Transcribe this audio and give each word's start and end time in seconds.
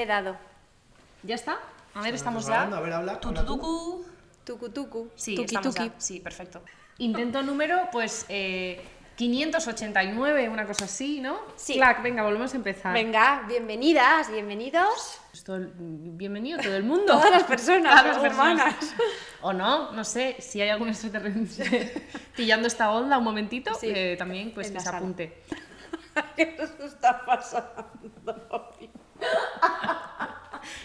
He 0.00 0.06
dado. 0.06 0.36
¿Ya 1.24 1.34
está? 1.34 1.58
A 1.94 2.02
ver, 2.02 2.14
estamos 2.14 2.46
grabando, 2.46 2.76
ya. 2.76 2.80
A 2.80 2.84
ver, 2.84 2.92
habla. 2.92 3.18
Tu, 3.20 3.28
habla 3.30 3.40
tu, 3.40 3.46
tú. 3.46 3.56
tucu. 3.56 4.06
Tucu 4.44 4.68
tucu. 4.70 5.10
Sí, 5.16 5.34
tuki 5.34 5.46
estamos 5.46 5.74
tuki. 5.74 5.88
ya. 5.88 5.94
Sí, 5.98 6.20
perfecto. 6.20 6.62
Intento 6.98 7.42
número, 7.42 7.88
pues, 7.90 8.24
eh, 8.28 8.80
589, 9.16 10.48
una 10.50 10.66
cosa 10.66 10.84
así, 10.84 11.20
¿no? 11.20 11.40
Sí. 11.56 11.74
Clac, 11.74 12.00
venga, 12.00 12.22
volvemos 12.22 12.52
a 12.54 12.56
empezar. 12.58 12.94
Venga, 12.94 13.44
bienvenidas, 13.48 14.30
bienvenidos. 14.30 15.20
El- 15.48 15.72
bienvenido 15.74 16.60
todo 16.60 16.76
el 16.76 16.84
mundo. 16.84 17.14
Todas 17.14 17.32
las 17.32 17.42
personas 17.42 18.00
Todas 18.00 18.22
las 18.22 18.32
humanas. 18.32 18.76
O 19.42 19.52
no, 19.52 19.90
no 19.90 20.04
sé, 20.04 20.36
si 20.38 20.60
hay 20.60 20.68
algún 20.68 20.90
extraterrestre 20.90 22.06
pillando 22.36 22.68
esta 22.68 22.92
onda 22.92 23.18
un 23.18 23.24
momentito, 23.24 23.74
Sí, 23.74 23.88
eh, 23.92 24.14
también 24.16 24.52
pues 24.54 24.68
en 24.68 24.74
que 24.74 24.80
se 24.80 24.88
apunte. 24.90 25.42
¿Qué 26.36 26.56
nos 26.56 26.92
está 26.92 27.24
pasando? 27.26 27.96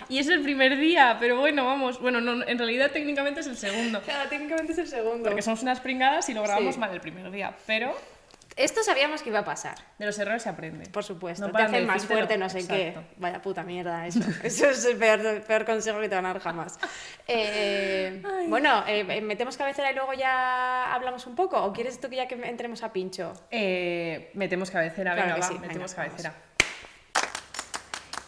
Y 0.10 0.20
es 0.20 0.28
el 0.28 0.42
primer 0.44 0.78
día, 0.78 1.18
pero 1.20 1.40
bueno, 1.40 1.66
vamos. 1.66 2.00
Bueno, 2.00 2.22
no, 2.22 2.44
en 2.46 2.58
realidad 2.58 2.92
técnicamente 2.92 3.40
es 3.40 3.48
el 3.48 3.58
segundo. 3.58 4.02
Claro, 4.02 4.30
técnicamente 4.30 4.74
es 4.74 4.78
el 4.78 4.88
segundo. 4.88 5.24
Porque 5.30 5.42
somos 5.42 5.62
unas 5.64 5.80
pringadas 5.80 6.30
y 6.30 6.34
lo 6.34 6.44
grabamos 6.44 6.76
Sí. 6.76 6.80
mal 6.80 6.92
el 6.94 7.02
primer 7.02 7.30
día. 7.32 7.54
Pero 7.66 7.94
Esto 8.56 8.84
sabíamos 8.84 9.24
que 9.24 9.30
iba 9.30 9.40
a 9.40 9.44
pasar. 9.46 9.76
de 9.98 10.06
los 10.06 10.18
errores 10.20 10.44
se 10.44 10.50
aprende. 10.50 10.88
Por 10.90 11.04
supuesto, 11.04 11.48
No 11.48 11.52
te 11.54 11.64
hacen 11.64 11.88
más 11.88 12.06
fuerte, 12.06 12.38
no 12.38 12.48
sé 12.50 12.60
Exacto. 12.60 12.76
qué. 13.02 13.16
Vaya 13.18 13.42
puta 13.42 13.64
mierda, 13.64 14.06
eso. 14.08 14.20
Eso 14.44 14.70
es 14.70 14.86
el 14.86 14.98
peor, 14.98 15.20
el 15.26 15.42
peor 15.42 15.66
consejo 15.66 16.00
que 16.00 16.08
te 16.10 16.16
van 16.16 16.26
a 16.28 16.34
dar 16.34 16.42
jamás. 16.42 16.78
Eh, 17.28 18.22
bueno, 18.48 18.84
eh, 18.88 19.22
¿metemos 19.22 19.58
cabecera 19.58 19.92
y 19.92 19.96
luego 19.96 20.14
ya 20.14 20.94
hablamos 20.94 21.26
un 21.26 21.36
poco? 21.36 21.62
¿O 21.64 21.74
quieres 21.74 22.00
tú 22.00 22.10
que 22.10 22.18
ya 22.18 22.28
que 22.28 22.36
entremos 22.36 22.84
a 22.84 22.94
pincho? 22.94 23.34
Eh, 23.50 24.30
metemos 24.36 24.70
cabecera, 24.70 25.14
Claro 25.16 25.30
venga, 25.34 25.40
va, 25.42 25.48
sí, 25.48 25.54
venga, 25.56 25.68
metemos 25.68 25.96
vamos. 25.96 26.14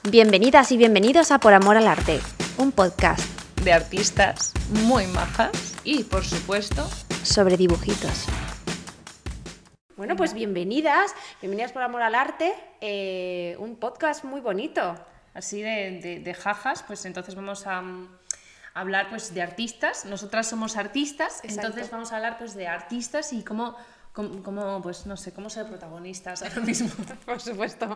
Bienvenidas 0.10 0.72
y 0.72 0.78
bienvenidos 0.78 1.32
a 1.32 1.40
Por 1.40 1.54
Amor 1.54 1.78
al 1.78 1.88
Arte, 1.88 2.20
un 2.58 2.72
podcast 2.72 3.22
De 3.64 3.74
artistas 3.74 4.54
muy 4.86 5.08
majas 5.08 5.76
y, 5.84 6.04
por 6.04 6.24
supuesto, 6.24 6.88
sobre 7.24 7.58
dibujitos. 7.58 8.26
Bueno, 9.98 10.16
pues 10.16 10.34
bienvenidas, 10.34 11.14
bienvenidas 11.42 11.72
por 11.72 11.82
Amor 11.82 12.02
al 12.02 12.16
Arte, 12.16 12.54
eh, 12.82 13.56
un 13.60 13.76
podcast 13.78 14.24
muy 14.24 14.42
bonito. 14.42 14.96
así 15.34 15.62
de, 15.62 16.00
de- 16.02 16.20
de 16.20 16.34
jajas, 16.34 16.84
pues 16.84 17.06
entonces 17.06 17.36
vamos 17.36 17.66
a 17.68 17.82
mm, 17.82 18.08
hablar 18.74 19.10
pues 19.10 19.34
de 19.34 19.42
artistas. 19.42 20.06
Nosotras 20.06 20.48
somos 20.48 20.78
artistas, 20.78 21.40
Exacto. 21.44 21.68
entonces 21.68 21.92
vamos 21.92 22.12
a 22.12 22.18
hablar 22.18 22.38
pues 22.38 22.54
de 22.56 22.68
artistas 22.68 23.34
y 23.34 23.44
cómo, 23.44 23.76
cómo, 24.16 24.42
cómo, 24.42 24.82
pues 24.82 25.06
no 25.06 25.16
sé, 25.18 25.32
cómo 25.34 25.50
ser 25.52 25.68
protagonistas 25.68 26.42
ahora 26.42 26.62
mismo. 26.62 26.90
Por 27.26 27.40
supuesto, 27.40 27.96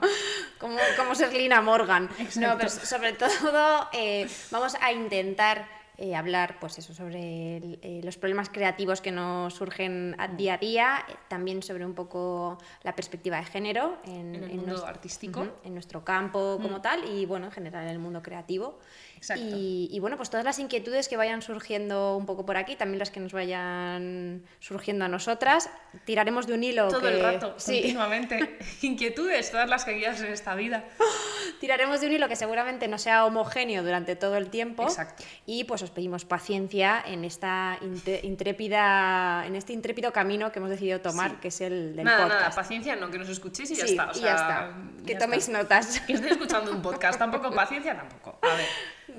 como, 0.59 0.78
como 0.98 1.16
ser 1.16 1.34
Lina 1.34 1.61
Morgan. 1.61 2.09
Exacto. 2.20 2.42
No, 2.42 2.58
pero 2.58 2.70
sobre 2.70 3.14
todo 3.14 3.88
eh, 3.94 4.28
vamos 4.52 4.76
a 4.80 4.92
intentar 4.92 5.80
eh, 6.02 6.16
hablar 6.16 6.59
pues 6.61 6.78
eso, 6.78 6.94
sobre 6.94 7.58
el- 7.58 7.80
eh, 7.81 8.00
los 8.06 8.16
problemas 8.16 8.48
creativos 8.50 9.02
que 9.02 9.11
nos 9.11 9.53
surgen 9.53 10.16
a- 10.17 10.30
día 10.30 10.53
a 10.53 10.58
día, 10.58 11.06
eh, 11.09 11.16
también 11.28 11.61
sobre 11.61 11.86
un 11.86 11.94
poco 11.94 12.58
la 12.83 12.95
perspectiva 12.95 13.36
de 13.38 13.44
género 13.45 13.98
en, 14.06 14.36
En 14.36 14.44
el 14.44 14.56
mundo 14.58 14.76
nues- 14.78 14.88
artístico. 14.88 15.42
Mm. 15.42 15.48
Ujú, 15.48 15.54
en 15.66 15.73
nuestro 15.73 16.06
campo 16.06 16.58
como 16.61 16.80
tal 16.81 17.04
y 17.04 17.26
bueno, 17.26 17.48
en 17.48 17.52
general 17.52 17.83
en 17.83 17.89
el 17.89 18.00
mundo 18.00 18.22
creativo. 18.22 18.80
Exacto. 19.20 19.44
Y, 19.45 19.89
y, 19.92 20.00
bueno, 20.00 20.16
pues 20.16 20.30
todas 20.30 20.45
las 20.45 20.59
inquietudes 20.59 21.09
que 21.09 21.17
vayan 21.17 21.42
surgiendo 21.42 22.16
un 22.16 22.25
poco 22.25 22.45
por 22.45 22.56
aquí, 22.56 22.75
también 22.78 23.00
las 23.00 23.12
que 23.12 23.20
nos 23.20 23.34
vayan 23.34 24.44
surgiendo 24.59 25.03
a 25.03 25.08
nosotras, 25.09 25.70
tiraremos 26.06 26.48
de 26.48 26.53
un 26.53 26.64
hilo 26.64 26.88
Todo 26.88 27.02
que- 27.02 27.08
el 27.09 27.22
rato, 27.22 27.53
sí, 27.58 27.81
continuamente. 27.81 28.58
Inquietudes, 28.81 29.52
todas 29.52 29.70
las 29.70 29.84
que 29.84 29.98
quieras 29.98 30.22
en 30.22 30.31
esta 30.31 30.56
vida. 30.56 30.86
Tiraremos 31.59 32.00
de 32.00 32.08
un 32.08 32.14
hilo 32.14 32.30
que 32.30 32.38
seguramente 32.38 32.88
no 32.88 32.98
sea 32.98 33.26
homogéneo 33.26 33.84
durante 33.84 34.16
todo 34.16 34.38
el 34.38 34.50
tiempo. 34.50 34.84
Exacto. 34.84 35.23
Y 35.45 35.66
pues 35.66 35.81
os 35.81 35.92
pedimos 35.92 36.23
paciencia 36.23 37.04
en 37.06 37.26
esta 37.26 37.78
intrépida, 38.23 39.44
en 39.45 39.56
este 39.56 39.73
intrépido 39.73 40.14
camino 40.14 40.52
que 40.52 40.59
hemos 40.59 40.70
decidido 40.70 41.02
tomar, 41.02 41.32
Sí. 41.32 41.38
que 41.42 41.48
es 41.49 41.61
el 41.61 41.95
del 41.95 42.05
nada, 42.05 42.23
podcast. 42.23 42.42
nada, 42.42 42.55
paciencia 42.55 42.95
no, 42.95 43.11
que 43.11 43.17
nos 43.17 43.30
escuchéis 43.30 43.71
y 43.71 43.76
ya 43.76 43.86
Sí, 43.86 43.92
está. 43.92 44.08
o 44.08 44.11
y 44.11 44.15
sea, 44.15 44.23
ya 44.23 44.36
está. 44.36 44.73
Que 45.05 45.14
ya 45.14 45.20
toméis 45.20 45.48
está. 45.48 45.58
notas. 45.61 45.99
Que 46.02 46.14
estéis 46.14 46.32
escuchando 46.32 46.71
un 46.71 46.82
podcast, 46.82 47.20
tampoco 47.20 47.52
paciencia, 47.55 47.95
tampoco. 47.95 48.39
A 48.42 48.55
ver, 48.55 48.65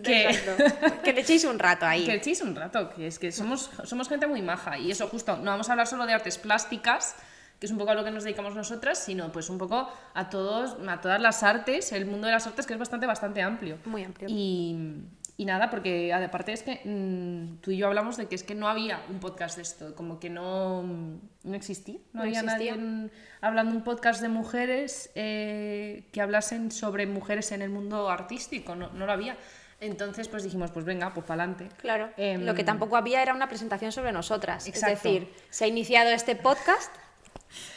que... 0.03 0.39
Que 1.05 1.13
le 1.13 1.21
echéis 1.23 1.45
un 1.45 1.59
rato 1.59 1.87
ahí. 1.87 2.05
Que 2.05 2.15
echéis 2.15 2.41
un 2.43 2.55
rato, 2.55 2.91
que 2.91 3.07
es 3.07 3.19
que 3.19 3.33
somos, 3.33 3.71
somos 3.85 4.09
gente 4.09 4.27
muy 4.27 4.43
maja 4.43 4.79
y 4.79 4.91
eso 4.91 5.09
justo, 5.09 5.37
no 5.37 5.51
vamos 5.51 5.69
a 5.69 5.73
hablar 5.73 5.87
solo 5.87 6.07
de 6.07 6.13
artes 6.13 6.39
plásticas, 6.39 7.17
que 7.59 7.67
es 7.67 7.73
un 7.73 7.79
poco 7.79 7.91
a 7.91 7.95
lo 7.95 8.05
que 8.05 8.11
nos 8.11 8.25
dedicamos 8.25 8.55
nosotras, 8.55 8.99
sino 8.99 9.31
pues 9.33 9.51
un 9.51 9.59
poco 9.59 9.89
a 10.15 10.31
todos, 10.31 10.77
a 10.89 11.01
todas 11.01 11.21
las 11.21 11.43
artes, 11.43 11.93
el 11.93 12.07
mundo 12.07 12.27
de 12.27 12.33
las 12.33 12.47
artes 12.47 12.67
que 12.67 12.73
es 12.73 12.79
bastante, 12.79 13.07
bastante 13.07 13.43
amplio. 13.43 13.79
Muy 13.85 14.03
amplio. 14.05 14.29
Y, 14.31 15.03
y 15.37 15.45
nada, 15.45 15.69
porque 15.71 16.13
aparte 16.15 16.53
es 16.55 16.63
que 16.63 16.81
mm, 16.85 17.61
tú 17.61 17.71
y 17.71 17.77
yo 17.79 17.87
hablamos 17.87 18.17
de 18.17 18.29
que 18.29 18.35
es 18.35 18.43
que 18.45 18.55
no 18.55 18.67
había 18.69 19.03
un 19.11 19.21
podcast 19.21 19.57
de 19.57 19.63
esto, 19.63 19.95
como 19.95 20.19
que 20.21 20.31
no, 20.31 20.83
no 20.83 21.55
existía, 21.55 21.97
no, 22.13 22.21
No 22.21 22.23
había 22.23 22.41
existía. 22.41 22.53
nadie 22.53 22.69
en- 22.71 23.11
hablando 23.43 23.75
un 23.75 23.83
podcast 23.85 24.23
de 24.23 24.29
mujeres 24.29 25.11
eh, 25.15 26.05
que 26.13 26.21
hablasen 26.23 26.71
sobre 26.71 27.07
mujeres 27.07 27.53
en 27.53 27.61
el 27.63 27.69
mundo 27.71 28.09
artístico, 28.11 28.75
no, 28.75 28.91
no 28.93 29.05
lo 29.07 29.13
había. 29.13 29.37
Entonces 29.81 30.29
pues 30.29 30.43
dijimos, 30.43 30.71
pues 30.71 30.85
venga, 30.85 31.13
pues 31.15 31.25
para 31.27 31.43
adelante. 31.45 31.69
Claro, 31.81 32.11
Em, 32.17 32.45
lo 32.45 32.55
que 32.55 32.65
tampoco 32.65 32.97
había 32.97 33.23
era 33.23 33.33
una 33.35 33.49
presentación 33.49 33.93
sobre 33.93 34.13
nosotras. 34.13 34.67
Exacto. 34.67 34.95
Es 34.97 35.03
decir, 35.03 35.35
se 35.51 35.65
ha 35.65 35.69
iniciado 35.69 36.11
este 36.11 36.37
podcast. 36.37 36.95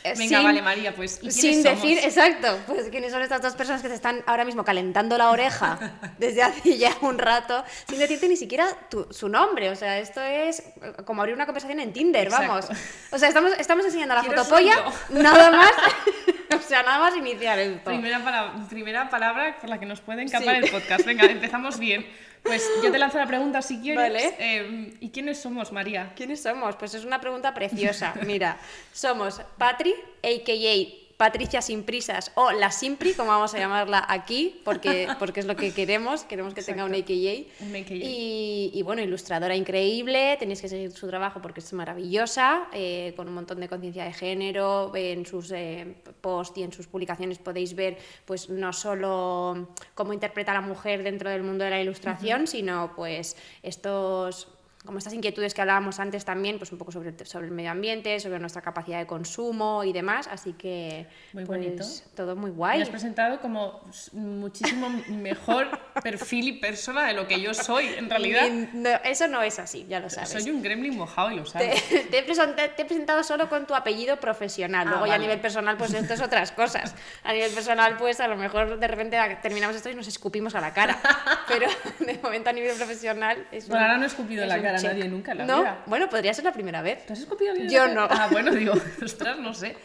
eh, 0.03 0.13
Venga, 0.17 0.37
sin- 0.37 0.43
vale, 0.43 0.61
María, 0.61 0.93
pues. 0.93 1.15
¿y 1.17 1.19
quiénes 1.29 1.35
Sin 1.35 1.63
somos? 1.63 1.81
decir, 1.81 1.97
exacto, 2.03 2.59
pues 2.67 2.89
quiénes 2.89 3.11
son 3.11 3.21
estas 3.23 3.41
dos 3.41 3.53
personas 3.55 3.81
que 3.81 3.87
te 3.89 3.95
están 3.95 4.21
ahora 4.27 4.45
mismo 4.45 4.63
calentando 4.63 5.17
la 5.17 5.31
oreja 5.31 5.79
desde 6.19 6.43
hace 6.43 6.77
ya 6.77 6.91
un 7.01 7.17
rato, 7.17 7.63
sin 7.87 7.97
decirte 7.97 8.27
ni 8.27 8.35
siquiera 8.37 8.67
tu- 8.91 9.07
su 9.11 9.29
nombre. 9.29 9.71
O 9.71 9.75
sea, 9.75 9.97
esto 9.97 10.21
es 10.21 10.59
eh, 10.59 10.93
como 11.05 11.21
abrir 11.23 11.33
una 11.35 11.45
conversación 11.47 11.79
en 11.79 11.91
Tinder, 11.93 12.27
Exacto. 12.27 12.47
vamos. 12.47 12.67
O 13.11 13.17
sea, 13.17 13.29
estamos, 13.29 13.53
estamos 13.57 13.85
enseñando 13.85 14.13
la 14.13 14.21
¿Quién 14.21 14.33
fotopolla, 14.35 14.75
nada 15.09 15.49
más. 15.51 15.71
o 16.59 16.61
sea, 16.61 16.83
nada 16.83 16.99
más 16.99 17.15
iniciar 17.17 17.59
esto. 17.59 17.89
Primera, 17.89 18.19
pala- 18.23 18.53
primera 18.69 19.09
palabra 19.09 19.57
por 19.59 19.69
la 19.69 19.79
que 19.79 19.85
nos 19.85 20.01
puede 20.01 20.21
encapar 20.23 20.55
Sí. 20.55 20.61
el 20.65 20.71
podcast. 20.71 21.05
Venga, 21.05 21.25
empezamos 21.25 21.79
bien. 21.79 22.05
Pues 22.43 22.69
yo 22.83 22.91
te 22.91 22.97
lanzo 22.99 23.17
la 23.19 23.25
pregunta 23.27 23.61
si 23.61 23.79
quieres. 23.79 24.01
Vale. 24.03 24.35
Eh, 24.37 24.97
¿Y 24.99 25.09
quiénes 25.11 25.39
somos, 25.41 25.71
María? 25.71 26.11
¿Quiénes 26.15 26.43
somos? 26.43 26.75
Pues 26.75 26.93
es 26.93 27.05
una 27.05 27.21
pregunta 27.21 27.53
preciosa. 27.53 28.13
Mira, 28.25 28.57
somos 28.91 29.41
Patri, 29.57 29.93
a.k.a. 30.21 31.02
Patricia 31.17 31.61
Sin 31.61 31.83
Prisas 31.83 32.31
o 32.35 32.51
la 32.51 32.71
Simpri, 32.71 33.13
como 33.13 33.29
vamos 33.29 33.53
a 33.53 33.59
llamarla 33.59 34.05
aquí, 34.07 34.61
porque, 34.63 35.07
porque 35.19 35.41
es 35.41 35.45
lo 35.45 35.55
que 35.55 35.73
queremos, 35.73 36.23
queremos 36.23 36.53
que 36.53 36.63
tenga 36.63 36.85
un. 36.85 36.93
Y, 36.93 38.71
y 38.73 38.81
bueno, 38.83 39.01
ilustradora 39.01 39.55
increíble, 39.55 40.37
tenéis 40.39 40.61
que 40.61 40.69
seguir 40.69 40.91
su 40.91 41.07
trabajo 41.07 41.41
porque 41.41 41.59
es 41.59 41.73
maravillosa, 41.73 42.67
eh, 42.73 43.13
con 43.15 43.27
un 43.27 43.33
montón 43.33 43.59
de 43.59 43.67
conciencia 43.67 44.05
de 44.05 44.13
género, 44.13 44.91
en 44.95 45.25
sus 45.25 45.51
eh, 45.51 45.95
posts 46.21 46.57
y 46.57 46.63
en 46.63 46.71
sus 46.71 46.87
publicaciones 46.87 47.39
podéis 47.39 47.75
ver 47.75 47.97
pues 48.25 48.49
no 48.49 48.71
solo 48.73 49.69
cómo 49.95 50.13
interpreta 50.13 50.51
a 50.51 50.55
la 50.55 50.61
mujer 50.61 51.03
dentro 51.03 51.29
del 51.29 51.43
mundo 51.43 51.63
de 51.63 51.69
la 51.69 51.81
ilustración, 51.81 52.47
sino 52.47 52.93
pues 52.95 53.35
estos 53.61 54.47
como 54.85 54.97
estas 54.97 55.13
inquietudes 55.13 55.53
que 55.53 55.61
hablábamos 55.61 55.99
antes 55.99 56.25
también, 56.25 56.57
pues 56.57 56.71
un 56.71 56.77
poco 56.77 56.91
sobre, 56.91 57.13
sobre 57.25 57.45
el 57.47 57.51
medio 57.53 57.71
ambiente, 57.71 58.19
sobre 58.19 58.39
nuestra 58.39 58.61
capacidad 58.61 58.99
de 58.99 59.07
consumo 59.07 59.83
y 59.85 59.93
demás, 59.93 60.27
así 60.27 60.53
que 60.53 61.07
Muy 61.31 61.45
pues, 61.45 61.59
bonito. 61.63 61.85
todo 62.15 62.35
muy 62.35 62.51
Me 62.51 62.57
guay. 62.57 62.81
has 62.81 62.89
presentado 62.89 63.39
como 63.39 63.81
muchísimo 64.11 64.89
mejor 65.09 65.67
perfil 66.03 66.47
y 66.49 66.51
persona 66.53 67.07
de 67.07 67.13
lo 67.13 67.27
que 67.27 67.39
yo 67.39 67.53
soy, 67.53 67.87
en 67.97 68.09
realidad. 68.09 68.47
No, 68.73 68.89
eso 69.05 69.27
no 69.27 69.41
es 69.41 69.57
así, 69.59 69.85
ya 69.87 69.99
lo 69.99 70.09
sabes. 70.09 70.29
Soy 70.29 70.49
un 70.51 70.61
gremlin 70.61 70.97
mojado 70.97 71.31
y 71.31 71.35
lo 71.37 71.43
Te, 71.43 71.49
sabes. 71.49 71.89
te 72.09 72.17
he 72.19 72.27
presen- 72.27 72.55
te 72.75 72.81
he 72.81 72.85
presentado 72.85 73.23
solo 73.23 73.47
con 73.49 73.65
tu 73.65 73.75
apellido 73.75 74.19
profesional. 74.19 74.87
Ah, 74.87 74.91
Luego 74.91 75.05
ya 75.05 75.13
a 75.13 75.15
vale. 75.15 75.23
nivel 75.27 75.39
personal, 75.39 75.77
pues 75.77 75.93
esto 75.93 76.13
es 76.13 76.21
otras 76.21 76.51
cosas. 76.51 76.93
A 77.23 77.31
nivel 77.33 77.51
personal, 77.51 77.95
pues 77.97 78.19
a 78.19 78.27
lo 78.27 78.35
mejor 78.35 78.77
de 78.79 78.87
repente 78.87 79.17
terminamos 79.41 79.75
esto 79.75 79.89
y 79.89 79.95
nos 79.95 80.07
escupimos 80.07 80.55
a 80.55 80.61
la 80.61 80.73
cara. 80.73 80.99
Pero 81.47 81.67
de 81.99 82.19
momento 82.21 82.49
a 82.49 82.53
nivel 82.53 82.75
profesional 82.75 83.47
es 83.51 83.67
Bueno, 83.67 83.79
un- 83.85 83.91
ahora 83.91 83.97
no 83.97 84.03
he 84.03 84.07
escupido 84.07 84.43
es 84.43 84.49
la 84.49 84.55
un 84.55 84.61
a 84.75 84.81
nadie 84.81 85.07
nunca 85.07 85.31
en 85.33 85.37
la 85.39 85.45
¿No? 85.45 85.59
vida. 85.59 85.83
Bueno, 85.85 86.09
podría 86.09 86.33
ser 86.33 86.45
la 86.45 86.53
primera 86.53 86.81
vez. 86.81 87.05
¿Te 87.05 87.13
has 87.13 87.19
escupido 87.19 87.53
bien? 87.53 87.69
Yo 87.69 87.87
no. 87.87 88.07
Ah, 88.09 88.27
bueno, 88.31 88.51
digo, 88.55 88.73
ostras, 89.03 89.39
no 89.39 89.53
sé. 89.53 89.75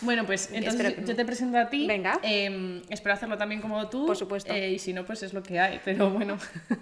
Bueno, 0.00 0.24
pues 0.26 0.50
entonces 0.52 0.94
que 0.94 1.04
yo 1.04 1.16
te 1.16 1.24
presento 1.24 1.58
a 1.58 1.68
ti. 1.68 1.86
Venga. 1.86 2.18
Eh, 2.22 2.82
espero 2.88 3.14
hacerlo 3.14 3.36
también 3.36 3.60
como 3.60 3.88
tú. 3.88 4.06
Por 4.06 4.16
supuesto. 4.16 4.52
eh, 4.52 4.70
y 4.70 4.78
si 4.78 4.92
no, 4.92 5.04
pues 5.04 5.22
es 5.22 5.32
lo 5.32 5.42
que 5.42 5.58
hay. 5.60 5.80
Pero 5.84 6.10
bueno. 6.10 6.38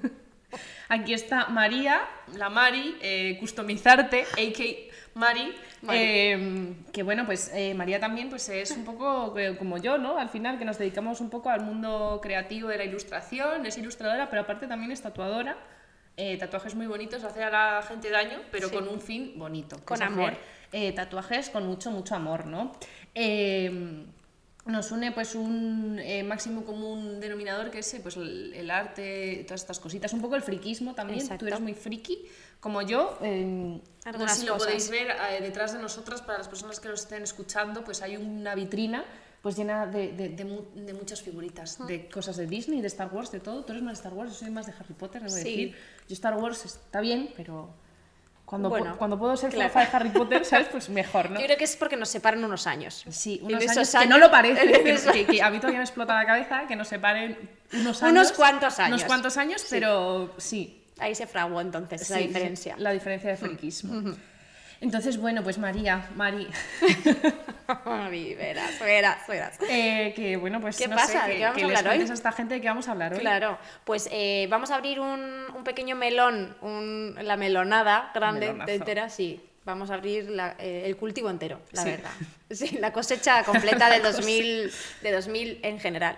Aquí 0.88 1.12
está 1.12 1.46
María, 1.48 2.00
la 2.36 2.48
Mari, 2.48 2.96
eh, 3.02 3.36
customizarte, 3.40 4.22
a.k. 4.22 4.62
Mari. 5.14 5.52
Mari. 5.82 5.98
eh, 6.00 6.74
que 6.92 7.02
bueno, 7.02 7.26
pues 7.26 7.50
eh, 7.52 7.74
María 7.74 7.98
también 7.98 8.30
pues 8.30 8.48
es 8.48 8.70
un 8.70 8.84
poco 8.84 9.36
eh, 9.36 9.56
como 9.58 9.78
yo, 9.78 9.98
¿no? 9.98 10.16
Al 10.16 10.28
final, 10.28 10.58
que 10.58 10.64
nos 10.64 10.78
dedicamos 10.78 11.20
un 11.20 11.28
poco 11.28 11.50
al 11.50 11.62
mundo 11.62 12.20
creativo 12.22 12.68
de 12.68 12.78
la 12.78 12.84
ilustración, 12.84 13.66
es 13.66 13.76
ilustradora, 13.78 14.30
pero 14.30 14.42
aparte 14.42 14.68
también 14.68 14.92
es 14.92 15.02
tatuadora. 15.02 15.56
Eh, 16.16 16.38
tatuajes 16.38 16.74
muy 16.74 16.86
bonitos, 16.86 17.22
hacer 17.24 17.42
a 17.44 17.50
la 17.50 17.82
gente 17.82 18.08
daño, 18.10 18.40
pero 18.50 18.68
Sí. 18.68 18.74
con 18.74 18.88
un 18.88 19.00
fin 19.00 19.34
bonito. 19.36 19.78
Con 19.84 19.96
hacer, 20.02 20.06
amor. 20.08 20.32
eh, 20.72 20.92
tatuajes 20.92 21.50
con 21.50 21.66
mucho, 21.66 21.90
mucho 21.90 22.14
amor, 22.14 22.46
¿no? 22.46 22.72
Eh, 23.14 24.04
nos 24.64 24.90
une 24.90 25.12
pues 25.12 25.34
un 25.36 26.00
máximo 26.26 26.64
común 26.64 27.20
denominador 27.20 27.70
que 27.70 27.78
es 27.80 27.96
pues 28.02 28.16
el, 28.16 28.52
el 28.54 28.68
arte, 28.70 29.44
todas 29.46 29.60
estas 29.60 29.78
cositas, 29.78 30.12
un 30.12 30.20
poco 30.22 30.34
el 30.36 30.42
friquismo 30.42 30.94
también. 30.94 31.20
Exacto. 31.20 31.44
Tú 31.44 31.46
eres 31.48 31.60
muy 31.60 31.74
friki, 31.74 32.26
como 32.60 32.82
yo. 32.82 33.18
eh, 33.22 33.78
no 34.18 34.28
sé 34.28 34.34
si 34.40 34.46
lo 34.46 34.56
podéis 34.56 34.90
ver 34.90 35.08
eh, 35.10 35.40
detrás 35.42 35.72
de 35.74 35.78
nosotras, 35.80 36.22
para 36.22 36.38
las 36.38 36.48
personas 36.48 36.80
que 36.80 36.88
nos 36.88 37.02
estén 37.02 37.22
escuchando, 37.22 37.84
pues 37.84 38.00
hay 38.02 38.16
una 38.16 38.54
vitrina 38.56 39.04
pues 39.46 39.54
llena 39.56 39.86
de, 39.86 40.10
de, 40.10 40.30
de 40.30 40.44
mu- 40.44 40.64
de 40.74 40.92
muchas 40.92 41.22
figuritas, 41.22 41.78
de 41.86 42.08
cosas 42.08 42.36
de 42.36 42.48
Disney, 42.48 42.80
de 42.80 42.88
Star 42.88 43.08
Wars, 43.14 43.30
de 43.30 43.38
todo. 43.38 43.64
Tú 43.64 43.70
eres 43.74 43.84
más 43.84 43.92
de 43.92 43.98
Star 44.02 44.12
Wars, 44.12 44.32
yo 44.32 44.36
soy 44.38 44.50
más 44.50 44.66
de 44.66 44.72
Harry 44.72 44.92
Potter, 44.94 45.22
debo 45.22 45.32
Sí. 45.32 45.38
decir. 45.38 45.76
Yo 46.08 46.14
Star 46.14 46.34
Wars 46.34 46.64
está 46.64 47.00
bien, 47.00 47.30
pero 47.36 47.70
cuando, 48.44 48.66
pu- 48.68 48.70
Bueno, 48.78 48.98
cuando 48.98 49.16
puedo 49.16 49.36
ser 49.36 49.52
claro. 49.52 49.72
de 49.72 49.80
Harry 49.92 50.08
Potter, 50.10 50.44
¿sabes? 50.44 50.66
Pues 50.72 50.88
mejor, 50.88 51.30
¿no? 51.30 51.38
Yo 51.38 51.46
creo 51.46 51.56
que 51.58 51.62
es 51.62 51.76
porque 51.76 51.96
nos 51.96 52.08
separan 52.08 52.42
unos 52.44 52.66
años. 52.66 53.04
Sí, 53.08 53.38
unos 53.44 53.62
años, 53.68 53.88
que 53.94 54.06
no 54.08 54.18
lo 54.18 54.32
parece, 54.32 54.66
que, 54.66 54.82
que- 55.12 55.26
que 55.26 55.40
a 55.42 55.48
mí 55.52 55.58
todavía 55.58 55.78
me 55.78 55.84
explota 55.84 56.14
la 56.14 56.26
cabeza 56.26 56.66
que 56.66 56.74
nos 56.74 56.88
separen 56.88 57.38
unos 57.72 58.02
años. 58.02 58.12
Unos 58.12 58.32
cuantos 58.32 58.80
años. 58.80 58.96
Unos 58.96 59.04
cuantos 59.04 59.36
años, 59.36 59.64
pero 59.70 60.34
sí. 60.38 60.82
Ahí 60.98 61.14
se 61.14 61.28
fraguó 61.28 61.60
entonces 61.60 62.04
sí, 62.04 62.14
diferencia. 62.26 62.74
La 62.78 62.90
diferencia 62.90 63.30
de 63.30 63.36
friquismo. 63.36 64.16
Entonces, 64.80 65.16
bueno, 65.18 65.42
pues 65.42 65.58
María, 65.58 66.06
Mari, 66.16 66.46
Ay, 67.84 68.34
verás, 68.34 68.78
verás, 68.78 69.26
verás. 69.26 69.58
eh, 69.68 70.12
que 70.14 70.36
bueno, 70.36 70.60
pues 70.60 70.76
¿Qué 70.76 70.86
no 70.88 70.96
pasa? 70.96 71.24
sé, 71.24 71.28
¿De 71.28 71.32
que, 71.32 71.38
qué 71.38 71.44
vamos 71.44 71.56
que 71.58 71.64
a 71.64 71.68
les 71.68 71.78
hablar 71.78 71.96
hoy? 71.98 72.10
a 72.10 72.14
esta 72.14 72.32
gente 72.32 72.54
de 72.54 72.60
qué 72.60 72.68
vamos 72.68 72.88
a 72.88 72.92
hablar 72.92 73.12
hoy. 73.14 73.20
Claro, 73.20 73.58
pues 73.84 74.08
eh, 74.12 74.46
vamos 74.50 74.70
a 74.70 74.76
abrir 74.76 75.00
un, 75.00 75.20
un 75.54 75.64
pequeño 75.64 75.96
melón, 75.96 76.56
un- 76.60 77.16
la 77.20 77.36
melonada 77.36 78.10
grande, 78.14 78.46
Melonazo. 78.46 78.66
de 78.70 78.74
entera, 78.76 79.08
sí. 79.08 79.40
Vamos 79.64 79.90
a 79.90 79.94
abrir 79.94 80.30
la- 80.30 80.54
eh, 80.60 80.82
el 80.86 80.96
cultivo 80.96 81.28
entero, 81.28 81.60
la 81.72 81.82
Sí. 81.82 81.90
verdad. 81.90 82.10
Sí, 82.50 82.78
la 82.78 82.92
cosecha 82.92 83.42
completa 83.42 83.90
del 83.90 84.02
2000, 84.02 84.70
de 85.02 85.12
2000 85.12 85.58
en 85.64 85.80
general. 85.80 86.16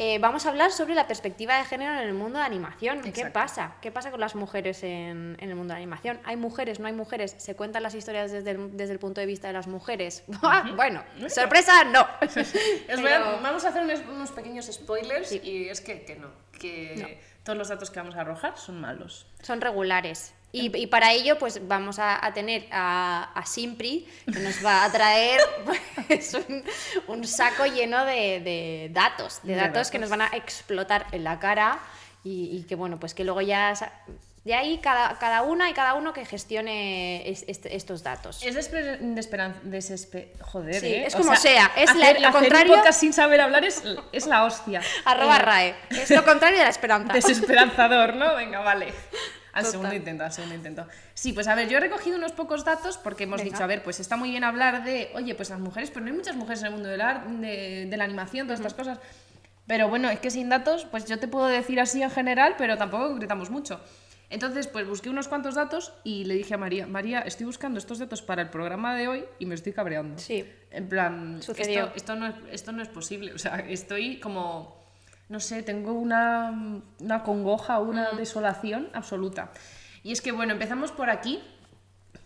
Eh, 0.00 0.20
vamos 0.20 0.46
a 0.46 0.50
hablar 0.50 0.70
sobre 0.70 0.94
la 0.94 1.08
perspectiva 1.08 1.58
de 1.58 1.64
género 1.64 1.92
en 1.94 1.98
el 2.06 2.14
mundo 2.14 2.38
de 2.38 2.44
animación. 2.44 3.00
¿Qué 3.02 3.26
pasa? 3.26 3.74
¿Qué 3.82 3.90
pasa 3.90 4.12
con 4.12 4.20
las 4.20 4.36
mujeres 4.36 4.84
en, 4.84 5.36
en 5.40 5.48
el 5.50 5.56
mundo 5.56 5.74
de 5.74 5.78
animación? 5.78 6.20
¿Hay 6.24 6.36
mujeres? 6.36 6.78
¿No 6.78 6.86
hay 6.86 6.92
mujeres? 6.92 7.34
¿Se 7.38 7.56
cuentan 7.56 7.82
las 7.82 7.96
historias 7.96 8.30
desde 8.30 8.52
el, 8.52 8.76
desde 8.76 8.92
el 8.92 9.00
punto 9.00 9.20
de 9.20 9.26
vista 9.26 9.48
de 9.48 9.54
las 9.54 9.66
mujeres? 9.66 10.22
Ah, 10.42 10.70
bueno, 10.76 11.02
sorpresa, 11.28 11.82
no. 11.84 12.06
Voy 12.20 12.30
a- 12.30 13.02
Pero- 13.02 13.40
vamos 13.42 13.64
a 13.64 13.70
hacer 13.70 13.82
unos, 13.82 13.98
unos 14.08 14.30
pequeños 14.30 14.66
spoilers 14.66 15.30
Sí. 15.30 15.40
y 15.42 15.68
es 15.68 15.80
que, 15.80 16.04
que 16.04 16.14
no, 16.14 16.28
que 16.52 17.20
todos 17.42 17.58
los 17.58 17.68
datos 17.68 17.90
que 17.90 17.98
vamos 17.98 18.14
a 18.14 18.20
arrojar 18.20 18.56
son 18.56 18.80
malos. 18.80 19.26
Son 19.42 19.60
regulares. 19.60 20.32
Y, 20.50 20.74
y 20.76 20.86
para 20.86 21.12
ello, 21.12 21.38
pues 21.38 21.66
vamos 21.68 21.98
a, 21.98 22.24
a 22.24 22.32
tener 22.32 22.66
a, 22.72 23.30
a 23.34 23.44
Simpri, 23.44 24.08
que 24.32 24.38
nos 24.40 24.64
va 24.64 24.84
a 24.84 24.90
traer 24.90 25.40
pues, 26.08 26.32
un, 26.34 26.64
un 27.06 27.26
saco 27.26 27.66
lleno 27.66 28.04
de, 28.06 28.40
de 28.40 28.88
datos, 28.92 29.40
de 29.42 29.54
De 29.54 29.60
datos, 29.60 29.90
que 29.90 29.98
nos 29.98 30.08
van 30.08 30.22
a 30.22 30.28
explotar 30.32 31.06
en 31.12 31.24
la 31.24 31.38
cara 31.38 31.78
y, 32.24 32.48
y 32.56 32.64
que, 32.66 32.74
bueno, 32.76 32.98
pues 32.98 33.12
que 33.14 33.24
luego 33.24 33.40
ya... 33.42 33.74
De 34.44 34.54
ahí 34.54 34.78
cada, 34.78 35.18
cada 35.18 35.42
una 35.42 35.68
y 35.68 35.74
cada 35.74 35.92
uno 35.92 36.14
que 36.14 36.24
gestione 36.24 37.28
es- 37.28 37.44
este- 37.48 37.76
estos 37.76 38.02
datos. 38.02 38.42
Es 38.42 38.54
desesper- 38.56 40.30
joder, 40.40 40.80
Sí, 40.80 40.86
¿eh? 40.86 41.06
es 41.06 41.14
O 41.14 41.18
como 41.18 41.36
sea, 41.36 41.70
es 41.76 41.94
la- 41.94 42.06
hacer, 42.08 42.20
lo 42.22 42.28
hacer 42.28 42.40
contrario- 42.40 42.72
un 42.72 42.78
podcast 42.78 43.00
sin 43.00 43.12
saber 43.12 43.42
hablar 43.42 43.64
es, 43.66 43.82
es 44.12 44.26
la 44.26 44.44
hostia. 44.44 44.80
Arroba 45.04 45.36
Eh, 45.36 45.38
RAE. 45.40 45.74
Es 45.90 46.10
lo 46.10 46.24
contrario 46.24 46.56
de 46.58 46.64
la 46.64 46.70
esperanza. 46.70 47.12
Desesperanzador, 47.12 48.14
¿no? 48.16 48.34
Venga, 48.36 48.60
vale. 48.60 48.94
Al 49.58 49.64
Total. 49.64 49.72
segundo 49.72 49.94
intento, 49.94 50.24
al 50.24 50.32
segundo 50.32 50.54
intento. 50.54 50.86
Sí, 51.14 51.32
pues 51.32 51.48
a 51.48 51.54
ver, 51.54 51.68
yo 51.68 51.78
he 51.78 51.80
recogido 51.80 52.16
unos 52.16 52.32
pocos 52.32 52.64
datos 52.64 52.96
porque 52.96 53.24
hemos 53.24 53.38
Venga. 53.40 53.52
dicho, 53.52 53.64
a 53.64 53.66
ver, 53.66 53.82
pues 53.82 54.00
está 54.00 54.16
muy 54.16 54.30
bien 54.30 54.44
hablar 54.44 54.84
de, 54.84 55.10
oye, 55.14 55.34
pues 55.34 55.50
las 55.50 55.60
mujeres, 55.60 55.90
pero 55.90 56.04
no 56.04 56.10
hay 56.10 56.16
muchas 56.16 56.36
mujeres 56.36 56.60
en 56.60 56.66
el 56.66 56.72
mundo 56.72 56.88
del 56.88 57.00
arte, 57.00 57.32
de, 57.32 57.86
de 57.86 57.96
la 57.96 58.04
animación, 58.04 58.46
todas 58.46 58.60
estas 58.60 58.74
cosas. 58.74 58.98
Pero 59.66 59.88
bueno, 59.88 60.08
es 60.08 60.20
que 60.20 60.30
sin 60.30 60.48
datos, 60.48 60.86
pues 60.86 61.04
yo 61.04 61.18
te 61.18 61.28
puedo 61.28 61.46
decir 61.46 61.78
así 61.80 62.02
en 62.02 62.10
general, 62.10 62.54
pero 62.56 62.78
tampoco 62.78 63.08
concretamos 63.08 63.50
mucho. 63.50 63.80
Entonces, 64.30 64.66
pues 64.66 64.86
busqué 64.86 65.08
unos 65.08 65.26
cuantos 65.26 65.54
datos 65.54 65.92
y 66.04 66.24
le 66.24 66.34
dije 66.34 66.54
a 66.54 66.58
María, 66.58 66.86
María, 66.86 67.20
estoy 67.20 67.46
buscando 67.46 67.78
estos 67.78 67.98
datos 67.98 68.20
para 68.20 68.42
el 68.42 68.50
programa 68.50 68.94
de 68.94 69.08
hoy 69.08 69.24
y 69.38 69.46
me 69.46 69.54
estoy 69.54 69.72
cabreando. 69.72 70.18
Sí. 70.18 70.44
En 70.70 70.88
plan, 70.88 71.38
esto, 71.40 71.52
esto, 71.94 72.14
no 72.14 72.26
es, 72.26 72.34
esto 72.52 72.72
no 72.72 72.82
es 72.82 72.88
posible. 72.88 73.32
O 73.32 73.38
sea, 73.38 73.56
estoy 73.60 74.20
como, 74.20 74.77
no 75.28 75.40
sé, 75.40 75.62
tengo 75.62 75.92
una, 75.92 76.82
una 77.00 77.22
congoja, 77.22 77.78
una 77.80 78.12
desolación 78.12 78.88
absoluta. 78.94 79.50
Y 80.02 80.12
es 80.12 80.22
que, 80.22 80.32
bueno, 80.32 80.52
empezamos 80.52 80.92
por 80.92 81.10
aquí, 81.10 81.42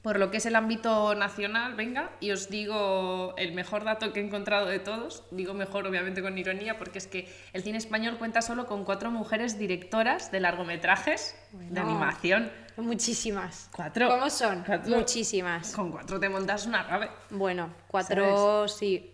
por 0.02 0.18
lo 0.18 0.30
que 0.30 0.36
es 0.38 0.46
el 0.46 0.56
ámbito 0.56 1.14
nacional, 1.14 1.74
venga, 1.74 2.10
y 2.20 2.32
os 2.32 2.50
digo 2.50 3.34
el 3.36 3.52
mejor 3.52 3.84
dato 3.84 4.12
que 4.12 4.20
he 4.20 4.24
encontrado 4.24 4.66
de 4.66 4.78
todos. 4.78 5.24
Digo 5.30 5.54
mejor, 5.54 5.86
obviamente, 5.86 6.22
con 6.22 6.36
ironía, 6.36 6.78
porque 6.78 6.98
es 6.98 7.06
que 7.06 7.32
el 7.52 7.62
cine 7.62 7.78
español 7.78 8.18
cuenta 8.18 8.42
solo 8.42 8.66
con 8.66 8.84
cuatro 8.84 9.10
mujeres 9.10 9.58
directoras 9.58 10.30
de 10.32 10.40
largometrajes 10.40 11.36
de 11.52 11.80
animación. 11.80 12.50
Muchísimas. 12.76 13.68
Cuatro. 13.74 14.08
¿Cómo 14.08 14.30
son? 14.30 14.64
Cuatro. 14.64 14.96
Muchísimas. 14.96 15.72
Con 15.72 15.90
cuatro 15.90 16.18
te 16.18 16.28
montas 16.28 16.66
una 16.66 16.82
rave. 16.82 17.10
Bueno, 17.30 17.70
cuatro, 17.86 18.66
sí. 18.66 19.08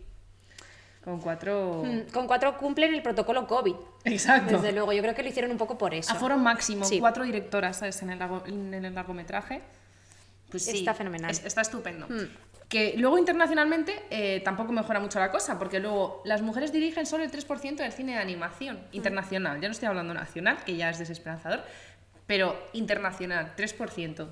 Con 1.04 1.20
cuatro... 1.20 1.82
Mm, 1.86 2.10
Con 2.12 2.26
cuatro 2.26 2.56
cumplen 2.58 2.94
el 2.94 3.02
protocolo 3.02 3.46
COVID. 3.46 3.74
Exacto. 4.04 4.54
Desde 4.56 4.72
luego, 4.72 4.92
yo 4.92 5.00
creo 5.02 5.14
que 5.14 5.22
lo 5.22 5.28
hicieron 5.28 5.50
un 5.50 5.56
poco 5.58 5.78
por 5.78 5.94
eso. 5.94 6.12
Aforo 6.12 6.36
máximo, 6.36 6.84
Sí. 6.84 6.98
cuatro 7.00 7.24
directoras 7.24 7.78
¿sabes? 7.78 8.02
En, 8.02 8.10
el 8.10 8.18
largo- 8.18 8.42
en 8.46 8.74
el 8.74 8.94
largometraje. 8.94 9.62
Pues 10.50 10.64
sí, 10.64 10.78
Está 10.78 10.94
fenomenal. 10.94 11.30
es- 11.30 11.44
está 11.44 11.60
estupendo. 11.62 12.06
Hmm. 12.08 12.26
Que 12.68 12.94
luego 12.98 13.16
internacionalmente 13.16 14.02
eh, 14.10 14.40
tampoco 14.44 14.72
mejora 14.72 15.00
mucho 15.00 15.18
la 15.18 15.30
cosa, 15.30 15.58
porque 15.58 15.80
luego 15.80 16.20
las 16.26 16.42
mujeres 16.42 16.70
dirigen 16.72 17.06
solo 17.06 17.24
el 17.24 17.30
3% 17.30 17.76
del 17.82 17.92
cine 17.92 18.12
de 18.12 18.18
animación 18.18 18.76
Hmm. 18.76 18.80
internacional. 18.92 19.60
Ya 19.60 19.68
no 19.68 19.72
estoy 19.72 19.88
hablando 19.88 20.12
nacional, 20.12 20.58
que 20.66 20.76
ya 20.76 20.90
es 20.90 20.98
desesperanzador, 20.98 21.62
pero 22.26 22.54
internacional, 22.74 23.54
3%. 23.56 24.28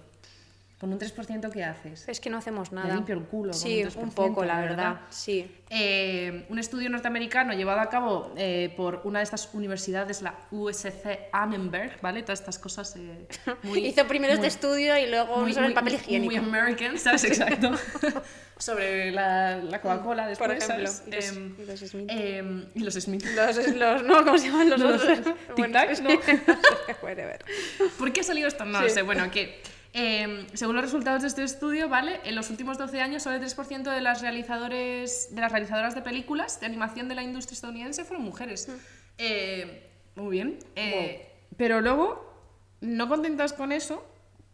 Con 0.78 0.92
un 0.92 0.98
3% 0.98 1.50
¿qué 1.50 1.64
haces? 1.64 2.06
Es 2.06 2.20
que 2.20 2.28
no 2.28 2.36
hacemos 2.36 2.70
Me 2.70 2.82
nada. 2.82 2.94
limpio 2.94 3.14
el 3.14 3.22
culo 3.24 3.52
con 3.52 3.58
Sí, 3.58 3.82
un 3.82 3.88
3%, 3.90 3.96
un 4.02 4.10
poco, 4.10 4.44
la 4.44 4.60
verdad. 4.60 4.76
verdad. 4.76 5.00
Sí. 5.08 5.50
Eh, 5.70 6.44
un 6.50 6.58
estudio 6.58 6.90
norteamericano 6.90 7.54
llevado 7.54 7.80
a 7.80 7.88
cabo 7.88 8.34
eh, 8.36 8.74
por 8.76 9.00
una 9.04 9.20
de 9.20 9.22
estas 9.24 9.48
universidades, 9.54 10.20
la 10.20 10.34
USC 10.50 11.30
Annenberg, 11.32 11.98
¿vale? 12.02 12.22
Todas 12.22 12.40
estas 12.40 12.58
cosas 12.58 12.94
eh, 12.96 13.26
muy... 13.62 13.86
Hizo 13.86 14.06
primero 14.06 14.34
muy- 14.34 14.44
este 14.44 14.48
estudio 14.48 14.98
y 14.98 15.06
luego 15.08 15.38
muy, 15.38 15.54
sobre 15.54 15.68
el 15.68 15.72
papel 15.72 15.94
higiénico. 15.94 16.26
Muy 16.34 16.36
American, 16.36 16.98
¿sabes? 16.98 17.24
Exacto. 17.24 17.70
Sobre 18.58 19.12
la, 19.12 19.56
la 19.58 19.80
Coca-Cola 19.82 20.26
después, 20.26 20.48
Por 20.48 20.56
ejemplo, 20.56 20.86
¿sabes? 20.90 21.02
y 21.06 21.10
los- 21.10 21.36
Em, 21.36 21.56
los 21.66 21.80
Smith. 21.80 22.06
em, 22.10 22.64
y 22.74 22.80
los 22.80 22.94
Smith. 22.94 23.24
Los, 23.34 23.56
los, 23.74 24.02
no, 24.02 24.24
¿cómo 24.24 24.38
se 24.38 24.46
llaman 24.48 24.70
los 24.70 24.80
Los 24.80 25.02
otros? 25.02 25.18
tic-tacs, 25.56 25.90
es 25.90 26.00
¿no? 26.00 26.08
no 26.14 26.22
sé, 26.22 26.40
whatever. 27.02 27.44
¿Por 27.98 28.12
qué 28.14 28.20
ha 28.20 28.24
salido 28.24 28.48
esto? 28.48 28.64
No 28.64 28.82
Sí. 28.84 28.90
sé. 28.90 29.02
Bueno, 29.02 29.30
que 29.30 29.60
eh, 29.98 30.46
según 30.52 30.74
los 30.74 30.84
resultados 30.84 31.22
de 31.22 31.28
este 31.28 31.42
estudio, 31.42 31.88
¿vale? 31.88 32.20
En 32.24 32.34
los 32.34 32.50
últimos 32.50 32.76
12 32.76 33.00
años, 33.00 33.22
solo 33.22 33.36
el 33.36 33.42
3% 33.42 33.94
de 33.94 34.02
las, 34.02 34.20
realizadores, 34.20 35.34
de 35.34 35.40
las 35.40 35.50
realizadoras 35.50 35.94
de 35.94 36.02
películas 36.02 36.60
de 36.60 36.66
animación 36.66 37.08
de 37.08 37.14
la 37.14 37.22
industria 37.22 37.54
estadounidense 37.54 38.04
fueron 38.04 38.22
mujeres. 38.22 38.68
Eh, 39.16 39.88
muy 40.14 40.32
bien. 40.32 40.58
Eh, 40.74 41.26
Pero 41.56 41.80
luego, 41.80 42.30
no 42.82 43.08
contentas 43.08 43.54
con 43.54 43.72
eso, 43.72 44.06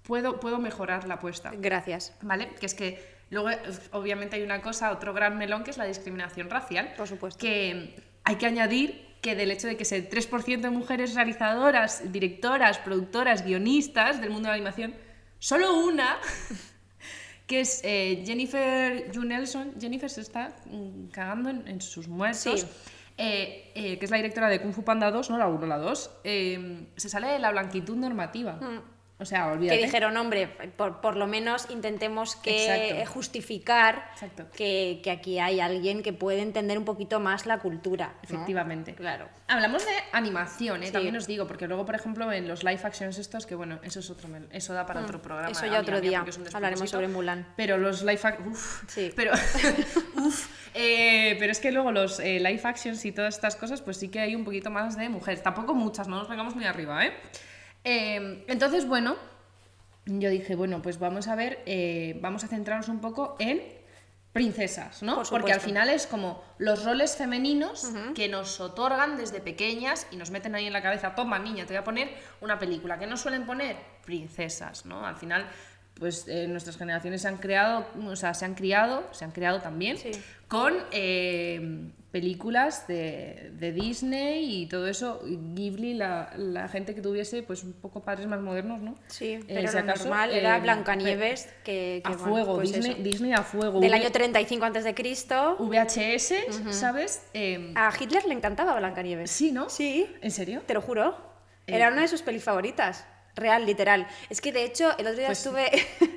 puedo, 0.04 0.38
puedo 0.38 0.60
mejorar 0.60 1.08
la 1.08 1.14
apuesta. 1.14 1.50
Gracias. 1.58 2.14
¿Vale? 2.22 2.50
Que 2.60 2.66
es 2.66 2.74
que 2.74 3.04
luego, 3.30 3.48
obviamente, 3.90 4.36
hay 4.36 4.42
una 4.42 4.62
cosa, 4.62 4.92
otro 4.92 5.12
gran 5.12 5.38
melón, 5.38 5.64
que 5.64 5.72
es 5.72 5.76
la 5.76 5.86
discriminación 5.86 6.50
racial. 6.50 6.94
Por 6.96 7.08
supuesto. 7.08 7.40
Que 7.40 7.96
hay 8.22 8.36
que 8.36 8.46
añadir 8.46 9.12
que 9.20 9.34
del 9.34 9.50
hecho 9.50 9.66
de 9.66 9.76
que 9.76 9.82
ese 9.82 10.08
3% 10.08 10.60
de 10.60 10.70
mujeres 10.70 11.16
realizadoras, 11.16 12.12
directoras, 12.12 12.78
productoras, 12.78 13.44
guionistas 13.44 14.20
del 14.20 14.30
mundo 14.30 14.46
de 14.46 14.50
la 14.50 14.54
animación, 14.54 14.94
solo 15.42 15.74
una, 15.74 16.18
que 17.48 17.60
es 17.60 17.80
eh, 17.82 18.22
Jennifer 18.24 19.10
Yu 19.10 19.24
Nelson, 19.24 19.74
Jennifer 19.80 20.08
se 20.08 20.20
está 20.20 20.54
mm, 20.66 21.08
cagando 21.08 21.50
en, 21.50 21.66
en 21.66 21.80
sus 21.80 22.06
muertos. 22.06 22.60
Sí. 22.60 22.66
eh, 23.18 23.72
eh, 23.74 23.98
que 23.98 24.04
es 24.04 24.10
la 24.10 24.18
directora 24.18 24.48
de 24.48 24.60
Kung 24.62 24.72
Fu 24.72 24.84
Panda 24.84 25.10
2, 25.10 25.30
no 25.30 25.38
la 25.38 25.48
1, 25.48 25.66
la 25.66 25.78
2, 25.78 26.10
eh, 26.24 26.86
se 26.96 27.08
sale 27.08 27.26
de 27.26 27.38
la 27.40 27.50
blanquitud 27.50 27.96
normativa. 27.96 28.58
O 29.22 29.24
sea, 29.24 29.44
Que 29.46 29.50
olvídate. 29.52 29.82
dijeron, 29.82 30.16
hombre, 30.16 30.48
por, 30.76 31.00
por 31.00 31.16
lo 31.16 31.26
menos 31.26 31.68
intentemos 31.70 32.36
que 32.36 32.64
Exacto. 32.64 32.94
eh, 33.02 33.06
justificar 33.06 34.10
Exacto. 34.14 34.46
que, 34.54 35.00
que 35.02 35.10
aquí 35.10 35.38
hay 35.38 35.60
alguien 35.60 36.02
que 36.02 36.12
puede 36.12 36.40
entender 36.42 36.76
un 36.76 36.84
poquito 36.84 37.20
más 37.20 37.46
la 37.46 37.58
cultura. 37.58 38.08
¿no? 38.08 38.18
Efectivamente. 38.22 38.94
Claro. 38.94 39.28
Hablamos 39.48 39.86
de 39.86 39.92
animación, 40.12 40.82
¿eh? 40.82 40.86
Sí. 40.86 40.92
también 40.92 41.16
os 41.16 41.26
digo, 41.26 41.46
porque 41.46 41.66
luego, 41.68 41.86
por 41.86 41.94
ejemplo, 41.94 42.30
en 42.32 42.48
los 42.48 42.64
live 42.64 42.80
actions 42.82 43.18
estos, 43.18 43.46
que 43.46 43.54
bueno, 43.54 43.78
eso 43.82 44.00
es 44.00 44.10
otro 44.10 44.28
eso 44.50 44.74
da 44.74 44.84
para 44.86 45.00
otro 45.00 45.22
programa. 45.22 45.48
Mm. 45.48 45.52
Eso 45.52 45.66
ya 45.66 45.80
otro 45.80 45.96
a 45.98 46.00
mí, 46.00 46.08
día. 46.08 46.24
Hablaremos 46.52 46.90
sobre 46.90 47.08
Mulan. 47.08 47.46
Pero 47.56 47.78
los 47.78 48.02
live 48.02 48.20
actions, 48.22 48.80
Sí. 48.88 49.12
pero, 49.14 49.32
uf, 50.16 50.48
eh, 50.74 51.36
pero 51.38 51.52
es 51.52 51.60
que 51.60 51.70
luego 51.72 51.92
los 51.92 52.18
eh, 52.20 52.38
live 52.40 52.60
actions 52.64 53.04
y 53.04 53.12
todas 53.12 53.34
estas 53.34 53.56
cosas, 53.56 53.80
pues 53.82 53.96
sí 53.98 54.08
que 54.08 54.20
hay 54.20 54.34
un 54.34 54.44
poquito 54.44 54.70
más 54.70 54.96
de 54.96 55.08
mujeres. 55.08 55.42
Tampoco 55.42 55.74
muchas, 55.74 56.08
no 56.08 56.16
nos 56.18 56.28
pegamos 56.28 56.54
muy 56.54 56.64
arriba, 56.64 57.04
¿eh? 57.06 57.12
Eh, 57.84 58.44
entonces, 58.48 58.86
bueno, 58.86 59.16
yo 60.06 60.30
dije, 60.30 60.54
bueno, 60.56 60.82
pues 60.82 60.98
vamos 60.98 61.28
a 61.28 61.34
ver, 61.34 61.62
eh, 61.66 62.18
vamos 62.20 62.44
a 62.44 62.48
centrarnos 62.48 62.88
un 62.88 63.00
poco 63.00 63.36
en 63.38 63.62
princesas, 64.32 65.02
¿no? 65.02 65.16
Por 65.16 65.28
Porque 65.28 65.52
al 65.52 65.60
final 65.60 65.90
es 65.90 66.06
como 66.06 66.42
los 66.58 66.84
roles 66.84 67.16
femeninos 67.16 67.90
que 68.14 68.28
nos 68.28 68.60
otorgan 68.60 69.16
desde 69.18 69.40
pequeñas 69.40 70.06
y 70.10 70.16
nos 70.16 70.30
meten 70.30 70.54
ahí 70.54 70.66
en 70.66 70.72
la 70.72 70.80
cabeza, 70.80 71.14
toma 71.14 71.38
niña, 71.38 71.64
te 71.66 71.74
voy 71.74 71.80
a 71.80 71.84
poner 71.84 72.08
una 72.40 72.58
película. 72.58 72.98
que 72.98 73.06
no 73.06 73.16
suelen 73.18 73.44
poner? 73.44 73.76
Princesas, 74.06 74.86
¿no? 74.86 75.06
Al 75.06 75.16
final, 75.16 75.46
pues 76.00 76.26
eh, 76.28 76.46
nuestras 76.48 76.78
generaciones 76.78 77.20
se 77.22 77.28
han 77.28 77.36
creado, 77.36 77.86
o 78.06 78.16
sea, 78.16 78.32
se 78.32 78.46
han 78.46 78.54
criado, 78.54 79.06
se 79.12 79.24
han 79.26 79.32
creado 79.32 79.60
también 79.60 79.98
Sí. 79.98 80.12
con 80.48 80.72
eh, 80.92 81.90
películas 82.12 82.86
de, 82.86 83.50
de 83.58 83.72
Disney 83.72 84.62
y 84.62 84.66
todo 84.66 84.86
eso, 84.86 85.22
y 85.26 85.36
Ghibli, 85.54 85.94
la, 85.94 86.30
la 86.36 86.68
gente 86.68 86.94
que 86.94 87.00
tuviese 87.00 87.42
pues 87.42 87.64
un 87.64 87.72
poco 87.72 88.02
padres 88.02 88.26
más 88.28 88.40
modernos, 88.40 88.80
¿no? 88.80 88.94
Sí, 89.08 89.32
Eh, 89.32 89.44
pero 89.48 89.66
si 89.68 89.74
lo 89.74 89.80
acaso, 89.80 90.04
normal 90.04 90.30
era 90.32 90.58
eh, 90.58 90.60
Blancanieves, 90.60 91.46
que, 91.64 92.02
que, 92.04 92.12
a 92.12 92.16
bueno, 92.16 92.24
fuego, 92.32 92.54
pues 92.56 92.72
Disney. 92.72 93.02
Disney 93.02 93.32
a 93.32 93.42
fuego. 93.42 93.80
Del 93.80 93.90
V- 93.90 93.96
año 93.96 94.12
35 94.12 94.64
antes 94.64 94.84
de 94.84 94.94
Cristo. 94.94 95.56
VHS, 95.58 96.34
¿sabes? 96.70 97.22
Eh, 97.32 97.72
A 97.74 97.90
Hitler 97.98 98.26
le 98.26 98.34
encantaba 98.34 98.76
Blancanieves. 98.78 99.30
sí, 99.30 99.50
¿no? 99.50 99.68
Sí, 99.70 100.06
¿En 100.20 100.30
serio? 100.30 100.60
te 100.66 100.74
lo 100.74 100.82
juro. 100.82 101.16
Eh, 101.66 101.76
Era 101.76 101.88
una 101.88 102.02
de 102.02 102.08
sus 102.08 102.22
pelis 102.22 102.44
favoritas. 102.44 103.06
Real, 103.34 103.64
literal. 103.64 104.06
Es 104.28 104.42
que 104.42 104.52
de 104.52 104.62
hecho, 104.64 104.90
el 104.98 105.06
otro 105.06 105.16
día 105.18 105.26
Pues- 105.28 105.38
estuve. 105.38 105.70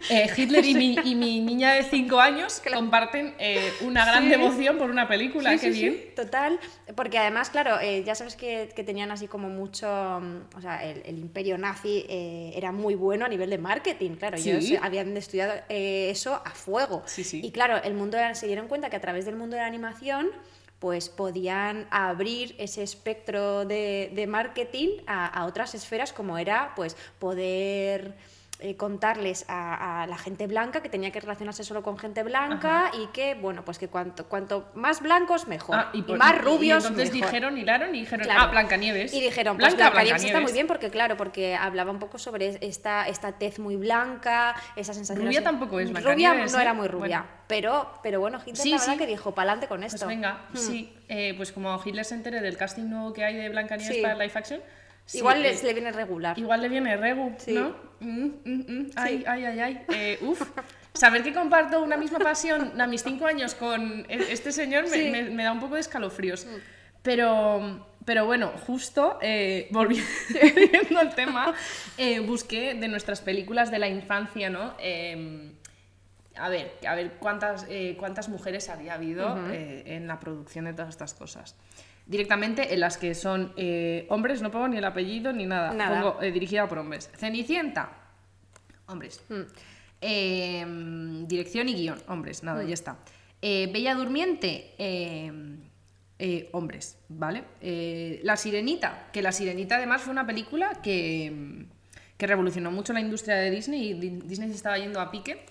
Eh, 0.10 0.30
Hitler 0.38 0.66
y 0.66 0.74
mi, 0.76 0.96
y 1.04 1.16
mi 1.16 1.40
niña 1.50 1.74
de 1.74 1.84
5 1.84 2.20
años 2.20 2.62
comparten 2.74 3.34
eh, 3.40 3.72
una 3.82 4.04
gran 4.06 4.24
Sí. 4.24 4.30
devoción 4.30 4.78
por 4.78 4.90
una 4.90 5.08
película, 5.08 5.52
Sí, 5.52 5.60
qué 5.60 5.74
sí, 5.74 5.80
bien. 5.80 5.94
sí, 5.94 6.10
total. 6.14 6.60
Porque 6.94 7.18
además, 7.18 7.50
claro, 7.50 7.80
eh, 7.80 8.04
ya 8.04 8.16
sabes 8.16 8.36
que, 8.36 8.70
que 8.76 8.84
tenían 8.84 9.12
así 9.12 9.28
como 9.28 9.48
mucho. 9.48 9.88
mm, 9.88 10.58
O 10.58 10.62
sea, 10.62 10.84
el, 10.84 11.04
el 11.06 11.18
imperio 11.18 11.58
nazi 11.58 12.06
eh, 12.10 12.52
era 12.54 12.74
muy 12.74 12.96
bueno 12.96 13.24
a 13.26 13.30
nivel 13.30 13.50
de 13.50 13.60
marketing, 13.60 14.16
claro. 14.18 14.38
Sí. 14.38 14.52
Ellos 14.52 14.80
habían 14.82 15.16
estudiado 15.16 15.54
eh, 15.70 16.10
eso 16.10 16.42
a 16.44 16.50
fuego. 16.52 17.02
Sí, 17.06 17.24
sí. 17.24 17.40
Y 17.42 17.52
claro, 17.52 17.82
el 17.82 17.94
mundo 17.94 18.18
se 18.34 18.46
dieron 18.48 18.68
cuenta 18.68 18.90
que 18.90 18.98
a 18.98 19.02
través 19.02 19.26
del 19.26 19.38
mundo 19.38 19.56
de 19.56 19.62
la 19.62 19.68
animación 19.68 20.32
pues 20.80 21.10
podían 21.10 21.88
abrir 21.92 22.56
ese 22.58 22.84
espectro 22.84 23.66
de, 23.66 24.12
de 24.14 24.28
marketing 24.28 25.02
a, 25.08 25.26
a 25.26 25.46
otras 25.46 25.76
esferas 25.76 26.14
como 26.14 26.38
era 26.38 26.74
pues 26.76 26.96
poder 27.20 28.16
eh, 28.60 28.78
contarles 28.78 29.44
a, 29.50 30.04
a 30.04 30.08
la 30.08 30.18
gente 30.18 30.48
blanca 30.48 30.82
que 30.82 30.88
tenía 30.88 31.12
que 31.12 31.20
relacionarse 31.20 31.64
solo 31.66 31.84
con 31.84 31.98
gente 31.98 32.24
blanca 32.24 32.90
y 32.94 33.08
que 33.08 33.36
bueno 33.36 33.66
pues 33.66 33.78
que 33.78 33.90
cuanto, 33.90 34.28
cuanto 34.28 34.70
más 34.76 35.02
blancos 35.02 35.48
mejor 35.48 35.76
Ah, 35.78 35.90
y, 35.92 36.04
por- 36.04 36.18
más 36.18 36.36
y 36.36 36.38
rubios 36.40 36.86
entonces 36.86 37.12
mejor. 37.14 37.28
dijeron, 37.32 37.58
hilaron 37.58 37.94
y 37.94 38.00
dijeron, 38.00 38.24
Claro. 38.26 38.42
ah, 38.44 38.48
Blancanieves. 38.48 39.14
Y 39.14 39.20
dijeron, 39.20 39.58
pues 39.58 39.74
Blanca, 39.76 39.90
Blancanieves 39.92 40.24
está 40.24 40.40
muy 40.40 40.54
bien 40.54 40.68
porque, 40.68 40.90
claro, 40.90 41.18
porque 41.18 41.56
hablaba 41.56 41.92
un 41.92 42.00
poco 42.00 42.18
sobre 42.18 42.58
esta, 42.62 43.08
esta 43.10 43.34
tez 43.34 43.60
muy 43.60 43.76
blanca, 43.76 44.56
esa 44.78 44.94
sensación 44.94 45.26
Rubia 45.26 45.40
así- 45.40 45.44
tampoco 45.46 45.80
es 45.82 45.90
Rubia 46.04 46.34
no 46.34 46.46
¿eh? 46.46 46.62
era 46.62 46.74
muy 46.74 46.88
rubia, 46.88 47.20
Bueno. 47.20 47.34
pero, 47.48 47.92
pero 48.04 48.20
bueno, 48.22 48.38
Hitler 48.40 48.56
Sí, 48.56 48.72
la 48.72 48.78
verdad 48.78 48.94
sí. 48.94 49.00
que 49.00 49.08
dijo, 49.08 49.36
pa'lante 49.36 49.68
con 49.68 49.82
Pues 49.82 49.94
esto. 49.96 50.08
venga, 50.08 50.46
sí. 50.54 50.94
Eh, 51.10 51.34
pues 51.36 51.52
como 51.52 51.78
Hitler 51.84 52.06
se 52.06 52.16
entere 52.16 52.40
del 52.42 52.56
casting 52.58 52.84
nuevo 52.90 53.12
que 53.12 53.26
hay 53.26 53.36
de 53.36 53.50
Blancanieves 53.50 53.98
Sí. 53.98 54.02
para 54.02 54.14
live 54.16 54.32
action. 54.34 54.62
Sí, 55.06 55.20
Igual 55.20 55.46
eh, 55.46 55.58
le 55.64 55.74
viene 55.74 55.92
regular. 55.92 56.38
Igual 56.38 56.62
le 56.62 56.70
viene 56.70 56.98
Regu, 56.98 57.36
Sí. 57.38 57.54
¿no? 57.54 57.76
Mm, 58.00 58.26
mm, 58.44 58.66
mm. 58.68 58.90
Ay, 58.96 59.24
ay, 59.28 59.46
ay, 59.46 59.60
ay. 59.60 59.86
Eh, 59.94 60.20
uf. 60.22 60.42
Saber 60.94 61.24
que 61.24 61.34
comparto 61.34 61.82
una 61.84 61.98
misma 61.98 62.20
pasión 62.20 62.80
a 62.80 62.88
mis 62.88 63.04
cinco 63.04 63.26
años 63.26 63.54
con 63.56 64.06
e- 64.10 64.32
este 64.32 64.52
señor 64.52 64.84
me, 64.84 64.90
Sí. 64.90 65.10
Me- 65.12 65.30
me 65.30 65.44
da 65.44 65.52
un 65.52 65.60
poco 65.60 65.76
de 65.76 65.82
escalofríos. 65.82 66.48
Pero, 67.02 67.86
pero 68.06 68.26
bueno, 68.26 68.52
justo 68.66 69.20
eh, 69.22 69.68
volviendo 69.72 71.00
al 71.00 71.14
tema, 71.16 71.54
busqué 72.26 72.74
de 72.76 72.88
nuestras 72.88 73.22
películas 73.22 73.72
de 73.72 73.80
la 73.80 73.88
infancia, 73.88 74.50
¿no? 74.50 74.74
Eh, 74.80 75.52
a 76.38 76.50
ver, 76.50 76.74
a 76.88 76.96
ver 76.96 77.14
cuántas, 77.20 77.66
cuántas 77.98 78.28
mujeres 78.28 78.68
había 78.70 78.96
habido 78.96 79.38
en 79.54 80.08
la 80.08 80.20
producción 80.20 80.66
de 80.66 80.74
todas 80.74 80.90
estas 80.90 81.14
cosas. 81.14 81.56
Directamente 82.08 82.74
en 82.74 82.80
las 82.82 82.98
que 82.98 83.16
son 83.16 83.52
eh, 83.58 84.06
hombres, 84.10 84.42
no 84.42 84.52
pongo 84.52 84.68
ni 84.68 84.78
el 84.78 84.86
apellido 84.86 85.34
ni 85.34 85.46
nada. 85.46 85.74
Nada. 85.74 86.02
Pongo 86.02 86.22
eh, 86.22 86.32
dirigida 86.32 86.68
por 86.68 86.78
hombres. 86.78 87.10
Cenicienta, 87.18 87.90
hombres. 88.88 89.22
Mm. 89.30 89.42
Eh, 90.02 90.66
dirección 91.28 91.68
y 91.70 91.74
guion, 91.74 92.00
hombres, 92.08 92.44
nada, 92.44 92.64
ya 92.64 92.74
está. 92.76 92.98
Eh, 93.42 93.70
Bella 93.74 93.96
Durmiente, 93.96 94.74
eh, 94.78 96.50
hombres, 96.52 96.98
¿vale? 97.10 97.44
La 98.24 98.38
Sirenita, 98.38 99.08
que 99.12 99.22
La 99.22 99.32
Sirenita 99.32 99.78
además 99.78 100.02
fue 100.02 100.12
una 100.12 100.26
película 100.28 100.80
que, 100.84 101.66
que 102.18 102.28
revolucionó 102.28 102.72
mucho 102.72 102.94
la 102.94 103.02
industria 103.02 103.36
de 103.36 103.52
Disney 103.52 103.90
y 103.90 103.94
Di- 103.96 104.22
Disney 104.26 104.50
se 104.50 104.56
estaba 104.56 104.78
yendo 104.78 105.00
a 105.02 105.10
pique. 105.12 105.46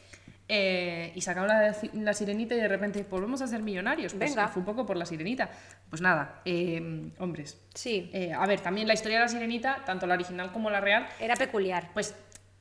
Eh, 0.57 1.13
y 1.15 1.21
sacaron 1.21 1.49
la, 1.49 1.75
la 1.95 2.13
sirenita 2.15 2.55
y 2.55 2.61
de 2.61 2.69
repente 2.69 3.05
volvemos 3.11 3.43
a 3.43 3.47
ser 3.47 3.61
millonarios. 3.63 4.15
Pues 4.15 4.31
Venga. 4.35 4.49
fue 4.49 4.61
un 4.61 4.67
poco 4.67 4.87
por 4.87 4.97
la 4.97 5.05
sirenita. 5.07 5.51
Pues 5.91 6.01
nada, 6.01 6.41
eh, 6.45 7.11
hombres. 7.19 7.61
Sí, 7.75 8.11
Eh, 8.13 8.33
a 8.33 8.47
ver, 8.47 8.61
también 8.61 8.87
la 8.87 8.95
historia 8.95 9.19
de 9.19 9.25
la 9.25 9.29
sirenita, 9.29 9.83
tanto 9.85 10.07
la 10.07 10.15
original 10.15 10.53
como 10.53 10.71
la 10.71 10.81
real, 10.81 11.07
era 11.21 11.35
peculiar. 11.37 11.91
pues 11.93 12.15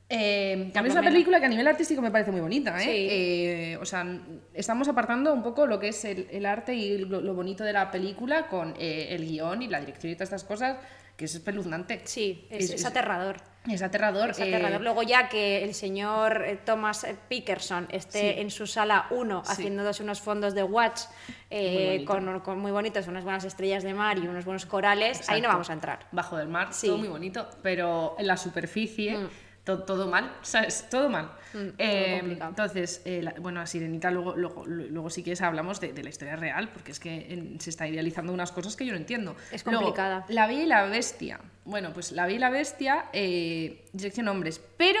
eh, 0.08 0.70
lo 0.74 0.84
es 0.86 0.92
una 0.92 1.02
película 1.02 1.40
que 1.40 1.46
a 1.46 1.48
nivel 1.48 1.66
artístico 1.66 2.02
me 2.02 2.10
parece 2.10 2.30
muy 2.30 2.40
bonita, 2.40 2.76
¿eh? 2.78 2.84
Sí. 2.84 2.90
Eh, 3.10 3.78
o 3.80 3.84
sea, 3.86 4.04
estamos 4.52 4.86
apartando 4.88 5.32
un 5.32 5.42
poco 5.42 5.66
lo 5.66 5.80
que 5.80 5.88
es 5.88 6.04
el, 6.04 6.26
el 6.30 6.44
arte 6.46 6.74
y 6.74 6.98
lo, 6.98 7.20
lo 7.22 7.34
bonito 7.34 7.64
de 7.64 7.72
la 7.72 7.90
película 7.90 8.46
con 8.48 8.74
eh, 8.78 9.08
el 9.10 9.24
guion 9.26 9.62
y 9.62 9.68
la 9.68 9.80
dirección 9.80 10.12
y 10.12 10.14
todas 10.14 10.28
estas 10.28 10.44
cosas, 10.44 10.76
que 11.16 11.26
es 11.26 11.34
espeluznante. 11.34 12.00
Sí, 12.04 12.46
es, 12.50 12.64
Es- 12.66 12.70
es 12.70 12.80
es- 12.80 12.86
aterrador. 12.86 13.36
Es 13.70 13.80
aterrador. 13.80 14.28
Es 14.30 14.40
aterrador. 14.40 14.80
eh, 14.82 14.84
Luego 14.84 15.02
ya 15.02 15.30
que 15.30 15.64
el 15.64 15.72
señor 15.72 16.44
eh, 16.44 16.58
Thomas 16.66 17.02
eh, 17.04 17.16
Pickerson 17.28 17.86
esté 17.90 18.34
Sí. 18.34 18.40
en 18.40 18.50
su 18.50 18.66
sala 18.66 19.06
1 19.10 19.42
Sí. 19.46 19.52
haciéndose 19.52 20.02
unos 20.02 20.20
fondos 20.20 20.54
de 20.54 20.62
watch 20.64 21.00
eh, 21.48 21.94
Muy 21.98 22.04
con, 22.04 22.40
con 22.40 22.58
muy 22.58 22.72
bonitos, 22.72 23.06
unas 23.06 23.24
buenas 23.24 23.44
estrellas 23.44 23.82
de 23.82 23.94
mar 23.94 24.18
y 24.18 24.26
unos 24.28 24.44
buenos 24.44 24.66
corales, 24.66 25.26
ahí 25.30 25.40
no 25.40 25.48
vamos 25.48 25.70
a 25.70 25.72
entrar. 25.72 26.00
Bajo 26.12 26.36
del 26.36 26.48
mar, 26.48 26.68
Sí. 26.74 26.88
todo 26.88 26.98
muy 26.98 27.08
bonito, 27.08 27.48
pero 27.62 28.16
en 28.18 28.26
la 28.26 28.36
superficie 28.36 29.16
Mm. 29.16 29.28
To- 29.64 29.82
todo 29.84 30.06
mal, 30.08 30.32
¿sabes? 30.42 30.86
Todo 30.90 31.08
mal. 31.08 31.30
Mm, 31.54 31.68
Eh, 31.78 32.36
todo 32.38 32.48
entonces, 32.48 33.00
eh, 33.04 33.22
la- 33.22 33.34
bueno, 33.40 33.60
la 33.60 33.66
sirenita, 33.66 34.10
luego, 34.10 34.34
luego, 34.36 34.64
luego 34.66 35.08
si 35.10 35.22
quieres 35.22 35.40
hablamos 35.42 35.80
de, 35.80 35.92
de 35.92 36.02
la 36.02 36.08
historia 36.10 36.36
real, 36.36 36.68
porque 36.72 36.92
es 36.92 37.00
que 37.00 37.32
en- 37.32 37.60
se 37.60 37.70
está 37.70 37.86
idealizando 37.88 38.32
unas 38.32 38.52
cosas 38.52 38.76
que 38.76 38.84
yo 38.84 38.92
no 38.92 38.98
entiendo. 38.98 39.36
Es 39.52 39.64
Luego, 39.64 39.80
complicada. 39.82 40.24
la 40.28 40.46
Bella 40.46 40.62
y 40.62 40.66
la 40.66 40.84
Bestia. 40.86 41.40
Bueno, 41.64 41.92
pues 41.94 42.12
La 42.12 42.26
Bella 42.26 42.36
y 42.36 42.40
la 42.40 42.50
Bestia, 42.50 43.06
eh, 43.12 43.86
dirección 43.92 44.28
hombres, 44.28 44.60
pero, 44.76 45.00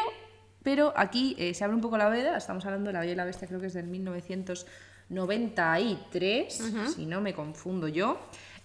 pero 0.62 0.92
aquí 0.96 1.34
eh, 1.38 1.52
se 1.54 1.62
abre 1.64 1.74
un 1.74 1.82
poco 1.82 1.98
la 1.98 2.08
veda, 2.08 2.36
estamos 2.38 2.64
hablando 2.64 2.88
de 2.88 2.94
La 2.94 3.00
Bella 3.00 3.12
y 3.12 3.16
la 3.16 3.24
Bestia, 3.26 3.46
creo 3.48 3.60
que 3.60 3.66
es 3.66 3.74
del 3.74 3.86
1993, 3.86 6.62
si 6.94 7.06
no 7.06 7.20
me 7.20 7.34
confundo 7.34 7.88
yo, 7.88 8.18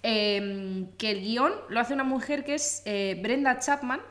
eh, 0.04 0.86
que 0.98 1.12
el 1.12 1.22
guion 1.22 1.52
lo 1.70 1.80
hace 1.80 1.94
una 1.94 2.04
mujer 2.04 2.44
que 2.44 2.56
es 2.56 2.84
Brenda 2.86 3.60
Chapman, 3.60 4.02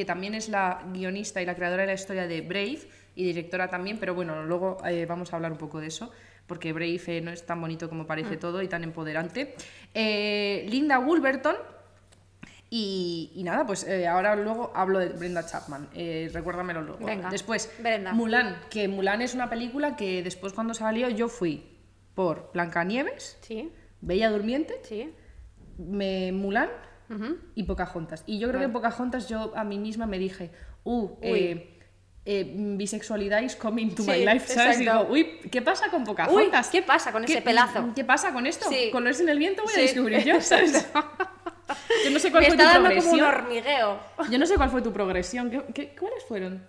que 0.00 0.06
también 0.06 0.32
es 0.34 0.48
la 0.48 0.82
guionista 0.94 1.42
y 1.42 1.44
la 1.44 1.54
creadora 1.54 1.82
de 1.82 1.88
la 1.88 1.92
historia 1.92 2.26
de 2.26 2.40
Brave 2.40 2.80
y 3.14 3.24
directora 3.24 3.68
también, 3.68 3.98
pero 3.98 4.14
bueno, 4.14 4.42
luego 4.44 4.78
eh, 4.86 5.04
vamos 5.04 5.30
a 5.30 5.36
hablar 5.36 5.52
un 5.52 5.58
poco 5.58 5.78
de 5.78 5.88
eso, 5.88 6.10
porque 6.46 6.72
Brave 6.72 6.98
eh, 7.06 7.20
no 7.20 7.30
es 7.30 7.44
tan 7.44 7.60
bonito 7.60 7.90
como 7.90 8.06
parece 8.06 8.38
todo 8.38 8.62
y 8.62 8.68
tan 8.68 8.82
empoderante. 8.82 9.54
Eh, 9.92 10.64
Linda 10.70 10.96
Wolverton, 10.98 11.54
y, 12.70 13.30
y 13.34 13.42
nada, 13.42 13.66
pues 13.66 13.84
eh, 13.86 14.06
ahora 14.06 14.34
luego 14.36 14.72
hablo 14.74 15.00
de 15.00 15.10
Brenda 15.10 15.44
Chapman, 15.44 15.90
recuérdamelo 16.32 16.80
luego. 16.80 17.04
Venga, 17.04 17.28
Después, 17.28 17.70
Brenda. 17.80 18.14
Mulan, 18.14 18.56
que 18.70 18.88
Mulan 18.88 19.20
es 19.20 19.34
una 19.34 19.50
película 19.50 19.96
que 19.96 20.22
después 20.22 20.54
cuando 20.54 20.72
salió 20.72 21.10
yo 21.10 21.28
fui 21.28 21.76
por 22.14 22.50
Blancanieves, 22.54 23.36
Sí, 23.42 23.70
Bella 24.00 24.30
Durmiente, 24.30 24.80
sí. 24.84 25.12
me, 25.76 26.32
Mulan 26.32 26.70
Ujú. 27.10 27.36
y 27.54 27.64
Pocahontas. 27.64 28.22
Y 28.26 28.38
yo 28.38 28.48
creo 28.48 28.60
que 28.60 28.66
en 28.66 28.72
Pocahontas 28.72 29.28
yo 29.28 29.52
a 29.56 29.64
mí 29.64 29.78
misma 29.78 30.06
me 30.06 30.18
dije, 30.18 30.50
uh, 30.84 31.10
Uy. 31.22 31.38
eh, 31.38 31.76
eh, 32.24 32.52
bisexualidad 32.76 33.40
is 33.42 33.56
coming 33.56 33.90
to 33.94 34.02
Sí, 34.02 34.10
my 34.10 34.24
life, 34.24 34.46
¿sabes? 34.52 34.78
exacto. 34.80 35.00
Digo, 35.04 35.12
uy, 35.12 35.40
¿qué 35.50 35.62
pasa 35.62 35.88
con 35.90 36.04
Pocahontas? 36.04 36.68
¿qué 36.68 36.82
pasa 36.82 37.10
con 37.12 37.24
ese 37.24 37.34
¿Qué- 37.34 37.42
pelazo? 37.42 37.88
¿Qué 37.94 38.04
pasa 38.04 38.32
con 38.32 38.46
esto? 38.46 38.68
Sí. 38.68 38.90
Colores 38.92 39.20
en 39.20 39.28
el 39.28 39.38
viento 39.38 39.62
voy 39.64 39.72
a 39.74 39.78
descubrir 39.78 40.22
yo, 40.24 40.40
¿sabes? 40.40 40.86
Yo 42.04 42.10
no 42.10 42.18
sé 42.18 42.30
cuál 42.30 42.42
Me 42.42 42.48
fue 42.48 42.56
está 42.56 42.74
tu 42.74 42.82
dando 42.82 42.88
como 43.00 43.12
un 43.12 43.18
progresión. 43.18 43.44
hormigueo. 43.44 44.00
Yo 44.30 44.38
no 44.38 44.46
sé 44.46 44.56
cuál 44.56 44.70
fue 44.70 44.82
tu 44.82 44.92
progresión. 44.92 45.50
¿Qué, 45.50 45.62
qué- 45.72 45.94
cuáles 45.98 46.24
fueron? 46.24 46.66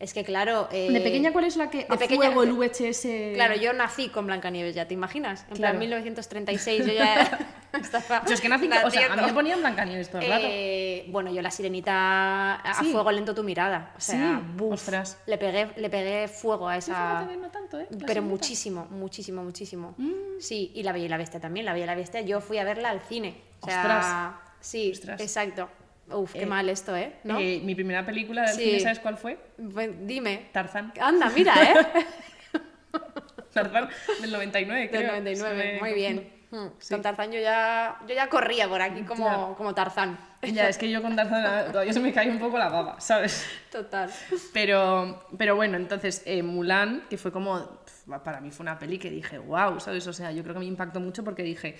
Es 0.00 0.14
que 0.14 0.22
claro... 0.22 0.68
eh, 0.70 0.92
de 0.92 1.00
pequeña, 1.00 1.32
¿cuál 1.32 1.44
es 1.46 1.56
la 1.56 1.70
que 1.70 1.78
de 1.78 1.86
a 1.88 1.96
pequeña- 1.96 2.26
fuego 2.30 2.44
el 2.44 2.52
VHS? 2.52 3.34
Claro, 3.34 3.56
yo 3.56 3.72
nací 3.72 4.10
con 4.10 4.26
Blancanieves 4.26 4.74
ya, 4.76 4.86
¿te 4.86 4.94
imaginas? 4.94 5.40
En 5.50 5.56
Claro. 5.56 5.72
plan 5.72 5.78
1936 5.80 6.86
yo 6.86 6.92
ya 6.92 7.24
estaba 7.72 8.24
Yo 8.24 8.34
es 8.34 8.40
que 8.40 8.48
nací, 8.48 8.68
o 8.84 8.90
sea, 8.92 9.12
a 9.12 9.16
mí 9.16 9.22
me 9.22 9.32
ponían 9.32 9.58
Blancanieves 9.58 10.08
todo 10.08 10.20
el 10.22 10.28
rato. 10.30 10.44
Eh, 10.46 11.06
bueno, 11.08 11.32
yo 11.32 11.42
la 11.42 11.50
sirenita 11.50 12.54
a 12.54 12.74
Sí. 12.80 12.92
fuego 12.92 13.10
lento 13.10 13.34
tu 13.34 13.42
mirada. 13.42 13.92
O 13.96 14.00
sea, 14.00 14.40
Sí, 14.40 14.52
buf, 14.56 14.74
ostras. 14.74 15.18
Le 15.26 15.36
pegué, 15.36 15.68
le 15.76 15.90
pegué 15.90 16.28
fuego 16.28 16.68
a 16.68 16.76
esa. 16.76 17.22
No 17.36 17.50
tanto, 17.50 17.80
¿eh? 17.80 17.88
La 17.90 17.98
Pero 17.98 18.06
sirenita. 18.06 18.20
muchísimo, 18.30 18.86
muchísimo, 18.90 19.42
muchísimo. 19.42 19.94
Mm. 19.98 20.38
Sí, 20.38 20.70
y 20.76 20.84
la 20.84 20.92
Bella 20.92 21.06
y 21.06 21.08
la 21.08 21.16
Bestia 21.16 21.40
también. 21.40 21.66
La 21.66 21.72
Bella 21.72 21.84
y 21.84 21.88
la 21.88 21.94
Bestia, 21.96 22.20
yo 22.20 22.40
fui 22.40 22.58
a 22.58 22.64
verla 22.64 22.90
al 22.90 23.00
cine. 23.00 23.42
O 23.62 23.66
sea, 23.66 23.78
Ostras. 23.80 24.34
sí, 24.60 24.92
Ostras. 24.92 25.20
exacto. 25.20 25.68
Uf, 26.10 26.32
qué 26.32 26.42
Eh, 26.42 26.46
mal 26.46 26.68
esto, 26.68 26.96
¿eh? 26.96 27.14
¿No? 27.24 27.38
Eh, 27.38 27.60
mi 27.64 27.74
primera 27.74 28.04
película 28.04 28.42
del 28.42 28.54
Sí. 28.54 28.62
cine, 28.64 28.80
¿sabes 28.80 28.98
cuál 29.00 29.16
fue? 29.18 29.38
Pues, 29.72 29.90
dime. 30.06 30.48
Tarzán. 30.52 30.92
Anda, 31.00 31.28
mira, 31.30 31.54
¿eh? 31.62 31.74
Tarzán 33.52 33.88
del 34.20 34.32
99, 34.32 34.88
creo. 34.90 35.00
Del 35.00 35.08
99, 35.24 35.60
Se 35.62 35.72
me 35.74 35.80
muy 35.80 35.92
bien. 35.94 36.32
Mm, 36.50 36.68
Sí. 36.78 36.94
Con 36.94 37.02
Tarzán 37.02 37.30
yo 37.30 37.40
ya, 37.40 37.98
yo 38.08 38.14
ya 38.14 38.28
corría 38.28 38.66
por 38.68 38.80
aquí 38.80 39.02
como, 39.02 39.24
Claro. 39.26 39.54
como 39.56 39.74
Tarzán. 39.74 40.18
Ya, 40.42 40.68
es 40.68 40.78
que 40.78 40.88
yo 40.90 41.02
con 41.02 41.14
Tarzán 41.14 41.44
ah, 41.44 41.64
todavía 41.70 41.92
se 41.92 42.00
me 42.00 42.12
cae 42.12 42.30
un 42.30 42.38
poco 42.38 42.56
la 42.56 42.68
baba, 42.70 42.98
¿sabes? 43.00 43.44
Total. 43.70 44.10
Pero, 44.54 45.26
pero 45.36 45.56
bueno, 45.56 45.76
entonces 45.76 46.22
eh, 46.24 46.42
Mulan, 46.42 47.04
que 47.10 47.18
fue 47.18 47.32
como, 47.32 47.80
para 48.24 48.40
mí 48.40 48.50
fue 48.50 48.64
una 48.64 48.78
peli 48.78 48.98
que 48.98 49.10
dije, 49.10 49.36
wow, 49.38 49.78
¿sabes? 49.80 50.06
O 50.06 50.12
sea, 50.14 50.32
yo 50.32 50.42
creo 50.42 50.54
que 50.54 50.60
me 50.60 50.66
impactó 50.66 51.00
mucho 51.00 51.22
porque 51.22 51.42
dije, 51.42 51.68
"N- 51.68 51.76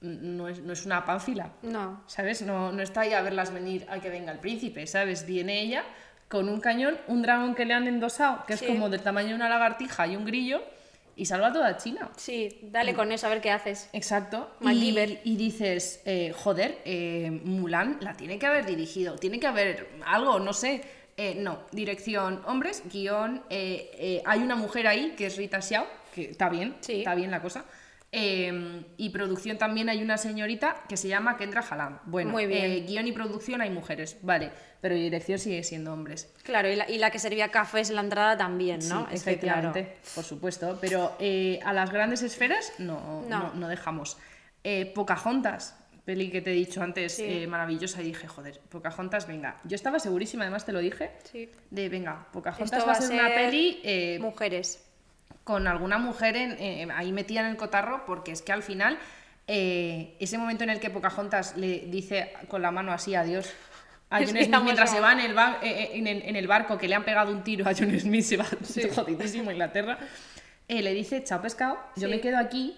no 0.00 0.48
es, 0.48 0.60
no 0.60 0.72
es 0.72 0.86
una 0.86 1.04
pánfila, 1.04 1.52
No, 1.62 2.02
¿sabes? 2.06 2.42
No, 2.42 2.72
no 2.72 2.82
está 2.82 3.02
ahí 3.02 3.12
a 3.12 3.22
verlas 3.22 3.52
venir 3.52 3.86
a 3.90 3.98
que 4.00 4.08
venga 4.08 4.32
el 4.32 4.38
príncipe, 4.38 4.86
¿sabes? 4.86 5.26
Viene 5.26 5.60
ella 5.60 5.84
con 6.28 6.48
un 6.48 6.60
cañón, 6.60 6.96
un 7.08 7.22
dragón 7.22 7.54
que 7.54 7.64
le 7.64 7.74
han 7.74 7.86
endosado, 7.88 8.44
que 8.46 8.54
es 8.54 8.62
como 8.62 8.88
del 8.88 9.02
tamaño 9.02 9.30
de 9.30 9.34
una 9.34 9.48
lagartija 9.48 10.06
y 10.06 10.16
un 10.16 10.24
grillo, 10.24 10.62
y 11.16 11.26
salva 11.26 11.48
a 11.48 11.52
toda 11.52 11.76
China. 11.76 12.08
sí, 12.16 12.60
dale 12.62 12.94
con 12.94 13.12
eso 13.12 13.26
a 13.26 13.30
ver 13.30 13.40
qué 13.42 13.50
haces. 13.50 13.90
Exacto. 13.92 14.48
Y, 14.62 14.96
y 15.24 15.36
dices, 15.36 16.00
eh, 16.06 16.32
joder, 16.34 16.78
eh, 16.84 17.30
Mulan 17.44 17.98
la 18.00 18.14
tiene 18.16 18.38
que 18.38 18.46
haber 18.46 18.64
dirigido, 18.64 19.16
tiene 19.16 19.38
que 19.38 19.46
haber 19.46 19.88
algo, 20.06 20.38
no 20.38 20.52
sé. 20.52 20.82
Eh, 21.16 21.34
no, 21.34 21.64
dirección 21.72 22.40
hombres, 22.46 22.82
guion. 22.90 23.42
hay 23.50 24.38
una 24.38 24.54
mujer 24.56 24.86
ahí 24.86 25.14
que 25.18 25.26
es 25.26 25.36
Rita 25.36 25.60
Xiao, 25.60 25.86
que 26.14 26.30
está 26.30 26.48
bien, 26.48 26.76
Sí. 26.80 27.00
está 27.00 27.14
bien 27.14 27.30
la 27.30 27.42
cosa. 27.42 27.64
Eh, 28.12 28.82
y 28.96 29.10
producción 29.10 29.56
también 29.56 29.88
hay 29.88 30.02
una 30.02 30.18
señorita 30.18 30.82
que 30.88 30.96
se 30.96 31.06
llama 31.06 31.36
Kendra 31.36 31.60
Halam. 31.68 32.00
Bueno, 32.06 32.32
Muy 32.32 32.46
bien. 32.46 32.64
eh, 32.64 32.80
guion 32.80 33.06
y 33.06 33.12
producción 33.12 33.60
hay 33.60 33.70
mujeres, 33.70 34.16
vale, 34.22 34.50
pero 34.80 34.96
dirección 34.96 35.38
sigue 35.38 35.62
siendo 35.62 35.92
hombres. 35.92 36.32
Claro, 36.42 36.68
y 36.68 36.74
la, 36.74 36.90
y 36.90 36.98
la 36.98 37.10
que 37.12 37.20
servía 37.20 37.50
cafés 37.50 37.88
en 37.90 37.96
la 37.96 38.02
entrada 38.02 38.36
también, 38.36 38.80
¿no? 38.80 38.84
Sí, 38.86 38.88
claro. 38.90 39.14
efectivamente, 39.14 39.96
por 40.14 40.24
supuesto. 40.24 40.78
Pero 40.80 41.16
eh, 41.20 41.60
a 41.64 41.72
las 41.72 41.90
grandes 41.92 42.22
esferas 42.22 42.72
no, 42.78 43.24
No. 43.28 43.38
no. 43.38 43.54
no 43.54 43.68
dejamos. 43.68 44.18
Eh, 44.64 44.86
Pocahontas, 44.92 45.76
peli 46.04 46.30
que 46.30 46.40
te 46.42 46.50
he 46.50 46.54
dicho 46.54 46.82
antes, 46.82 47.14
Sí. 47.14 47.24
eh, 47.24 47.46
maravillosa, 47.46 48.02
y 48.02 48.06
dije, 48.06 48.26
joder, 48.26 48.58
Pocahontas, 48.70 49.28
venga. 49.28 49.58
Yo 49.64 49.76
estaba 49.76 50.00
segurísima, 50.00 50.42
además 50.42 50.66
te 50.66 50.72
lo 50.72 50.80
dije, 50.80 51.12
Sí. 51.30 51.48
de 51.70 51.88
venga, 51.88 52.26
Pocahontas 52.32 52.86
va 52.88 52.92
a 52.92 53.00
ser 53.00 53.12
una 53.20 53.28
peli 53.34 53.80
eh, 53.84 54.18
Mujeres. 54.20 54.84
Con 55.44 55.66
alguna 55.66 55.98
mujer 55.98 56.36
en, 56.36 56.52
eh, 56.58 56.88
ahí 56.94 57.12
metida 57.12 57.40
en 57.40 57.46
el 57.46 57.56
cotarro, 57.56 58.04
porque 58.06 58.32
es 58.32 58.42
que 58.42 58.52
al 58.52 58.62
final, 58.62 58.98
eh, 59.46 60.16
ese 60.20 60.38
momento 60.38 60.64
en 60.64 60.70
el 60.70 60.80
que 60.80 60.90
Pocahontas 60.90 61.56
le 61.56 61.80
dice 61.86 62.32
con 62.48 62.62
la 62.62 62.70
mano 62.70 62.92
así 62.92 63.14
adiós 63.14 63.52
a 64.10 64.18
John 64.18 64.28
Smith 64.28 64.54
mientras 64.64 64.90
se 64.90 65.00
va 65.00 65.12
en 65.12 65.20
el, 65.20 65.34
ba- 65.34 65.58
eh, 65.62 65.90
en, 65.94 66.06
el, 66.06 66.22
en 66.22 66.36
el 66.36 66.46
barco 66.46 66.76
que 66.78 66.88
le 66.88 66.94
han 66.94 67.04
pegado 67.04 67.32
un 67.32 67.42
tiro 67.44 67.64
a 67.68 67.72
John 67.76 67.98
Smith, 67.98 68.24
se 68.24 68.36
va 68.36 68.44
jodidísimo 68.94 69.50
a 69.50 69.52
Inglaterra, 69.52 69.98
le 70.68 70.94
dice, 70.94 71.22
chao 71.24 71.40
pescado, 71.42 71.78
yo 71.96 72.06
Sí. 72.08 72.14
me 72.14 72.20
quedo 72.20 72.38
aquí 72.38 72.76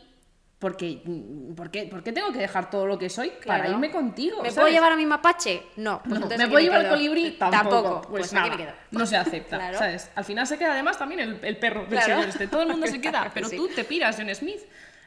porque, 0.62 1.02
mm, 1.04 1.54
¿por 1.56 1.72
qué, 1.72 1.86
por 1.86 2.04
qué 2.04 2.12
tengo 2.12 2.30
que 2.30 2.38
dejar 2.38 2.70
todo 2.70 2.86
lo 2.86 2.96
que 2.96 3.10
soy 3.10 3.32
para 3.44 3.68
irme 3.68 3.90
contigo? 3.90 4.36
¿Me 4.36 4.50
¿sabes? 4.50 4.54
puedo 4.54 4.68
llevar 4.68 4.92
a 4.92 4.96
mi 4.96 5.04
mapache? 5.06 5.60
No. 5.74 6.00
pues 6.08 6.20
No, 6.20 6.28
¿Me 6.28 6.46
puedo 6.46 6.60
llevar 6.60 6.78
el 6.82 6.86
quedo. 6.86 6.94
colibrí? 6.94 7.30
Tampoco. 7.32 8.00
Pues, 8.02 8.08
Pues 8.08 8.26
aquí 8.26 8.34
nada, 8.36 8.50
me 8.50 8.56
quedo. 8.56 8.72
no 8.92 9.04
se 9.04 9.16
acepta, 9.16 9.56
Claro. 9.56 9.78
¿sabes? 9.78 10.08
Al 10.14 10.24
final 10.24 10.46
se 10.46 10.56
queda 10.58 10.72
además 10.74 10.96
también 10.96 11.18
el, 11.20 11.40
el 11.42 11.56
perro 11.58 11.84
del 11.86 12.00
señor 12.00 12.28
este. 12.28 12.46
Todo 12.46 12.62
el 12.62 12.68
mundo 12.68 12.86
se 12.86 13.00
queda, 13.00 13.28
pero 13.34 13.48
Sí. 13.48 13.56
tú 13.56 13.66
te 13.74 13.82
piras, 13.82 14.16
John 14.16 14.32
Smith. 14.36 14.60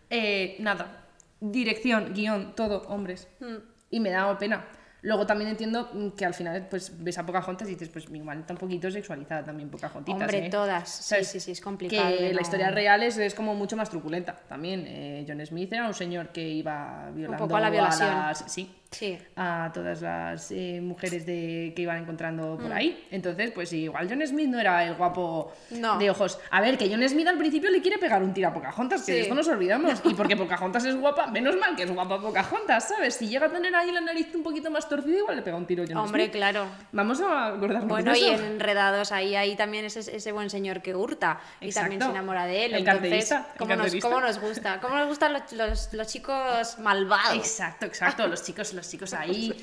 Eh, 0.09 0.57
nada, 0.59 1.05
dirección, 1.39 2.13
guion, 2.13 2.53
todo, 2.53 2.81
hombres. 2.89 3.29
Hmm. 3.39 3.55
Y 3.91 4.01
me 4.01 4.09
da 4.09 4.38
pena. 4.38 4.65
Luego 5.05 5.27
también 5.27 5.51
entiendo 5.51 5.89
mm, 5.93 6.09
que 6.09 6.25
al 6.25 6.33
final 6.33 6.67
pues 6.67 6.91
ves 6.97 7.15
a 7.19 7.25
Pocahontas 7.25 7.67
y 7.67 7.71
dices, 7.74 7.89
pues 7.89 8.05
igual 8.12 8.39
está 8.39 8.53
un 8.53 8.59
poquito 8.59 8.89
sexualizada 8.89 9.43
también 9.43 9.69
Pocahontitas. 9.69 10.19
Hombre, 10.19 10.47
¿eh? 10.47 10.50
todas. 10.50 10.89
Sí, 10.89 11.03
¿Sabes? 11.03 11.27
sí, 11.27 11.39
sí, 11.39 11.51
es 11.51 11.62
complicado. 11.62 12.17
Que 12.17 12.33
la 12.33 12.41
historia 12.41 12.71
real 12.71 13.03
es, 13.03 13.15
es 13.17 13.35
como 13.35 13.53
mucho 13.53 13.77
más 13.77 13.89
truculenta 13.89 14.35
también. 14.50 14.83
Eh, 14.88 15.24
John 15.27 15.45
Smith 15.45 15.71
era 15.71 15.85
un 15.88 15.93
señor 15.93 16.29
que 16.29 16.41
iba 16.47 17.12
violando 17.13 17.43
poco 17.45 17.55
a 17.55 17.59
la 17.59 17.69
violación. 17.69 18.09
las- 18.09 18.51
sí, 18.51 18.74
Sí. 18.92 19.18
a 19.36 19.72
todas 19.74 20.01
las 20.01 20.51
eh, 20.51 20.80
mujeres 20.82 21.25
de, 21.25 21.74
que 21.75 21.82
iban 21.82 21.98
encontrando 21.98 22.56
Mm. 22.56 22.62
por 22.62 22.72
ahí. 22.74 23.06
Entonces, 23.12 23.51
pues 23.51 23.74
igual 23.74 24.08
John 24.10 24.25
Smith 24.25 24.48
no 24.48 24.60
era 24.60 24.86
el 24.86 24.95
guapo 24.95 25.52
No. 25.71 25.98
de 25.98 26.10
ojos. 26.10 26.39
A 26.52 26.62
ver, 26.62 26.78
que 26.78 26.89
John 26.89 27.08
Smith 27.10 27.28
al 27.28 27.38
principio 27.38 27.69
le 27.69 27.82
quiere 27.82 27.98
pegar 27.98 28.24
un 28.24 28.34
tiro 28.34 28.48
a 28.50 28.54
Pocahontas, 28.54 29.02
que 29.02 29.06
Sí. 29.08 29.12
de 29.13 29.21
esto 29.24 29.36
nos 29.36 29.48
olvidamos. 29.48 30.00
Y 30.06 30.13
porque 30.13 30.38
Pocahontas 30.38 30.86
es 30.86 30.95
guapa, 30.95 31.28
menos 31.28 31.58
mal 31.58 31.76
que 31.76 31.84
es 31.84 31.91
guapa 31.91 32.21
Pocahontas, 32.21 32.88
¿sabes? 32.88 33.15
Si 33.15 33.28
llega 33.28 33.48
a 33.48 33.50
tener 33.50 33.76
ahí 33.76 33.91
la 33.91 34.02
nariz 34.02 34.34
un 34.34 34.43
poquito 34.43 34.71
más 34.71 34.88
torcida, 34.88 35.17
igual 35.17 35.36
le 35.38 35.41
pega 35.41 35.58
un 35.58 35.65
tiro 35.65 35.84
a 35.84 35.88
John 35.88 35.98
Hombre, 35.98 36.24
Smith. 36.26 36.36
claro. 36.36 36.65
Vamos 36.93 37.19
a 37.21 37.48
acordarnos 37.48 37.89
Bueno, 37.89 38.12
de 38.13 38.19
y 38.19 38.26
eso. 38.30 38.43
en 38.43 38.52
Enredados 38.54 39.12
ahí, 39.12 39.36
ahí 39.36 39.56
también 39.56 39.86
es 39.86 39.98
ese, 39.98 40.32
buen 40.32 40.50
señor 40.50 40.82
que 40.82 40.95
hurta 40.95 41.39
y 41.60 41.71
también 41.71 42.02
se 42.02 42.08
enamora 42.10 42.45
de 42.45 42.65
él. 42.65 42.74
El 42.76 42.88
Entonces, 42.88 43.34
¿cómo, 43.58 43.76
nos, 43.76 43.95
cómo 43.98 44.21
nos 44.21 44.39
gusta? 44.39 44.80
¿Cómo 44.80 44.95
nos 44.95 45.08
gustan 45.08 45.34
los, 45.34 45.52
los- 45.54 45.93
los 45.93 46.08
chicos 46.08 46.78
malvados? 46.80 47.36
Exacto, 47.36 47.86
exacto, 47.86 48.28
los 48.28 48.43
chicos, 48.43 48.74
los 48.75 48.89
chicos 48.89 49.13
ahí. 49.15 49.53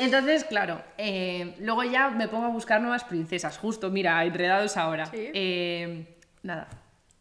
Entonces, 0.00 0.44
claro, 0.44 0.82
eh, 0.98 1.54
luego 1.60 1.82
ya 1.84 2.10
me 2.10 2.28
pongo 2.28 2.46
a 2.46 2.50
buscar 2.50 2.80
nuevas 2.80 3.04
princesas, 3.04 3.56
justo, 3.58 3.90
mira, 3.90 4.24
Enredados 4.24 4.76
ahora. 4.76 5.06
Sí. 5.06 5.30
Eh, 5.34 6.06
nada, 6.42 6.68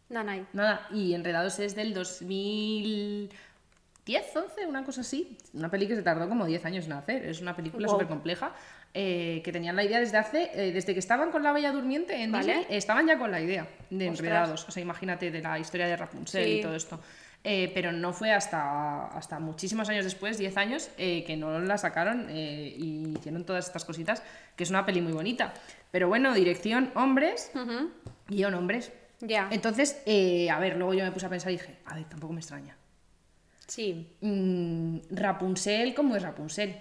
Nanay. 0.10 0.46
nada, 0.54 0.88
y 0.92 1.14
Enredados 1.14 1.58
es 1.60 1.76
del 1.76 1.94
2010, 1.94 3.32
11, 4.36 4.66
una 4.68 4.84
cosa 4.84 5.02
así. 5.02 5.38
Una 5.54 5.70
peli 5.70 5.88
que 5.88 5.96
se 5.96 6.02
tardó 6.04 6.28
como 6.30 6.46
10 6.46 6.66
años 6.66 6.86
en 6.86 6.94
hacer, 6.94 7.26
es 7.26 7.42
una 7.42 7.56
película 7.56 7.88
Wow. 7.88 7.96
súper 7.96 8.08
compleja. 8.08 8.54
eh, 8.94 9.42
que 9.44 9.52
tenían 9.52 9.76
la 9.76 9.84
idea 9.84 10.00
desde 10.00 10.18
hace 10.18 10.50
eh, 10.56 10.72
desde 10.72 10.94
que 10.94 11.00
estaban 11.00 11.30
con 11.30 11.44
la 11.44 11.52
Bella 11.52 11.72
Durmiente 11.72 12.16
en 12.24 12.32
Vale. 12.32 12.56
Disney, 12.58 12.78
estaban 12.78 13.06
ya 13.06 13.20
con 13.20 13.30
la 13.30 13.40
idea 13.42 13.68
de 13.92 14.10
Ostras. 14.10 14.20
Enredados. 14.20 14.66
O 14.68 14.72
sea, 14.72 14.82
imagínate 14.82 15.30
de 15.30 15.40
la 15.42 15.60
historia 15.60 15.86
de 15.88 15.96
Rapunzel 15.98 16.44
Sí. 16.44 16.52
y 16.52 16.62
todo 16.62 16.74
esto. 16.76 17.00
Eh, 17.44 17.72
pero 17.74 17.92
no 17.92 18.12
fue 18.12 18.34
hasta, 18.34 19.08
hasta 19.08 19.40
muchísimos 19.40 19.88
años 19.90 20.04
después, 20.04 20.38
10 20.38 20.58
años, 20.58 20.90
eh, 20.98 21.24
que 21.26 21.38
no 21.38 21.60
la 21.60 21.78
sacaron 21.78 22.28
eh, 22.30 22.76
y 22.78 23.14
hicieron 23.18 23.46
todas 23.46 23.68
estas 23.68 23.86
cositas, 23.86 24.22
que 24.56 24.64
es 24.64 24.70
una 24.70 24.86
peli 24.86 25.02
muy 25.02 25.14
bonita. 25.14 25.54
Pero 25.92 26.10
bueno, 26.10 26.34
dirección 26.34 26.92
hombres, 26.96 27.52
Ujú. 27.56 27.92
guion 28.28 28.54
hombres. 28.54 28.92
Ya. 29.22 29.48
Entonces, 29.52 29.98
a 30.52 30.60
ver, 30.60 30.76
luego 30.76 30.94
yo 30.94 31.04
me 31.06 31.12
puse 31.12 31.26
a 31.26 31.30
pensar 31.30 31.52
y 31.52 31.58
dije, 31.58 31.78
a 31.86 31.96
ver, 31.96 32.06
tampoco 32.06 32.34
me 32.34 32.40
extraña. 32.40 32.76
Sí. 33.66 34.16
Mm, 34.22 35.00
Rapunzel, 35.12 35.94
¿cómo 35.94 36.16
es 36.16 36.24
Rapunzel? 36.24 36.80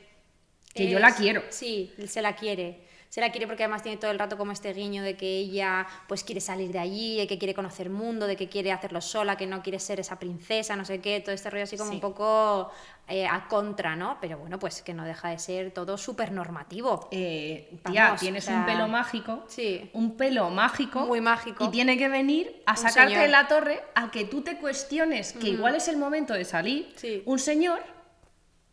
Que 0.74 0.90
yo 0.90 0.98
la 0.98 1.14
quiero. 1.14 1.42
Sí, 1.48 1.92
se 2.06 2.20
la 2.20 2.34
quiere. 2.36 2.85
Se 3.08 3.20
la 3.20 3.30
quiere 3.30 3.46
porque 3.46 3.64
además 3.64 3.82
tiene 3.82 3.98
todo 3.98 4.10
el 4.10 4.18
rato 4.18 4.36
como 4.36 4.52
este 4.52 4.72
guiño 4.72 5.02
de 5.02 5.16
que 5.16 5.38
ella 5.38 5.86
pues 6.08 6.24
quiere 6.24 6.40
salir 6.40 6.70
de 6.72 6.78
allí, 6.78 7.16
de 7.18 7.26
que 7.26 7.38
quiere 7.38 7.54
conocer 7.54 7.88
mundo, 7.90 8.26
de 8.26 8.36
que 8.36 8.48
quiere 8.48 8.72
hacerlo 8.72 9.00
sola, 9.00 9.36
que 9.36 9.46
no 9.46 9.62
quiere 9.62 9.78
ser 9.78 10.00
esa 10.00 10.18
princesa, 10.18 10.76
no 10.76 10.84
sé 10.84 11.00
qué, 11.00 11.20
todo 11.20 11.34
este 11.34 11.48
rollo 11.50 11.64
así 11.64 11.76
como 11.76 11.90
Sí. 11.90 11.94
un 11.96 12.00
poco 12.00 12.70
eh, 13.08 13.24
a 13.26 13.46
contra, 13.46 13.94
¿no? 13.94 14.18
Pero 14.20 14.36
bueno, 14.38 14.58
pues 14.58 14.82
que 14.82 14.92
no 14.92 15.04
deja 15.04 15.28
de 15.28 15.38
ser 15.38 15.70
todo 15.70 15.96
súper 15.96 16.32
normativo. 16.32 17.08
Eh, 17.12 17.78
tía, 17.88 18.06
Vamos, 18.06 18.20
tienes 18.20 18.42
o 18.44 18.46
sea, 18.48 18.58
un 18.58 18.66
pelo 18.66 18.88
mágico. 18.88 19.44
sí. 19.46 19.88
Un 19.92 20.16
pelo 20.16 20.50
mágico. 20.50 21.06
Muy 21.06 21.20
mágico. 21.20 21.64
Y 21.64 21.68
tiene 21.70 21.96
que 21.96 22.08
venir 22.08 22.62
a 22.66 22.72
Un 22.72 22.76
sacarte 22.78 23.10
señor. 23.10 23.22
de 23.22 23.28
la 23.28 23.46
torre 23.46 23.82
a 23.94 24.10
que 24.10 24.24
tú 24.24 24.42
te 24.42 24.58
cuestiones 24.58 25.32
que 25.34 25.50
igual 25.50 25.76
es 25.76 25.86
el 25.86 25.96
momento 25.98 26.34
de 26.34 26.44
salir. 26.44 26.92
Sí. 26.96 27.22
Un 27.26 27.38
señor 27.38 27.80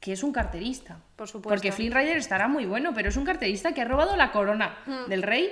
que 0.03 0.11
es 0.11 0.21
un 0.21 0.33
carterista. 0.33 0.99
Por 1.15 1.29
supuesto. 1.29 1.47
Porque 1.47 1.71
Flynn 1.71 1.93
Rider 1.93 2.17
estará 2.17 2.49
muy 2.49 2.65
bueno, 2.65 2.91
pero 2.93 3.07
es 3.07 3.15
un 3.15 3.23
carterista 3.23 3.71
que 3.73 3.79
ha 3.83 3.85
robado 3.85 4.17
la 4.17 4.33
corona 4.33 4.75
del 5.07 5.23
rey. 5.23 5.49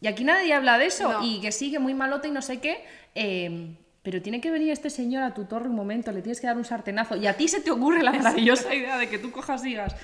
Y 0.00 0.06
aquí 0.06 0.24
nadie 0.24 0.54
habla 0.54 0.78
de 0.78 0.86
eso. 0.86 1.12
No. 1.12 1.22
Y 1.22 1.42
que 1.42 1.52
sigue 1.52 1.78
muy 1.78 1.92
malote 1.92 2.28
y 2.28 2.30
no 2.30 2.40
sé 2.40 2.58
qué. 2.58 2.86
eh, 3.14 3.76
pero 4.02 4.22
tiene 4.22 4.40
que 4.40 4.50
venir 4.50 4.70
este 4.72 4.88
señor 4.88 5.22
a 5.22 5.34
tu 5.34 5.44
torre 5.44 5.68
un 5.68 5.76
momento, 5.76 6.10
le 6.10 6.22
tienes 6.22 6.40
que 6.40 6.46
dar 6.46 6.56
un 6.56 6.64
sartenazo. 6.64 7.16
Y 7.16 7.26
a 7.26 7.36
ti 7.36 7.48
se 7.48 7.60
te 7.60 7.70
ocurre 7.70 8.02
la 8.02 8.12
maravillosa 8.12 8.74
idea 8.74 8.96
de 8.96 9.10
que 9.10 9.18
tú 9.18 9.30
cojas 9.30 9.62
y 9.64 9.68
digas, 9.68 9.94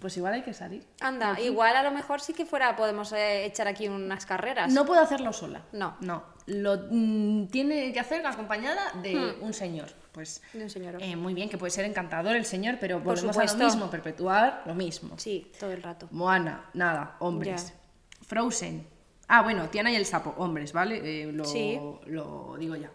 pues 0.00 0.16
igual 0.16 0.32
hay 0.32 0.42
que 0.42 0.54
salir. 0.54 0.84
Anda, 1.00 1.38
igual 1.38 1.76
a 1.76 1.82
lo 1.82 1.92
mejor 1.92 2.20
sí 2.22 2.32
que 2.32 2.46
fuera, 2.46 2.74
podemos 2.74 3.12
eh, 3.12 3.44
echar 3.44 3.68
aquí 3.68 3.88
unas 3.88 4.26
carreras. 4.26 4.72
No 4.72 4.86
puedo 4.86 5.00
hacerlo 5.02 5.32
sola. 5.32 5.62
No. 5.72 5.96
No. 6.00 6.24
Lo 6.46 6.76
mm, 6.90 7.46
tiene 7.48 7.92
que 7.92 8.00
hacer 8.00 8.24
acompañada 8.26 8.92
de 9.02 9.36
un 9.40 9.52
señor. 9.54 9.88
Pues 10.12 10.42
De 10.52 10.62
un 10.64 10.68
señor. 10.70 10.96
eh, 11.00 11.16
muy 11.16 11.32
bien, 11.32 11.48
que 11.48 11.56
puede 11.56 11.70
ser 11.70 11.84
encantador 11.86 12.36
el 12.36 12.44
señor, 12.44 12.76
pero 12.80 12.96
Por 13.02 13.14
volvemos 13.14 13.36
a 13.38 13.44
lo 13.56 13.64
mismo, 13.64 13.90
perpetuar 13.90 14.62
lo 14.66 14.74
mismo. 14.74 15.18
Sí, 15.18 15.50
todo 15.58 15.72
el 15.72 15.82
rato. 15.82 16.08
Moana, 16.10 16.66
nada, 16.74 17.16
hombres. 17.20 17.72
Frozen. 18.26 18.86
Ah, 19.28 19.42
bueno, 19.42 19.68
Tiana 19.70 19.90
y 19.90 19.96
el 19.96 20.04
sapo, 20.04 20.34
hombres, 20.36 20.72
¿vale? 20.74 21.00
Eh, 21.22 21.32
lo, 21.32 21.44
Sí. 21.46 21.78
lo 22.06 22.56
digo 22.58 22.76
ya. 22.76 22.90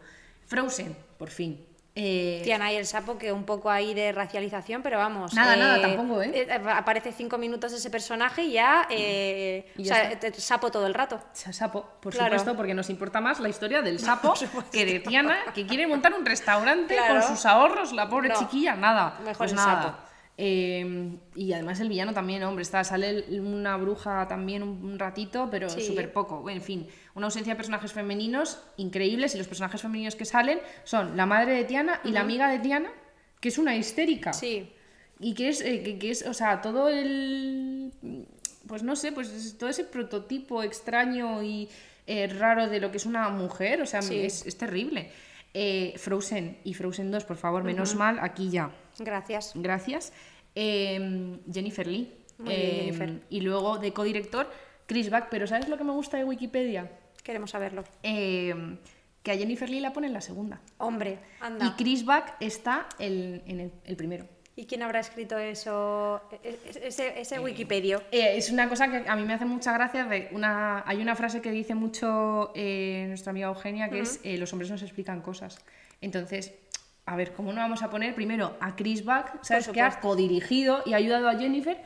Frozen, 0.45 0.95
por 1.17 1.29
fin. 1.29 1.65
Eh, 1.99 2.41
Tiana 2.43 2.71
y 2.71 2.75
el 2.75 2.85
sapo, 2.85 3.17
que 3.17 3.31
un 3.31 3.43
poco 3.43 3.71
ahí 3.71 3.95
de 3.95 4.11
racialización, 4.11 4.83
pero 4.83 4.99
vamos. 4.99 5.33
Nada, 5.33 5.55
nada, 5.55 5.81
tampoco, 5.81 6.21
¿eh? 6.21 6.47
Aparece 6.71 7.11
cinco 7.11 7.39
minutos 7.39 7.73
ese 7.73 7.89
personaje 7.89 8.43
y 8.43 8.51
ya. 8.51 8.85
eh, 8.91 9.65
Y 9.77 9.81
o 9.81 9.85
sea, 9.85 10.11
sapo 10.35 10.69
todo 10.69 10.85
el 10.85 10.93
rato. 10.93 11.19
Sa- 11.33 11.51
Sapo, 11.51 11.87
por 11.99 12.13
Claro. 12.13 12.37
supuesto, 12.37 12.55
porque 12.55 12.75
nos 12.75 12.91
importa 12.91 13.19
más 13.19 13.39
la 13.39 13.49
historia 13.49 13.81
del 13.81 13.97
sapo 13.99 14.35
que 14.71 14.85
de 14.85 14.99
Tiana, 14.99 15.37
que 15.55 15.65
quiere 15.65 15.87
montar 15.87 16.13
un 16.13 16.23
restaurante 16.23 16.93
Claro. 16.95 17.15
con 17.21 17.23
sus 17.35 17.45
ahorros, 17.47 17.91
la 17.93 18.07
pobre 18.07 18.29
No. 18.29 18.35
chiquilla, 18.37 18.75
nada. 18.75 19.17
Mejor 19.23 19.37
pues 19.37 19.51
el 19.51 19.57
nada. 19.57 19.81
sapo. 19.83 19.97
Eh, 20.39 21.17
y 21.33 21.51
además 21.53 21.79
el 21.79 21.89
villano 21.89 22.13
también, 22.13 22.43
hombre, 22.43 22.61
está, 22.61 22.83
sale 22.83 23.25
una 23.39 23.75
bruja 23.75 24.27
también 24.27 24.61
un, 24.61 24.99
ratito, 24.99 25.47
pero 25.49 25.67
Sí. 25.67 25.81
súper 25.81 26.13
poco. 26.13 26.47
En 26.47 26.61
fin, 26.61 26.87
una 27.17 27.25
ausencia 27.27 27.53
de 27.53 27.57
personajes 27.57 27.91
femeninos 27.91 28.59
increíbles 28.77 29.35
y 29.35 29.37
los 29.37 29.47
personajes 29.47 29.81
femeninos 29.81 30.15
que 30.15 30.23
salen 30.25 30.59
son 30.85 31.17
la 31.17 31.25
madre 31.25 31.53
de 31.53 31.63
Tiana 31.65 31.99
y 32.05 32.11
la 32.11 32.21
amiga 32.21 32.49
de 32.49 32.59
Tiana, 32.59 32.89
que 33.41 33.49
es 33.49 33.57
una 33.57 33.75
histérica. 33.75 34.31
Sí. 34.33 34.71
Y 35.19 35.33
que 35.33 35.49
es, 35.49 35.61
eh, 35.61 35.81
que, 35.83 35.97
que 35.99 36.11
es, 36.11 36.25
o 36.25 36.33
sea, 36.33 36.61
todo 36.61 36.87
el. 36.89 37.91
Pues 38.67 38.83
no 38.83 38.95
sé, 38.95 39.11
pues 39.11 39.29
es 39.29 39.57
todo 39.57 39.69
ese 39.69 39.83
prototipo 39.83 40.61
extraño 40.63 41.41
y 41.43 41.67
eh, 42.05 42.27
raro 42.27 42.69
de 42.69 42.79
lo 42.79 42.91
que 42.91 42.97
es 42.97 43.05
una 43.05 43.27
mujer, 43.29 43.81
o 43.81 43.85
sea, 43.85 44.01
Sí. 44.01 44.19
es, 44.19 44.45
es 44.45 44.57
terrible. 44.57 45.09
Eh, 45.53 45.93
Frozen 45.97 46.57
y 46.63 46.73
Frozen 46.75 47.09
2, 47.09 47.23
por 47.25 47.37
favor, 47.37 47.63
menos 47.63 47.95
mal, 47.95 48.19
aquí 48.21 48.49
ya. 48.51 48.69
Gracias. 48.99 49.53
Gracias. 49.55 50.13
Eh, 50.53 51.39
Jennifer 51.51 51.87
Lee. 51.87 52.13
Bien, 52.37 52.51
Eh, 52.51 52.79
Jennifer. 52.85 53.21
Y 53.31 53.41
luego 53.41 53.77
de 53.79 53.91
codirector, 53.93 54.51
Chris 54.85 55.09
Back. 55.09 55.29
Pero 55.31 55.47
¿sabes 55.47 55.67
lo 55.67 55.77
que 55.77 55.83
me 55.83 55.93
gusta 55.93 56.17
de 56.17 56.23
Wikipedia? 56.25 56.91
Queremos 57.27 57.51
saberlo. 57.51 57.83
Eh, 58.03 58.55
que 59.21 59.31
a 59.31 59.35
Jennifer 59.35 59.69
Lee 59.69 59.81
la 59.81 59.91
pone 59.91 60.07
en 60.07 60.13
la 60.13 60.21
segunda. 60.21 60.61
Hombre, 60.77 61.19
anda. 61.41 61.65
Y 61.65 61.71
Chris 61.71 62.05
Back 62.05 62.37
está 62.39 62.87
el- 62.99 63.43
en 63.45 63.59
el, 63.59 63.71
el 63.83 63.97
primero. 63.97 64.25
¿Y 64.55 64.65
quién 64.65 64.81
habrá 64.81 65.01
escrito 65.01 65.37
eso? 65.37 66.21
E- 66.31 66.39
e- 66.73 66.87
Ese, 66.87 67.19
ese 67.19 67.37
Wikipedia. 67.39 68.01
Eh, 68.13 68.37
es 68.37 68.49
una 68.49 68.69
cosa 68.69 68.89
que 68.89 69.03
a 69.09 69.15
mí 69.17 69.23
me 69.25 69.33
hace 69.33 69.43
mucha 69.43 69.73
gracia. 69.73 70.05
De 70.05 70.29
una, 70.31 70.83
hay 70.87 71.01
una 71.01 71.15
frase 71.17 71.41
que 71.41 71.51
dice 71.51 71.75
mucho 71.75 72.53
eh, 72.55 73.03
nuestra 73.09 73.31
amiga 73.31 73.47
Eugenia, 73.49 73.89
que 73.89 73.99
es 73.99 74.21
eh, 74.23 74.37
los 74.37 74.53
hombres 74.53 74.71
nos 74.71 74.81
explican 74.81 75.21
cosas. 75.21 75.59
Entonces, 75.99 76.53
a 77.05 77.17
ver, 77.17 77.33
¿cómo 77.33 77.51
no 77.51 77.59
vamos 77.59 77.83
a 77.83 77.89
poner 77.89 78.15
primero 78.15 78.55
a 78.61 78.77
Chris 78.77 79.03
Back, 79.03 79.39
¿sabes? 79.43 79.67
que 79.67 79.81
ha 79.81 79.99
codirigido 79.99 80.81
y 80.85 80.93
ha 80.93 80.97
ayudado 80.97 81.27
a 81.27 81.37
Jennifer, 81.37 81.77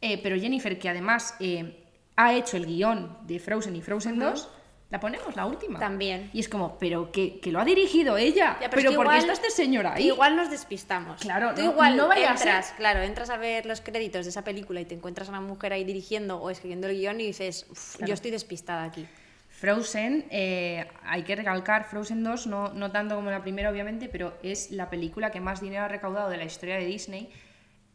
eh, 0.00 0.18
pero 0.22 0.36
Jennifer, 0.40 0.78
que 0.78 0.88
además 0.88 1.34
eh, 1.40 1.84
ha 2.16 2.32
hecho 2.32 2.56
el 2.56 2.64
guion 2.64 3.18
de 3.26 3.38
Frozen 3.38 3.76
y 3.76 3.82
Frozen 3.82 4.18
2, 4.18 4.48
la 4.90 5.00
ponemos, 5.00 5.36
la 5.36 5.44
última. 5.46 5.78
También. 5.78 6.30
Y 6.32 6.40
es 6.40 6.48
como, 6.48 6.78
pero 6.78 7.12
que, 7.12 7.40
que 7.40 7.52
lo 7.52 7.60
ha 7.60 7.64
dirigido 7.64 8.16
ella. 8.16 8.56
Ya, 8.60 8.70
pero 8.70 8.82
es 8.82 8.88
que 8.90 8.96
¿por 8.96 9.10
qué 9.10 9.18
está 9.18 9.32
este 9.32 9.50
señor 9.50 9.86
ahí? 9.86 10.06
Igual 10.06 10.34
nos 10.36 10.50
despistamos. 10.50 11.20
Claro, 11.20 11.52
Tú 11.54 11.62
no- 11.62 11.72
igual 11.72 11.96
no 11.96 12.08
vaya 12.08 12.32
a 12.32 12.36
ser. 12.36 12.48
entras, 12.48 12.72
claro, 12.76 13.02
entras 13.02 13.28
a 13.30 13.36
ver 13.36 13.66
los 13.66 13.80
créditos 13.82 14.24
de 14.24 14.30
esa 14.30 14.44
película 14.44 14.80
y 14.80 14.86
te 14.86 14.94
encuentras 14.94 15.28
a 15.28 15.32
una 15.32 15.40
mujer 15.42 15.72
ahí 15.74 15.84
dirigiendo 15.84 16.38
o 16.40 16.48
escribiendo 16.50 16.86
el 16.88 16.96
guion 16.96 17.20
y 17.20 17.26
dices, 17.26 17.66
"Uf, 17.70 17.96
yo 18.06 18.14
estoy 18.14 18.30
despistada 18.30 18.84
aquí. 18.84 19.06
Frozen, 19.50 20.26
eh, 20.30 20.86
hay 21.04 21.22
que 21.24 21.34
recalcar, 21.34 21.84
Frozen 21.84 22.22
2, 22.22 22.46
no, 22.46 22.68
no 22.74 22.92
tanto 22.92 23.16
como 23.16 23.30
la 23.30 23.42
primera 23.42 23.70
obviamente, 23.70 24.08
pero 24.08 24.34
es 24.42 24.70
la 24.70 24.88
película 24.88 25.30
que 25.32 25.40
más 25.40 25.60
dinero 25.60 25.82
ha 25.84 25.88
recaudado 25.88 26.30
de 26.30 26.36
la 26.36 26.44
historia 26.44 26.76
de 26.76 26.84
Disney. 26.86 27.28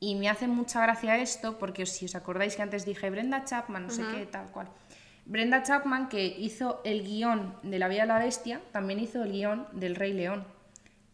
Y 0.02 0.16
me 0.16 0.28
hace 0.28 0.48
mucha 0.48 0.82
gracia 0.82 1.16
esto, 1.18 1.58
porque 1.58 1.86
si 1.86 2.06
os 2.06 2.16
acordáis 2.16 2.58
que 2.58 2.62
antes 2.62 2.84
dije 2.84 3.10
Brenda 3.10 3.46
Chapman, 3.46 3.88
no 3.88 3.94
sé 3.94 4.04
qué, 4.14 4.26
tal 4.26 4.48
cual. 4.52 4.68
Brenda 5.26 5.64
Chapman, 5.64 6.10
que 6.10 6.26
hizo 6.26 6.82
el 6.84 7.04
guion 7.04 7.56
de 7.64 7.80
La 7.80 7.88
Bella 7.88 8.06
y 8.06 8.08
la 8.08 8.20
Bestia, 8.20 8.62
también 8.72 9.00
hizo 9.00 9.24
el 9.24 9.32
guion 9.32 9.68
del 9.72 9.96
Rey 9.96 10.14
León. 10.14 10.46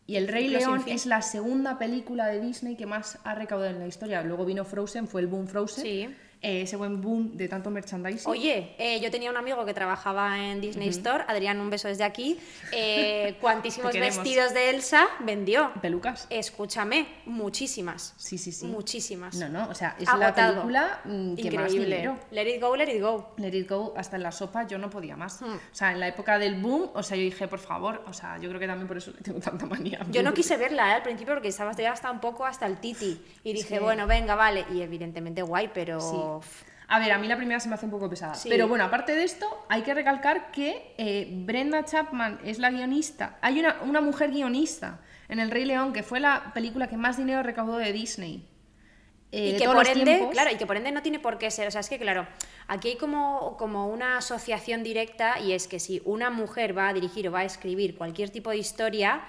Y 0.08 0.15
El 0.15 0.28
Rey 0.28 0.48
León 0.48 0.84
es 0.88 1.06
la 1.06 1.22
segunda 1.22 1.78
película 1.78 2.26
de 2.26 2.41
Disney 2.41 2.76
que 2.76 2.88
más 2.88 3.19
ha 3.24 3.36
recaudado 3.36 3.69
en 3.69 3.80
la 3.80 3.86
historia. 3.86 4.24
Luego 4.24 4.43
vino 4.43 4.65
Frozen, 4.65 5.08
fue 5.08 5.22
el 5.22 5.28
boom 5.28 5.48
Frozen. 5.48 5.84
Sí. 5.84 6.15
Eh, 6.41 6.62
ese 6.62 6.78
buen 6.78 7.02
boom 7.02 7.36
de 7.36 7.49
tanto 7.49 7.69
merchandising. 7.69 8.32
Oye, 8.32 8.73
eh, 8.78 9.02
yo 9.02 9.12
tenía 9.12 9.30
un 9.30 9.36
amigo 9.36 9.65
que 9.65 9.73
trabajaba 9.73 10.39
en 10.39 10.62
Disney 10.62 10.88
Store, 10.88 11.25
Adrián, 11.28 11.60
un 11.60 11.69
beso 11.69 11.89
desde 11.89 12.06
aquí, 12.06 12.39
eh, 12.71 13.36
cuantísimos 13.41 13.91
vestidos 13.91 14.54
de 14.54 14.69
Elsa 14.69 15.06
vendió. 15.19 15.73
Pelucas. 15.82 16.28
Escúchame, 16.30 17.08
muchísimas. 17.25 18.13
Sí, 18.15 18.38
sí, 18.38 18.54
sí. 18.54 18.67
Muchísimas. 18.67 19.36
No, 19.36 19.49
no, 19.49 19.67
o 19.69 19.75
sea, 19.75 19.97
es 19.99 20.08
la 20.17 20.34
película 20.34 21.02
mm, 21.04 21.36
que 21.36 21.52
más 21.52 21.73
Increíble. 21.73 21.95
dinero. 21.97 22.19
Let 22.32 22.56
it 22.56 22.62
go, 22.62 22.75
let 22.75 22.95
it 22.95 23.02
go. 23.02 23.34
Let 23.38 23.49
It 23.49 23.69
Go, 23.69 23.93
hasta 23.97 24.15
en 24.15 24.23
la 24.23 24.32
sopa 24.32 24.65
yo 24.65 24.78
no 24.78 24.89
podía 24.89 25.17
más. 25.17 25.41
Hmm. 25.41 25.56
O 25.56 25.60
sea, 25.75 25.91
en 25.91 25.99
la 25.99 26.08
época 26.08 26.39
del 26.39 26.62
boom, 26.62 26.89
o 26.93 27.04
sea, 27.04 27.17
yo 27.17 27.23
dije, 27.23 27.47
por 27.49 27.60
favor, 27.60 28.04
o 28.08 28.13
sea, 28.13 28.38
yo 28.38 28.47
creo 28.47 28.60
que 28.62 28.67
también 28.67 28.88
por 28.88 28.95
eso 28.97 29.12
le 29.12 29.21
tengo 29.21 29.39
tanta 29.39 29.65
manía. 29.65 29.99
Yo 30.12 30.23
no 30.23 30.34
quise 30.34 30.56
verla 30.58 30.91
eh, 30.91 30.93
al 30.93 31.04
principio 31.04 31.34
porque 31.34 31.49
estaba 31.49 31.71
hasta 31.71 32.12
un 32.12 32.19
poco 32.21 32.45
hasta 32.45 32.65
el 32.65 32.78
titi. 32.80 33.21
Y 33.43 33.54
dije, 33.54 33.78
Sí. 33.78 33.84
bueno, 33.84 34.08
venga, 34.08 34.36
vale. 34.36 34.65
Y 34.73 34.82
evidentemente 34.82 35.41
guay, 35.41 35.69
pero. 35.73 35.99
Sí. 35.99 36.15
A 36.88 37.00
ver, 37.00 37.12
a 37.12 37.20
mí 37.20 37.28
la 37.28 37.38
primera 37.38 37.60
se 37.60 37.70
me 37.70 37.76
hace 37.76 37.86
un 37.86 37.92
poco 37.92 38.10
pesada. 38.10 38.34
Sí. 38.34 38.50
Pero 38.50 38.68
bueno, 38.68 38.84
aparte 38.84 39.13
de 39.13 39.24
esto, 39.24 39.46
hay 39.70 39.84
que 39.84 39.94
recalcar 39.94 40.52
que 40.52 40.96
eh, 40.98 41.30
Brenda 41.46 41.86
Chapman 41.86 42.39
es 42.44 42.58
la 42.58 42.72
guionista. 42.72 43.38
Hay 43.42 43.60
una, 43.60 43.78
una 43.84 44.02
mujer 44.02 44.32
guionista 44.32 45.00
en 45.28 45.39
El 45.39 45.52
Rey 45.52 45.65
León, 45.65 45.94
que 45.94 46.02
fue 46.02 46.20
la 46.20 46.52
película 46.54 46.88
que 46.88 46.98
más 46.98 47.18
dinero 47.18 47.44
recaudó 47.44 47.78
de 47.78 47.94
Disney. 47.94 48.44
Eh, 49.32 49.54
y 49.54 49.58
que 49.58 49.65
por 49.65 49.88
ende, 49.88 50.28
claro, 50.32 50.50
y 50.52 50.56
que 50.56 50.65
por 50.65 50.76
ende 50.76 50.92
no 50.92 51.02
tiene 51.02 51.20
por 51.20 51.38
qué 51.38 51.52
ser, 51.52 51.68
o 51.68 51.72
sea, 51.72 51.82
es 51.82 51.89
que 51.89 52.00
claro, 52.00 52.28
aquí 52.68 52.89
hay 52.89 52.98
como, 52.98 53.58
como 53.58 53.88
una 53.88 54.18
asociación 54.18 54.84
directa 54.84 55.39
y 55.39 55.54
es 55.54 55.68
que 55.68 55.80
si 55.80 56.02
una 56.06 56.30
mujer 56.32 56.76
va 56.76 56.89
a 56.89 56.94
dirigir 56.94 57.28
o 57.28 57.32
va 57.32 57.39
a 57.39 57.46
escribir 57.46 57.96
cualquier 57.96 58.32
tipo 58.32 58.50
de 58.50 58.58
historia, 58.58 59.22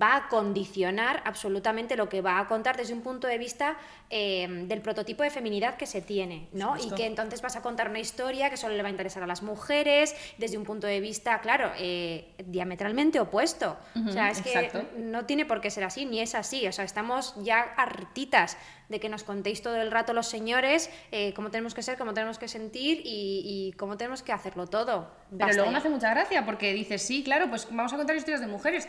va 0.00 0.16
a 0.16 0.28
condicionar 0.28 1.22
absolutamente 1.24 1.96
lo 1.96 2.08
que 2.08 2.20
va 2.20 2.38
a 2.38 2.46
contar 2.46 2.76
desde 2.76 2.92
un 2.92 3.00
punto 3.00 3.26
de 3.26 3.38
vista 3.38 3.76
eh, 4.10 4.46
del 4.66 4.80
prototipo 4.80 5.22
de 5.22 5.30
feminidad 5.30 5.76
que 5.76 5.86
se 5.86 6.02
tiene, 6.02 6.48
¿no? 6.52 6.76
Y 6.76 6.90
que 6.90 7.06
entonces 7.06 7.40
vas 7.42 7.56
a 7.56 7.62
contar 7.62 7.88
una 7.88 7.98
historia 7.98 8.50
que 8.50 8.56
solo 8.56 8.74
le 8.74 8.82
va 8.82 8.88
a 8.88 8.90
interesar 8.90 9.22
a 9.22 9.26
las 9.26 9.42
mujeres, 9.42 10.14
desde 10.36 10.58
un 10.58 10.64
punto 10.64 10.86
de 10.86 11.00
vista, 11.00 11.40
claro, 11.40 11.72
eh, 11.78 12.34
diametralmente 12.44 13.18
opuesto. 13.20 13.76
o 14.06 14.12
sea, 14.12 14.30
es 14.30 14.40
exacto. 14.40 14.80
que 14.80 15.00
no 15.00 15.24
tiene 15.24 15.46
por 15.46 15.60
qué 15.60 15.70
ser 15.70 15.84
así, 15.84 16.04
ni 16.04 16.20
es 16.20 16.34
así. 16.34 16.66
O 16.66 16.72
sea, 16.72 16.84
estamos 16.84 17.34
ya 17.42 17.60
hartitas 17.76 18.56
de 18.88 19.00
que 19.00 19.08
nos 19.08 19.22
contéis 19.22 19.60
todo 19.62 19.76
el 19.76 19.90
rato 19.90 20.12
los 20.12 20.26
señores 20.26 20.90
eh, 21.12 21.32
cómo 21.34 21.50
tenemos 21.50 21.74
que 21.74 21.82
ser, 21.82 21.98
cómo 21.98 22.14
tenemos 22.14 22.38
que 22.38 22.48
sentir 22.48 23.02
y, 23.04 23.42
y 23.44 23.72
cómo 23.76 23.96
tenemos 23.96 24.22
que 24.22 24.32
hacerlo 24.32 24.66
todo. 24.66 25.10
Pero 25.30 25.52
luego 25.52 25.66
me 25.66 25.72
ya. 25.72 25.78
hace 25.78 25.88
mucha 25.90 26.10
gracia 26.10 26.44
porque 26.46 26.72
dices, 26.72 27.02
sí, 27.02 27.22
claro, 27.22 27.48
pues 27.50 27.66
vamos 27.70 27.92
a 27.92 27.96
contar 27.96 28.16
historias 28.16 28.40
de 28.40 28.46
mujeres. 28.46 28.88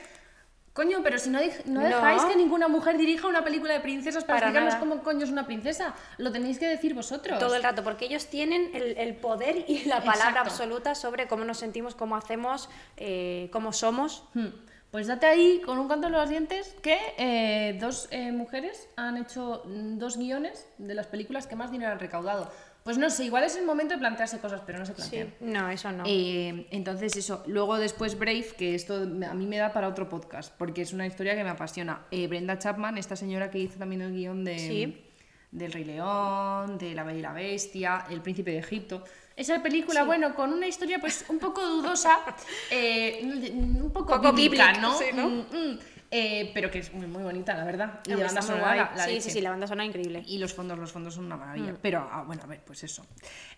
Coño, 0.72 1.00
pero 1.04 1.18
si 1.18 1.30
no, 1.30 1.40
dej- 1.42 1.66
no 1.66 1.82
No. 1.82 1.88
dejáis 1.88 2.24
que 2.24 2.36
ninguna 2.38 2.68
mujer 2.70 2.98
dirija 2.98 3.28
una 3.28 3.44
película 3.44 3.74
de 3.74 3.80
princesas 3.82 4.24
para, 4.24 4.40
Para 4.40 4.48
explicarnos 4.52 4.74
nada. 4.76 4.80
cómo 4.80 5.04
coño 5.04 5.26
es 5.26 5.32
una 5.32 5.46
princesa, 5.46 5.94
lo 6.18 6.32
tenéis 6.32 6.60
que 6.60 6.68
decir 6.68 6.94
vosotros. 6.94 7.38
todo 7.40 7.56
el 7.56 7.64
rato, 7.64 7.84
porque 7.84 8.06
ellos 8.06 8.28
tienen 8.28 8.70
el, 8.74 8.96
el 8.98 9.16
poder 9.16 9.66
y 9.68 9.84
la 9.86 9.98
palabra 9.98 10.30
Exacto. 10.30 10.40
absoluta 10.52 10.96
sobre 10.96 11.28
cómo 11.28 11.44
nos 11.44 11.58
sentimos, 11.58 11.96
cómo 11.96 12.16
hacemos, 12.16 12.70
eh, 12.96 13.50
cómo 13.52 13.74
somos. 13.74 14.24
Hmm. 14.36 14.48
Pues 14.92 15.06
date 15.06 15.28
ahí 15.28 15.62
con 15.64 15.78
un 15.78 15.88
canto 15.88 16.08
en 16.08 16.14
los 16.14 16.30
dientes 16.30 16.76
que 16.82 16.98
eh, 17.18 17.78
dos 17.80 18.08
eh, 18.12 18.32
mujeres 18.32 18.90
han 18.96 19.18
hecho 19.18 19.62
mm, 19.66 19.98
dos 20.00 20.18
guiones 20.18 20.68
de 20.80 20.96
las 20.96 21.06
películas 21.06 21.46
que 21.46 21.56
más 21.56 21.72
dinero 21.72 21.92
han 21.92 22.00
recaudado. 22.00 22.52
Pues 22.84 22.98
no 22.98 23.10
sé, 23.12 23.26
igual 23.26 23.44
es 23.44 23.56
el 23.56 23.66
momento 23.66 23.94
de 23.94 24.00
plantearse 24.00 24.40
cosas, 24.40 24.62
pero 24.66 24.80
no 24.80 24.86
se 24.86 24.94
plantean. 24.94 25.36
No, 25.42 25.70
eso 25.70 25.92
no. 25.92 26.06
Eh, 26.08 26.66
entonces 26.72 27.16
eso, 27.18 27.44
luego 27.46 27.78
después 27.78 28.18
Brave, 28.18 28.48
que 28.58 28.74
esto 28.74 28.96
a 29.04 29.34
mí 29.36 29.46
me 29.46 29.58
da 29.58 29.74
para 29.74 29.88
otro 29.88 30.10
podcast, 30.10 30.54
porque 30.58 30.82
es 30.82 30.92
una 30.94 31.06
historia 31.06 31.36
que 31.36 31.44
me 31.44 31.50
apasiona. 31.52 32.06
Eh, 32.10 32.28
Brenda 32.28 32.58
Chapman, 32.58 32.98
esta 32.98 33.16
señora 33.16 33.52
que 33.52 33.60
hizo 33.60 33.78
también 33.78 34.02
el 34.02 34.14
guion 34.14 34.44
de, 34.44 34.58
Sí. 34.58 35.06
del 35.52 35.72
Rey 35.72 35.84
León, 35.84 36.80
de 36.80 36.96
La 36.96 37.04
Bella 37.04 37.20
y 37.20 37.22
la 37.22 37.34
Bestia, 37.34 38.06
El 38.10 38.22
Príncipe 38.22 38.52
de 38.52 38.60
Egipto. 38.60 39.04
Esa 39.40 39.64
película, 39.64 40.04
bueno, 40.04 40.36
con 40.36 40.52
una 40.52 40.68
historia 40.68 41.00
pues 41.00 41.24
un 41.30 41.40
poco 41.40 41.66
dudosa, 41.66 42.20
eh, 42.72 43.22
un 43.54 43.90
poco, 43.94 44.16
Poco 44.16 44.34
bíblica, 44.34 44.68
bíblica, 44.68 44.82
¿no? 44.82 44.98
sí, 44.98 45.06
¿no? 45.14 45.30
Mm, 45.30 45.40
mm, 45.52 45.80
eh, 46.12 46.52
pero 46.54 46.70
que 46.70 46.80
es 46.80 46.92
muy, 46.94 47.08
muy 47.08 47.24
bonita, 47.24 47.56
la 47.56 47.64
verdad. 47.64 48.02
Y 48.06 48.12
Hombre, 48.12 48.26
banda 48.26 48.42
sonora, 48.42 48.76
la- 48.76 48.92
la 48.98 49.04
sí, 49.06 49.10
sí, 49.12 49.16
leche. 49.16 49.30
sí, 49.30 49.42
la 49.42 49.52
banda 49.52 49.66
sonora 49.68 49.86
increíble. 49.86 50.24
Y 50.28 50.40
los 50.40 50.54
fondos, 50.54 50.78
los 50.78 50.92
fondos 50.92 51.14
son 51.14 51.26
una 51.26 51.38
Mm. 51.38 51.40
maravilla. 51.40 51.76
Pero, 51.82 52.10
ah, 52.12 52.24
bueno, 52.28 52.44
a 52.44 52.48
ver, 52.48 52.60
pues 52.66 52.84
eso. 52.84 53.06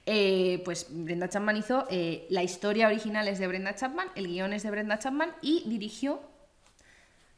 Eh, 0.06 0.62
pues 0.66 0.86
Brenda 0.90 1.28
Chapman 1.30 1.58
hizo, 1.58 1.88
la 2.30 2.44
historia 2.44 2.88
original 2.88 3.28
es 3.28 3.40
de 3.40 3.48
Brenda 3.48 3.74
Chapman, 3.76 4.08
el 4.16 4.28
guion 4.28 4.54
es 4.54 4.62
de 4.64 4.70
Brenda 4.72 5.00
Chapman 5.00 5.32
y 5.42 5.64
dirigió 5.68 6.22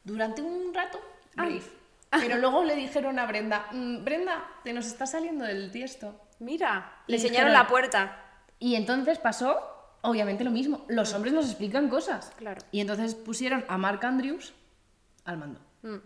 durante 0.04 0.42
un 0.42 0.74
rato 0.74 1.00
Ah. 1.36 1.44
Brave. 1.46 1.62
Pero 2.10 2.36
luego 2.38 2.62
le 2.62 2.76
dijeron 2.76 3.18
a 3.18 3.26
Brenda, 3.26 3.66
"Mm, 3.72 4.04
Brenda, 4.04 4.44
te 4.62 4.72
nos 4.72 4.86
está 4.86 5.06
saliendo 5.06 5.44
del 5.44 5.70
tiesto. 5.72 6.20
Mira, 6.40 6.92
le 7.06 7.16
enseñaron 7.16 7.48
dijeron- 7.48 7.52
la 7.52 7.66
puerta. 7.68 8.20
Y 8.64 8.76
entonces 8.76 9.18
pasó, 9.18 9.60
obviamente, 10.00 10.42
lo 10.42 10.50
mismo. 10.50 10.86
Los 10.88 11.12
hombres 11.12 11.34
nos 11.34 11.44
explican 11.44 11.90
cosas. 11.90 12.32
Claro. 12.38 12.62
Y 12.72 12.80
entonces 12.80 13.14
pusieron 13.14 13.62
a 13.68 13.76
Mark 13.76 14.00
Andrews 14.06 14.54
al 15.26 15.36
mando. 15.36 15.60
Mm. 15.82 15.96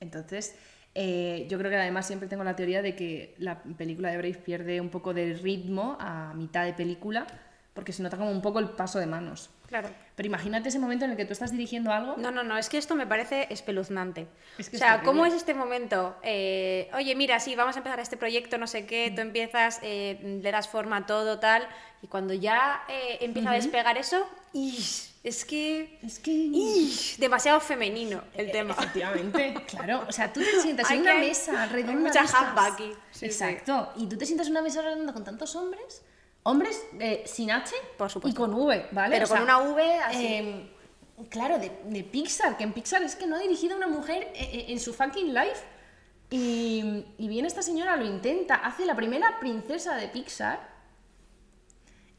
Entonces, 0.00 0.56
eh, 0.96 1.46
yo 1.48 1.56
creo 1.56 1.70
que 1.70 1.76
además 1.76 2.04
siempre 2.04 2.28
tengo 2.28 2.42
la 2.42 2.56
teoría 2.56 2.82
de 2.82 2.96
que 2.96 3.36
la 3.38 3.62
película 3.62 4.10
de 4.10 4.16
Brave 4.18 4.34
pierde 4.34 4.80
un 4.80 4.88
poco 4.88 5.14
de 5.14 5.34
ritmo 5.34 5.96
a 6.00 6.34
mitad 6.34 6.64
de 6.64 6.72
película 6.72 7.28
porque 7.74 7.92
se 7.92 8.02
nota 8.02 8.16
como 8.16 8.30
un 8.30 8.40
poco 8.40 8.60
el 8.60 8.68
paso 8.70 8.98
de 9.00 9.06
manos. 9.06 9.50
Claro. 9.66 9.88
Pero 10.14 10.26
imagínate 10.28 10.68
ese 10.68 10.78
momento 10.78 11.04
en 11.04 11.10
el 11.10 11.16
que 11.16 11.24
tú 11.24 11.32
estás 11.32 11.50
dirigiendo 11.50 11.90
algo. 11.92 12.14
No, 12.16 12.30
no, 12.30 12.44
no, 12.44 12.56
es 12.56 12.68
que 12.68 12.78
esto 12.78 12.94
me 12.94 13.06
parece 13.06 13.48
espeluznante. 13.50 14.28
Es 14.58 14.70
que 14.70 14.76
o 14.76 14.78
es 14.78 14.80
sea, 14.80 14.88
terrible. 14.92 15.06
¿cómo 15.06 15.26
es 15.26 15.34
este 15.34 15.54
momento? 15.54 16.14
Eh, 16.22 16.88
Oye, 16.94 17.16
mira, 17.16 17.40
sí, 17.40 17.56
vamos 17.56 17.74
a 17.74 17.78
empezar 17.80 17.98
este 17.98 18.16
proyecto, 18.16 18.58
no 18.58 18.66
sé 18.68 18.86
qué, 18.86 19.10
Mm. 19.10 19.14
tú 19.16 19.20
empiezas, 19.22 19.80
eh, 19.82 20.40
le 20.42 20.50
das 20.52 20.68
forma 20.68 20.98
a 20.98 21.06
todo, 21.06 21.40
tal, 21.40 21.66
y 22.02 22.06
cuando 22.06 22.32
ya 22.34 22.84
eh, 22.88 23.18
empieza 23.22 23.50
a 23.50 23.54
despegar 23.54 23.98
eso, 23.98 24.24
¡ish! 24.52 25.10
es 25.24 25.44
que... 25.44 25.98
Es 26.04 26.20
que. 26.20 26.30
¡ish! 26.30 27.16
demasiado 27.18 27.58
femenino 27.58 28.22
el 28.34 28.52
tema. 28.52 28.74
Efectivamente, 28.78 29.54
claro. 29.66 30.04
O 30.08 30.12
sea, 30.12 30.32
tú 30.32 30.40
te 30.40 30.60
sientas 30.60 30.88
Hay 30.90 30.98
en 30.98 31.02
una 31.02 31.14
que- 31.14 31.20
mesa 31.20 31.62
hay 31.64 31.68
redonda. 31.70 32.00
mucha 32.08 32.20
estas. 32.24 32.30
jamba 32.40 32.66
aquí. 32.66 32.92
Sí, 33.10 33.18
sí. 33.20 33.26
Exacto. 33.26 33.92
Y 33.96 34.06
tú 34.06 34.16
te 34.16 34.26
sientas 34.26 34.46
en 34.46 34.52
una 34.52 34.62
mesa 34.62 34.82
redonda 34.82 35.12
con 35.12 35.24
tantos 35.24 35.56
hombres. 35.56 36.04
Hombres 36.44 36.82
eh, 37.00 37.24
sin 37.26 37.50
H 37.50 37.74
Por 37.98 38.10
supuesto. 38.10 38.34
y 38.34 38.38
con 38.38 38.54
V, 38.54 38.86
¿vale? 38.92 39.16
Pero 39.16 39.24
O 39.24 39.28
sea, 39.28 39.36
con 39.38 39.44
una 39.44 39.58
V 39.58 39.94
así. 39.98 40.26
eh, 40.26 40.70
claro, 41.30 41.58
de, 41.58 41.70
de 41.86 42.04
Pixar, 42.04 42.56
que 42.56 42.64
en 42.64 42.72
Pixar 42.72 43.02
es 43.02 43.16
que 43.16 43.26
no 43.26 43.36
ha 43.36 43.38
dirigido 43.40 43.74
a 43.74 43.76
una 43.78 43.88
mujer 43.88 44.24
eh, 44.34 44.50
eh, 44.52 44.64
en 44.68 44.78
su 44.80 44.92
fucking 44.94 45.32
life. 45.34 45.62
Y, 46.30 47.04
y 47.18 47.28
viene 47.28 47.48
esta 47.48 47.62
señora, 47.62 47.96
lo 47.96 48.04
intenta, 48.04 48.56
hace 48.56 48.84
la 48.86 48.94
primera 48.94 49.38
princesa 49.40 49.94
de 49.96 50.08
Pixar. 50.08 50.72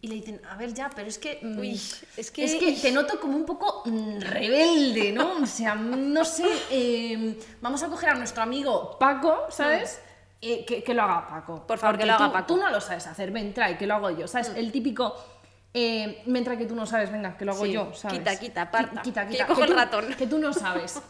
Y 0.02 0.08
le 0.08 0.16
dicen, 0.16 0.40
a 0.50 0.56
ver 0.56 0.74
ya, 0.74 0.90
pero 0.96 1.08
es 1.08 1.18
que... 1.18 1.40
mm, 1.42 1.58
Uy, 1.60 1.82
es 2.18 2.30
que- 2.32 2.44
es 2.46 2.56
que 2.56 2.74
te 2.74 2.92
noto 2.92 3.20
como 3.20 3.36
un 3.36 3.46
poco 3.46 3.82
mm, 3.86 4.20
rebelde, 4.20 5.12
¿no? 5.12 5.42
O 5.42 5.46
sea, 5.48 5.74
no 5.76 6.24
sé, 6.24 6.46
eh, 6.70 7.40
vamos 7.62 7.82
a 7.82 7.88
coger 7.90 8.10
a 8.10 8.16
nuestro 8.16 8.44
amigo 8.44 8.98
Paco, 9.00 9.46
¿sabes? 9.50 10.00
Eh, 10.48 10.64
que, 10.66 10.84
que 10.84 10.94
lo 10.94 11.02
haga 11.02 11.28
Paco. 11.28 11.66
Por 11.66 11.78
favor, 11.80 11.98
que 11.98 12.06
lo 12.06 12.14
haga 12.14 12.28
tú- 12.28 12.32
Paco. 12.34 12.46
Tú 12.48 12.58
no 12.58 12.70
lo 12.70 12.80
sabes 12.80 13.08
hacer, 13.08 13.32
ven, 13.32 13.54
trae, 13.54 13.78
que 13.78 13.88
lo 13.88 13.96
hago 13.96 14.12
yo, 14.12 14.28
¿sabes? 14.28 14.50
El 14.56 14.72
típico... 14.72 15.16
Eh, 15.78 16.22
mientras 16.28 16.58
que 16.58 16.66
tú 16.66 16.74
no 16.76 16.86
sabes, 16.86 17.12
venga, 17.12 17.36
que 17.36 17.44
lo 17.44 17.52
hago 17.52 17.66
Sí, 17.66 17.72
yo, 17.74 17.94
¿sabes? 17.94 18.20
quita, 18.20 18.36
quita, 18.40 18.62
aparta, 18.62 19.02
Qui- 19.02 19.04
Quita, 19.04 19.26
que 19.26 19.32
quita. 19.32 19.44
yo 19.44 19.48
cojo 19.48 19.64
el 19.64 19.70
tú- 19.72 19.76
ratón. 19.76 20.06
Que 20.18 20.26
tú 20.28 20.38
no 20.40 20.54
sabes. 20.54 21.02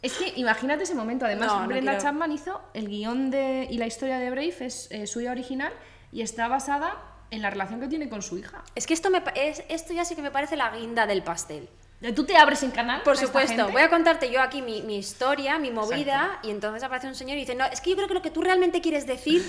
Es 0.00 0.14
que 0.14 0.32
imagínate 0.36 0.84
ese 0.84 0.94
momento. 0.94 1.26
Además, 1.26 1.48
No, 1.48 1.60
no 1.62 1.66
Brenda 1.68 1.92
quiero. 1.92 2.04
Chapman 2.04 2.32
hizo 2.32 2.60
el 2.72 2.88
guion 2.88 3.30
de, 3.30 3.66
y 3.70 3.76
la 3.78 3.86
historia 3.86 4.18
de 4.18 4.30
Brave, 4.30 4.54
es 4.60 4.88
eh, 4.90 5.06
suya 5.06 5.30
original 5.30 5.72
y 6.10 6.22
está 6.22 6.48
basada 6.48 6.96
en 7.30 7.42
la 7.42 7.50
relación 7.50 7.80
que 7.80 7.88
tiene 7.88 8.08
con 8.08 8.22
su 8.22 8.38
hija. 8.38 8.62
Es 8.74 8.86
que 8.86 8.94
esto, 8.94 9.10
me, 9.10 9.22
es, 9.34 9.62
esto 9.68 9.92
ya 9.92 10.04
sí 10.06 10.14
que 10.14 10.22
me 10.22 10.30
parece 10.30 10.56
la 10.56 10.70
guinda 10.70 11.06
del 11.06 11.22
pastel. 11.22 11.68
Tú 12.12 12.24
te 12.24 12.36
abres 12.36 12.62
en 12.62 12.70
canal. 12.70 13.02
Por 13.02 13.16
supuesto, 13.16 13.70
voy 13.70 13.82
a 13.82 13.88
contarte 13.88 14.30
yo 14.30 14.40
aquí 14.42 14.60
mi, 14.62 14.82
mi 14.82 14.98
historia, 14.98 15.58
mi 15.58 15.70
movida, 15.70 16.38
y 16.42 16.50
entonces 16.50 16.82
aparece 16.82 17.06
un 17.06 17.14
señor 17.14 17.36
y 17.36 17.40
dice, 17.40 17.54
no, 17.54 17.64
es 17.64 17.80
que 17.80 17.90
yo 17.90 17.96
creo 17.96 18.08
que 18.08 18.14
lo 18.14 18.22
que 18.22 18.30
tú 18.30 18.42
realmente 18.42 18.80
quieres 18.80 19.06
decir, 19.06 19.42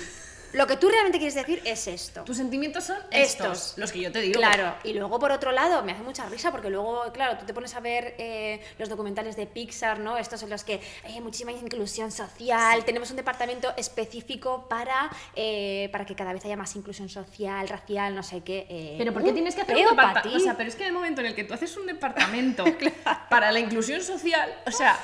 lo 0.56 0.66
que 0.66 0.76
tú 0.78 0.88
realmente 0.88 1.18
quieres 1.18 1.34
decir 1.34 1.60
es 1.64 1.86
esto. 1.86 2.22
Tus 2.24 2.38
sentimientos 2.38 2.84
son 2.84 2.96
Estos. 3.10 3.46
estos, 3.46 3.78
los 3.78 3.92
que 3.92 4.00
yo 4.00 4.10
te 4.10 4.20
digo. 4.20 4.38
Claro, 4.40 4.74
y 4.84 4.94
luego 4.94 5.18
por 5.18 5.30
otro 5.30 5.52
lado 5.52 5.82
me 5.84 5.92
hace 5.92 6.02
mucha 6.02 6.26
risa 6.28 6.50
porque 6.50 6.70
luego, 6.70 7.04
claro, 7.12 7.36
tú 7.38 7.44
te 7.44 7.52
pones 7.52 7.74
a 7.74 7.80
ver 7.80 8.14
eh, 8.18 8.60
los 8.78 8.88
documentales 8.88 9.36
de 9.36 9.46
Pixar, 9.46 9.98
¿no? 9.98 10.16
Estos 10.16 10.42
en 10.42 10.50
los 10.50 10.64
que 10.64 10.80
hay 11.04 11.20
muchísima 11.20 11.52
inclusión 11.52 12.10
social, 12.10 12.84
tenemos 12.84 13.10
un 13.10 13.16
departamento 13.16 13.72
específico 13.76 14.66
para, 14.68 15.10
eh, 15.34 15.88
para 15.92 16.06
que 16.06 16.14
cada 16.14 16.32
vez 16.32 16.44
haya 16.44 16.56
más 16.56 16.74
inclusión 16.74 17.08
social, 17.08 17.68
racial, 17.68 18.14
no 18.14 18.22
sé 18.22 18.42
qué. 18.42 18.66
eh, 18.70 18.94
Pero 18.98 19.12
¿por 19.12 19.22
qué 19.22 19.28
un 19.28 19.34
tienes 19.34 19.54
que 19.54 19.60
hacer 19.62 19.76
un 19.76 19.84
pa' 19.84 19.90
departamento? 19.90 20.28
ti. 20.30 20.36
O 20.36 20.40
sea, 20.40 20.56
pero 20.56 20.68
es 20.68 20.74
que 20.76 20.82
en 20.84 20.88
el 20.88 20.94
momento 20.94 21.20
en 21.20 21.26
el 21.28 21.34
que 21.34 21.44
tú 21.44 21.52
haces 21.54 21.76
un 21.76 21.86
departamento 21.86 22.64
para 23.30 23.52
la 23.52 23.60
inclusión 23.60 24.00
social, 24.02 24.52
o 24.66 24.70
sea, 24.70 24.98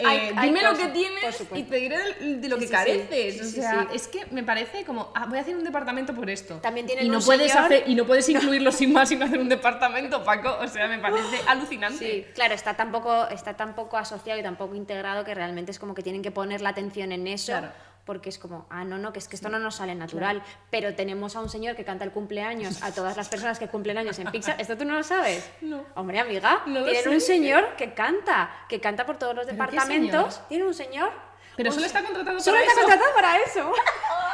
eh, 0.00 0.06
Hay- 0.06 0.32
hay 0.36 0.48
dime 0.48 0.62
lo 0.62 0.74
que 0.76 0.88
tienes 0.88 1.42
y 1.54 1.62
te 1.64 1.76
diré 1.76 1.98
de, 2.20 2.48
lo 2.48 2.56
que 2.56 2.62
sí, 2.62 2.66
sí. 2.68 2.72
careces. 2.72 3.34
Sí, 3.52 3.58
o 3.60 3.62
sea, 3.62 3.86
es 3.92 4.08
que 4.08 4.26
me 4.30 4.42
parece 4.42 4.84
como, 4.84 5.12
ah, 5.14 5.26
voy 5.26 5.38
a 5.38 5.42
hacer 5.42 5.54
un 5.56 5.64
departamento 5.64 6.14
por 6.14 6.28
esto. 6.30 6.56
También 6.56 6.86
tienen 6.86 7.06
y 7.06 7.08
no 7.10 7.18
un 7.18 7.24
puedes 7.24 7.52
señor- 7.52 7.64
hacer 7.66 7.84
y 7.86 7.94
no 7.94 8.06
puedes 8.06 8.28
incluirlo 8.28 8.72
sin 8.72 8.92
más 8.92 9.08
sin 9.08 9.22
hacer 9.22 9.38
un 9.38 9.48
departamento, 9.48 10.24
Paco. 10.24 10.56
O 10.60 10.66
sea, 10.68 10.86
me 10.88 10.98
parece 10.98 11.36
alucinante. 11.48 11.98
Sí, 11.98 12.26
claro, 12.34 12.54
está 12.54 12.74
tan 12.74 12.90
poco, 12.92 13.28
está 13.28 13.54
tan 13.56 13.74
poco 13.74 13.96
asociado 13.96 14.38
y 14.40 14.42
tan 14.42 14.56
poco 14.56 14.74
integrado 14.74 15.24
que 15.24 15.34
realmente 15.34 15.70
es 15.70 15.78
como 15.78 15.94
que 15.94 16.02
tienen 16.02 16.22
que 16.22 16.30
poner 16.30 16.60
la 16.60 16.70
atención 16.70 17.12
en 17.12 17.26
eso. 17.26 17.52
Claro. 17.52 17.68
Porque 18.04 18.28
es 18.30 18.38
como, 18.38 18.66
ah, 18.70 18.84
no, 18.84 18.98
no, 18.98 19.12
que 19.12 19.18
es 19.18 19.28
que 19.28 19.36
esto 19.36 19.48
no 19.48 19.58
nos 19.58 19.76
sale 19.76 19.94
natural. 19.94 20.42
Pero 20.70 20.94
tenemos 20.94 21.36
a 21.36 21.40
un 21.40 21.48
señor 21.48 21.76
que 21.76 21.84
canta 21.84 22.04
el 22.04 22.10
cumpleaños 22.12 22.82
a 22.82 22.92
todas 22.92 23.16
las 23.16 23.28
personas 23.28 23.58
que 23.58 23.68
cumplen 23.68 23.98
años 23.98 24.18
en 24.18 24.30
Pixar. 24.30 24.60
¿Esto 24.60 24.76
tú 24.76 24.84
no 24.84 24.94
lo 24.94 25.02
sabes? 25.02 25.48
No. 25.60 25.84
Hombre, 25.94 26.18
amiga, 26.18 26.62
No 26.66 26.82
tienen 26.84 27.02
sé. 27.02 27.08
un 27.10 27.20
señor 27.20 27.76
que 27.76 27.94
canta, 27.94 28.50
que 28.68 28.80
canta 28.80 29.06
por 29.06 29.18
todos 29.18 29.34
los 29.34 29.46
¿Pero 29.46 29.56
qué 29.56 29.62
departamentos. 29.62 30.40
Tiene 30.48 30.64
un 30.64 30.74
señor. 30.74 31.12
Pero 31.56 31.70
un 31.70 31.74
solo 31.74 31.86
está 31.86 32.02
contratado 32.02 32.40
Solo 32.40 32.56
para 32.56 32.66
está 32.66 32.80
eso. 32.80 32.88
contratado 32.88 33.14
para 33.14 33.36
eso. 33.38 33.72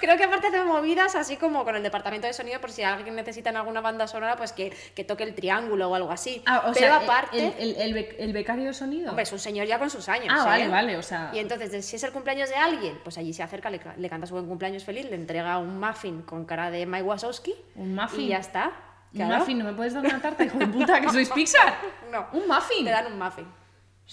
Creo 0.00 0.16
que 0.16 0.24
aparte 0.24 0.50
de 0.50 0.62
movidas, 0.64 1.14
así 1.14 1.36
como 1.36 1.64
con 1.64 1.76
el 1.76 1.82
departamento 1.82 2.26
de 2.26 2.32
sonido, 2.32 2.60
por 2.60 2.70
si 2.70 2.82
alguien 2.82 3.14
necesita 3.14 3.50
en 3.50 3.56
alguna 3.58 3.80
banda 3.82 4.06
sonora, 4.06 4.36
pues 4.36 4.52
que, 4.52 4.70
que 4.94 5.04
toque 5.04 5.24
el 5.24 5.34
triángulo 5.34 5.90
o 5.90 5.94
algo 5.94 6.10
así. 6.10 6.42
Ah, 6.46 6.64
o 6.66 6.72
Pero 6.72 6.86
sea, 6.86 6.96
aparte, 6.96 7.38
el, 7.58 7.76
el- 7.76 7.96
el 7.96 8.16
el 8.18 8.32
becario 8.32 8.64
de 8.64 8.72
sonido. 8.74 9.10
hombre, 9.10 9.24
es 9.24 9.32
un 9.32 9.38
señor 9.38 9.66
ya 9.66 9.78
con 9.78 9.90
sus 9.90 10.08
años. 10.08 10.28
ah, 10.30 10.42
¿eh? 10.42 10.46
vale, 10.46 10.68
vale, 10.68 10.96
o 10.96 11.02
sea. 11.02 11.30
Y 11.34 11.38
entonces, 11.38 11.84
si 11.84 11.96
es 11.96 12.02
el 12.02 12.12
cumpleaños 12.12 12.48
de 12.48 12.54
alguien, 12.56 12.98
pues 13.04 13.18
allí 13.18 13.32
se 13.34 13.42
acerca, 13.42 13.68
le, 13.70 13.80
le 13.96 14.08
canta 14.08 14.26
su 14.26 14.34
buen 14.34 14.46
cumpleaños 14.46 14.84
feliz, 14.84 15.04
le 15.10 15.16
entrega 15.16 15.58
un 15.58 15.78
muffin 15.78 16.22
con 16.22 16.46
cara 16.46 16.70
de 16.70 16.86
Mike 16.86 17.02
Wazowski. 17.04 17.54
Un 17.74 17.94
muffin. 17.94 18.20
Y 18.22 18.28
ya 18.28 18.38
está. 18.38 18.72
Un 19.12 19.18
Claro. 19.18 19.38
muffin, 19.40 19.58
no 19.58 19.64
me 19.66 19.72
puedes 19.74 19.92
dar 19.92 20.04
una 20.04 20.22
tarta, 20.22 20.44
hijo 20.44 20.56
de 20.56 20.68
puta, 20.68 21.00
que 21.00 21.08
sois 21.10 21.28
Pixar. 21.34 21.74
No. 22.10 22.28
Un 22.32 22.46
muffin. 22.48 22.84
Te 22.84 22.90
dan 22.90 23.06
un 23.12 23.18
muffin. 23.18 23.46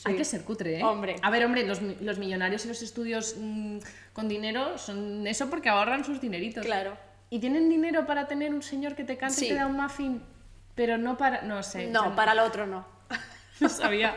Hay 0.05 0.15
que 0.15 0.25
ser 0.25 0.43
cutre, 0.43 0.79
¿eh? 0.79 0.83
Hombre. 0.83 1.15
A 1.21 1.29
ver, 1.29 1.45
hombre, 1.45 1.65
los, 1.65 1.81
los 1.81 2.17
millonarios 2.17 2.65
y 2.65 2.67
los 2.67 2.81
estudios 2.81 3.35
mm, 3.39 3.77
con 4.13 4.27
dinero 4.27 4.77
son 4.77 5.25
eso 5.25 5.49
porque 5.49 5.69
ahorran 5.69 6.03
sus 6.05 6.21
dineritos. 6.21 6.65
Claro. 6.65 6.97
¿Y 7.29 7.39
tienen 7.39 7.69
dinero 7.69 8.05
para 8.05 8.27
tener 8.27 8.53
un 8.53 8.61
señor 8.61 8.95
que 8.95 9.03
te 9.03 9.17
cante 9.17 9.45
y 9.45 9.49
te 9.49 9.55
da 9.55 9.67
un 9.67 9.75
muffin? 9.75 10.21
Pero 10.75 10.97
no 10.97 11.17
para... 11.17 11.41
No 11.41 11.63
sé. 11.63 11.87
No, 11.87 12.15
para 12.15 12.33
el 12.33 12.39
otro 12.39 12.67
no. 12.67 12.96
No 13.61 13.69
sabía. 13.69 14.15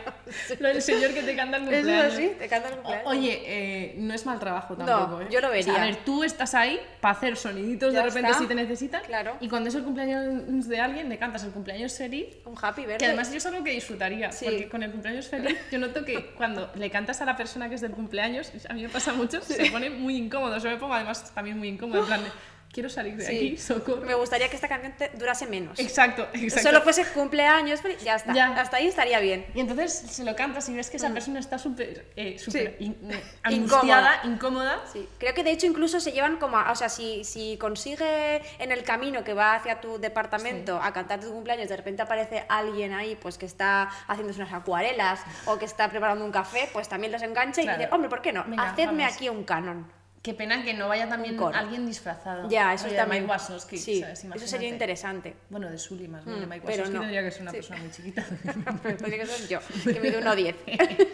Lo 0.59 0.67
del 0.67 0.81
señor 0.81 1.13
que 1.13 1.23
te 1.23 1.35
canta 1.35 1.57
el 1.57 1.63
Eso 1.63 1.73
cumpleaños. 1.81 2.13
sí, 2.15 2.31
te 2.37 2.47
canta 2.47 2.69
el 2.69 2.75
cumpleaños. 2.75 3.07
Oye, 3.07 3.41
eh, 3.45 3.95
no 3.97 4.13
es 4.13 4.25
mal 4.25 4.39
trabajo 4.39 4.75
No, 4.77 4.85
tampoco, 4.85 5.21
¿eh? 5.21 5.27
yo 5.31 5.41
lo 5.41 5.47
O 5.47 5.51
sea, 5.51 5.57
vería. 5.65 5.81
a 5.81 5.85
ver, 5.85 5.95
tú 6.05 6.23
estás 6.23 6.53
ahí 6.53 6.79
para 6.99 7.13
hacer 7.17 7.35
soniditos 7.37 7.91
Ya 7.93 7.99
de 7.99 8.05
repente 8.05 8.29
está. 8.29 8.41
si 8.41 8.47
te 8.47 8.55
necesitan. 8.55 9.01
Claro. 9.03 9.37
Y 9.39 9.49
cuando 9.49 9.69
es 9.69 9.75
el 9.75 9.83
cumpleaños 9.83 10.67
de 10.67 10.79
alguien, 10.79 11.09
le 11.09 11.17
cantas 11.17 11.43
el 11.43 11.51
cumpleaños 11.51 11.93
feliz 11.97 12.27
Un 12.45 12.55
happy 12.61 12.81
verde. 12.83 12.97
que 12.99 13.05
además 13.05 13.31
yo 13.31 13.37
es 13.37 13.45
algo 13.45 13.63
que 13.63 13.71
disfrutaría, 13.71 14.31
Sí. 14.31 14.45
porque 14.45 14.69
con 14.69 14.83
el 14.83 14.91
cumpleaños 14.91 15.27
feliz 15.27 15.57
yo 15.71 15.79
noto 15.79 16.05
que 16.05 16.27
cuando 16.37 16.71
le 16.75 16.89
cantas 16.91 17.21
a 17.21 17.25
la 17.25 17.35
persona 17.35 17.67
que 17.69 17.75
es 17.75 17.81
del 17.81 17.91
cumpleaños, 17.91 18.51
a 18.69 18.73
mí 18.73 18.83
me 18.83 18.89
pasa 18.89 19.13
mucho, 19.13 19.41
se 19.41 19.71
pone 19.71 19.89
muy 19.89 20.17
incómodo. 20.17 20.57
Yo 20.59 20.69
me 20.69 20.77
pongo 20.77 20.93
además 20.93 21.33
también 21.33 21.57
muy 21.57 21.69
incómodo, 21.69 22.01
en 22.01 22.05
plan 22.05 22.23
de, 22.23 22.29
quiero 22.71 22.89
salir 22.89 23.15
de 23.17 23.25
Sí. 23.25 23.35
aquí, 23.35 23.57
socorro. 23.57 24.01
Me 24.05 24.13
gustaría 24.13 24.49
que 24.49 24.55
esta 24.55 24.67
canción 24.67 24.93
te 24.97 25.09
durase 25.15 25.45
menos. 25.47 25.77
Exacto, 25.79 26.27
exacto. 26.33 26.69
Solo 26.69 26.81
fuese 26.81 27.05
cumpleaños, 27.05 27.81
feliz, 27.81 28.01
ya 28.03 28.15
está. 28.15 28.33
Ya. 28.33 28.47
Hasta 28.53 28.77
ahí 28.77 28.87
estaría 28.87 29.19
bien. 29.19 29.45
Y 29.53 29.59
entonces 29.59 29.93
se 29.93 30.23
lo 30.23 30.35
cantas 30.35 30.67
y 30.69 30.75
ves 30.75 30.89
que 30.89 30.97
esa 30.97 31.09
persona 31.11 31.39
está 31.39 31.57
súper 31.57 32.05
eh, 32.15 32.37
Mm. 32.47 32.51
Sí. 32.51 32.59
in- 32.79 32.97
eh, 33.11 33.21
Incómoda. 33.49 33.49
angustiada, 33.49 34.21
incómoda. 34.23 34.81
Sí, 34.91 35.07
creo 35.17 35.33
que 35.33 35.43
de 35.43 35.51
hecho 35.51 35.67
incluso 35.67 35.99
se 35.99 36.11
llevan 36.11 36.37
como, 36.37 36.57
a- 36.57 36.71
o 36.71 36.75
sea, 36.75 36.89
si, 36.89 37.23
si 37.23 37.57
consigue 37.57 38.41
en 38.59 38.71
el 38.71 38.83
camino 38.83 39.23
que 39.23 39.33
va 39.33 39.55
hacia 39.55 39.81
tu 39.81 39.99
departamento 39.99 40.79
a 40.81 40.93
cantar 40.93 41.19
tu 41.19 41.31
cumpleaños, 41.31 41.67
de 41.69 41.75
repente 41.77 42.01
aparece 42.01 42.45
alguien 42.49 42.93
ahí 42.93 43.17
pues 43.21 43.37
que 43.37 43.45
está 43.45 43.89
haciéndose 44.07 44.39
unas 44.41 44.53
acuarelas 44.53 45.19
o 45.45 45.57
que 45.59 45.65
está 45.65 45.89
preparando 45.89 46.23
un 46.23 46.31
café, 46.31 46.69
pues 46.71 46.87
también 46.87 47.11
los 47.11 47.21
engancha 47.21 47.61
Claro. 47.61 47.79
y 47.79 47.83
dice, 47.83 47.93
hombre, 47.93 48.09
¿por 48.09 48.21
qué 48.21 48.31
no? 48.31 48.43
Venga, 48.47 48.69
Hacedme 48.69 49.03
vamos. 49.03 49.15
aquí 49.15 49.29
un 49.29 49.43
canon. 49.43 50.00
Qué 50.21 50.35
pena 50.35 50.63
que 50.63 50.75
no 50.75 50.87
vaya 50.87 51.09
también 51.09 51.35
alguien 51.55 51.87
disfrazado. 51.87 52.47
Ya, 52.47 52.73
eso 52.75 52.85
Oye, 52.85 52.95
de 52.95 53.05
Mike 53.07 53.25
Wazowski, 53.25 53.77
Sí, 53.77 54.01
¿sabes? 54.01 54.23
eso 54.35 54.47
sería 54.47 54.69
interesante. 54.69 55.33
Bueno, 55.49 55.67
de 55.69 55.77
más 56.07 56.23
bien, 56.25 56.39
de 56.41 56.45
Mm, 56.45 56.49
Mike 56.49 56.61
pero 56.65 56.83
Wazowski 56.83 56.93
no. 56.93 56.99
tendría 57.01 57.23
que 57.23 57.31
ser 57.31 57.41
una 57.41 57.51
Sí. 57.51 57.57
persona 57.57 57.79
muy 57.81 57.91
chiquita. 57.91 58.25
Tendría 58.83 59.17
que 59.19 59.25
ser 59.25 59.47
yo, 59.49 59.59
que 59.91 59.99
mido 59.99 60.21
1,10. 60.21 60.55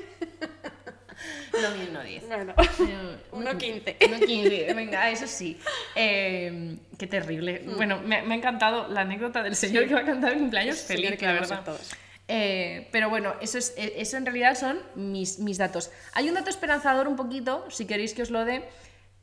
no, 1.62 1.72
mide 1.72 1.92
1,10. 1.92 2.28
bueno, 2.28 2.54
Eh, 2.60 3.18
1,15. 3.32 3.98
1,15, 4.00 4.76
venga, 4.76 5.10
eso 5.10 5.26
sí. 5.28 5.58
Eh, 5.96 6.78
qué 6.98 7.08
terrible. 7.08 7.64
Mm. 7.66 7.76
Bueno, 7.78 8.00
me, 8.04 8.22
me 8.24 8.36
ha 8.36 8.38
encantado 8.38 8.88
la 8.90 9.02
anécdota 9.02 9.42
del 9.42 9.56
señor 9.56 9.88
que 9.88 9.94
va 9.94 10.02
a 10.02 10.06
cantar 10.06 10.34
el 10.34 10.40
cumpleaños 10.40 10.78
señor 10.78 11.04
feliz, 11.06 11.20
que 11.20 11.26
la 11.26 11.34
verdad. 11.34 11.64
todos. 11.64 11.92
Eh, 12.30 12.90
pero 12.92 13.10
bueno, 13.10 13.36
eso, 13.40 13.58
es, 13.58 13.74
eh, 13.78 13.94
eso 13.98 14.18
en 14.18 14.26
realidad 14.26 14.56
son 14.56 14.80
mis, 14.96 15.40
mis 15.40 15.58
datos. 15.58 15.92
Hay 16.14 16.28
un 16.28 16.36
dato 16.36 16.50
esperanzador 16.50 17.08
un 17.08 17.16
poquito, 17.16 17.66
si 17.72 17.86
queréis 17.86 18.14
que 18.14 18.22
os 18.22 18.32
lo 18.32 18.44
dé, 18.44 18.64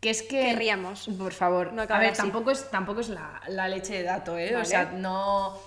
que 0.05 0.11
es 0.11 0.23
que... 0.23 0.41
Querríamos. 0.43 1.09
Por 1.17 1.33
favor. 1.33 1.73
No 1.73 1.81
a 1.83 1.87
ver, 1.99 2.11
así. 2.11 2.21
tampoco 2.21 2.51
es, 2.51 2.71
tampoco 2.71 3.01
es 3.01 3.09
la, 3.09 3.41
la 3.49 3.69
leche 3.69 3.95
de 3.95 4.03
dato, 4.03 4.37
¿eh? 4.37 4.55
O 4.55 4.65
sea, 4.67 4.93
no, 4.93 5.59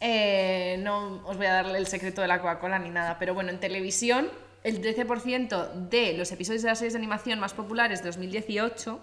eh, 0.00 0.76
no 0.82 1.22
os 1.24 1.36
voy 1.36 1.46
a 1.46 1.52
darle 1.52 1.78
el 1.78 1.86
secreto 1.86 2.20
de 2.20 2.26
la 2.26 2.40
Coca-Cola 2.40 2.80
ni 2.80 2.90
nada, 2.90 3.16
pero 3.20 3.34
bueno, 3.34 3.50
en 3.50 3.60
televisión 3.60 4.28
el 4.64 4.82
13% 4.82 5.72
de 5.88 6.14
los 6.14 6.32
episodios 6.32 6.62
de 6.62 6.68
las 6.70 6.78
series 6.78 6.94
de 6.94 6.98
animación 6.98 7.38
más 7.38 7.54
populares 7.54 8.00
de 8.02 8.06
2018 8.06 8.98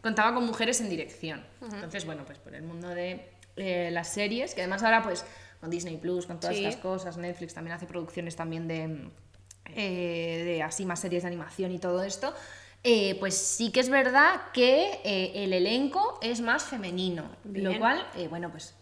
contaba 0.00 0.32
con 0.32 0.46
mujeres 0.46 0.80
en 0.80 0.90
dirección. 0.90 1.44
Entonces, 1.62 2.04
bueno, 2.06 2.24
pues 2.24 2.38
por 2.38 2.54
el 2.54 2.62
mundo 2.62 2.88
de 2.90 3.28
eh, 3.56 3.88
las 3.92 4.12
series, 4.12 4.54
que 4.54 4.60
además 4.60 4.82
ahora 4.84 5.02
pues 5.02 5.24
con 5.60 5.70
Disney 5.70 5.96
Plus, 5.96 6.26
con 6.26 6.38
todas 6.38 6.54
Sí. 6.54 6.64
estas 6.64 6.80
cosas, 6.80 7.16
Netflix 7.16 7.52
también 7.54 7.74
hace 7.74 7.86
producciones 7.86 8.36
también 8.36 8.68
de, 8.68 9.08
eh, 9.74 10.42
de 10.44 10.62
así 10.62 10.84
más 10.84 11.00
series 11.00 11.22
de 11.24 11.28
animación 11.28 11.72
y 11.72 11.78
todo 11.78 12.04
esto, 12.04 12.32
eh, 12.88 13.16
pues 13.18 13.36
sí 13.36 13.72
que 13.72 13.80
es 13.80 13.88
verdad 13.90 14.42
que 14.52 15.00
eh, 15.02 15.32
el 15.44 15.52
elenco 15.52 16.20
es 16.22 16.40
más 16.40 16.62
femenino, 16.62 17.24
lo 17.44 17.76
cual, 17.80 18.06
eh, 18.16 18.28
bueno, 18.28 18.48
pues 18.50 18.74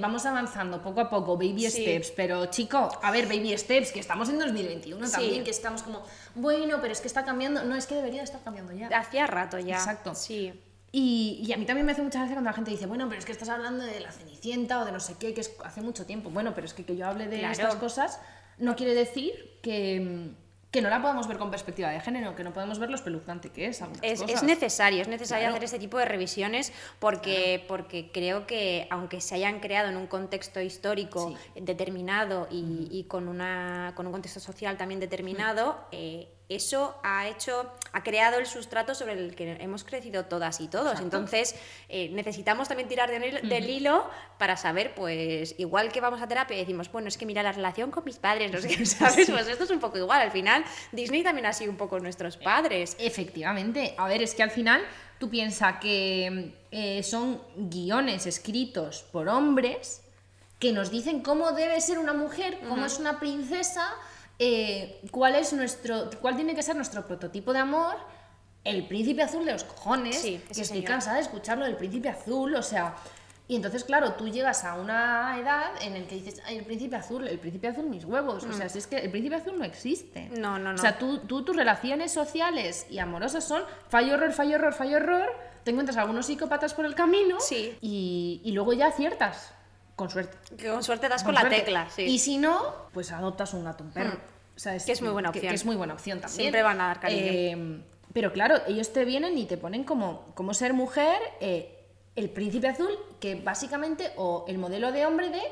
vamos 0.00 0.24
avanzando 0.26 0.82
poco 0.82 1.00
a 1.02 1.10
poco, 1.10 1.36
baby 1.36 1.70
Sí. 1.70 1.82
steps, 1.82 2.10
pero 2.12 2.46
chico, 2.46 2.88
a 3.02 3.10
ver, 3.10 3.26
baby 3.26 3.56
steps, 3.58 3.92
que 3.92 4.00
estamos 4.00 4.28
en 4.30 4.38
2021 4.38 5.06
Sí. 5.06 5.12
también, 5.12 5.44
que 5.44 5.50
estamos 5.50 5.82
como, 5.82 6.02
bueno, 6.34 6.78
pero 6.80 6.92
es 6.92 7.00
que 7.02 7.06
está 7.08 7.24
cambiando, 7.26 7.62
no, 7.62 7.76
es 7.76 7.86
que 7.86 7.94
debería 7.94 8.20
de 8.20 8.24
estar 8.24 8.42
cambiando 8.42 8.72
ya. 8.72 8.88
Hacía 8.88 9.26
rato 9.26 9.58
ya. 9.58 9.76
Exacto. 9.76 10.14
Sí. 10.14 10.52
Y, 10.92 11.42
y 11.46 11.52
a 11.52 11.56
mí 11.58 11.66
también 11.66 11.84
me 11.84 11.92
hace 11.92 12.00
mucha 12.02 12.18
gracia 12.20 12.34
cuando 12.36 12.48
la 12.50 12.54
gente 12.56 12.70
dice, 12.70 12.86
bueno, 12.86 13.06
pero 13.08 13.18
es 13.18 13.26
que 13.26 13.32
estás 13.32 13.50
hablando 13.50 13.84
de 13.84 14.00
la 14.00 14.10
Cenicienta 14.12 14.80
o 14.80 14.84
de 14.86 14.92
no 14.92 14.98
sé 15.00 15.16
qué, 15.20 15.34
que 15.34 15.42
es 15.42 15.52
hace 15.62 15.82
mucho 15.82 16.06
tiempo. 16.06 16.30
Bueno, 16.30 16.52
pero 16.54 16.66
es 16.66 16.72
que 16.72 16.84
que 16.86 16.96
yo 16.96 17.06
hable 17.06 17.28
de 17.28 17.38
Claro. 17.40 17.52
estas 17.52 17.74
cosas 17.76 18.18
no 18.58 18.76
quiere 18.76 18.94
decir 18.94 19.58
que, 19.62 20.00
mm, 20.00 20.45
que 20.76 20.82
no 20.82 20.90
la 20.90 21.00
podamos 21.00 21.26
ver 21.26 21.38
con 21.38 21.50
perspectiva 21.50 21.88
de 21.88 22.00
género, 22.00 22.36
que 22.36 22.44
no 22.44 22.52
podemos 22.52 22.78
ver 22.78 22.90
lo 22.90 22.96
espeluznante 22.96 23.48
que 23.48 23.64
es. 23.64 23.82
Es, 24.02 24.42
necesario, 24.42 25.00
es 25.00 25.08
necesario 25.08 25.44
Claro. 25.44 25.54
hacer 25.54 25.64
este 25.64 25.78
tipo 25.78 25.96
de 25.96 26.04
revisiones 26.04 26.70
porque, 26.98 27.64
porque 27.66 28.10
creo 28.12 28.46
que 28.46 28.86
aunque 28.90 29.22
se 29.22 29.36
hayan 29.36 29.60
creado 29.60 29.88
en 29.88 29.96
un 29.96 30.06
contexto 30.06 30.60
histórico 30.60 31.34
determinado 31.54 32.46
y, 32.50 32.88
y 32.90 33.04
con, 33.04 33.26
una, 33.26 33.92
con 33.96 34.06
un 34.06 34.12
contexto 34.12 34.38
social 34.38 34.76
también 34.76 35.00
determinado, 35.00 35.78
eh, 35.92 36.28
eso 36.48 36.96
ha 37.02 37.26
hecho, 37.26 37.72
ha 37.92 38.02
creado 38.02 38.38
el 38.38 38.46
sustrato 38.46 38.94
sobre 38.94 39.14
el 39.14 39.34
que 39.34 39.56
hemos 39.60 39.82
crecido 39.82 40.26
todas 40.26 40.60
y 40.60 40.68
todos. 40.68 40.92
Exacto. 40.92 41.04
Entonces, 41.04 41.56
eh, 41.88 42.08
necesitamos 42.12 42.68
también 42.68 42.88
tirar 42.88 43.10
del 43.10 43.70
hilo 43.70 44.08
para 44.38 44.56
saber, 44.56 44.94
pues, 44.94 45.54
igual 45.58 45.90
que 45.90 46.00
vamos 46.00 46.22
a 46.22 46.28
terapia 46.28 46.56
y 46.56 46.60
decimos, 46.60 46.90
bueno, 46.92 47.08
es 47.08 47.18
que 47.18 47.26
mira 47.26 47.42
la 47.42 47.52
relación 47.52 47.90
con 47.90 48.04
mis 48.04 48.16
padres, 48.16 48.52
no 48.52 48.60
sé 48.60 48.68
qué, 48.68 48.86
¿sabes? 48.86 49.28
Pues 49.28 49.48
esto 49.48 49.64
es 49.64 49.70
un 49.70 49.80
poco 49.80 49.98
igual. 49.98 50.20
Al 50.20 50.30
final, 50.30 50.64
Disney 50.92 51.22
también 51.22 51.46
ha 51.46 51.52
sido 51.52 51.70
un 51.70 51.76
poco 51.76 51.98
nuestros 51.98 52.36
padres. 52.36 52.96
Efectivamente. 53.00 53.94
A 53.98 54.06
ver, 54.06 54.22
es 54.22 54.34
que 54.34 54.42
al 54.42 54.50
final 54.50 54.82
tú 55.18 55.28
piensas 55.28 55.78
que 55.80 56.52
eh, 56.70 57.02
son 57.02 57.42
guiones 57.56 58.26
escritos 58.26 59.04
por 59.10 59.28
hombres 59.28 60.02
que 60.58 60.72
nos 60.72 60.90
dicen 60.90 61.22
cómo 61.22 61.52
debe 61.52 61.80
ser 61.80 61.98
una 61.98 62.14
mujer, 62.14 62.60
cómo 62.68 62.86
es 62.86 62.98
una 62.98 63.20
princesa, 63.20 63.94
eh, 64.38 65.00
cuál 65.10 65.34
es 65.34 65.52
nuestro, 65.52 66.10
cuál 66.20 66.36
tiene 66.36 66.54
que 66.54 66.62
ser 66.62 66.76
nuestro 66.76 67.06
prototipo 67.06 67.52
de 67.52 67.60
amor. 67.60 67.96
El 68.64 68.86
príncipe 68.88 69.22
azul 69.22 69.44
de 69.44 69.52
los 69.52 69.62
cojones, 69.64 70.16
Sí, 70.16 70.42
que 70.52 70.60
estoy 70.60 70.82
cansada 70.82 71.16
de 71.16 71.22
escucharlo 71.22 71.64
del 71.64 71.76
príncipe 71.76 72.08
azul, 72.08 72.52
o 72.56 72.62
sea, 72.62 72.96
y 73.48 73.54
entonces, 73.54 73.84
claro, 73.84 74.14
tú 74.14 74.28
llegas 74.28 74.64
a 74.64 74.74
una 74.74 75.38
edad 75.38 75.70
en 75.80 75.94
el 75.94 76.06
que 76.06 76.16
dices, 76.16 76.42
ay, 76.46 76.58
el 76.58 76.64
príncipe 76.64 76.96
azul, 76.96 77.28
el 77.28 77.38
príncipe 77.38 77.68
azul, 77.68 77.86
mis 77.86 78.04
huevos. 78.04 78.44
O 78.44 78.52
sea, 78.52 78.68
si 78.68 78.78
es 78.78 78.88
que 78.88 78.96
el 78.96 79.10
príncipe 79.10 79.36
azul 79.36 79.56
no 79.56 79.64
existe. 79.64 80.28
Mm. 80.30 80.40
No, 80.40 80.58
no, 80.58 80.72
no. 80.72 80.74
O 80.74 80.78
sea, 80.78 80.98
tú, 80.98 81.18
tú 81.18 81.44
tus 81.44 81.54
relaciones 81.54 82.10
sociales 82.10 82.86
y 82.90 82.98
amorosas 82.98 83.44
son 83.44 83.62
fallo, 83.88 84.14
error, 84.14 84.32
fallo, 84.32 84.56
error, 84.56 84.74
fallo, 84.74 84.96
error. 84.96 85.32
Te 85.62 85.70
encuentras 85.70 85.96
algunos 85.96 86.26
psicópatas 86.26 86.74
por 86.74 86.86
el 86.86 86.96
camino. 86.96 87.38
Sí. 87.38 87.76
Y, 87.80 88.40
y 88.44 88.50
luego 88.50 88.72
ya 88.72 88.88
aciertas. 88.88 89.52
Con 89.96 90.10
suerte. 90.10 90.36
Que 90.56 90.68
con 90.68 90.82
suerte 90.82 91.08
das 91.08 91.22
con, 91.22 91.28
Con 91.28 91.34
la 91.34 91.40
suerte. 91.40 91.62
tecla, 91.62 91.88
sí. 91.90 92.02
Y 92.02 92.18
si 92.18 92.36
no, 92.38 92.74
pues 92.92 93.10
adoptas 93.12 93.54
un 93.54 93.64
gato, 93.64 93.82
un 93.82 93.90
perro. 93.90 94.12
Mm. 94.12 94.56
O 94.56 94.58
sea, 94.58 94.78
Que 94.78 94.92
es 94.92 95.02
muy 95.02 95.10
buena 95.10 95.30
opción. 95.30 95.48
Que, 95.48 95.54
es 95.54 95.64
muy 95.64 95.76
buena 95.76 95.94
opción 95.94 96.20
también. 96.20 96.38
Siempre 96.40 96.62
van 96.62 96.80
a 96.80 96.86
dar 96.88 97.00
cariño. 97.00 97.22
Eh, 97.24 97.82
pero 98.12 98.32
claro, 98.32 98.56
ellos 98.66 98.92
te 98.92 99.04
vienen 99.04 99.36
y 99.36 99.44
te 99.44 99.58
ponen 99.58 99.84
como, 99.84 100.24
como 100.34 100.54
ser 100.54 100.72
mujer, 100.72 101.18
eh, 101.40 101.84
el 102.14 102.30
príncipe 102.30 102.68
azul, 102.68 102.90
que 103.20 103.34
básicamente, 103.34 104.12
o 104.16 104.46
el 104.48 104.56
modelo 104.56 104.92
de 104.92 105.04
hombre 105.04 105.28
de 105.28 105.42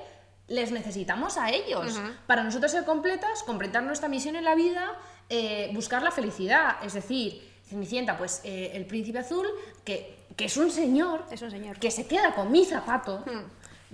les 0.48 0.72
necesitamos 0.72 1.36
a 1.36 1.50
ellos. 1.50 2.00
Para 2.26 2.42
nosotros 2.42 2.70
ser 2.70 2.84
completas, 2.84 3.42
completar 3.42 3.82
nuestra 3.82 4.08
misión 4.08 4.36
en 4.36 4.44
la 4.44 4.54
vida, 4.54 4.92
eh, 5.28 5.70
buscar 5.74 6.02
la 6.02 6.10
felicidad. 6.10 6.76
Es 6.82 6.94
decir, 6.94 7.50
Cenicienta, 7.68 8.18
pues 8.18 8.40
eh, 8.44 8.72
el 8.74 8.84
príncipe 8.86 9.18
azul, 9.18 9.46
que, 9.84 10.16
que 10.36 10.46
es 10.46 10.56
un 10.56 10.70
señor, 10.70 11.24
Es 11.30 11.40
un 11.42 11.50
señor. 11.50 11.78
que 11.78 11.90
se 11.90 12.06
queda 12.06 12.34
con 12.34 12.52
mi 12.52 12.64
zapato, 12.64 13.24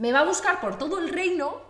me 0.01 0.13
va 0.13 0.21
a 0.21 0.25
buscar 0.25 0.63
por 0.63 0.79
todo 0.79 0.99
el 0.99 1.11
reino 1.11 1.61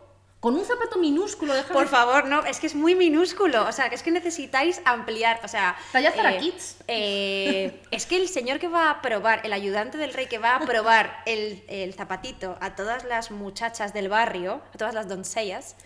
con 0.40 0.54
un 0.56 0.64
zapato 0.64 0.98
minúsculo, 0.98 1.52
déjame 1.52 1.74
Por 1.74 1.86
favor, 1.88 2.24
no, 2.26 2.44
es 2.46 2.60
que 2.60 2.66
es 2.66 2.74
muy 2.74 2.94
minúsculo. 2.94 3.66
O 3.68 3.72
sea, 3.72 3.90
que 3.90 3.94
es 3.94 4.02
que 4.02 4.10
necesitáis 4.10 4.80
ampliar. 4.86 5.38
O 5.44 5.48
sea. 5.48 5.76
Talla 5.92 6.12
Zara 6.12 6.38
Kids. 6.38 6.76
eh, 6.88 7.78
es 7.90 8.06
que 8.06 8.16
el 8.16 8.26
señor 8.28 8.58
que 8.58 8.68
va 8.68 8.88
a 8.90 9.02
probar, 9.02 9.42
el 9.44 9.52
ayudante 9.52 9.98
del 9.98 10.14
rey 10.14 10.26
que 10.28 10.38
va 10.38 10.56
a 10.56 10.60
probar 10.60 11.22
el, 11.26 11.62
el 11.68 11.92
zapatito 11.92 12.56
a 12.60 12.74
todas 12.74 13.04
las 13.04 13.30
muchachas 13.30 13.92
del 13.92 14.08
barrio, 14.08 14.62
a 14.74 14.78
todas 14.78 14.94
las 14.94 15.08
doncellas, 15.08 15.76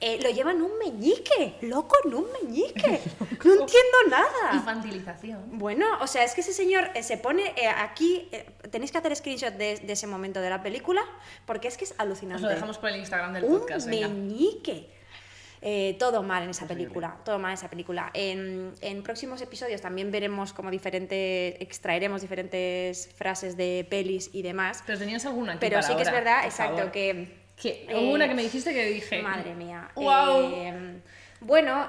eh, 0.00 0.18
lo 0.20 0.30
llevan 0.30 0.62
un 0.62 0.76
meñique. 0.78 1.54
Loco 1.60 1.96
en 2.04 2.14
un 2.14 2.26
meñique. 2.42 3.00
No 3.44 3.52
entiendo 3.52 3.98
nada. 4.08 4.54
Infantilización. 4.54 5.58
Bueno, 5.58 5.86
o 6.00 6.06
sea, 6.06 6.24
es 6.24 6.34
que 6.34 6.40
ese 6.42 6.52
señor 6.52 6.90
eh, 6.94 7.02
se 7.02 7.16
pone 7.18 7.52
eh, 7.56 7.66
aquí. 7.68 8.28
eh, 8.32 8.46
tenéis 8.70 8.92
que 8.92 8.98
hacer 8.98 9.14
screenshot 9.16 9.54
de, 9.54 9.78
de 9.78 9.92
ese 9.92 10.06
momento 10.06 10.40
de 10.40 10.48
la 10.50 10.62
película 10.62 11.02
porque 11.46 11.68
es 11.68 11.76
que 11.76 11.84
es 11.84 11.90
Nos 11.92 12.00
alucinante. 12.00 12.42
lo 12.42 12.48
dejamos 12.48 12.78
por 12.78 12.90
el 12.90 12.96
Instagram 12.96 13.32
del 13.34 13.44
un 13.44 13.58
podcast, 13.60 13.86
venga. 14.00 14.08
meñique. 14.08 14.90
Eh, 15.64 15.94
todo 15.96 16.24
mal 16.24 16.42
en 16.42 16.50
esa 16.50 16.66
película, 16.66 17.18
todo 17.24 17.38
mal 17.38 17.52
en 17.52 17.54
esa 17.54 17.70
película. 17.70 18.10
En, 18.14 18.72
en 18.80 19.02
próximos 19.04 19.40
episodios 19.40 19.80
también 19.80 20.10
veremos 20.10 20.52
como 20.52 20.72
diferentes, 20.72 21.54
extraeremos 21.60 22.20
diferentes 22.20 23.08
frases 23.14 23.56
de 23.56 23.86
pelis 23.88 24.30
y 24.32 24.42
demás. 24.42 24.82
Pero 24.84 24.98
tenías 24.98 25.24
alguna 25.24 25.52
aquí 25.52 25.60
Pero 25.60 25.76
para 25.76 25.86
sí 25.86 25.94
que 25.94 26.02
es 26.02 26.10
verdad, 26.10 26.44
exacto, 26.44 26.78
favor. 26.78 26.92
que... 26.92 27.42
Que 27.54 27.86
eh, 27.88 27.94
hubo 27.94 28.14
una 28.14 28.26
que 28.26 28.34
me 28.34 28.42
dijiste 28.42 28.72
que 28.72 28.86
dije. 28.86 29.22
Madre 29.22 29.54
mía. 29.54 29.88
¡Guau! 29.94 30.50
eh, 30.52 31.00
bueno, 31.40 31.88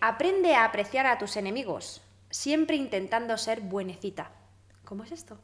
aprende 0.00 0.56
a 0.56 0.64
apreciar 0.64 1.06
a 1.06 1.18
tus 1.18 1.36
enemigos, 1.36 2.02
siempre 2.28 2.74
intentando 2.74 3.38
ser 3.38 3.60
buenecita. 3.60 4.32
¿Cómo 4.84 5.04
es 5.04 5.12
esto? 5.12 5.38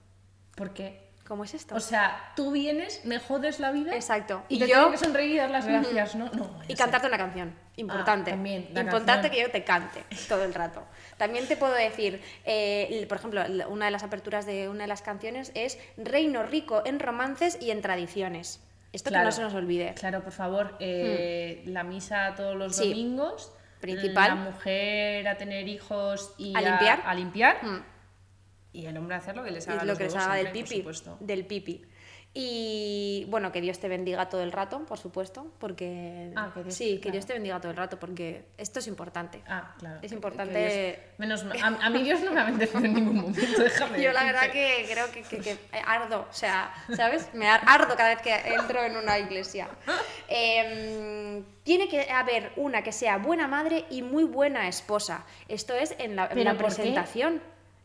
¿Por 0.57 0.73
qué? 0.73 1.08
¿Cómo 1.29 1.45
es 1.45 1.53
esto? 1.53 1.75
O 1.75 1.81
sea, 1.81 2.33
tú 2.35 2.53
vienes, 2.53 3.05
me 3.05 3.19
jodes 3.19 3.61
la 3.61 3.71
vida. 3.71 3.95
Exacto. 3.95 4.43
Y, 4.49 4.57
Y 4.57 4.59
te 4.61 4.69
yo- 4.69 4.77
tengo 4.77 4.91
que 4.93 4.97
sonreír 4.97 5.33
y 5.33 5.37
dar 5.37 5.51
las 5.51 5.67
gracias, 5.67 6.15
¿no? 6.15 6.31
No. 6.33 6.59
Y 6.67 6.73
sé. 6.73 6.75
cantarte 6.79 7.07
una 7.07 7.19
canción. 7.19 7.55
Importante. 7.77 8.31
Ah, 8.31 8.35
también, 8.35 8.63
Importante 8.71 9.05
canción. 9.07 9.31
que 9.33 9.41
yo 9.43 9.51
te 9.51 9.63
cante 9.63 10.05
todo 10.27 10.43
el 10.45 10.55
rato. 10.55 10.83
También 11.19 11.47
te 11.47 11.57
puedo 11.59 11.75
decir, 11.75 12.23
eh, 12.47 13.05
por 13.11 13.19
ejemplo, 13.19 13.43
una 13.69 13.85
de 13.85 13.91
las 13.91 14.03
aperturas 14.05 14.47
de 14.47 14.71
una 14.71 14.85
de 14.85 14.89
las 14.89 15.03
canciones 15.03 15.53
es 15.55 15.79
Reino 15.99 16.45
rico 16.45 16.83
en 16.87 16.99
romances 16.99 17.59
y 17.61 17.73
en 17.73 17.83
tradiciones. 17.83 18.61
Esto 18.95 19.11
Claro. 19.11 19.25
que 19.25 19.27
no 19.27 19.33
se 19.33 19.43
nos 19.43 19.53
olvide. 19.55 19.93
Claro, 19.95 20.23
por 20.23 20.33
favor, 20.33 20.77
eh, 20.81 21.63
la 21.67 21.85
misa 21.85 22.33
todos 22.37 22.57
los. 22.57 22.75
Sí. 22.75 22.89
domingos. 22.89 23.53
Principal. 23.81 24.29
La 24.31 24.35
mujer 24.35 25.29
a 25.29 25.37
tener 25.37 25.69
hijos 25.69 26.33
y 26.39 26.57
A 26.57 26.63
limpiar. 26.63 27.03
A 27.05 27.15
limpiar. 27.15 27.63
Mm. 27.65 27.85
Y 28.79 28.87
el 28.87 28.97
hombre 28.97 29.17
hacer 29.17 29.37
lo 29.37 29.43
que 29.43 29.51
les 29.51 29.67
haga 29.69 29.85
lo 29.85 29.97
que 29.97 30.05
les 30.05 30.15
haga 30.15 30.35
del 30.37 30.53
siempre, 30.53 30.83
por 30.83 30.93
pipi. 30.95 31.17
Del 31.25 31.47
pipi. 31.47 31.83
Y 32.35 33.25
bueno, 33.31 33.51
que 33.51 33.61
Dios 33.61 33.81
te 33.81 33.89
bendiga 33.89 34.29
todo 34.29 34.43
el 34.43 34.53
rato, 34.53 34.85
por 34.87 34.99
supuesto, 34.99 35.51
porque... 35.59 36.31
Ah, 36.37 36.53
que 36.55 36.63
Dios- 36.63 36.75
sí, 36.75 36.95
que 36.97 37.01
claro. 37.01 37.13
Dios 37.15 37.27
te 37.27 37.33
bendiga 37.33 37.59
todo 37.59 37.71
el 37.73 37.77
rato, 37.77 37.99
porque 37.99 38.45
esto 38.59 38.79
es 38.79 38.87
importante. 38.87 39.43
Ah, 39.49 39.75
claro. 39.79 39.97
Es 39.97 40.03
que- 40.03 40.09
que 40.11 40.15
importante- 40.15 41.03
Dios- 41.19 41.19
menos. 41.19 41.45
A, 41.63 41.67
a 41.87 41.91
mí 41.91 42.03
Dios 42.03 42.21
no 42.21 42.31
me 42.33 42.41
ha 42.41 42.45
bendecido 42.45 42.85
en 42.85 42.95
ningún 42.95 43.17
momento, 43.17 43.41
déjame 43.65 44.01
Yo 44.03 44.13
la 44.13 44.25
verdad 44.25 44.53
que 44.53 44.87
creo 44.89 45.11
que, 45.11 45.23
que- 45.23 45.39
que 45.39 45.57
ardo, 45.85 46.27
o 46.31 46.33
sea, 46.33 46.73
¿sabes? 46.95 47.29
Me 47.35 47.49
ar- 47.49 47.63
ardo 47.67 47.97
cada 47.97 48.11
vez 48.11 48.23
que 48.23 48.33
entro 48.55 48.85
en 48.85 48.97
una 48.97 49.19
iglesia. 49.19 49.69
Em, 50.29 51.45
tiene 51.65 51.89
que 51.89 52.11
haber 52.11 52.53
una 52.57 52.83
que 52.83 52.93
sea 52.93 53.17
buena 53.19 53.49
madre 53.49 53.87
y 53.91 54.03
muy 54.03 54.25
buena 54.25 54.69
esposa. 54.69 55.25
Esto 55.49 55.75
es 55.75 55.95
en 55.99 56.15
la, 56.15 56.25
en 56.27 56.35
¿Pero 56.35 56.53
la 56.53 56.59
por 56.59 56.69
qué? 56.77 56.83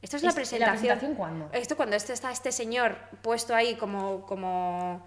Esto 0.04 0.18
es 0.18 0.24
la 0.24 0.30
¿Es- 0.30 0.36
la 0.36 0.40
presentación. 0.42 0.78
presentación 0.78 1.16
cuándo? 1.16 1.50
Esto 1.54 1.76
cuando 1.76 1.96
este, 1.96 2.14
está 2.14 2.32
este 2.32 2.52
señor 2.52 2.98
puesto 3.24 3.56
ahí 3.56 3.76
como, 3.76 4.26
como, 4.28 5.02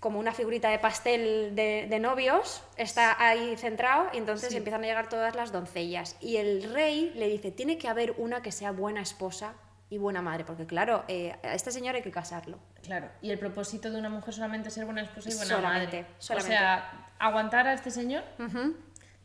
como 0.00 0.18
una 0.18 0.32
figurita 0.32 0.70
de 0.70 0.78
pastel 0.80 1.54
de, 1.54 1.86
de 1.88 1.98
novios, 2.00 2.62
está 2.76 3.16
ahí 3.24 3.54
centrado 3.56 4.08
y 4.12 4.16
entonces 4.18 4.48
Sí. 4.50 4.56
empiezan 4.56 4.82
a 4.82 4.86
llegar 4.86 5.08
todas 5.08 5.36
las 5.36 5.52
doncellas. 5.52 6.16
Y 6.20 6.36
el 6.38 6.72
rey 6.72 7.12
le 7.14 7.28
dice, 7.28 7.50
tiene 7.52 7.78
que 7.78 7.86
haber 7.86 8.14
una 8.16 8.42
que 8.42 8.50
sea 8.50 8.72
buena 8.72 9.02
esposa 9.02 9.52
y 9.90 9.98
buena 9.98 10.20
madre, 10.22 10.44
porque 10.44 10.66
claro, 10.66 11.04
eh, 11.08 11.34
a 11.42 11.54
este 11.54 11.70
señor 11.70 11.94
hay 11.94 12.02
que 12.02 12.10
casarlo. 12.10 12.58
Claro, 12.82 13.08
y 13.22 13.30
el 13.30 13.38
propósito 13.38 13.90
de 13.90 13.98
una 13.98 14.08
mujer 14.10 14.34
solamente 14.34 14.68
es 14.68 14.74
ser 14.74 14.84
buena 14.84 15.02
esposa 15.02 15.30
y 15.30 15.34
buena 15.34 15.54
Solamente, 15.56 16.02
madre. 16.02 16.14
solamente. 16.18 16.54
O 16.54 16.58
sea, 16.58 17.06
aguantar 17.18 17.66
a 17.66 17.72
este 17.74 17.90
señor 17.90 18.22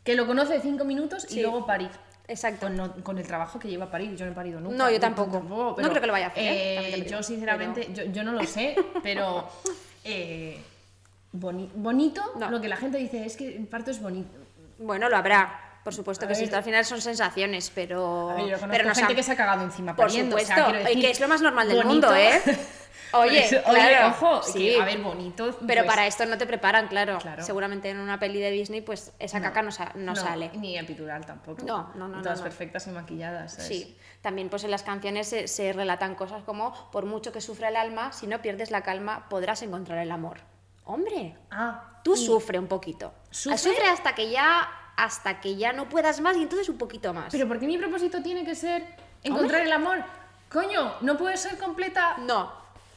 que 0.03 0.15
lo 0.15 0.25
conoce 0.27 0.59
cinco 0.61 0.83
minutos 0.85 1.27
y 1.31 1.41
luego 1.41 1.65
parir. 1.65 1.89
Exacto. 2.27 2.67
Con, 2.67 2.77
no- 2.77 2.93
con 3.03 3.17
el 3.17 3.27
trabajo 3.27 3.59
que 3.59 3.67
lleva 3.67 3.85
a 3.85 3.91
parir, 3.91 4.15
yo 4.15 4.25
no 4.25 4.31
he 4.31 4.35
parido 4.35 4.59
nunca. 4.59 4.77
No, 4.77 4.89
yo 4.89 4.99
tampoco. 4.99 5.41
No 5.41 5.73
pero, 5.75 5.89
creo 5.89 6.01
que 6.01 6.07
lo 6.07 6.13
vaya 6.13 6.27
a 6.27 6.29
hacer, 6.29 6.43
¿eh? 6.43 6.95
eh, 6.95 7.07
yo, 7.09 7.21
sinceramente, 7.21 7.89
yo, 7.93 8.03
yo 8.05 8.23
no 8.23 8.31
lo 8.31 8.43
sé, 8.45 8.75
pero 9.03 9.47
eh, 10.05 10.61
boni- 11.33 11.69
bonito, 11.75 12.21
No. 12.37 12.49
lo 12.49 12.61
que 12.61 12.67
la 12.69 12.77
gente 12.77 12.97
dice 12.97 13.25
es 13.25 13.35
que 13.35 13.55
el 13.57 13.67
parto 13.67 13.91
es 13.91 14.01
bonito. 14.01 14.37
Bueno, 14.79 15.09
lo 15.09 15.17
habrá. 15.17 15.62
Por 15.83 15.93
supuesto 15.93 16.27
que 16.27 16.35
sí, 16.35 16.45
esto 16.45 16.55
al 16.55 16.63
final 16.63 16.85
son 16.85 17.01
sensaciones, 17.01 17.69
pero... 17.73 18.29
A 18.31 18.33
ver, 18.35 18.43
yo 18.45 18.51
conozco 18.57 18.67
pero 18.71 18.85
nos 18.87 18.97
gente 18.97 19.11
han- 19.11 19.15
que 19.17 19.23
se 19.23 19.31
ha 19.33 19.35
cagado 19.35 19.63
encima 19.63 19.95
Por 19.95 20.05
pariendo, 20.05 20.35
o 20.35 20.39
sea, 20.39 20.55
supuesto, 20.55 20.83
decir, 20.85 21.01
que 21.01 21.11
es 21.11 21.19
lo 21.19 21.27
más 21.27 21.41
normal 21.41 21.67
del 21.67 21.77
bonito- 21.83 22.07
mundo, 22.07 22.15
¿eh? 22.15 22.41
Oye, 23.15 23.45
Oye, 23.45 23.61
claro, 23.63 24.07
ojo, 24.07 24.41
sí. 24.41 24.53
que, 24.57 24.81
a 24.81 24.85
ver, 24.85 24.97
bonito. 24.97 25.55
Pero 25.67 25.81
pues, 25.83 25.85
para 25.85 26.07
esto 26.07 26.25
no 26.25 26.35
te 26.39 26.47
preparan, 26.47 26.87
claro. 26.87 27.19
Claro. 27.19 27.43
Seguramente 27.43 27.91
en 27.91 27.99
una 27.99 28.17
peli 28.17 28.39
de 28.39 28.49
Disney, 28.49 28.81
pues 28.81 29.11
esa 29.19 29.39
caca 29.39 29.61
no, 29.61 29.71
sa- 29.71 29.91
no 29.93 30.15
sale. 30.15 30.49
Ni 30.55 30.79
epidural 30.79 31.23
tampoco. 31.23 31.63
No, 31.63 31.91
no, 31.93 32.07
no, 32.07 32.23
Todas 32.23 32.41
perfectas 32.41 32.87
y 32.87 32.89
maquilladas. 32.89 33.51
¿sabes? 33.53 33.67
Sí, 33.67 33.97
también 34.21 34.49
pues 34.49 34.63
en 34.63 34.71
las 34.71 34.81
canciones 34.81 35.27
se, 35.27 35.47
se 35.47 35.73
relatan 35.73 36.15
cosas 36.15 36.41
como 36.43 36.73
por 36.91 37.05
mucho 37.05 37.31
que 37.31 37.39
sufra 37.41 37.67
el 37.69 37.75
alma, 37.75 38.11
si 38.13 38.25
no 38.25 38.41
pierdes 38.41 38.71
la 38.71 38.81
calma 38.81 39.29
podrás 39.29 39.61
encontrar 39.61 39.99
el 39.99 40.09
amor. 40.11 40.39
Hombre, 40.85 41.37
Ah, 41.51 41.99
tú 42.03 42.15
y- 42.15 42.25
sufre 42.25 42.57
un 42.57 42.67
poquito. 42.67 43.13
¿Sufre? 43.29 43.59
Sufre 43.59 43.85
hasta 43.89 44.15
que 44.15 44.31
ya 44.31 44.67
hasta 44.95 45.41
que 45.41 45.55
ya 45.55 45.73
no 45.73 45.89
puedas 45.89 46.21
más 46.21 46.37
y 46.37 46.43
entonces 46.43 46.69
un 46.69 46.77
poquito 46.77 47.13
más. 47.13 47.31
Pero 47.31 47.47
¿por 47.47 47.59
qué 47.59 47.65
mi 47.67 47.77
propósito 47.77 48.21
tiene 48.21 48.45
que 48.45 48.55
ser 48.55 48.83
encontrar 49.23 49.61
el 49.61 49.71
amor? 49.71 50.03
Coño, 50.51 50.93
no 51.01 51.17
puedes 51.17 51.39
ser 51.41 51.57
completa. 51.57 52.17
No, 52.19 52.51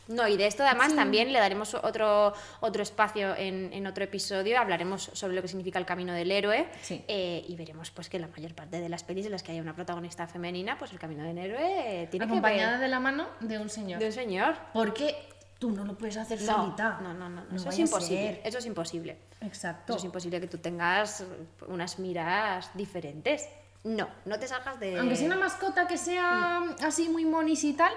no, 0.09 0.28
y 0.28 0.36
de 0.36 0.47
esto 0.47 0.62
además 0.62 0.90
Sí. 0.90 0.97
también 0.97 1.32
le 1.32 1.38
daremos 1.40 1.74
otro, 1.74 2.32
otro 2.61 2.82
espacio 2.82 3.34
en, 3.34 3.72
en 3.72 3.86
otro 3.88 4.05
episodio, 4.05 4.61
hablaremos 4.61 5.11
sobre 5.14 5.34
lo 5.34 5.42
que 5.42 5.49
significa 5.49 5.78
el 5.80 5.86
camino 5.86 6.12
del 6.12 6.30
héroe 6.30 6.68
Sí. 6.82 7.03
eh, 7.09 7.44
y 7.49 7.57
veremos 7.57 7.90
pues 7.90 8.09
que 8.09 8.18
la 8.20 8.28
mayor 8.28 8.55
parte 8.55 8.78
de 8.80 8.88
las 8.88 9.03
pelis 9.03 9.26
en 9.26 9.32
las 9.32 9.42
que 9.42 9.53
haya 9.53 9.62
una 9.62 9.74
protagonista 9.74 10.26
femenina, 10.28 10.78
pues 10.78 10.92
el 10.92 10.99
camino 11.01 11.24
del 11.24 11.38
héroe 11.38 12.03
eh, 12.03 12.07
tiene 12.09 12.26
acompañada 12.26 12.66
que 12.66 12.72
ver 12.72 12.80
de 12.82 12.88
la 12.88 13.01
mano 13.01 13.26
de 13.40 13.59
un 13.59 13.68
señor. 13.68 13.99
de 13.99 14.07
un 14.07 14.12
señor. 14.12 14.55
Porque 14.72 15.16
tú 15.59 15.70
no 15.70 15.84
lo 15.84 15.96
puedes 15.96 16.16
hacer 16.16 16.40
No, 16.42 16.52
solita. 16.64 16.98
no, 17.02 17.14
no, 17.14 17.28
no, 17.28 17.42
eso 17.57 17.68
es 17.70 17.78
imposible, 17.78 18.40
eso 18.44 18.59
es 18.59 18.66
imposible. 18.66 19.18
Exacto. 19.40 19.92
Eso 19.92 19.98
es 19.98 20.04
imposible 20.04 20.40
que 20.40 20.46
tú 20.48 20.59
tengas 20.59 21.24
unas 21.68 21.98
miras 21.98 22.70
diferentes. 22.74 23.48
No, 23.84 24.09
no 24.24 24.38
te 24.38 24.48
salgas 24.48 24.80
de... 24.80 24.98
Aunque 24.98 25.16
sea 25.16 25.26
una 25.26 25.36
mascota 25.36 25.86
que 25.86 25.96
sea 25.96 26.61
Mm. 26.61 26.84
así 26.84 27.09
muy 27.09 27.24
monis 27.24 27.62
y 27.64 27.72
tal, 27.74 27.92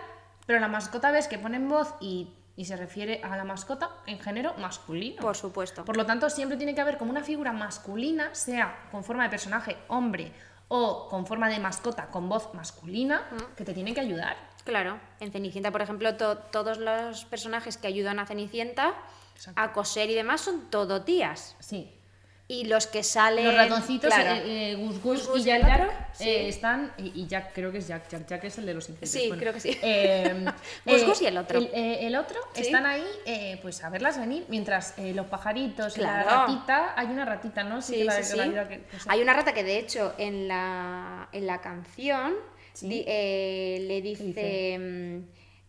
pero 0.45 0.60
la 0.60 0.68
mascota 0.68 1.12
ves 1.12 1.28
que 1.28 1.38
ponen 1.39 1.68
voz 1.68 1.95
y, 1.99 2.34
y 2.55 2.66
se 2.66 2.76
refiere 2.76 3.22
a 3.24 3.36
la 3.36 3.43
mascota 3.43 3.89
en 4.05 4.20
género 4.20 4.53
masculino. 4.57 5.22
Por 5.22 5.36
supuesto. 5.36 5.84
Por 5.86 5.97
lo 5.97 6.05
tanto, 6.05 6.30
siempre 6.30 6.57
tiene 6.57 6.76
que 6.76 6.82
haber 6.82 6.97
como 6.97 7.12
una 7.12 7.24
figura 7.24 7.51
masculina, 7.53 8.34
sea 8.36 8.88
con 8.91 9.03
forma 9.03 9.24
de 9.24 9.30
personaje 9.30 9.78
hombre 9.88 10.32
o 10.68 11.07
con 11.10 11.26
forma 11.26 11.49
de 11.49 11.60
mascota 11.60 12.07
con 12.07 12.30
voz 12.30 12.53
masculina, 12.53 13.24
Mm. 13.32 13.55
que 13.55 13.66
te 13.66 13.74
tienen 13.74 13.93
que 13.95 14.01
ayudar. 14.01 14.38
Claro, 14.66 14.99
en 15.20 15.32
Cenicienta, 15.32 15.72
por 15.72 15.82
ejemplo, 15.82 16.16
to- 16.16 16.38
todos 16.38 16.78
los 16.78 17.26
personajes 17.26 17.78
que 17.78 17.88
ayudan 17.88 18.20
a 18.20 18.26
Cenicienta 18.26 18.93
Exacto. 19.36 19.60
a 19.62 19.72
coser 19.74 20.10
y 20.10 20.16
demás 20.16 20.41
son 20.41 20.70
todo 20.70 21.01
tías. 21.03 21.55
Sí. 21.60 21.91
Y 22.51 22.66
los 22.66 22.88
que 22.88 23.03
salen. 23.03 23.45
Los 23.45 23.55
ratoncitos, 23.55 24.12
claro. 24.12 24.32
eh, 24.43 24.72
eh, 24.72 24.76
Gus 24.76 24.95
Gus 25.03 25.20
Gus 25.20 25.28
Gus 25.28 25.39
y 25.41 25.43
Jack 25.43 26.10
sí. 26.14 26.24
eh, 26.28 26.49
están. 26.49 26.91
Y, 26.97 27.28
Jack, 27.28 27.53
creo 27.53 27.72
que 27.72 27.78
es 27.78 27.88
Jack. 27.88 28.10
Jack 28.10 28.26
Jack 28.28 28.43
es 28.45 28.57
el 28.57 28.66
de 28.66 28.74
los 28.74 28.89
infiernos. 28.89 29.12
Sí, 29.12 29.32
creo 29.39 29.53
que 29.53 29.60
sí. 29.60 29.80
Gus 30.86 31.05
Gus 31.05 31.22
y 31.22 31.28
el 31.28 31.38
otro. 31.38 31.60
El, 31.60 31.70
el 31.74 32.16
otro 32.16 32.39
Sí. 32.53 32.62
están 32.62 32.88
ahí, 32.88 33.05
pues 33.62 33.84
a 33.84 33.89
verlas 33.91 34.18
venir, 34.20 34.45
mientras 34.49 34.95
los 34.97 35.28
pajaritos 35.28 35.97
la 35.99 36.24
ratita. 36.24 36.93
Hay 36.97 37.07
una 37.07 37.24
ratita, 37.24 37.64
¿no? 37.64 37.84
Sí, 37.84 37.97
que 37.97 38.03
la- 38.05 38.24
sí, 38.24 38.36
que 38.38 38.45
la 38.47 38.68
que- 38.68 38.82
que 38.82 38.97
Hay 39.07 39.22
una 39.22 39.34
rata 39.34 39.53
que, 39.53 39.64
de 39.64 39.78
hecho, 39.78 40.16
en 40.18 40.47
la, 40.47 41.30
en 41.32 41.45
la 41.45 41.62
canción 41.62 42.34
Sí. 42.74 42.88
di- 42.90 43.04
eh, 43.08 43.86
le 43.88 44.02
dice. 44.02 44.24
dice? 44.24 44.78
mm, 44.80 45.18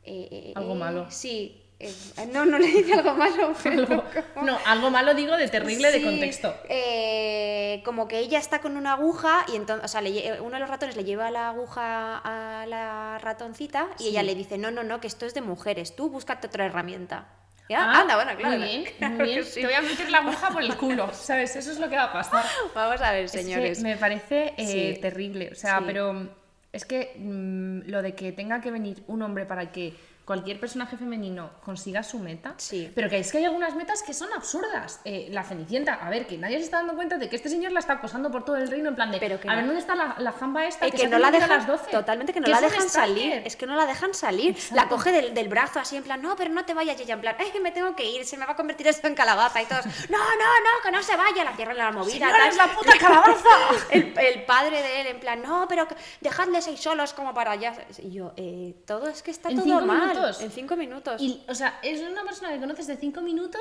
eh, 0.05 0.29
eh, 0.31 0.53
Algo 0.55 0.75
malo. 0.75 1.07
Sí. 1.11 1.57
eh, 1.79 1.93
no, 2.33 2.45
no 2.45 2.59
le 2.59 2.67
dice 2.67 2.93
algo 2.95 3.15
malo. 3.15 3.55
pero 3.63 3.83
Algo- 3.87 4.05
como- 4.35 4.47
no, 4.47 4.59
algo 4.67 4.91
malo 4.91 5.15
digo 5.15 5.37
de 5.37 5.49
terrible 5.49 5.91
de 5.91 6.03
contexto. 6.03 6.55
eh, 6.69 7.81
como 7.85 8.07
que 8.09 8.19
ella 8.19 8.39
está 8.39 8.61
con 8.61 8.77
una 8.77 8.93
aguja 8.95 9.45
y 9.53 9.57
entonces, 9.57 9.85
o 9.85 9.89
sea, 9.89 10.01
le 10.03 10.41
uno 10.43 10.53
de 10.55 10.61
los 10.61 10.69
ratones 10.69 10.97
le 10.97 11.05
lleva 11.05 11.31
la 11.31 11.49
aguja 11.49 12.19
a 12.23 12.67
la 12.67 13.19
ratoncita 13.23 13.89
y 13.99 14.09
ella 14.09 14.23
le 14.23 14.35
dice, 14.35 14.59
no, 14.59 14.71
no, 14.71 14.83
no, 14.83 15.01
que 15.01 15.07
esto 15.07 15.25
es 15.27 15.33
de 15.35 15.41
mujeres, 15.41 15.97
tú 15.97 16.11
búscate 16.11 16.47
otra 16.49 16.67
herramienta. 16.67 17.29
Y, 17.69 17.75
ah, 17.75 17.87
Ah, 17.95 18.01
anda, 18.01 18.17
bueno, 18.17 18.33
claro. 18.37 18.59
Muy 18.59 18.67
bien, 18.69 18.85
claro 18.99 19.15
muy 19.17 19.25
que 19.27 19.33
bien. 19.33 19.45
sí. 19.45 19.61
Te 19.61 19.67
voy 19.67 19.75
a 19.75 19.81
meter 19.83 20.11
la 20.11 20.19
aguja 20.19 20.51
por 20.51 20.63
el 20.63 20.77
culo, 20.77 21.09
¿sabes? 21.15 21.55
Eso 21.57 21.71
es 21.71 21.79
lo 21.79 21.89
que 21.89 21.95
va 21.97 22.05
a 22.05 22.13
pasar. 22.13 22.45
Vamos 22.75 23.01
a 23.01 23.13
ver, 23.13 23.25
Es 23.27 23.33
que 23.33 23.39
señores. 23.43 23.81
me 23.81 23.97
parece 23.97 24.55
eh, 24.57 24.99
terrible. 25.01 25.51
O 25.53 25.55
sea, 25.55 25.81
pero 25.87 26.29
es 26.73 26.85
que 26.85 27.14
mm, 27.18 27.91
lo 27.91 28.03
de 28.03 28.14
que 28.14 28.33
tenga 28.33 28.61
que 28.61 28.71
venir 28.71 29.03
un 29.07 29.23
hombre 29.23 29.47
para 29.47 29.73
que 29.73 29.95
cualquier 30.31 30.61
personaje 30.61 30.97
femenino 30.97 31.51
consiga 31.64 32.05
su 32.05 32.20
meta. 32.20 32.55
Sí. 32.57 32.89
Pero 32.95 33.09
que 33.11 33.18
es 33.18 33.33
que 33.33 33.39
hay 33.39 33.47
algunas 33.47 33.74
metas 33.74 34.01
que 34.05 34.14
son 34.14 34.33
absurdas. 34.33 35.01
Eh, 35.05 35.26
la 35.33 35.43
Cenicienta, 35.43 35.95
a 35.95 36.09
ver, 36.09 36.28
que 36.28 36.39
nadie 36.39 36.59
se 36.59 36.66
está 36.66 36.76
dando 36.76 36.95
cuenta 36.95 37.18
de 37.18 37.28
que 37.28 37.35
este 37.35 37.49
señor 37.49 37.72
la 37.72 37.81
está 37.81 37.95
acosando 37.95 38.31
por 38.31 38.45
todo 38.45 38.55
el 38.55 38.70
reino 38.70 38.91
en 38.91 38.95
plan 38.95 39.11
de. 39.11 39.18
Pero 39.18 39.41
que 39.41 39.49
a 39.51 39.57
ver. 39.57 39.64
¿dónde 39.66 39.81
está 39.81 39.97
la, 39.97 40.14
la 40.18 40.31
jamba 40.31 40.66
esta? 40.66 40.87
Eh, 40.87 40.93
que 40.93 40.99
se 40.99 41.09
no 41.09 41.18
la 41.18 41.33
que 41.33 41.39
ir 41.39 41.43
a 41.43 41.47
dejan, 41.49 41.59
las 41.59 41.66
12? 41.66 41.91
totalmente 41.91 42.33
que 42.33 42.39
no 42.39 42.45
Que 42.45 42.53
la 42.53 42.61
dejan 42.61 42.89
salir, 42.89 43.43
es 43.45 43.57
que 43.57 43.66
no 43.66 43.74
la 43.74 43.87
dejan 43.87 44.14
salir, 44.14 44.57
la 44.72 44.87
coge 44.89 45.11
del, 45.11 45.35
del 45.35 45.49
brazo 45.49 45.81
así 45.81 45.97
en 45.97 46.05
plan, 46.05 46.22
no, 46.22 46.37
pero 46.37 46.51
no 46.53 46.64
te 46.64 46.74
vayas 46.74 47.01
y 47.01 47.03
ella 47.03 47.14
en 47.14 47.20
plan, 47.22 47.35
es 47.41 47.51
que 47.51 47.59
me 47.59 47.72
tengo 47.72 47.97
que 47.97 48.09
ir, 48.09 48.24
se 48.24 48.37
me 48.37 48.47
va 48.47 48.53
a 48.53 48.57
convertir 48.57 48.87
esto 48.87 49.09
en 49.09 49.16
calabaza 49.16 49.61
y 49.61 49.66
todos, 49.66 49.85
no, 49.85 50.18
no, 50.18 50.49
no, 50.66 50.83
que 50.85 50.93
no 50.93 51.03
se 51.03 51.16
vaya, 51.16 51.43
la 51.43 51.57
cierran 51.57 51.76
la 51.76 51.91
movida. 51.91 52.26
Señora, 52.28 52.47
es 52.47 52.57
la 52.57 52.68
puta 52.68 52.93
calabaza. 52.99 53.49
el, 53.91 54.14
el 54.16 54.45
padre 54.45 54.81
de 54.81 55.01
él 55.01 55.07
en 55.09 55.18
plan, 55.18 55.43
no, 55.43 55.66
pero 55.68 55.89
que- 55.89 55.97
dejadles 56.20 56.68
ahí 56.68 56.76
solos 56.76 57.14
como 57.14 57.35
para 57.35 57.51
allá. 57.51 57.74
Y 57.99 58.12
yo, 58.12 58.33
eh, 58.37 58.76
todo 58.87 59.09
es 59.09 59.24
que 59.24 59.33
está 59.33 59.49
En 59.51 59.57
todo 59.57 59.81
mal. 59.81 60.20
Minutos. 60.21 60.41
En 60.43 60.51
cinco 60.51 60.77
minutos. 60.77 61.21
Y, 61.21 61.43
o 61.49 61.55
sea, 61.55 61.79
es 61.83 62.01
una 62.01 62.23
persona 62.25 62.51
que 62.53 62.61
conoces 62.61 62.87
de 62.87 62.97
5 62.97 63.21
minutos, 63.21 63.61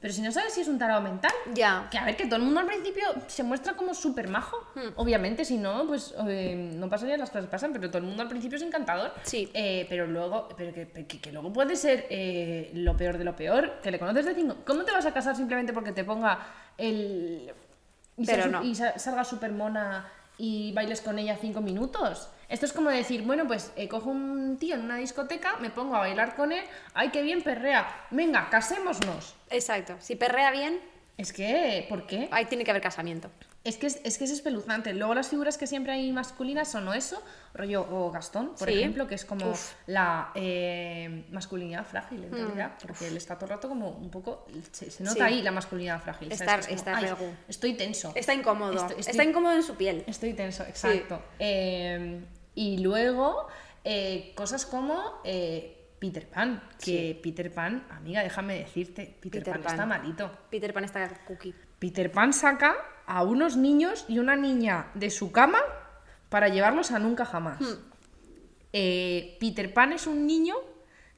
pero 0.00 0.14
si 0.14 0.22
no 0.22 0.32
sabes 0.32 0.54
si 0.54 0.62
es 0.62 0.68
un 0.68 0.78
tarado 0.78 1.00
mental. 1.02 1.30
Ya. 1.52 1.88
Que 1.90 1.98
a 1.98 2.04
ver, 2.06 2.16
que 2.16 2.24
todo 2.24 2.36
el 2.36 2.42
mundo 2.42 2.60
al 2.60 2.66
principio 2.66 3.04
se 3.26 3.42
muestra 3.42 3.74
como 3.74 3.92
súper 3.94 4.28
majo. 4.28 4.56
Hmm. 4.74 4.88
Obviamente, 4.96 5.44
si 5.44 5.58
no, 5.58 5.86
pues 5.86 6.14
eh, 6.26 6.70
no 6.74 6.88
pasaría 6.88 7.16
las 7.18 7.28
cosas 7.30 7.44
que 7.44 7.50
pasan, 7.50 7.72
pero 7.72 7.88
todo 7.88 7.98
el 7.98 8.04
mundo 8.04 8.22
al 8.22 8.28
principio 8.28 8.56
es 8.56 8.62
encantador. 8.62 9.12
Sí. 9.24 9.50
Eh, 9.52 9.86
pero 9.90 10.06
luego, 10.06 10.48
pero 10.56 10.72
que, 10.72 10.88
que- 11.06 11.20
que 11.20 11.32
luego 11.32 11.52
puede 11.52 11.76
ser 11.76 12.06
eh, 12.08 12.70
lo 12.74 12.96
peor 12.96 13.18
de 13.18 13.24
lo 13.24 13.36
peor, 13.36 13.80
que 13.82 13.90
le 13.90 13.98
conoces 13.98 14.24
de 14.24 14.34
cinco. 14.34 14.56
¿Cómo 14.66 14.84
te 14.84 14.92
vas 14.92 15.04
a 15.06 15.12
casar 15.12 15.36
simplemente 15.36 15.72
porque 15.74 15.92
te 15.92 16.04
ponga 16.04 16.46
el. 16.78 17.52
Y, 18.16 18.26
Pero 18.26 18.46
no. 18.48 18.62
y 18.62 18.74
sa- 18.74 18.98
salga 18.98 19.24
súper 19.24 19.52
mona 19.52 20.10
y 20.40 20.72
bailes 20.72 21.02
con 21.02 21.18
ella 21.18 21.36
cinco 21.38 21.60
minutos? 21.60 22.30
Esto 22.48 22.64
es 22.64 22.72
como 22.72 22.88
decir, 22.88 23.22
bueno, 23.22 23.46
pues 23.46 23.72
eh, 23.76 23.88
cojo 23.88 24.08
un 24.08 24.56
tío 24.58 24.74
en 24.74 24.80
una 24.80 24.96
discoteca, 24.96 25.58
me 25.60 25.68
pongo 25.68 25.94
a 25.94 26.00
bailar 26.00 26.34
con 26.34 26.50
él, 26.50 26.64
ay, 26.94 27.10
qué 27.10 27.22
bien 27.22 27.42
perrea, 27.42 27.86
venga, 28.10 28.48
casémonos. 28.48 29.36
Exacto. 29.50 29.96
Si 30.00 30.16
perrea 30.16 30.50
bien, 30.50 30.80
Es 31.16 31.32
que, 31.32 31.84
¿por 31.88 32.06
qué? 32.06 32.28
ahí 32.32 32.46
tiene 32.46 32.64
que 32.64 32.70
haber 32.70 32.82
casamiento. 32.82 33.30
Es 33.62 33.76
que 33.76 33.88
es, 33.88 34.00
es 34.04 34.16
que 34.16 34.24
es 34.24 34.30
espeluznante. 34.30 34.94
Luego 34.94 35.12
las 35.14 35.28
figuras 35.28 35.58
que 35.58 35.66
siempre 35.66 35.92
hay 35.92 36.10
masculinas 36.12 36.70
son 36.70 36.88
o 36.88 36.94
eso, 36.94 37.22
rollo 37.52 37.86
o 37.90 38.10
Gastón, 38.10 38.54
por 38.58 38.68
Sí. 38.70 38.78
ejemplo, 38.78 39.06
que 39.06 39.16
es 39.16 39.26
como 39.26 39.50
Uf. 39.50 39.72
la 39.86 40.30
eh, 40.34 41.26
masculinidad 41.30 41.84
frágil 41.84 42.24
en 42.24 42.32
realidad, 42.32 42.72
porque 42.86 43.08
él 43.08 43.18
está 43.18 43.34
todo 43.34 43.44
el 43.46 43.50
rato 43.50 43.68
como 43.68 43.90
un 43.90 44.10
poco... 44.10 44.46
Se, 44.72 44.90
se 44.90 45.04
nota 45.04 45.24
Mm. 45.26 45.28
Sí. 45.28 45.34
ahí 45.34 45.42
la 45.42 45.50
masculinidad 45.52 46.00
frágil. 46.00 46.32
Está- 46.32 46.54
es. 46.56 46.68
Estoy 47.48 47.74
tenso. 47.74 48.12
Está 48.14 48.32
incómodo. 48.32 48.72
Estoy- 48.72 49.00
estoy- 49.00 49.10
Está 49.10 49.24
incómodo 49.24 49.52
en 49.54 49.62
su 49.62 49.74
piel. 49.74 50.04
Estoy 50.06 50.32
tenso, 50.32 50.62
exacto. 50.64 51.22
Eh, 51.38 52.18
y 52.54 52.78
luego, 52.78 53.46
eh, 53.84 54.32
cosas 54.34 54.64
como 54.64 55.20
eh, 55.24 55.79
Peter 56.00 56.26
Pan, 56.26 56.62
que 56.82 57.18
Peter 57.22 57.52
Pan, 57.52 57.84
amiga, 57.90 58.22
déjame 58.22 58.58
decirte, 58.58 59.14
Peter, 59.20 59.40
Peter 59.42 59.52
Pan, 59.52 59.62
Pan. 59.62 59.72
está 59.72 59.86
malito. 59.86 60.30
Peter 60.50 60.72
Pan 60.72 60.84
está 60.84 61.08
cookie. 61.26 61.54
Peter 61.78 62.10
Pan 62.10 62.32
saca 62.32 62.74
a 63.06 63.22
unos 63.22 63.56
niños 63.56 64.06
y 64.08 64.18
una 64.18 64.34
niña 64.34 64.86
de 64.94 65.10
su 65.10 65.30
cama 65.30 65.58
para 66.30 66.48
llevarlos 66.48 66.90
a 66.90 66.98
nunca 66.98 67.24
jamás. 67.26 67.58
Eh, 68.72 69.36
Peter 69.40 69.72
Pan 69.74 69.92
es 69.92 70.06
un 70.06 70.26
niño 70.26 70.54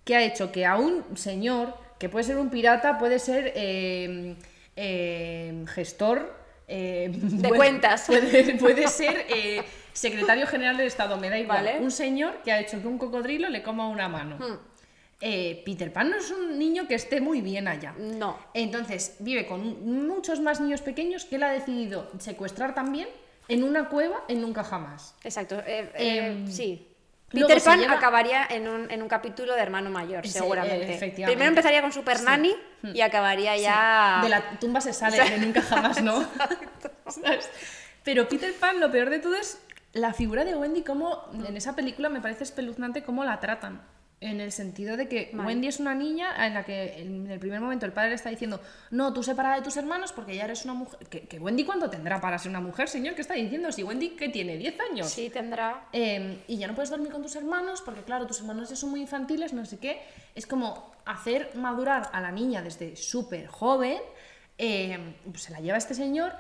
que 0.05 0.17
ha 0.17 0.23
hecho 0.23 0.51
que 0.51 0.67
a 0.67 0.77
un 0.77 1.17
señor, 1.17 1.75
que 1.99 2.09
puede 2.09 2.25
ser 2.25 2.37
un 2.39 2.51
pirata, 2.51 2.99
puede 2.99 3.19
ser 3.19 3.53
eh, 3.55 4.37
eh, 4.75 5.65
gestor 5.69 6.35
eh, 6.67 7.11
De 7.13 7.49
puede- 7.49 7.57
cuentas. 7.57 8.05
Puede, 8.07 8.55
puede 8.59 8.89
ser 8.89 9.27
eh, 9.29 9.63
secretario 9.93 10.47
general 10.47 10.77
del 10.77 10.87
Estado, 10.87 11.17
me 11.19 11.29
da 11.29 11.39
igual. 11.39 11.65
Vale. 11.65 11.79
Un 11.81 11.91
señor 11.91 12.43
que 12.43 12.51
ha 12.53 12.59
hecho 12.61 12.81
que 12.81 12.89
un 12.89 12.99
cocodrilo 12.99 13.49
le 13.49 13.63
coma 13.63 13.87
una 13.89 14.09
mano. 14.09 14.39
Eh, 15.25 15.63
Peter 15.65 15.93
Pan 15.93 16.11
no 16.11 16.17
es 16.17 16.33
un 16.33 16.59
niño 16.59 16.89
que 16.89 16.97
esté 16.97 17.21
muy 17.21 17.41
bien 17.43 17.69
allá. 17.69 17.95
No. 17.97 18.37
Entonces, 18.55 19.15
vive 19.21 19.47
con 19.47 19.87
muchos 20.09 20.41
más 20.41 20.61
niños 20.61 20.83
pequeños 20.83 21.25
que 21.25 21.37
él 21.37 21.45
ha 21.45 21.51
decidido 21.53 22.11
secuestrar 22.19 22.75
también 22.75 23.09
en 23.47 23.63
una 23.63 23.89
cueva 23.89 24.25
en 24.27 24.41
Nunca 24.41 24.65
Jamás. 24.65 25.15
Exacto. 25.23 25.61
eh, 25.65 25.93
eh, 25.95 26.27
Em, 26.27 26.49
sí. 26.51 26.89
Peter 27.31 27.63
Pan 27.63 27.79
lleva- 27.81 27.95
acabaría 27.95 28.45
en 28.51 28.67
un, 28.69 28.91
en 28.91 29.01
un 29.01 29.09
capítulo 29.09 29.55
de 29.55 29.61
Hermano 29.63 29.91
Mayor, 29.91 30.27
Sí, 30.27 30.33
seguramente. 30.33 30.99
Primero 31.25 31.45
empezaría 31.49 31.81
con 31.81 31.93
Super 31.93 32.21
Nanny 32.23 32.55
y 32.93 33.01
acabaría 33.01 33.57
ya. 33.57 34.21
De 34.25 34.29
la 34.29 34.59
tumba 34.59 34.81
se 34.81 34.93
sale, 34.93 35.17
de 35.31 35.39
Nunca 35.39 35.63
Jamás 35.63 36.03
no. 36.03 36.29
¿Sabes? 37.07 37.49
Pero 38.03 38.29
Peter 38.29 38.53
Pan, 38.55 38.81
lo 38.81 38.91
peor 38.91 39.09
de 39.09 39.21
todo 39.21 39.37
es 39.37 39.59
la 39.93 40.13
figura 40.13 40.45
de 40.45 40.57
Wendy, 40.57 40.83
como 40.83 41.31
en 41.47 41.57
esa 41.57 41.77
película 41.77 42.09
me 42.09 42.21
parece 42.21 42.43
espeluznante 42.45 43.03
cómo 43.05 43.25
la 43.25 43.39
tratan. 43.41 43.81
En 44.25 44.41
el 44.41 44.53
sentido 44.53 44.97
de 44.97 45.09
que 45.09 45.31
Vale. 45.33 45.49
Wendy 45.49 45.67
es 45.69 45.81
una 45.81 45.95
niña 45.95 46.47
en 46.47 46.55
la 46.55 46.65
que 46.65 47.01
en 47.03 47.29
el 47.29 47.41
primer 47.41 47.61
momento 47.61 47.87
el 47.87 47.93
padre 47.93 48.11
le 48.11 48.15
está 48.15 48.31
diciendo, 48.31 48.61
no, 48.93 49.13
tú 49.13 49.23
separa 49.23 49.57
de 49.57 49.63
tus 49.63 49.77
hermanos 49.77 50.13
porque 50.13 50.37
ya 50.37 50.45
eres 50.45 50.65
una 50.65 50.75
mujer. 50.75 51.01
¿Que, 51.09 51.23
que 51.23 51.39
Wendy 51.41 51.65
cuánto 51.65 51.91
tendrá 51.91 52.21
para 52.21 52.39
ser 52.39 52.51
una 52.51 52.61
mujer, 52.61 52.89
señor? 52.89 53.15
¿Qué 53.17 53.21
está 53.23 53.35
diciendo? 53.35 53.73
Si 53.73 53.83
Wendy, 53.83 54.11
que 54.11 54.29
tiene? 54.29 54.59
¿10 54.59 54.75
años? 54.93 55.11
Sí, 55.11 55.29
tendrá. 55.29 55.89
Eh, 55.93 56.45
y 56.47 56.57
ya 56.57 56.69
no 56.69 56.75
puedes 56.75 56.91
dormir 56.91 57.11
con 57.11 57.21
tus 57.23 57.35
hermanos 57.35 57.83
porque, 57.85 58.03
claro, 58.03 58.27
tus 58.27 58.39
hermanos 58.41 58.71
ya 58.71 58.77
son 58.77 58.91
muy 58.91 59.01
infantiles, 59.01 59.53
no 59.53 59.65
sé 59.67 59.79
qué. 59.79 60.01
Es 60.37 60.47
como 60.47 60.93
hacer 61.05 61.51
madurar 61.57 62.09
a 62.13 62.21
la 62.21 62.31
niña 62.31 62.63
desde 62.63 62.95
súper 62.97 63.49
joven. 63.49 63.99
eh, 64.59 65.17
pues 65.29 65.43
se 65.43 65.53
la 65.53 65.59
lleva 65.61 65.79
este 65.79 65.95
señor. 65.95 66.33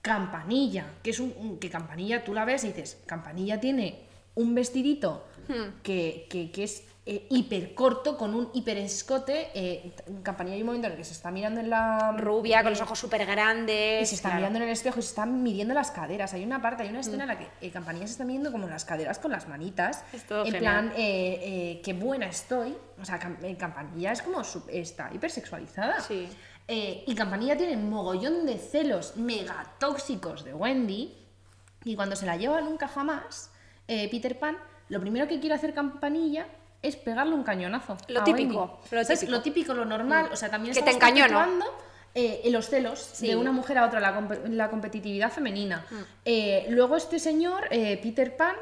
Campanilla, 0.00 0.86
que 1.02 1.10
es 1.10 1.18
un, 1.20 1.34
un- 1.36 1.58
que 1.58 1.68
Campanilla 1.68 2.24
tú 2.24 2.32
la 2.32 2.44
ves 2.44 2.64
y 2.64 2.68
dices, 2.68 3.02
Campanilla 3.06 3.58
tiene 3.60 4.06
un 4.36 4.54
vestidito 4.54 5.26
que, 5.82 6.26
que- 6.30 6.50
que 6.52 6.64
es 6.64 6.84
eh, 7.08 7.24
hiper 7.30 7.72
corto, 7.72 8.18
con 8.18 8.34
un 8.34 8.50
hiper 8.52 8.78
escote. 8.78 9.50
Eh, 9.54 9.94
en 10.06 10.22
Campanilla 10.22 10.56
hay 10.56 10.62
un 10.62 10.66
momento 10.66 10.88
en 10.88 10.94
el 10.94 10.98
que 10.98 11.04
se 11.04 11.12
está 11.12 11.30
mirando 11.30 11.60
en 11.60 11.70
la. 11.70 12.16
Rubia, 12.18 12.64
con 12.64 12.70
los 12.70 12.80
ojos 12.80 12.98
súper 12.98 13.24
grandes. 13.24 14.02
y 14.02 14.06
se 14.06 14.16
está 14.16 14.30
claro. 14.30 14.40
mirando 14.40 14.58
en 14.58 14.62
el 14.64 14.70
espejo 14.70 14.98
y 14.98 15.02
se 15.02 15.10
están 15.10 15.40
midiendo 15.40 15.72
las 15.72 15.92
caderas. 15.92 16.34
Hay 16.34 16.42
una 16.42 16.60
parte, 16.60 16.82
hay 16.82 16.88
una 16.88 17.00
escena 17.00 17.22
en 17.22 17.28
la 17.28 17.38
que 17.38 17.48
eh, 17.60 17.70
Campanilla 17.70 18.06
se 18.08 18.12
está 18.12 18.24
midiendo 18.24 18.50
como 18.50 18.66
las 18.66 18.84
caderas 18.84 19.20
con 19.20 19.30
las 19.30 19.46
manitas. 19.46 20.02
Es 20.12 20.26
todo 20.26 20.40
en 20.44 20.52
genial. 20.52 20.60
plan, 20.60 20.92
eh, 20.96 21.40
eh, 21.42 21.80
qué 21.84 21.92
buena 21.92 22.26
estoy. 22.26 22.76
O 23.00 23.04
sea, 23.04 23.20
eh, 23.40 23.56
Campanilla 23.56 24.10
es 24.10 24.22
como, 24.22 24.42
está 24.68 25.08
hipersexualizada. 25.14 26.00
Sí. 26.00 26.28
Y 26.68 27.14
Campanilla 27.14 27.56
tiene 27.56 27.76
mogollón 27.76 28.44
de 28.44 28.58
celos 28.58 29.16
mega 29.16 29.74
tóxicos 29.78 30.44
de 30.44 30.54
Wendy. 30.54 31.16
Y 31.84 31.94
cuando 31.94 32.16
se 32.16 32.26
la 32.26 32.36
lleva 32.36 32.60
nunca 32.62 32.88
jamás, 32.88 33.52
Peter 33.86 34.36
Pan, 34.36 34.58
lo 34.88 35.00
primero 35.00 35.28
que 35.28 35.38
quiere 35.38 35.54
hacer 35.54 35.72
Campanilla 35.72 36.48
es 36.86 36.96
pegarle 36.96 37.34
un 37.34 37.42
cañonazo. 37.42 37.96
Lo 38.08 38.20
a 38.20 38.24
típico, 38.24 38.80
lo 38.90 39.04
típico. 39.04 39.30
Lo 39.32 39.42
típico, 39.42 39.74
lo 39.74 39.84
normal. 39.84 40.28
O 40.32 40.36
sea, 40.36 40.48
también 40.50 40.74
Que 40.74 40.82
te 40.82 40.90
encañono. 40.90 41.44
eh, 42.14 42.40
en 42.44 42.52
los 42.52 42.68
celos 42.70 42.98
Sí. 43.12 43.26
de 43.28 43.36
una 43.36 43.52
mujer 43.52 43.76
a 43.78 43.84
otra, 43.86 44.00
la, 44.00 44.18
compe- 44.18 44.48
la 44.48 44.70
competitividad 44.70 45.30
femenina. 45.30 45.84
Mm. 45.90 45.94
Eh, 46.24 46.66
luego 46.70 46.96
este 46.96 47.18
señor, 47.18 47.64
eh, 47.70 47.98
Peter 48.02 48.36
Pan, 48.36 48.56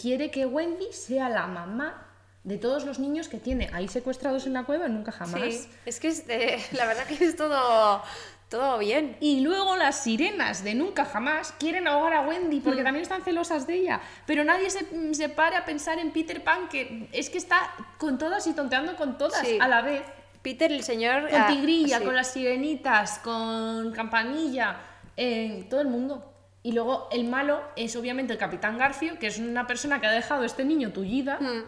quiere 0.00 0.30
que 0.32 0.46
Wendy 0.46 0.92
sea 0.92 1.28
la 1.28 1.46
mamá 1.46 2.06
de 2.42 2.56
todos 2.58 2.84
los 2.86 2.98
niños 2.98 3.28
que 3.28 3.38
tiene 3.38 3.68
ahí 3.72 3.86
secuestrados 3.86 4.46
en 4.46 4.54
la 4.54 4.64
cueva 4.64 4.88
nunca 4.88 5.12
jamás. 5.12 5.42
Sí, 5.42 5.68
es 5.86 6.00
que 6.00 6.08
es, 6.08 6.24
la 6.72 6.86
verdad 6.86 7.04
que 7.06 7.22
es 7.24 7.36
todo, 7.36 8.02
todo 8.50 8.78
bien. 8.78 9.16
Y 9.20 9.40
luego 9.40 9.76
las 9.76 10.02
sirenas 10.02 10.64
de 10.64 10.74
Nunca 10.74 11.04
Jamás 11.04 11.54
quieren 11.58 11.86
ahogar 11.86 12.12
a 12.12 12.20
Wendy 12.22 12.58
Mm. 12.58 12.62
porque 12.62 12.82
también 12.82 13.04
están 13.04 13.22
celosas 13.22 13.66
de 13.66 13.74
ella. 13.76 14.00
Pero 14.26 14.44
nadie 14.44 14.68
se, 14.70 15.14
se 15.14 15.28
para 15.28 15.58
a 15.58 15.64
pensar 15.64 15.98
en 15.98 16.10
Peter 16.10 16.42
Pan, 16.42 16.68
que 16.68 17.08
es 17.12 17.30
que 17.30 17.38
está 17.38 17.70
con 17.96 18.18
todas 18.18 18.46
y 18.48 18.52
tonteando 18.52 18.96
con 18.96 19.16
todas 19.16 19.40
Sí. 19.46 19.56
a 19.60 19.68
la 19.68 19.80
vez. 19.82 20.02
Peter, 20.42 20.72
el 20.72 20.82
señor... 20.82 21.30
Con 21.30 21.40
ah, 21.40 21.46
Tigrilla, 21.48 21.98
sí. 21.98 22.04
con 22.04 22.16
las 22.16 22.32
sirenitas, 22.32 23.18
con 23.20 23.92
Campanilla, 23.92 24.76
eh, 25.16 25.66
todo 25.70 25.80
el 25.80 25.88
mundo. 25.88 26.26
Y 26.62 26.72
luego 26.72 27.08
el 27.12 27.24
malo 27.28 27.62
es 27.76 27.94
obviamente 27.94 28.32
el 28.32 28.38
Capitán 28.38 28.76
Garfio, 28.78 29.18
que 29.18 29.28
es 29.28 29.38
una 29.38 29.66
persona 29.66 30.00
que 30.00 30.06
ha 30.06 30.10
dejado 30.12 30.42
a 30.42 30.46
este 30.46 30.64
niño 30.64 30.92
tullida. 30.92 31.38
Mm. 31.40 31.62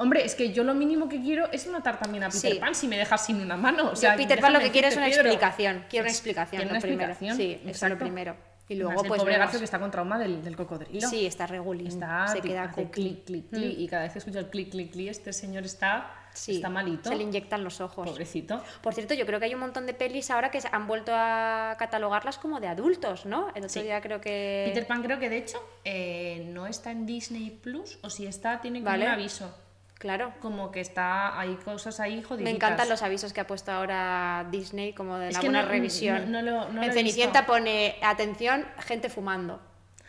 Hombre, 0.00 0.24
es 0.24 0.34
que 0.36 0.52
yo 0.52 0.62
lo 0.64 0.74
mínimo 0.74 1.08
que 1.08 1.20
quiero 1.20 1.50
es 1.50 1.66
matar 1.66 1.98
también 1.98 2.22
a 2.24 2.28
Peter 2.28 2.52
Sí. 2.52 2.58
Pan 2.60 2.74
si 2.74 2.86
me 2.86 2.96
dejas 2.96 3.26
sin 3.26 3.40
una 3.40 3.56
mano. 3.56 3.90
O 3.90 3.94
Yo, 3.94 4.08
Peter 4.16 4.40
Pan 4.40 4.52
lo 4.52 4.60
que 4.60 4.70
quiere 4.70 4.88
es 4.88 4.96
una 4.96 5.06
Pedro. 5.06 5.22
explicación. 5.22 5.84
Quiere 5.90 6.02
una 6.04 6.10
Ex- 6.10 6.18
explicación, 6.18 6.50
quiere 6.60 6.64
lo 6.66 6.70
una 6.70 6.80
primero. 6.80 7.10
explicación, 7.10 7.36
Sí, 7.36 7.60
eso 7.68 7.86
es 7.86 7.92
lo 7.92 7.98
primero. 7.98 8.36
Y 8.70 8.74
luego, 8.76 9.00
el 9.02 9.08
pues 9.08 9.18
pobre 9.20 9.32
vemos- 9.32 9.46
Garfio 9.46 9.58
que 9.60 9.64
está 9.64 9.78
con 9.80 9.90
trauma 9.90 10.18
del, 10.18 10.44
del 10.44 10.54
cocodrilo. 10.54 11.08
Sí, 11.08 11.26
está 11.26 11.46
regulín. 11.46 11.86
Está, 11.88 12.28
se 12.28 12.40
queda 12.42 12.70
cookie. 12.70 12.90
clic, 12.90 13.24
clic, 13.24 13.50
clic, 13.50 13.78
y 13.78 13.88
cada 13.88 14.02
vez 14.02 14.12
que 14.12 14.18
escucha 14.20 14.38
el 14.40 14.50
clic, 14.50 14.70
clic, 14.70 14.92
clic, 14.92 15.08
este 15.08 15.32
señor 15.32 15.64
está, 15.64 16.14
Sí, 16.34 16.56
está 16.56 16.68
malito. 16.68 17.08
Se 17.08 17.16
le 17.16 17.24
inyectan 17.24 17.64
los 17.64 17.80
ojos. 17.80 18.06
Pobrecito. 18.08 18.62
Por 18.82 18.94
cierto, 18.94 19.14
yo 19.14 19.26
creo 19.26 19.40
que 19.40 19.46
hay 19.46 19.54
un 19.54 19.60
montón 19.60 19.86
de 19.86 19.94
pelis 19.94 20.30
ahora 20.30 20.50
que 20.52 20.60
han 20.70 20.86
vuelto 20.86 21.12
a 21.14 21.74
catalogarlas 21.78 22.38
como 22.38 22.60
de 22.60 22.68
adultos, 22.68 23.26
¿no? 23.26 23.48
El 23.56 23.64
otro 23.64 23.68
Sí. 23.70 23.82
día 23.82 24.00
creo 24.02 24.20
que... 24.20 24.66
Peter 24.68 24.86
Pan 24.86 25.02
creo 25.02 25.18
que 25.18 25.28
de 25.30 25.38
hecho 25.38 25.58
eh, 25.84 26.46
no 26.52 26.66
está 26.68 26.92
en 26.92 27.06
Disney 27.06 27.50
Plus 27.50 27.98
o 28.02 28.10
si 28.10 28.26
está 28.26 28.60
tiene 28.60 28.80
como 28.80 28.90
Vale. 28.90 29.06
un 29.06 29.10
aviso. 29.12 29.52
Claro. 29.98 30.32
Como 30.40 30.70
que 30.70 30.80
está, 30.80 31.38
hay 31.38 31.56
cosas 31.56 31.98
ahí 31.98 32.22
jodiditas. 32.22 32.44
Me 32.44 32.50
encantan 32.56 32.88
los 32.88 33.02
avisos 33.02 33.32
que 33.32 33.40
ha 33.40 33.46
puesto 33.46 33.72
ahora 33.72 34.46
Disney 34.50 34.92
como 34.92 35.18
de 35.18 35.28
Es 35.30 35.40
buena 35.40 35.62
no- 35.62 35.68
revisión. 35.68 36.30
no- 36.30 36.40
no 36.40 36.50
lo- 36.50 36.68
no 36.68 36.80
lo 36.80 36.82
en 36.84 36.92
Cenicienta 36.92 37.46
pone, 37.46 37.96
atención, 38.02 38.64
gente 38.78 39.08
fumando. 39.10 39.60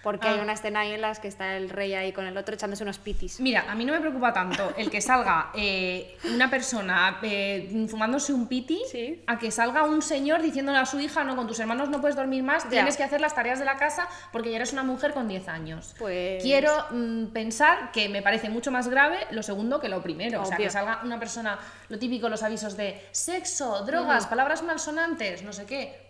Porque 0.01 0.27
hay 0.29 0.39
Ah. 0.39 0.43
una 0.43 0.53
escena 0.53 0.79
ahí 0.81 0.93
en 0.93 1.01
las 1.01 1.19
que 1.19 1.27
está 1.27 1.57
el 1.57 1.69
rey 1.69 1.93
ahí 1.93 2.13
con 2.13 2.25
el 2.25 2.37
otro 2.37 2.55
echándose 2.55 2.83
unos 2.83 2.99
pitis. 2.99 3.39
Mira, 3.41 3.65
a 3.69 3.75
mí 3.75 3.83
no 3.83 3.91
me 3.93 3.99
preocupa 3.99 4.31
tanto 4.31 4.73
el 4.77 4.89
que 4.89 5.01
salga 5.01 5.51
eh, 5.53 6.17
una 6.33 6.49
persona 6.49 7.19
eh, 7.21 7.85
fumándose 7.89 8.31
un 8.31 8.47
piti 8.47 8.81
Sí. 8.89 9.21
a 9.27 9.37
que 9.37 9.51
salga 9.51 9.83
un 9.83 10.01
señor 10.01 10.41
diciéndole 10.41 10.77
a 10.77 10.85
su 10.85 10.99
hija, 10.99 11.23
no, 11.25 11.35
con 11.35 11.47
tus 11.47 11.59
hermanos 11.59 11.89
no 11.89 11.99
puedes 11.99 12.15
dormir 12.15 12.43
más, 12.43 12.63
Ya. 12.65 12.69
tienes 12.69 12.95
que 12.95 13.03
hacer 13.03 13.19
las 13.19 13.35
tareas 13.35 13.59
de 13.59 13.65
la 13.65 13.75
casa 13.75 14.07
porque 14.31 14.49
ya 14.51 14.55
eres 14.55 14.71
una 14.73 14.83
mujer 14.83 15.13
con 15.13 15.27
10 15.27 15.47
años. 15.49 15.93
Pues- 15.99 16.41
Quiero 16.41 16.71
mm, 16.91 17.25
pensar 17.33 17.91
que 17.91 18.07
me 18.07 18.21
parece 18.21 18.49
mucho 18.49 18.71
más 18.71 18.87
grave 18.87 19.17
lo 19.31 19.43
segundo 19.43 19.79
que 19.81 19.89
lo 19.89 20.01
primero. 20.01 20.41
O 20.41 20.45
sea, 20.45 20.55
que 20.57 20.69
salga 20.69 21.01
una 21.03 21.19
persona, 21.19 21.59
lo 21.89 21.99
típico, 21.99 22.29
los 22.29 22.41
avisos 22.43 22.77
de 22.77 23.01
sexo, 23.11 23.83
drogas, 23.85 24.27
palabras 24.27 24.63
malsonantes, 24.63 25.43
no 25.43 25.51
sé 25.51 25.65
qué. 25.65 26.08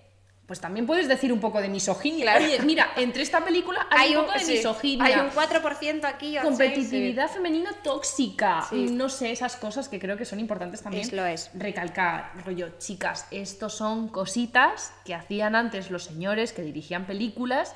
Pues 0.50 0.60
también 0.60 0.88
puedes 0.88 1.08
decir 1.08 1.32
un 1.32 1.40
poco 1.40 1.62
de 1.62 1.70
misoginia. 1.70 2.24
Claro. 2.24 2.44
Oye, 2.44 2.60
mira, 2.64 2.94
entre 2.96 3.22
esta 3.22 3.46
película 3.46 3.86
hay, 3.92 4.16
un 4.16 4.26
poco 4.26 4.34
de 4.34 4.40
sí, 4.44 4.54
misoginia 4.54 5.06
Hay 5.06 5.14
un 5.14 5.30
4% 5.30 6.06
aquí. 6.06 6.40
o 6.40 6.42
competitividad 6.42 7.30
femenina 7.30 7.70
tóxica. 7.84 8.66
No 8.72 9.10
sé, 9.10 9.30
esas 9.30 9.58
cosas 9.58 9.90
que 9.90 10.00
creo 10.00 10.18
que 10.18 10.26
son 10.26 10.40
importantes 10.40 10.82
también. 10.82 11.04
Es, 11.04 11.14
lo 11.14 11.24
es. 11.24 11.52
Recalcar, 11.54 12.32
rollo, 12.44 12.80
chicas, 12.80 13.28
estos 13.30 13.76
son 13.76 14.08
cositas 14.08 14.92
que 15.06 15.14
hacían 15.14 15.54
antes 15.54 15.92
los 15.92 16.06
señores 16.06 16.52
que 16.52 16.64
dirigían 16.64 17.06
películas, 17.06 17.76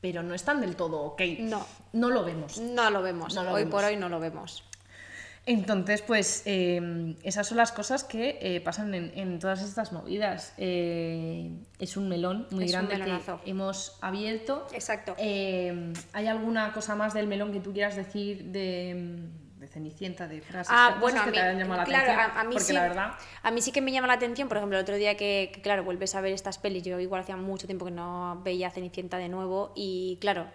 pero 0.00 0.22
no 0.22 0.32
están 0.32 0.62
del 0.62 0.74
todo 0.74 1.02
ok. 1.02 1.20
No. 1.40 1.66
No 1.92 2.08
lo 2.08 2.24
vemos. 2.24 2.56
No 2.56 2.88
lo 2.88 3.02
vemos. 3.02 3.34
No 3.34 3.42
lo 3.44 3.52
hoy 3.52 3.64
vemos. 3.64 3.74
por 3.74 3.84
hoy 3.84 3.96
no 3.98 4.08
lo 4.08 4.20
vemos. 4.20 4.64
Entonces, 5.46 6.02
pues 6.02 6.42
eh, 6.44 7.14
esas 7.22 7.46
son 7.46 7.56
las 7.58 7.70
cosas 7.70 8.02
que 8.02 8.36
eh, 8.42 8.60
pasan 8.60 8.92
en, 8.94 9.12
en 9.16 9.38
todas 9.38 9.62
estas 9.62 9.92
movidas. 9.92 10.52
Eh, 10.58 11.52
es 11.78 11.96
un 11.96 12.08
melón 12.08 12.48
muy 12.50 12.64
Es 12.64 12.72
grande 12.72 12.96
que 13.00 13.20
hemos 13.50 13.96
abierto. 14.00 14.66
Exacto. 14.72 15.14
Eh, 15.18 15.92
¿Hay 16.12 16.26
alguna 16.26 16.72
cosa 16.72 16.96
más 16.96 17.14
del 17.14 17.28
melón 17.28 17.52
que 17.52 17.60
tú 17.60 17.72
quieras 17.72 17.94
decir 17.94 18.46
de, 18.46 19.20
de 19.60 19.68
Cenicienta, 19.68 20.26
de 20.26 20.40
frases, 20.40 20.72
Ah, 20.76 20.98
bueno, 21.00 21.20
a 21.20 21.24
que 21.26 21.30
mí, 21.30 21.36
te 21.36 21.42
hayan 21.42 21.58
llamado 21.60 21.80
la 21.82 21.84
claro, 21.86 22.10
atención? 22.10 22.30
a, 22.36 22.40
a 22.40 22.44
mí 22.44 22.50
Porque 22.52 22.64
sí, 22.64 22.72
la 22.72 22.82
verdad, 22.82 23.12
a 23.44 23.50
mí 23.52 23.62
sí 23.62 23.70
que 23.70 23.80
me 23.80 23.92
llama 23.92 24.08
la 24.08 24.14
atención, 24.14 24.48
por 24.48 24.56
ejemplo, 24.56 24.76
el 24.78 24.82
otro 24.82 24.96
día 24.96 25.16
que, 25.16 25.52
que, 25.54 25.62
claro, 25.62 25.84
vuelves 25.84 26.12
a 26.16 26.20
ver 26.20 26.32
estas 26.32 26.58
pelis, 26.58 26.82
yo 26.82 26.98
igual 26.98 27.22
hacía 27.22 27.36
mucho 27.36 27.66
tiempo 27.68 27.84
que 27.84 27.92
no 27.92 28.40
veía 28.44 28.68
Cenicienta 28.70 29.16
de 29.16 29.28
nuevo 29.28 29.72
y 29.76 30.18
claro, 30.20 30.46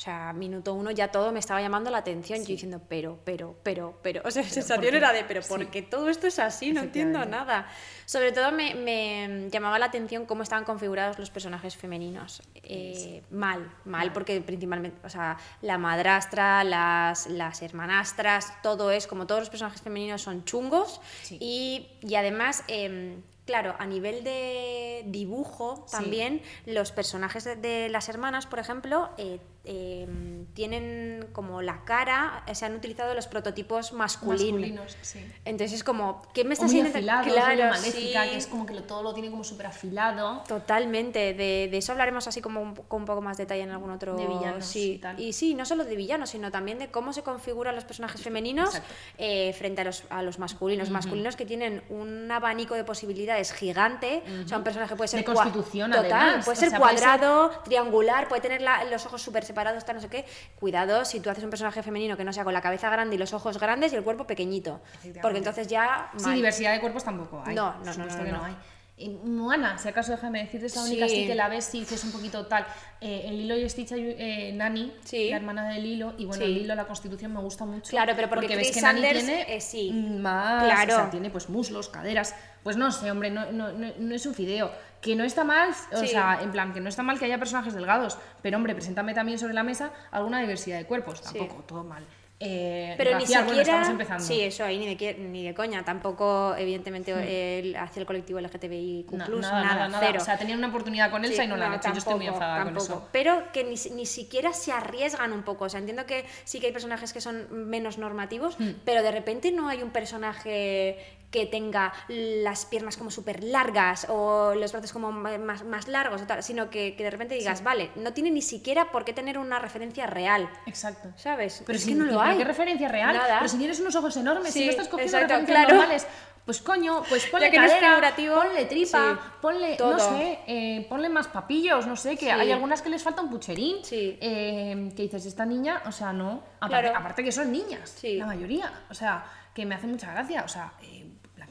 o 0.00 0.02
sea, 0.02 0.32
minuto 0.32 0.72
uno 0.72 0.90
ya 0.92 1.08
todo 1.12 1.30
me 1.30 1.40
estaba 1.40 1.60
llamando 1.60 1.90
la 1.90 1.98
atención, 1.98 2.38
yo 2.40 2.46
diciendo, 2.46 2.80
pero, 2.88 3.18
pero, 3.22 3.54
pero, 3.62 3.98
pero, 4.02 4.22
o 4.24 4.30
sea, 4.30 4.40
la 4.42 4.48
sensación 4.48 4.94
era 4.94 5.12
de, 5.12 5.24
pero 5.24 5.42
Sí. 5.42 5.48
¿por 5.50 5.66
qué 5.66 5.82
todo 5.82 6.08
esto 6.08 6.26
es 6.26 6.38
así? 6.38 6.72
No 6.72 6.80
entiendo 6.80 7.22
nada. 7.26 7.68
Sobre 8.06 8.32
todo 8.32 8.50
me, 8.50 8.74
me 8.74 9.50
llamaba 9.50 9.78
la 9.78 9.84
atención 9.84 10.24
cómo 10.24 10.42
estaban 10.42 10.64
configurados 10.64 11.18
los 11.18 11.28
personajes 11.28 11.76
femeninos. 11.76 12.40
Eh, 12.62 13.22
mal, 13.30 13.70
mal, 13.84 14.10
porque 14.14 14.40
principalmente, 14.40 14.98
o 15.06 15.10
sea, 15.10 15.36
la 15.60 15.76
madrastra, 15.76 16.64
las, 16.64 17.26
las 17.26 17.60
hermanastras, 17.60 18.54
todo 18.62 18.90
es, 18.92 19.06
como 19.06 19.26
todos 19.26 19.42
los 19.42 19.50
personajes 19.50 19.82
femeninos 19.82 20.22
son 20.22 20.46
chungos 20.46 21.02
Sí. 21.24 21.36
y, 21.40 21.88
y 22.00 22.14
además... 22.14 22.64
em, 22.68 23.20
Claro, 23.50 23.74
a 23.80 23.84
nivel 23.86 24.22
de 24.22 25.02
dibujo 25.06 25.84
Sí. 25.88 25.96
también, 25.96 26.40
los 26.66 26.92
personajes 26.92 27.42
de, 27.42 27.56
de 27.56 27.88
las 27.88 28.08
hermanas, 28.08 28.46
por 28.46 28.60
ejemplo, 28.60 29.08
eh, 29.18 29.40
em, 29.64 30.46
tienen 30.54 31.26
como 31.32 31.60
la 31.62 31.84
cara, 31.84 32.44
eh, 32.46 32.54
se 32.54 32.64
han 32.64 32.76
utilizado 32.76 33.12
los 33.14 33.26
prototipos 33.26 33.92
masculinos. 33.92 34.52
masculinos, 34.60 34.96
sí. 35.02 35.18
Entonces 35.44 35.78
es 35.78 35.84
como, 35.84 36.22
¿qué 36.32 36.44
me 36.44 36.54
estás 36.54 36.72
intentando- 36.72 37.12
afilado, 37.12 37.54
Claro, 37.56 37.74
sí. 37.76 38.12
que 38.12 38.36
es 38.36 38.46
como 38.46 38.66
que 38.66 38.74
lo- 38.74 38.84
todo 38.84 39.02
lo 39.02 39.12
tiene 39.14 39.30
como 39.30 39.42
súper 39.42 39.66
afilado. 39.66 40.42
Totalmente, 40.46 41.34
de, 41.34 41.68
de 41.70 41.76
eso 41.76 41.90
hablaremos 41.92 42.28
así 42.28 42.40
como 42.40 42.74
con 42.86 43.00
un 43.02 43.06
poco 43.06 43.20
más 43.20 43.36
detalle 43.36 43.62
en 43.62 43.70
algún 43.70 43.90
otro... 43.90 44.14
De 44.16 44.26
villanos 44.28 44.64
sí. 44.64 44.92
y 44.92 44.98
tal. 44.98 45.18
Y 45.20 45.32
sí, 45.32 45.54
no 45.54 45.64
solo 45.66 45.84
de 45.84 45.96
villanos, 45.96 46.30
sino 46.30 46.50
también 46.52 46.78
de 46.78 46.88
cómo 46.88 47.12
se 47.12 47.22
configuran 47.22 47.74
los 47.74 47.84
personajes 47.84 48.22
femeninos 48.22 48.80
eh, 49.18 49.52
frente 49.54 49.80
a 49.80 49.84
los, 49.84 50.04
a 50.10 50.22
los 50.22 50.38
masculinos. 50.38 50.88
Masculinos 50.90 51.34
que 51.36 51.46
tienen 51.46 51.82
un 51.90 52.30
abanico 52.30 52.74
de 52.74 52.84
posibilidades 52.84 53.39
gigante, 53.52 54.22
o 54.44 54.48
sea, 54.48 54.58
un 54.58 54.64
personaje 54.64 54.94
puede 54.96 55.08
ser... 55.08 55.20
De 55.20 55.24
constitución, 55.24 55.90
Total, 55.90 56.12
además, 56.12 56.44
puede 56.44 56.58
o 56.58 56.60
ser 56.60 56.70
sea, 56.70 56.78
puede 56.78 56.98
ser- 56.98 57.06
cuadrado, 57.06 57.50
triangular, 57.64 58.28
puede 58.28 58.42
tener 58.42 58.60
la- 58.60 58.84
los 58.84 59.06
ojos 59.06 59.22
súper 59.22 59.44
separados, 59.44 59.84
tal, 59.84 59.96
no 59.96 60.02
sé 60.02 60.08
qué. 60.08 60.24
Cuidado 60.58 61.04
si 61.04 61.20
tú 61.20 61.30
haces 61.30 61.42
un 61.44 61.50
personaje 61.50 61.82
femenino 61.82 62.16
que 62.16 62.24
no 62.24 62.32
sea 62.32 62.44
con 62.44 62.52
la 62.52 62.60
cabeza 62.60 62.90
grande 62.90 63.16
y 63.16 63.18
los 63.18 63.32
ojos 63.32 63.58
grandes 63.58 63.92
y 63.92 63.96
el 63.96 64.02
cuerpo 64.04 64.26
pequeñito. 64.26 64.80
Porque 65.22 65.38
entonces 65.38 65.66
ya... 65.66 66.10
Sí, 66.16 66.24
mal. 66.24 66.34
diversidad 66.34 66.72
de 66.72 66.80
cuerpos 66.80 67.04
tampoco 67.04 67.42
hay. 67.44 67.54
No, 67.54 67.74
no, 67.84 67.92
no. 67.94 68.06
no 68.06 68.44
hay. 68.44 68.56
Y 69.02 69.08
Moana, 69.08 69.78
si 69.78 69.88
acaso 69.88 70.12
déjame 70.12 70.40
decirte, 70.44 70.66
es 70.66 70.76
la 70.76 70.82
única 70.82 71.08
Sí. 71.08 71.14
así 71.14 71.26
que 71.26 71.34
la 71.34 71.48
ves 71.48 71.74
y 71.74 71.80
dices 71.80 72.04
un 72.04 72.12
poquito 72.12 72.46
tal. 72.46 72.66
Eh, 73.00 73.22
en 73.24 73.38
Lilo 73.38 73.56
y 73.56 73.66
Stitch 73.66 73.92
hay 73.92 74.14
eh, 74.18 74.52
Nani, 74.54 74.92
Sí. 75.04 75.30
la 75.30 75.36
hermana 75.36 75.68
de 75.70 75.80
Lilo, 75.80 76.12
y 76.18 76.26
bueno, 76.26 76.44
Sí. 76.44 76.52
Lilo, 76.52 76.74
la 76.74 76.84
constitución 76.86 77.32
me 77.32 77.40
gusta 77.40 77.64
mucho. 77.64 77.88
Claro, 77.90 78.12
pero 78.14 78.28
porque 78.28 78.48
ves 78.48 78.58
Chris 78.68 78.74
que 78.74 78.82
Nani 78.82 79.00
Sanders, 79.00 79.24
tiene 79.24 79.56
eh, 79.56 79.60
sí. 79.62 79.90
más, 79.90 80.64
Claro. 80.64 80.92
o 80.92 80.96
sea, 80.96 81.10
tiene 81.10 81.30
pues 81.30 81.48
muslos, 81.48 81.88
caderas. 81.88 82.34
Pues 82.62 82.76
no 82.76 82.92
sé, 82.92 83.10
hombre, 83.10 83.30
no, 83.30 83.50
no, 83.52 83.72
no, 83.72 83.88
no 83.98 84.14
es 84.14 84.26
un 84.26 84.34
fideo. 84.34 84.70
Que 85.00 85.16
no 85.16 85.24
está 85.24 85.44
mal, 85.44 85.70
o 85.92 86.04
sea, 86.04 86.40
en 86.42 86.50
plan, 86.52 86.74
que 86.74 86.80
no 86.80 86.90
está 86.90 87.02
mal 87.02 87.18
que 87.18 87.24
haya 87.24 87.38
personajes 87.38 87.72
delgados, 87.72 88.18
pero 88.42 88.58
hombre, 88.58 88.74
preséntame 88.74 89.14
también 89.14 89.38
sobre 89.38 89.54
la 89.54 89.62
mesa 89.62 89.92
alguna 90.10 90.40
diversidad 90.42 90.76
de 90.76 90.84
cuerpos, 90.84 91.22
tampoco, 91.22 91.64
todo 91.66 91.84
mal. 91.84 92.04
Eh, 92.42 92.94
Pero 92.96 93.14
ni 93.16 93.20
siquiera. 93.20 93.44
Bueno, 93.44 93.60
estamos 93.60 93.88
empezando. 93.90 94.24
Sí, 94.24 94.40
eso 94.40 94.64
ahí 94.64 94.78
ni 94.78 94.94
de, 94.94 95.14
ni 95.14 95.44
de 95.44 95.52
coña. 95.54 95.84
Tampoco, 95.84 96.54
evidentemente, 96.56 97.12
el- 97.58 97.76
hacia 97.76 98.00
el 98.00 98.06
colectivo 98.06 98.38
LGTBIQ, 98.40 99.12
Hmm. 99.12 99.18
No, 99.18 99.28
nada, 99.40 99.62
nada, 99.62 99.88
nada, 99.88 100.00
cero. 100.06 100.18
O 100.22 100.24
sea, 100.24 100.38
tenían 100.38 100.58
una 100.58 100.68
oportunidad 100.68 101.10
con 101.10 101.24
Elsa 101.24 101.42
Sí, 101.42 101.42
y 101.44 101.48
no 101.48 101.56
la 101.56 101.66
han 101.66 101.70
no, 101.72 101.76
hecho. 101.76 101.92
Yo 101.92 101.98
estoy 101.98 102.14
muy 102.14 102.24
tampoco, 102.26 102.44
enfadada 102.44 102.64
con 102.64 102.76
eso. 102.78 103.08
Pero 103.12 103.52
que 103.52 103.64
ni, 103.64 103.74
ni 103.94 104.06
siquiera 104.06 104.52
se 104.54 104.72
arriesgan 104.72 105.32
un 105.32 105.42
poco. 105.42 105.66
O 105.66 105.68
sea, 105.68 105.80
entiendo 105.80 106.06
que 106.06 106.24
sí 106.44 106.60
que 106.60 106.66
hay 106.68 106.72
personajes 106.72 107.12
que 107.12 107.20
son 107.20 107.46
menos 107.68 107.98
normativos, 107.98 108.58
Hmm. 108.58 108.70
pero 108.84 109.02
de 109.02 109.10
repente 109.12 109.52
no 109.52 109.68
hay 109.68 109.82
un 109.82 109.90
personaje 109.90 110.96
que 111.30 111.46
tenga 111.46 111.92
las 112.08 112.66
piernas 112.66 112.96
como 112.96 113.10
súper 113.10 113.44
largas 113.44 114.06
o 114.08 114.54
los 114.54 114.72
brazos 114.72 114.92
como 114.92 115.12
más, 115.12 115.64
más 115.64 115.86
largos, 115.88 116.22
o 116.22 116.26
tal, 116.26 116.42
sino 116.42 116.70
que, 116.70 116.96
que 116.96 117.04
de 117.04 117.10
repente 117.10 117.34
digas, 117.36 117.62
vale, 117.62 117.90
no 117.96 118.12
tiene 118.12 118.30
ni 118.30 118.42
siquiera 118.42 118.90
por 118.90 119.04
qué 119.04 119.12
tener 119.12 119.38
una 119.38 119.58
referencia 119.58 120.06
real. 120.06 120.50
Exacto. 120.66 121.08
¿Sabes? 121.16 121.62
Pero 121.66 121.76
es 121.76 121.84
si, 121.84 121.90
que 121.90 121.94
no 121.98 122.04
lo 122.04 122.10
¿pero 122.18 122.22
hay. 122.22 122.38
¿Qué 122.38 122.44
referencia 122.44 122.88
real? 122.88 123.16
Nada. 123.16 123.38
Pero 123.38 123.48
si 123.48 123.58
tienes 123.58 123.78
unos 123.80 123.94
ojos 123.94 124.16
enormes, 124.16 124.52
si 124.52 124.58
Sí, 124.60 124.64
no 124.66 124.70
estás 124.72 124.88
cogiendo 124.88 125.16
exacto, 125.16 125.34
referencias 125.36 125.56
claro. 125.66 125.74
normales, 125.78 126.06
pues 126.44 126.62
coño, 126.62 127.02
pues 127.08 127.26
ponle 127.26 127.50
que 127.50 127.58
no 127.58 127.64
es 127.64 127.70
cadera, 127.74 127.90
figurativo, 127.90 128.34
ponle 128.34 128.64
tripa, 128.64 129.12
sí, 129.14 129.30
ponle, 129.40 129.76
todo. 129.76 129.92
no 129.92 129.98
sé, 130.00 130.38
eh, 130.48 130.86
ponle 130.88 131.08
más 131.08 131.28
papillos, 131.28 131.86
no 131.86 131.94
sé, 131.94 132.16
que 132.16 132.24
Sí. 132.24 132.30
hay 132.30 132.50
algunas 132.50 132.82
que 132.82 132.88
les 132.88 133.02
falta 133.04 133.22
un 133.22 133.30
pucherín. 133.30 133.84
Sí. 133.84 134.18
eh, 134.20 134.92
que 134.96 135.02
dices, 135.02 135.26
esta 135.26 135.44
niña, 135.46 135.82
o 135.86 135.92
sea, 135.92 136.12
no. 136.12 136.42
Aparte, 136.58 136.88
Claro. 136.88 136.98
aparte 136.98 137.22
que 137.22 137.30
son 137.30 137.52
niñas, 137.52 137.96
la 138.02 138.26
mayoría. 138.26 138.72
O 138.90 138.94
sea, 138.94 139.24
que 139.54 139.66
me 139.66 139.74
hace 139.74 139.86
mucha 139.86 140.10
gracia. 140.12 140.42
O 140.44 140.48
sea, 140.48 140.72
eh, 140.82 140.99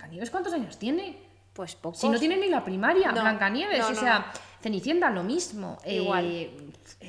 Blancanieves, 0.10 0.30
¿cuántos 0.32 0.54
años 0.54 0.78
tiene? 0.78 1.18
Pues 1.54 1.76
pocos. 1.76 2.00
Si 2.00 2.10
no 2.10 2.20
tiene 2.20 2.38
ni 2.38 2.48
la 2.48 2.64
primaria, 2.64 3.12
No, 3.12 3.22
Blancanieves, 3.22 3.80
no, 3.80 3.90
o 3.90 3.96
sea. 3.96 4.32
Cenicienta 4.62 5.10
lo 5.10 5.24
mismo. 5.24 5.78
Igual. 5.86 6.26
Eh, 6.26 6.52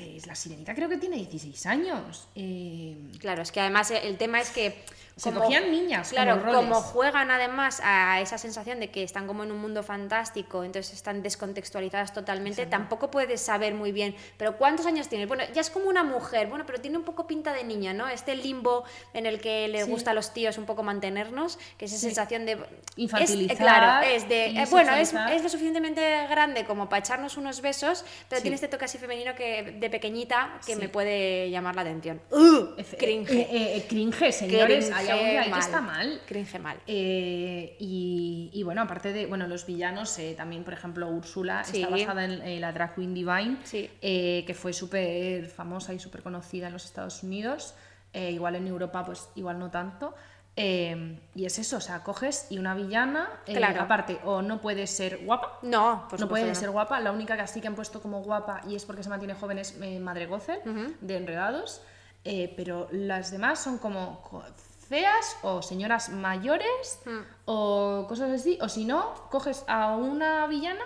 eh, 0.01 0.21
la 0.25 0.35
sirenita 0.35 0.73
creo 0.73 0.89
que 0.89 0.97
tiene 0.97 1.17
16 1.17 1.65
años. 1.67 2.27
Eh, 2.35 2.97
Claro, 3.19 3.41
es 3.43 3.51
que 3.51 3.59
además 3.59 3.91
el 3.91 4.17
tema 4.17 4.39
es 4.41 4.49
que... 4.51 4.83
Se 5.17 5.31
cogían 5.31 5.69
niñas 5.69 6.09
Claro, 6.09 6.41
como 6.41 6.75
juegan 6.81 7.29
además 7.29 7.79
a 7.83 8.21
esa 8.21 8.37
sensación 8.39 8.79
de 8.79 8.89
que 8.89 9.03
están 9.03 9.27
como 9.27 9.43
en 9.43 9.51
un 9.51 9.59
mundo 9.59 9.83
fantástico, 9.83 10.63
entonces 10.63 10.93
están 10.93 11.21
descontextualizadas 11.21 12.13
totalmente, 12.13 12.65
tampoco 12.65 13.11
puedes 13.11 13.39
saber 13.41 13.75
muy 13.75 13.91
bien, 13.91 14.15
pero 14.37 14.57
¿cuántos 14.57 14.85
años 14.87 15.09
tienes? 15.09 15.27
Bueno, 15.27 15.43
ya 15.53 15.61
es 15.61 15.69
como 15.69 15.89
una 15.89 16.03
mujer, 16.03 16.47
bueno, 16.47 16.65
pero 16.65 16.79
tiene 16.81 16.97
un 16.97 17.03
poco 17.03 17.27
pinta 17.27 17.53
de 17.53 17.63
niña, 17.65 17.93
¿no? 17.93 18.07
Este 18.07 18.35
limbo 18.35 18.83
en 19.13 19.25
el 19.27 19.39
que 19.41 19.67
le 19.67 19.83
Sí. 19.83 19.91
gusta 19.91 20.11
a 20.11 20.13
los 20.15 20.33
tíos 20.33 20.57
un 20.57 20.65
poco 20.65 20.81
mantenernos, 20.81 21.59
que 21.77 21.85
es 21.85 21.91
esa 21.91 21.99
Sí. 21.99 22.05
sensación 22.07 22.45
de... 22.47 22.57
Infantilizar 22.95 23.51
Es, 23.51 23.59
claro, 23.59 24.07
es 24.07 24.27
de... 24.29 24.45
eh, 24.47 24.65
bueno, 24.71 24.93
es, 24.95 25.13
es 25.13 25.43
lo 25.43 25.49
suficientemente 25.49 26.01
grande 26.29 26.65
como 26.65 26.89
para 26.89 26.99
echarnos 27.01 27.37
unos 27.37 27.61
besos, 27.61 28.05
pero 28.27 28.39
Sí. 28.39 28.43
tiene 28.43 28.55
este 28.55 28.69
toque 28.69 28.85
así 28.85 28.97
femenino 28.97 29.35
que 29.35 29.75
de 29.77 29.89
pequeñita 29.91 30.59
que 30.65 30.73
Sí. 30.73 30.79
me 30.81 30.89
puede 30.89 31.49
llamar 31.51 31.75
la 31.75 31.81
atención. 31.81 32.19
¡Ugh! 32.31 32.75
Efe- 32.77 32.97
Cringe. 32.97 33.29
eh, 33.31 33.47
eh, 33.51 33.77
eh, 33.77 33.85
cringe, 33.87 34.31
señores. 34.31 34.89
hay 34.91 35.07
algo 35.09 35.23
hay 35.23 35.51
que 35.51 35.59
está 35.59 35.81
mal. 35.81 36.21
Cringe 36.25 36.57
mal. 36.59 36.79
Eh, 36.87 37.75
y, 37.79 38.49
y 38.53 38.63
bueno, 38.63 38.81
aparte 38.81 39.13
de 39.13 39.25
bueno, 39.27 39.47
los 39.47 39.65
villanos, 39.65 40.17
eh, 40.19 40.33
también, 40.35 40.63
por 40.63 40.73
ejemplo, 40.73 41.07
Úrsula 41.09 41.63
Sí. 41.63 41.81
está 41.81 41.89
basada 41.89 42.25
en 42.25 42.41
eh, 42.41 42.59
la 42.59 42.71
drag 42.71 42.95
queen 42.95 43.13
Divine, 43.13 43.57
Sí. 43.63 43.89
eh, 44.01 44.43
que 44.47 44.53
fue 44.53 44.73
súper 44.73 45.45
famosa 45.47 45.93
y 45.93 45.99
súper 45.99 46.23
conocida 46.23 46.67
en 46.67 46.73
los 46.73 46.85
Estados 46.85 47.21
Unidos. 47.23 47.75
eh, 48.13 48.31
igual 48.31 48.55
en 48.57 48.67
Europa, 48.67 49.05
pues 49.05 49.29
igual 49.35 49.57
no 49.57 49.71
tanto. 49.71 50.13
Eh, 50.57 51.17
y 51.33 51.45
es 51.45 51.57
eso, 51.59 51.77
o 51.77 51.81
sea, 51.81 52.03
coges 52.03 52.47
y 52.49 52.57
una 52.59 52.75
villana, 52.75 53.29
eh, 53.45 53.55
Claro. 53.55 53.81
aparte, 53.81 54.19
o 54.25 54.41
no 54.41 54.59
puede 54.59 54.85
ser 54.85 55.19
guapa, 55.23 55.59
No, 55.61 56.07
por 56.09 56.19
no 56.19 56.27
puede 56.27 56.53
ser 56.55 56.69
guapa. 56.71 56.99
La 56.99 57.11
única 57.11 57.35
que 57.35 57.41
así 57.41 57.61
que 57.61 57.67
han 57.67 57.75
puesto 57.75 58.01
como 58.01 58.21
guapa 58.21 58.61
y 58.67 58.75
es 58.75 58.85
porque 58.85 59.01
se 59.03 59.09
mantiene 59.09 59.33
joven 59.33 59.59
es 59.59 59.77
eh, 59.81 59.99
Madre 59.99 60.25
Gothel, 60.27 60.59
de 60.99 61.17
Enredados. 61.17 61.81
Eh, 62.23 62.53
pero 62.55 62.87
las 62.91 63.31
demás 63.31 63.59
son 63.63 63.79
como 63.79 64.21
co- 64.21 64.43
feas 64.89 65.37
o 65.41 65.61
señoras 65.63 66.09
mayores 66.09 66.99
Mm. 67.05 67.19
o 67.45 68.05
cosas 68.07 68.29
así. 68.31 68.59
O 68.61 68.69
si 68.69 68.85
no, 68.85 69.13
coges 69.31 69.63
a 69.67 69.95
una 69.95 70.45
villana 70.47 70.83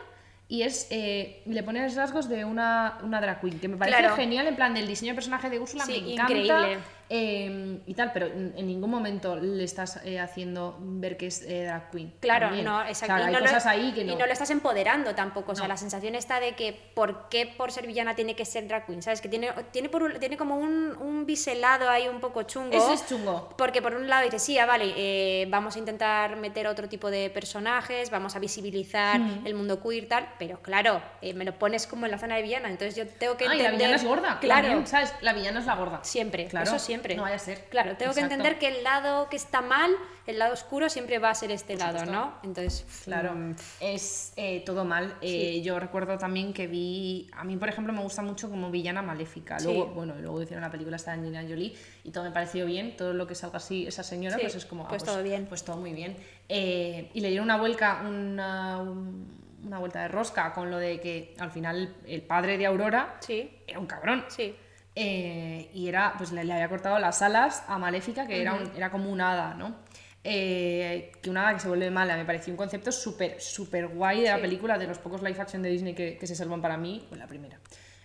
y 0.47 0.61
es 0.61 0.87
eh, 0.91 1.41
le 1.47 1.63
pones 1.63 1.95
rasgos 1.95 2.29
de 2.29 2.45
una, 2.45 2.99
una 3.03 3.19
drag 3.19 3.41
queen. 3.41 3.59
Que 3.59 3.67
me 3.67 3.75
parece 3.77 3.97
Claro. 3.97 4.15
genial 4.15 4.47
en 4.47 4.55
plan 4.55 4.73
del 4.75 4.87
diseño 4.87 5.11
de 5.11 5.15
personaje 5.15 5.49
de 5.49 5.59
Úrsula. 5.59 5.83
Sí, 5.85 6.01
me 6.03 6.13
encanta. 6.13 6.33
increíble. 6.33 6.77
Eh, 7.09 7.79
y 7.85 7.93
tal, 7.93 8.11
pero 8.13 8.25
en, 8.27 8.53
ningún 8.67 8.89
momento 8.89 9.35
le 9.35 9.63
estás 9.63 9.99
eh, 10.05 10.19
haciendo 10.19 10.77
ver 10.79 11.17
que 11.17 11.27
es 11.27 11.41
eh, 11.43 11.63
drag 11.65 11.91
queen. 11.91 12.13
Claro, 12.19 12.47
también. 12.47 12.65
no, 12.65 12.77
O 12.77 12.81
sea, 12.81 12.89
exacto. 12.89 13.13
hay 13.15 13.29
y 13.29 13.33
no 13.33 13.39
cosas 13.39 13.65
lo, 13.65 13.71
ahí 13.71 13.91
que 13.93 14.03
no. 14.03 14.13
Y 14.13 14.15
no 14.15 14.25
lo 14.25 14.31
estás 14.33 14.49
empoderando 14.49 15.13
tampoco. 15.15 15.51
O 15.51 15.55
sea, 15.55 15.65
No. 15.65 15.69
la 15.69 15.77
sensación 15.77 16.15
está 16.15 16.39
de 16.39 16.53
que 16.55 16.73
por 16.95 17.29
qué 17.29 17.45
por 17.45 17.71
ser 17.71 17.85
villana 17.87 18.15
tiene 18.15 18.35
que 18.35 18.45
ser 18.45 18.67
drag 18.67 18.85
queen, 18.85 19.01
¿sabes? 19.01 19.21
Que 19.21 19.29
tiene, 19.29 19.51
tiene, 19.71 19.89
por 19.89 20.03
un- 20.03 20.19
tiene 20.19 20.37
como 20.37 20.57
un, 20.57 20.95
un 20.99 21.25
biselado 21.25 21.89
ahí 21.89 22.07
un 22.07 22.19
poco 22.19 22.43
chungo. 22.43 22.75
Eso 22.75 22.93
es 22.93 23.07
chungo. 23.07 23.49
Porque 23.57 23.81
por 23.81 23.93
un 23.95 24.07
lado 24.09 24.23
dices, 24.23 24.41
sí, 24.41 24.57
ah, 24.57 24.65
vale, 24.65 24.93
eh, 24.97 25.45
vamos 25.49 25.75
a 25.75 25.79
intentar 25.79 26.35
meter 26.37 26.65
otro 26.67 26.89
tipo 26.89 27.11
de 27.11 27.29
personajes, 27.29 28.09
vamos 28.09 28.35
a 28.35 28.39
visibilizar 28.39 29.19
Hmm. 29.19 29.45
el 29.45 29.53
mundo 29.53 29.81
queer, 29.81 30.07
tal, 30.07 30.27
pero 30.39 30.59
claro, 30.61 31.01
eh, 31.21 31.33
me 31.33 31.45
lo 31.45 31.53
pones 31.57 31.87
como 31.87 32.05
en 32.05 32.11
la 32.11 32.17
zona 32.17 32.35
de 32.35 32.41
villana, 32.41 32.69
entonces 32.69 32.95
yo 32.95 33.05
tengo 33.07 33.37
que 33.37 33.45
Ay, 33.45 33.51
entender... 33.59 33.71
la 33.71 33.77
villana 33.77 33.95
es 33.95 34.03
gorda. 34.03 34.39
Claro. 34.39 34.67
Claro. 34.67 34.85
¿Sabes? 34.87 35.13
La 35.21 35.33
villana 35.33 35.59
es 35.59 35.65
la 35.65 35.75
gorda. 35.75 35.99
Siempre, 36.03 36.47
Claro, 36.47 36.65
eso 36.65 36.79
siempre. 36.79 36.94
No 37.15 37.23
vaya 37.23 37.35
a 37.35 37.39
ser. 37.39 37.65
Claro, 37.69 37.95
tengo 37.97 38.13
que 38.13 38.19
Exacto. 38.21 38.33
entender 38.35 38.59
que 38.59 38.67
el 38.77 38.83
lado 38.83 39.29
que 39.29 39.35
está 39.35 39.61
mal, 39.61 39.91
el 40.27 40.39
lado 40.39 40.53
oscuro, 40.53 40.89
siempre 40.89 41.19
va 41.19 41.29
a 41.29 41.35
ser 41.35 41.51
este 41.51 41.75
lado. 41.75 42.05
¿no? 42.05 42.33
Entonces, 42.43 42.85
Claro, 43.03 43.33
mm, 43.33 43.55
es 43.81 44.33
eh, 44.35 44.63
todo 44.65 44.85
mal. 44.85 45.15
Eh, 45.21 45.61
Yo 45.61 45.79
recuerdo 45.79 46.17
también 46.17 46.53
que 46.53 46.67
vi. 46.67 47.29
A 47.33 47.43
mí, 47.43 47.57
por 47.57 47.69
ejemplo, 47.69 47.93
me 47.93 48.01
gusta 48.01 48.21
mucho 48.21 48.49
como 48.49 48.71
villana 48.71 49.01
maléfica. 49.01 49.59
Sí. 49.59 49.65
Luego, 49.65 49.87
bueno, 49.87 50.15
luego 50.19 50.41
hicieron 50.41 50.61
la 50.61 50.71
película 50.71 50.95
esta 50.95 51.11
de 51.11 51.17
Angelina 51.19 51.43
Jolie 51.47 51.75
y 52.03 52.11
todo 52.11 52.23
me 52.23 52.31
pareció 52.31 52.65
bien. 52.65 52.95
Todo 52.97 53.13
lo 53.13 53.27
que 53.27 53.35
salga 53.35 53.57
así, 53.57 53.85
esa 53.87 54.03
señora, 54.03 54.35
Sí, 54.35 54.41
pues 54.43 54.55
es 54.55 54.65
como. 54.65 54.85
ah, 54.85 54.89
pues 54.89 55.03
todo 55.03 55.21
bien. 55.23 55.45
Pues 55.47 55.63
todo 55.63 55.77
muy 55.77 55.93
bien. 55.93 56.15
Eh, 56.49 57.09
y 57.13 57.21
le 57.21 57.29
dieron 57.29 57.45
una 57.45 57.57
vuelta, 57.57 58.01
una, 58.07 58.77
un- 58.77 59.43
una 59.65 59.79
vuelta 59.79 60.01
de 60.03 60.09
rosca 60.09 60.53
con 60.53 60.69
lo 60.69 60.77
de 60.77 60.99
que 60.99 61.33
al 61.39 61.49
final 61.49 61.95
el 62.05 62.21
padre 62.21 62.55
de 62.59 62.67
Aurora 62.67 63.17
sí, 63.19 63.49
era 63.65 63.79
un 63.79 63.87
cabrón. 63.87 64.23
sí. 64.27 64.55
Eh, 64.95 65.69
y 65.73 65.87
era, 65.89 66.13
pues 66.17 66.31
le, 66.31 66.43
le 66.45 66.53
había 66.53 66.69
cortado 66.69 66.97
las 66.99 67.21
alas 67.21 67.63
a 67.67 67.77
Maléfica, 67.77 68.25
que 68.25 68.41
era, 68.41 68.53
un- 68.53 68.71
era 68.77 68.89
como 68.91 69.09
un 69.11 69.19
hada, 69.21 69.53
¿no? 69.53 69.75
Eh, 70.23 71.11
que 71.21 71.29
una 71.29 71.43
hada 71.43 71.53
que 71.55 71.59
se 71.59 71.67
vuelve 71.67 71.91
mala, 71.91 72.15
me 72.15 72.25
pareció 72.25 72.51
un 72.53 72.57
concepto 72.57 72.91
súper, 72.91 73.39
súper 73.41 73.87
guay 73.89 74.21
de 74.21 74.29
la 74.29 74.35
Sí. 74.37 74.41
película, 74.41 74.77
de 74.77 74.87
los 74.87 74.97
pocos 74.97 75.21
live 75.21 75.39
action 75.39 75.61
de 75.61 75.69
Disney 75.69 75.93
que, 75.93 76.17
que 76.17 76.25
se 76.27 76.35
salvan 76.35 76.61
para 76.61 76.77
mí, 76.77 77.05
pues 77.09 77.19
la 77.19 77.27
primera. 77.27 77.59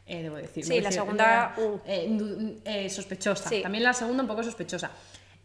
eh, 0.07 0.23
debo 0.25 0.37
decir. 0.37 0.65
Sí, 0.65 0.71
Me 0.71 0.77
la 0.79 0.83
pareció- 0.83 1.03
segunda, 1.03 1.55
era, 1.57 1.65
uh. 1.69 1.81
eh, 1.87 2.57
eh, 2.65 2.91
sospechosa. 2.91 3.49
Sí. 3.49 3.63
También 3.63 3.85
la 3.85 3.93
segunda 3.93 4.23
un 4.25 4.29
poco 4.29 4.43
sospechosa. 4.43 4.91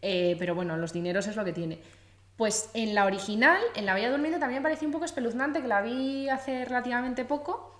Eh, 0.01 0.35
pero 0.39 0.55
bueno, 0.55 0.75
los 0.75 0.91
dineros 0.91 1.27
es 1.27 1.35
lo 1.35 1.45
que 1.45 1.53
tiene. 1.53 1.77
Pues 2.35 2.71
en 2.73 2.95
la 2.95 3.05
original, 3.05 3.61
en 3.75 3.85
La 3.85 3.93
Bella 3.93 4.09
Durmiente, 4.09 4.39
también 4.39 4.61
me 4.61 4.63
pareció 4.63 4.87
un 4.87 4.91
poco 4.91 5.05
espeluznante, 5.05 5.61
que 5.61 5.67
la 5.67 5.81
vi 5.81 6.27
hace 6.29 6.65
relativamente 6.65 7.25
poco 7.25 7.74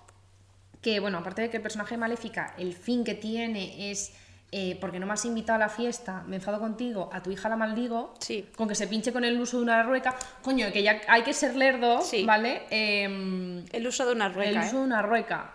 que, 0.86 1.00
bueno, 1.00 1.18
aparte 1.18 1.42
de 1.42 1.50
que 1.50 1.56
el 1.56 1.64
personaje 1.64 1.94
de 1.96 1.98
Maléfica, 1.98 2.54
el 2.58 2.72
fin 2.72 3.02
que 3.02 3.14
tiene 3.14 3.90
es, 3.90 4.12
eh, 4.52 4.78
porque 4.80 5.00
no 5.00 5.06
me 5.06 5.14
has 5.14 5.24
invitado 5.24 5.56
a 5.56 5.58
la 5.58 5.68
fiesta, 5.68 6.22
me 6.28 6.36
enfado 6.36 6.60
contigo, 6.60 7.10
a 7.12 7.20
tu 7.24 7.32
hija 7.32 7.48
la 7.48 7.56
maldigo, 7.56 8.14
Sí. 8.20 8.48
con 8.54 8.68
que 8.68 8.76
se 8.76 8.86
pinche 8.86 9.12
con 9.12 9.24
el 9.24 9.40
uso 9.40 9.56
de 9.56 9.64
una 9.64 9.82
rueca, 9.82 10.14
coño, 10.42 10.70
que 10.72 10.84
ya 10.84 11.00
hay 11.08 11.22
que 11.22 11.34
ser 11.34 11.56
lerdo, 11.56 12.02
Sí. 12.02 12.22
¿vale? 12.24 12.62
Em, 12.70 13.64
El 13.72 13.84
uso 13.84 14.06
de 14.06 14.12
una 14.12 14.28
rueca, 14.28 14.50
el 14.50 14.56
¿eh? 14.58 14.66
uso 14.68 14.76
de 14.78 14.84
una 14.84 15.02
rueca. 15.02 15.52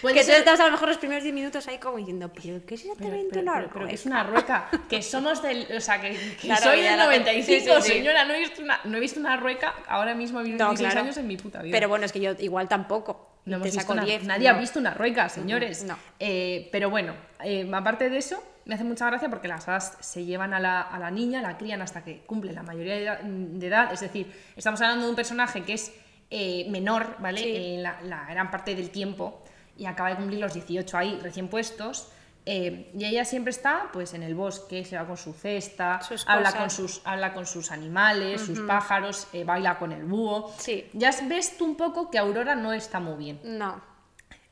Puede 0.00 0.14
Que 0.14 0.20
tú 0.22 0.26
ser- 0.28 0.38
estás 0.38 0.58
a 0.60 0.64
lo 0.66 0.72
mejor 0.72 0.88
los 0.88 0.96
primeros 0.98 1.22
10 1.22 1.34
minutos 1.34 1.68
ahí 1.68 1.78
como 1.78 1.98
diciendo, 1.98 2.30
pero 2.34 2.64
¿qué 2.66 2.74
es 2.74 2.82
exactamente 2.84 3.38
una 3.38 3.52
pero- 3.54 3.68
pero 3.68 3.72
que 3.72 3.78
rueca? 3.80 3.94
es 3.94 4.06
una 4.06 4.24
rueca, 4.24 4.68
que 4.88 5.02
somos 5.02 5.42
del, 5.42 5.66
o 5.76 5.80
sea, 5.80 6.00
que, 6.00 6.12
que 6.12 6.36
Claro, 6.40 6.62
soy 6.62 6.80
del 6.80 6.96
la- 6.96 7.04
95, 7.04 7.46
sí, 7.46 7.60
sí, 7.60 7.82
sí. 7.82 7.92
señora, 7.98 8.24
no 8.24 8.34
he 8.34 8.38
visto 8.38 8.62
una, 8.62 8.80
no 8.84 8.96
he 8.96 9.00
visto 9.00 9.20
una 9.20 9.36
rueca 9.36 9.74
ahora 9.86 10.14
mismo 10.14 10.38
a 10.38 10.42
mis 10.42 10.52
No, 10.52 10.70
16 10.70 10.88
claro. 10.92 11.04
años 11.04 11.16
en 11.18 11.26
mi 11.26 11.36
puta 11.36 11.60
vida. 11.62 11.72
Pero 11.76 11.88
bueno, 11.88 12.06
es 12.06 12.12
que 12.12 12.20
yo 12.20 12.32
igual 12.38 12.68
tampoco. 12.68 13.30
No 13.44 13.56
hemos 13.56 13.70
visto 13.74 13.92
una- 13.92 14.04
10. 14.06 14.24
nadie 14.24 14.48
ha 14.48 14.54
no. 14.54 14.60
visto 14.60 14.78
una 14.78 14.94
rueca, 14.94 15.28
señores. 15.28 15.84
No. 15.84 15.98
Eh, 16.18 16.70
pero 16.72 16.88
bueno, 16.88 17.14
eh, 17.42 17.68
aparte 17.74 18.08
de 18.08 18.16
eso, 18.16 18.42
me 18.64 18.76
hace 18.76 18.84
mucha 18.84 19.04
gracia 19.10 19.28
porque 19.28 19.48
las 19.48 19.68
hadas 19.68 19.98
se 20.00 20.24
llevan 20.24 20.54
a 20.54 20.60
la, 20.60 20.80
a 20.80 20.98
la 20.98 21.10
niña, 21.10 21.42
la 21.42 21.58
crían 21.58 21.82
hasta 21.82 22.02
que 22.02 22.20
cumple 22.20 22.54
la 22.54 22.62
mayoría 22.62 22.94
de 22.94 23.02
edad, 23.02 23.20
de 23.20 23.66
edad. 23.66 23.92
Es 23.92 24.00
decir, 24.00 24.32
estamos 24.56 24.80
hablando 24.80 25.04
de 25.04 25.10
un 25.10 25.16
personaje 25.16 25.62
que 25.62 25.74
es 25.74 25.92
eh, 26.30 26.66
menor, 26.70 27.16
¿vale? 27.18 27.38
Sí. 27.38 27.52
Eh, 27.54 27.76
la, 27.80 28.00
la 28.00 28.24
gran 28.24 28.50
parte 28.50 28.74
del 28.74 28.88
tiempo 28.90 29.43
y 29.76 29.86
acaba 29.86 30.10
de 30.10 30.16
cumplir 30.16 30.40
los 30.40 30.54
18 30.54 30.96
ahí, 30.96 31.18
recién 31.22 31.48
puestos. 31.48 32.08
eh, 32.46 32.90
y 32.98 33.04
ella 33.06 33.24
siempre 33.24 33.50
está 33.50 33.88
pues 33.92 34.12
en 34.12 34.22
el 34.22 34.34
bosque, 34.34 34.84
se 34.84 34.96
va 34.96 35.06
con 35.06 35.16
su 35.16 35.32
cesta, 35.32 36.00
Sus 36.02 36.24
habla 36.28 36.50
cosas. 36.50 36.60
con 36.60 36.70
sus, 36.70 37.00
habla 37.04 37.32
con 37.32 37.46
sus 37.46 37.70
animales, 37.72 38.42
sus 38.42 38.60
pájaros, 38.60 39.28
eh, 39.32 39.44
baila 39.44 39.78
con 39.78 39.92
el 39.92 40.04
búho. 40.04 40.52
Sí. 40.58 40.90
Ya 40.92 41.10
ves 41.26 41.56
tú 41.56 41.64
un 41.64 41.76
poco 41.76 42.10
que 42.10 42.18
Aurora 42.18 42.54
no 42.54 42.72
está 42.74 43.00
muy 43.00 43.16
bien. 43.16 43.40
No. 43.44 43.80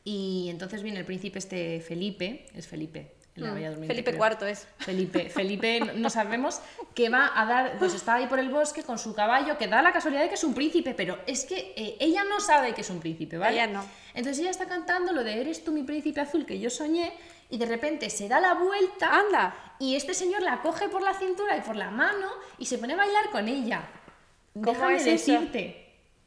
Y 0.04 0.48
entonces 0.50 0.82
viene 0.82 1.00
el 1.00 1.04
príncipe 1.04 1.38
este 1.38 1.80
Felipe, 1.80 2.46
es 2.54 2.66
Felipe, 2.66 3.14
la 3.34 3.50
Mm, 3.50 3.54
Bella 3.54 3.70
Durmiente, 3.70 3.94
Felipe 3.94 4.10
creo. 4.18 4.26
IV 4.32 4.48
es. 4.50 4.68
Felipe, 4.78 5.30
Felipe, 5.30 5.80
no- 5.94 6.10
sabemos, 6.10 6.60
que 6.94 7.08
va 7.08 7.30
a 7.34 7.46
dar, 7.46 7.78
pues 7.78 7.94
está 7.94 8.14
ahí 8.14 8.26
por 8.26 8.38
el 8.38 8.50
bosque 8.50 8.82
con 8.82 8.98
su 8.98 9.14
caballo, 9.14 9.56
que 9.56 9.66
da 9.68 9.80
la 9.82 9.92
casualidad 9.92 10.22
de 10.22 10.28
que 10.28 10.34
es 10.34 10.44
un 10.44 10.52
príncipe, 10.54 10.92
pero 10.94 11.18
es 11.26 11.44
que 11.46 11.72
eh, 11.76 11.96
ella 12.00 12.24
no 12.24 12.40
sabe 12.40 12.74
que 12.74 12.82
es 12.82 12.90
un 12.90 13.00
príncipe, 13.00 13.38
¿vale? 13.38 13.54
Ella 13.54 13.66
no. 13.68 13.84
Entonces 14.14 14.38
ella 14.40 14.50
está 14.50 14.66
cantando 14.66 15.12
lo 15.12 15.24
de 15.24 15.40
eres 15.40 15.64
tú 15.64 15.72
mi 15.72 15.82
príncipe 15.82 16.20
azul 16.20 16.44
que 16.44 16.58
yo 16.60 16.68
soñé, 16.68 17.12
y 17.48 17.58
de 17.58 17.66
repente 17.66 18.08
se 18.10 18.28
da 18.28 18.40
la 18.40 18.54
vuelta 18.54 19.10
Anda. 19.18 19.74
y 19.78 19.94
este 19.96 20.14
señor 20.14 20.42
la 20.42 20.60
coge 20.62 20.88
por 20.88 21.02
la 21.02 21.12
cintura 21.14 21.56
y 21.56 21.60
por 21.60 21.76
la 21.76 21.90
mano 21.90 22.28
y 22.58 22.64
se 22.66 22.78
pone 22.78 22.94
a 22.94 22.96
bailar 22.96 23.30
con 23.30 23.46
ella. 23.48 23.82
¿Cómo 24.54 24.66
Déjame 24.72 24.96
es 24.96 25.06
eso? 25.06 25.32
decirte. 25.32 25.78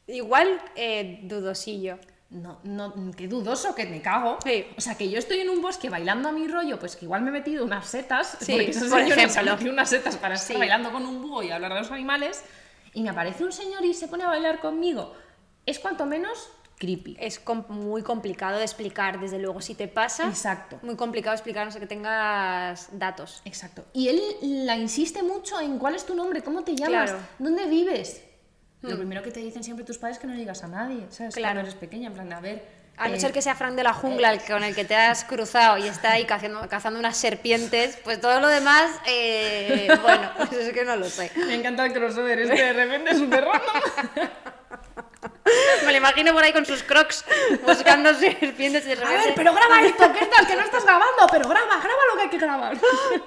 Igual 0.08 0.60
eh, 0.76 1.20
dudosillo. 1.22 1.98
No, 2.28 2.58
no, 2.64 2.92
qué 3.16 3.28
dudoso 3.28 3.74
que 3.74 3.86
me 3.86 4.02
cago. 4.02 4.38
Sí. 4.44 4.66
O 4.76 4.80
sea, 4.80 4.96
que 4.96 5.08
yo 5.08 5.18
estoy 5.18 5.40
en 5.40 5.48
un 5.48 5.62
bosque 5.62 5.88
bailando 5.88 6.28
a 6.28 6.32
mi 6.32 6.48
rollo, 6.48 6.78
pues 6.80 6.96
que 6.96 7.04
igual 7.04 7.22
me 7.22 7.28
he 7.30 7.32
metido 7.32 7.64
unas 7.64 7.86
setas, 7.86 8.36
Sí, 8.40 8.52
porque 8.52 8.70
esos 8.72 8.88
por 8.88 8.98
señores 9.00 9.32
se 9.32 9.38
han 9.38 9.44
metido 9.44 9.72
unas 9.72 9.88
setas 9.90 10.16
para 10.16 10.34
estar 10.34 10.54
Sí. 10.54 10.58
bailando 10.58 10.90
con 10.90 11.06
un 11.06 11.22
búho 11.22 11.42
y 11.44 11.50
hablar 11.52 11.72
de 11.72 11.80
los 11.80 11.90
animales, 11.92 12.42
y 12.94 13.02
me 13.02 13.10
aparece 13.10 13.44
un 13.44 13.52
señor 13.52 13.84
y 13.84 13.94
se 13.94 14.08
pone 14.08 14.24
a 14.24 14.28
bailar 14.28 14.58
conmigo. 14.60 15.14
Es 15.66 15.78
cuanto 15.78 16.04
menos 16.04 16.50
creepy. 16.78 17.16
Es 17.20 17.38
com- 17.38 17.64
muy 17.68 18.02
complicado 18.02 18.58
de 18.58 18.64
explicar, 18.64 19.18
desde 19.20 19.38
luego. 19.38 19.60
Si 19.62 19.74
te 19.74 19.86
pasa, 19.88 20.26
Exacto. 20.28 20.78
muy 20.82 20.94
complicado 20.96 21.32
explicar, 21.34 21.64
no 21.64 21.72
sé 21.72 21.78
que 21.80 21.86
tengas 21.86 22.88
datos. 22.98 23.40
Exacto. 23.44 23.84
Y 23.94 24.08
él 24.08 24.20
la 24.66 24.76
insiste 24.76 25.22
mucho 25.22 25.58
en 25.60 25.78
cuál 25.78 25.94
es 25.94 26.04
tu 26.04 26.14
nombre, 26.14 26.42
cómo 26.42 26.64
te 26.64 26.74
llamas, 26.76 27.10
Claro. 27.12 27.24
dónde 27.38 27.66
vives. 27.66 28.22
Lo 28.82 28.96
primero 28.96 29.22
que 29.22 29.30
te 29.32 29.40
dicen 29.40 29.64
siempre 29.64 29.84
tus 29.84 29.98
padres 29.98 30.16
es 30.16 30.20
que 30.20 30.26
no 30.28 30.34
le 30.34 30.38
digas 30.40 30.62
a 30.62 30.68
nadie, 30.68 31.06
¿sabes? 31.10 31.34
Claro. 31.34 31.54
Cuando 31.54 31.68
eres 31.68 31.74
pequeña, 31.80 32.08
en 32.08 32.14
plan, 32.14 32.32
a 32.32 32.40
ver. 32.40 32.62
A 32.98 33.08
no 33.08 33.14
eh, 33.14 33.20
ser 33.20 33.32
que 33.32 33.42
sea 33.42 33.54
Frank 33.54 33.74
de 33.74 33.82
la 33.82 33.92
jungla 33.92 34.32
el 34.32 34.40
que- 34.40 34.52
con 34.52 34.62
el 34.64 34.74
que 34.74 34.84
te 34.84 34.94
has 34.96 35.24
cruzado 35.24 35.76
y 35.78 35.86
está 35.88 36.12
ahí 36.12 36.24
cazando, 36.24 36.66
cazando 36.68 36.98
unas 36.98 37.16
serpientes, 37.16 37.98
pues 38.04 38.20
todo 38.20 38.40
lo 38.40 38.48
demás, 38.48 38.90
eh, 39.06 39.88
bueno, 40.02 40.30
pues 40.36 40.52
es 40.52 40.72
que 40.72 40.84
no 40.84 40.96
lo 40.96 41.08
sé. 41.10 41.30
Me 41.36 41.54
encanta 41.54 41.84
el 41.84 41.92
crossover, 41.92 42.38
es 42.40 42.50
que 42.50 42.62
de 42.64 42.72
repente 42.72 43.10
es 43.10 43.18
súper 43.18 43.44
random. 43.44 44.28
Me 45.84 45.92
lo 45.92 45.98
imagino 45.98 46.32
por 46.32 46.42
ahí 46.42 46.52
con 46.52 46.64
sus 46.66 46.82
crocs 46.82 47.24
buscando 47.64 48.12
serpientes 48.18 48.84
y 48.84 48.88
de 48.88 48.92
A 48.94 48.96
repente... 48.96 49.26
ver, 49.26 49.34
pero 49.36 49.52
graba 49.54 49.80
esto, 49.82 50.12
¿qué 50.12 50.26
tal? 50.26 50.46
Que 50.46 50.56
no 50.56 50.62
estás 50.62 50.84
grabando, 50.84 51.26
pero 51.30 51.48
graba, 51.48 51.76
graba 51.76 52.00
lo 52.10 52.16
que 52.16 52.22
hay 52.22 52.28
que 52.30 52.38
grabar. 52.38 52.76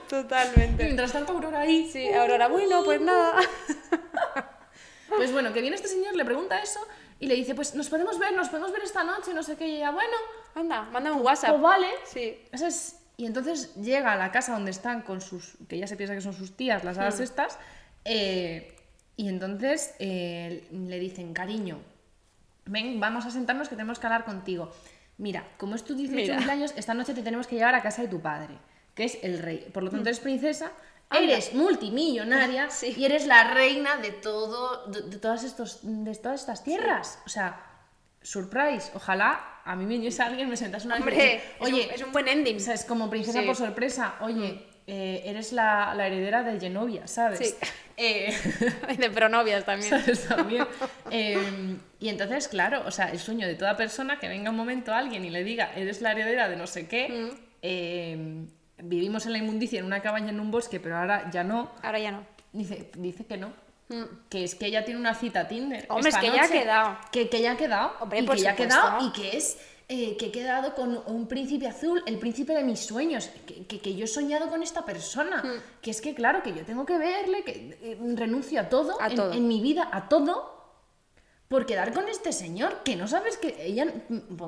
Totalmente. 0.08 0.84
Mientras 0.84 1.12
tanto, 1.14 1.34
Aurora 1.34 1.62
ahí. 1.62 1.90
Sí, 1.92 2.12
Aurora, 2.14 2.48
bueno, 2.48 2.84
pues 2.84 3.00
nada. 3.02 3.36
Pues 5.18 5.32
bueno, 5.32 5.54
que 5.54 5.62
viene 5.62 5.76
este 5.76 5.88
señor, 5.88 6.16
le 6.16 6.26
pregunta 6.26 6.62
eso 6.62 6.80
y 7.20 7.28
le 7.28 7.36
dice, 7.36 7.56
pues 7.56 7.76
nos 7.76 7.90
podemos 7.90 8.18
ver, 8.20 8.34
nos 8.34 8.50
podemos 8.50 8.72
ver 8.72 8.84
esta 8.84 9.04
noche, 9.04 9.34
no 9.34 9.44
sé 9.44 9.56
qué, 9.58 9.68
y 9.68 9.76
ella, 9.78 9.92
bueno, 9.92 10.16
Anda, 10.56 10.84
mándame 10.84 11.16
un 11.18 11.26
WhatsApp. 11.26 11.52
pues 11.52 11.62
vale. 11.62 11.88
Sí. 12.06 12.38
Eso 12.52 12.68
es- 12.68 12.96
Y 13.18 13.26
entonces 13.26 13.76
llega 13.76 14.14
a 14.14 14.16
la 14.16 14.32
casa 14.32 14.54
donde 14.54 14.72
están 14.72 15.02
con 15.02 15.20
sus, 15.20 15.58
que 15.68 15.76
ella 15.76 15.88
se 15.88 15.98
piensa 15.98 16.16
que 16.16 16.22
son 16.22 16.34
sus 16.34 16.56
tías, 16.56 16.84
las 16.86 16.98
hadas 16.98 17.20
estas, 17.20 17.60
eh, 18.06 18.76
y 19.18 19.28
entonces 19.28 19.94
eh, 20.00 20.66
le 20.72 21.00
dicen, 21.00 21.34
cariño, 21.34 21.80
ven, 22.66 23.00
vamos 23.02 23.26
a 23.26 23.32
sentarnos 23.32 23.68
que 23.68 23.76
tenemos 23.76 24.00
que 24.00 24.08
hablar 24.08 24.24
contigo. 24.24 24.72
Mira, 25.18 25.46
como 25.58 25.76
es 25.76 25.84
tu 25.84 25.96
18 25.96 26.16
Mira. 26.22 26.36
cumpleaños, 26.36 26.74
esta 26.78 26.94
noche 26.94 27.14
te 27.14 27.22
tenemos 27.22 27.46
que 27.48 27.58
llevar 27.58 27.76
a 27.76 27.82
casa 27.82 28.02
de 28.04 28.08
tu 28.08 28.22
padre, 28.22 28.58
que 28.96 29.04
es 29.04 29.18
el 29.22 29.40
rey. 29.40 29.68
Por 29.74 29.84
lo 29.84 29.90
tanto, 29.92 30.08
eres 30.08 30.22
princesa, 30.22 30.72
Anda. 31.10 31.24
eres 31.34 31.54
multimillonaria 31.54 32.70
Sí. 32.72 32.94
y 32.98 33.06
eres 33.06 33.26
la 33.28 33.54
reina 33.54 33.98
de 33.98 34.12
todo, 34.12 34.88
de, 34.88 35.02
de 35.04 35.18
todas 35.18 35.44
estos, 35.44 35.80
de 35.84 36.14
todas 36.16 36.42
estas 36.42 36.64
tierras. 36.64 37.20
O 37.26 37.30
sea, 37.30 37.64
surprise. 38.22 38.92
Ojalá 38.94 39.62
a 39.66 39.76
mí 39.76 39.86
me 39.86 39.94
viniese 39.96 40.22
alguien, 40.24 40.50
me 40.50 40.58
sentase 40.58 40.86
una 40.88 40.96
vez 40.96 41.06
y 41.06 41.10
Hombre, 41.10 41.16
dijese, 41.24 41.44
oye, 41.60 41.74
oye, 41.74 41.96
es 41.96 42.02
un 42.04 42.12
buen 42.12 42.28
ending. 42.28 42.60
¿sabes? 42.60 42.86
Como 42.86 43.10
princesa 43.10 43.42
Sí. 43.42 43.46
por 43.46 43.56
sorpresa, 43.56 44.16
oye, 44.22 44.66
eh, 44.88 45.22
eres 45.26 45.52
la, 45.54 45.94
la 45.96 46.08
heredera 46.08 46.44
de 46.44 46.60
Genovia, 46.60 47.08
¿sabes? 47.08 47.40
Sí. 47.40 47.56
Eh, 48.02 48.34
De 48.98 49.10
pronovias 49.10 49.66
también. 49.66 49.90
¿sabes? 49.90 50.26
También. 50.26 50.66
Eh, 51.12 51.76
y 52.00 52.08
entonces, 52.08 52.48
claro, 52.48 52.84
o 52.86 52.92
sea, 52.92 53.08
el 53.12 53.20
sueño 53.20 53.46
de 53.46 53.56
toda 53.56 53.76
persona 53.76 54.20
que 54.20 54.30
venga 54.30 54.52
un 54.52 54.56
momento 54.56 54.94
alguien 54.94 55.26
y 55.26 55.30
le 55.30 55.44
diga, 55.44 55.74
eres 55.76 56.00
la 56.02 56.14
heredera 56.14 56.48
de 56.48 56.56
no 56.56 56.66
sé 56.66 56.88
qué, 56.88 57.10
Mm. 57.10 58.48
Vivimos 58.84 59.26
en 59.26 59.34
la 59.34 59.38
inmundicia 59.40 59.80
en 59.80 59.86
una 59.86 60.02
cabaña 60.02 60.30
en 60.30 60.40
un 60.40 60.52
bosque, 60.52 60.80
pero 60.80 60.98
ahora 60.98 61.30
ya 61.32 61.44
no. 61.44 61.72
Ahora 61.84 62.00
ya 62.00 62.12
no. 62.12 62.24
Dice, 62.54 62.90
dice 62.98 63.26
que 63.26 63.38
no. 63.38 63.50
Mm. 63.90 64.04
Que 64.30 64.44
es 64.44 64.56
que 64.56 64.68
ella 64.68 64.86
tiene 64.86 65.00
una 65.00 65.14
cita 65.16 65.48
Tinder. 65.48 65.86
Hombre, 65.90 66.10
es 66.10 66.18
que 66.18 66.28
ya 66.28 66.34
ha 66.44 66.48
noche. 66.48 66.60
quedado. 66.62 66.98
Que, 67.12 67.30
que 67.30 67.42
ya 67.42 67.52
ha 67.54 67.58
quedado. 67.58 67.92
Hombre, 68.02 68.20
y 68.20 68.26
que 68.26 68.38
ya 68.38 68.52
ha 68.52 68.56
quedado 68.56 69.06
y 69.08 69.12
que 69.12 69.38
es. 69.38 69.58
eh, 69.92 70.16
que 70.18 70.28
he 70.28 70.32
quedado 70.32 70.76
con 70.76 71.02
un 71.08 71.28
príncipe 71.28 71.66
azul, 71.68 72.04
el 72.06 72.20
príncipe 72.20 72.54
de 72.54 72.64
mis 72.64 72.80
sueños, 72.80 73.32
que, 73.48 73.66
que- 73.66 73.80
que 73.80 73.96
yo 73.96 74.04
he 74.06 74.08
soñado 74.08 74.48
con 74.48 74.62
esta 74.62 74.86
persona. 74.86 75.42
Hmm. 75.44 75.64
Que 75.82 75.90
es 75.90 76.00
que, 76.02 76.14
claro, 76.14 76.44
que 76.44 76.54
yo 76.54 76.64
tengo 76.64 76.86
que 76.86 76.96
verle, 77.00 77.44
que 77.44 77.76
eh, 77.82 77.98
renuncio 78.16 78.62
a 78.62 78.70
todo, 78.70 79.02
A 79.02 79.08
en, 79.08 79.16
todo. 79.16 79.34
en 79.34 79.48
mi 79.48 79.62
vida, 79.62 79.90
a 79.92 80.08
todo, 80.08 80.59
por 81.50 81.66
quedar 81.66 81.94
con 81.94 82.08
este 82.08 82.32
señor, 82.32 82.84
que 82.84 82.96
no 82.96 83.08
sabes 83.08 83.38
que. 83.38 83.56
Ella, 83.66 83.84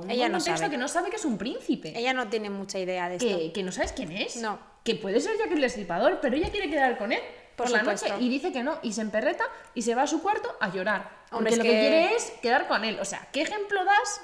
Ella 0.08 0.30
no 0.30 0.38
contexto 0.38 0.58
sabe. 0.58 0.70
que 0.70 0.78
no 0.78 0.88
sabe 0.88 1.10
que 1.10 1.16
es 1.18 1.26
un 1.26 1.38
príncipe. 1.38 1.98
Ella 1.98 2.14
no 2.14 2.30
tiene 2.30 2.50
mucha 2.50 2.80
idea 2.80 3.10
de 3.10 3.16
esto. 3.16 3.28
Que, 3.28 3.52
que 3.52 3.64
no 3.64 3.72
sabes 3.72 3.92
quién 3.92 4.12
es. 4.12 4.38
No. 4.38 4.60
Que 4.84 4.96
puede 4.96 5.20
ser 5.20 5.36
Jack 5.38 5.52
el 5.52 5.62
Destripador, 5.62 6.20
pero 6.22 6.36
ella 6.38 6.50
quiere 6.52 6.70
quedar 6.70 6.98
con 7.00 7.12
él 7.12 7.20
por, 7.56 7.66
Por 7.68 7.76
la 7.76 7.84
noche 7.84 8.06
y 8.20 8.30
dice 8.30 8.52
que 8.52 8.62
no. 8.64 8.78
Y 8.84 8.94
se 8.94 9.02
emperreta 9.02 9.44
y 9.74 9.82
se 9.82 9.96
va 9.96 10.04
a 10.04 10.08
su 10.08 10.22
cuarto 10.22 10.56
a 10.60 10.72
llorar. 10.72 11.10
Hombre, 11.32 11.50
Porque 11.50 11.54
es 11.54 11.58
lo 11.58 11.64
que... 11.64 11.70
que- 11.70 11.80
quiere 11.80 12.16
es 12.16 12.32
quedar 12.42 12.68
con 12.68 12.86
él. 12.86 13.00
O 13.00 13.06
sea, 13.06 13.28
¿qué 13.32 13.42
ejemplo 13.42 13.84
das 13.84 14.22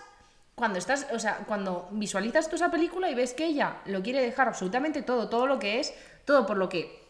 cuando 0.53 0.77
estás, 0.79 1.07
o 1.11 1.19
sea, 1.19 1.37
cuando 1.47 1.87
visualizas 1.91 2.47
tú 2.49 2.55
esa 2.57 2.69
película 2.71 3.09
y 3.09 3.15
ves 3.15 3.33
que 3.33 3.45
ella 3.45 3.77
lo 3.85 4.01
quiere 4.03 4.21
dejar 4.21 4.47
absolutamente 4.47 5.01
todo, 5.03 5.29
todo 5.29 5.45
lo 5.47 5.57
que 5.59 5.79
es, 5.79 5.93
todo 6.25 6.45
por 6.45 6.57
lo 6.57 6.69
que 6.69 7.06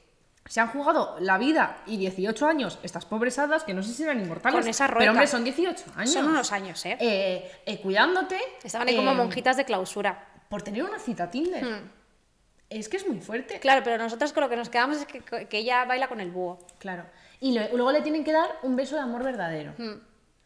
se 0.47 0.59
han 0.61 0.67
jugado 0.69 1.15
la 1.19 1.37
vida 1.37 1.77
y 1.85 1.97
18 1.97 2.47
años 2.47 2.79
estas 2.83 3.05
pobres 3.05 3.37
hadas 3.39 3.63
que 3.63 3.73
no 3.73 3.83
sé 3.83 3.93
si 3.93 4.03
eran 4.03 4.19
inmortales. 4.19 4.59
Con 4.59 4.67
esa 4.67 4.87
Pero 4.87 5.11
hombre, 5.11 5.27
son 5.27 5.43
18 5.43 5.83
años. 5.95 6.11
Son 6.13 6.25
unos 6.27 6.51
años, 6.51 6.85
¿eh? 6.85 6.97
Eh, 6.99 7.51
eh, 7.65 7.79
cuidándote. 7.81 8.39
Estaban 8.63 8.87
ahí 8.87 8.95
como 8.95 9.11
eh, 9.11 9.15
monjitas 9.15 9.57
de 9.57 9.65
clausura. 9.65 10.25
Por 10.49 10.61
tener 10.61 10.83
una 10.83 10.99
cita 10.99 11.29
Tinder. 11.29 11.63
Hmm. 11.63 11.91
Es 12.69 12.89
que 12.89 12.97
es 12.97 13.07
muy 13.07 13.19
fuerte. 13.21 13.59
Claro, 13.59 13.81
pero 13.83 13.97
nosotros 13.97 14.33
con 14.33 14.43
lo 14.43 14.49
que 14.49 14.55
nos 14.57 14.69
quedamos 14.69 14.97
es 14.97 15.05
que, 15.05 15.21
que 15.21 15.57
ella 15.57 15.85
baila 15.85 16.07
con 16.07 16.19
el 16.19 16.31
búho. 16.31 16.59
Claro. 16.79 17.05
Y 17.39 17.51
le- 17.51 17.69
luego 17.73 17.91
le 17.91 18.01
tienen 18.01 18.23
que 18.23 18.31
dar 18.33 18.49
un 18.63 18.75
beso 18.75 18.95
de 18.95 19.01
amor 19.01 19.23
verdadero. 19.23 19.73
Hmm. 19.77 20.01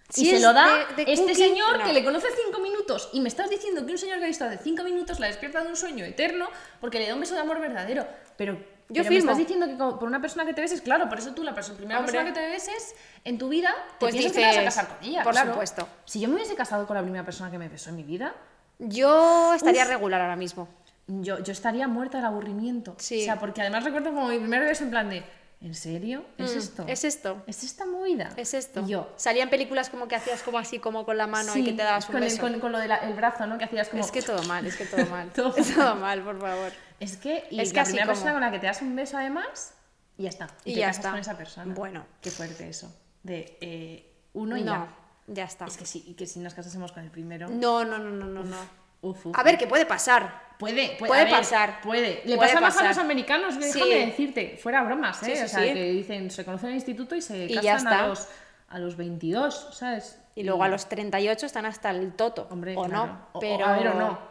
Y 0.09 0.13
Si 0.13 0.25
se 0.25 0.35
es 0.35 0.41
lo 0.41 0.51
da 0.53 0.85
de- 0.95 1.05
de 1.05 1.13
este 1.13 1.25
cookie, 1.27 1.35
señor 1.35 1.79
no. 1.79 1.85
que 1.85 1.93
le 1.93 2.03
conoce 2.03 2.27
cinco 2.45 2.59
minutos. 2.59 3.09
Y 3.13 3.21
me 3.21 3.29
estás 3.29 3.49
diciendo 3.49 3.85
que 3.85 3.93
un 3.93 3.97
señor 3.97 4.17
que 4.19 4.25
ha 4.25 4.27
visto 4.27 4.43
hace 4.45 4.57
cinco 4.57 4.83
minutos 4.83 5.19
la 5.19 5.27
despierta 5.27 5.61
de 5.63 5.69
un 5.69 5.75
sueño 5.77 6.03
eterno 6.03 6.47
porque 6.81 6.99
le 6.99 7.07
da 7.07 7.13
un 7.13 7.21
beso 7.21 7.33
de 7.33 7.39
amor 7.41 7.59
verdadero. 7.61 8.05
Pero, 8.37 8.59
Yo 8.93 9.03
pero 9.03 9.13
me 9.13 9.19
estás 9.19 9.37
diciendo 9.37 9.67
que 9.67 9.75
por 9.75 10.03
una 10.03 10.19
persona 10.21 10.45
que 10.45 10.53
te 10.53 10.61
beses, 10.61 10.81
claro, 10.81 11.07
por 11.09 11.17
eso 11.19 11.33
tú, 11.33 11.43
la 11.43 11.53
primera 11.55 11.99
Hombre. 11.99 12.11
persona 12.13 12.25
que 12.33 12.39
te 12.39 12.45
beses 12.47 12.93
en 13.23 13.37
tu 13.37 13.49
vida, 13.49 13.73
te 13.91 13.95
Pues 13.99 14.11
piensas 14.15 14.33
que 14.33 14.39
te 14.39 14.45
vas 14.47 14.57
a 14.57 14.63
casar 14.63 14.87
con 14.87 15.07
ella. 15.07 15.23
por 15.23 15.31
claro. 15.33 15.51
supuesto. 15.51 15.87
Si 16.05 16.19
yo 16.19 16.27
me 16.27 16.35
hubiese 16.35 16.55
casado 16.55 16.85
con 16.87 16.95
la 16.97 17.01
primera 17.03 17.23
persona 17.25 17.49
que 17.49 17.57
me 17.57 17.69
besó 17.69 17.89
en 17.89 17.95
mi 17.95 18.03
vida, 18.03 18.33
Yo 18.79 19.53
estaría 19.53 19.85
regular 19.85 20.21
ahora 20.21 20.35
mismo. 20.35 20.67
yo, 21.07 21.39
yo 21.43 21.51
estaría 21.51 21.87
muerta 21.87 22.17
del 22.17 22.25
aburrimiento. 22.25 22.95
Sí. 22.97 23.21
O 23.21 23.25
sea, 23.25 23.39
porque 23.39 23.61
además 23.61 23.83
recuerdo 23.83 24.09
como 24.13 24.27
mi 24.27 24.39
primer 24.39 24.61
beso 24.63 24.83
en 24.83 24.89
plan 24.89 25.09
de, 25.09 25.23
¿en 25.61 25.75
serio? 25.75 26.25
¿Es 26.37 26.55
Mm, 26.55 26.57
esto? 26.57 26.83
Es 26.87 27.03
esto. 27.03 27.43
¿Es 27.47 27.63
esta 27.63 27.85
movida? 27.85 28.29
Es 28.37 28.53
esto. 28.53 28.81
Y 28.81 28.87
yo, 28.89 29.09
Salían 29.17 29.49
películas 29.49 29.89
como 29.89 30.07
que 30.07 30.15
hacías 30.15 30.41
como 30.41 30.57
así, 30.57 30.79
como 30.79 31.05
con 31.05 31.17
la 31.17 31.27
mano 31.27 31.55
y 31.55 31.63
que 31.63 31.73
te 31.73 31.83
dabas 31.83 32.07
un 32.09 32.13
con, 32.13 32.23
el- 32.23 32.29
beso. 32.29 32.41
con, 32.41 32.59
con 32.59 32.71
lo 32.71 32.79
del 32.79 32.91
brazo, 33.15 33.45
¿no? 33.45 33.57
Que 33.57 33.65
hacías 33.65 33.89
como... 33.89 34.03
Es 34.03 34.11
que 34.11 34.21
todo 34.21 34.41
mal, 34.43 34.65
es 34.65 34.75
que 34.75 34.85
todo 34.85 35.05
mal. 35.11 35.29
Todo 35.31 35.55
Es 35.55 35.73
todo 35.75 35.95
mal, 35.95 36.21
por 36.23 36.39
favor. 36.41 36.71
Es 37.01 37.17
que, 37.17 37.43
y 37.49 37.59
Es 37.59 37.69
que 37.71 37.75
la 37.77 37.81
así 37.81 37.91
primera 37.91 38.05
como- 38.05 38.13
persona 38.13 38.31
con 38.31 38.41
la 38.41 38.51
que 38.51 38.59
te 38.59 38.67
das 38.67 38.81
un 38.81 38.95
beso 38.95 39.17
además, 39.17 39.73
y 40.17 40.23
ya 40.23 40.29
está. 40.29 40.47
Y, 40.63 40.71
Y 40.71 40.73
te 40.75 40.79
ya 40.81 40.87
casas 40.87 40.97
está. 40.99 41.11
con 41.11 41.19
esa 41.19 41.37
persona. 41.37 41.73
Bueno. 41.73 42.05
Qué 42.21 42.31
fuerte 42.31 42.69
eso. 42.69 42.95
De 43.23 43.57
eh, 43.59 44.13
uno 44.33 44.55
y 44.55 44.63
no, 44.63 44.73
ya. 44.73 44.87
ya 45.27 45.43
está. 45.45 45.65
Es 45.65 45.77
que 45.77 45.85
sí, 45.85 46.03
y 46.07 46.13
que 46.13 46.25
si 46.27 46.39
nos 46.39 46.53
casásemos 46.53 46.91
con 46.91 47.03
el 47.03 47.11
primero... 47.11 47.49
No, 47.49 47.83
no, 47.83 47.97
no, 47.97 48.09
no, 48.11 48.25
no, 48.25 48.43
no. 48.43 48.57
Uf, 49.01 49.25
uf, 49.25 49.37
A 49.37 49.41
ver, 49.43 49.57
que 49.57 49.65
puede 49.67 49.85
pasar. 49.87 50.51
Puede, 50.59 50.95
puede, 50.99 51.07
Puede 51.09 51.21
a 51.21 51.25
ver, 51.25 51.33
pasar. 51.33 51.81
Puede. 51.81 52.21
Le 52.23 52.35
Puede 52.35 52.49
pasa 52.49 52.61
más 52.61 52.77
a 52.77 52.87
los 52.87 52.97
americanos, 52.99 53.59
déjame 53.59 53.83
Sí. 53.83 53.89
decirte. 54.05 54.59
Fuera 54.61 54.83
bromas, 54.83 55.23
¿eh? 55.23 55.25
Sí, 55.25 55.35
sí, 55.37 55.43
o 55.43 55.47
sea, 55.47 55.73
que 55.73 55.83
dicen, 55.91 56.29
se 56.29 56.45
conocen 56.45 56.67
en 56.67 56.73
el 56.73 56.77
instituto 56.77 57.15
y 57.15 57.21
se 57.23 57.45
Y 57.45 57.55
casan 57.55 57.63
ya 57.63 57.73
a 57.73 57.77
está. 57.77 58.07
los, 58.07 58.27
a 58.69 58.77
los 58.77 58.95
22, 58.95 59.69
¿sabes? 59.73 60.19
Y 60.35 60.43
luego 60.43 60.63
a 60.63 60.67
los 60.67 60.87
38 60.87 61.47
están 61.47 61.65
hasta 61.65 61.89
el 61.89 62.13
toto. 62.13 62.47
Hombre, 62.51 62.75
o 62.77 62.83
claro. 62.85 63.07
no. 63.07 63.27
O- 63.33 63.39
Pero... 63.39 63.65
a 63.65 63.75
ver, 63.75 63.87
o 63.87 63.93
no. 63.95 64.30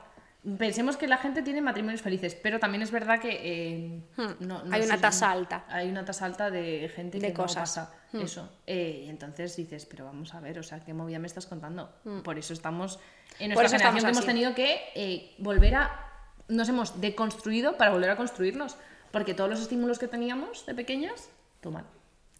Pensemos 0.59 0.97
que 0.97 1.07
la 1.07 1.19
gente 1.19 1.43
tiene 1.43 1.61
matrimonios 1.61 2.01
felices, 2.01 2.35
pero 2.35 2.59
también 2.59 2.81
es 2.83 2.91
verdad 2.91 3.21
que 3.21 3.29
eh, 3.43 4.01
Hmm. 4.17 4.47
no- 4.47 4.65
no 4.65 4.75
Hay 4.75 4.83
una 4.83 4.99
tasa 4.99 5.31
alta. 5.31 5.65
Hay 5.69 5.89
una 5.91 6.05
tasa 6.05 6.25
alta 6.25 6.51
de 6.51 6.91
gente 6.95 7.19
De 7.19 7.29
que 7.29 7.35
cosas. 7.35 7.77
Hmm. 7.77 7.81
no 8.17 8.21
pasa 8.23 8.25
eso. 8.25 8.49
Eh, 8.67 9.03
y 9.07 9.09
entonces 9.11 9.55
dices, 9.57 9.85
pero 9.85 10.07
vamos 10.07 10.35
a 10.35 10.41
ver, 10.41 10.59
o 10.59 10.63
sea, 10.63 10.81
¿qué 10.81 10.95
movida 10.95 11.19
me 11.19 11.27
estás 11.27 11.47
contando? 11.47 11.93
Por 12.25 12.39
eso 12.39 12.55
estamos 12.55 12.99
en 13.39 13.51
Hmm. 13.51 13.55
Nuestra 13.55 13.79
generación 13.79 14.05
que 14.05 14.11
hemos 14.11 14.27
tenido 14.27 14.55
que 14.55 14.81
eh, 14.95 15.35
volver 15.39 15.75
a... 15.75 16.07
Nos 16.49 16.69
hemos 16.71 17.01
deconstruido 17.03 17.77
para 17.77 17.91
volver 17.91 18.09
a 18.11 18.17
construirnos, 18.17 18.77
porque 19.13 19.35
todos 19.35 19.51
los 19.51 19.61
estímulos 19.61 19.99
que 19.99 20.09
teníamos 20.09 20.65
de 20.65 20.75
pequeños, 20.75 21.29
toman. 21.61 21.85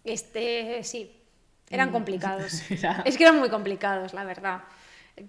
Este, 0.03 0.83
sí, 0.83 1.21
eran 1.69 1.91
complicados. 1.91 2.61
Era- 2.71 3.03
Es 3.05 3.15
que 3.17 3.23
eran 3.23 3.37
muy 3.39 3.49
complicados, 3.49 4.13
la 4.13 4.23
verdad. 4.23 4.61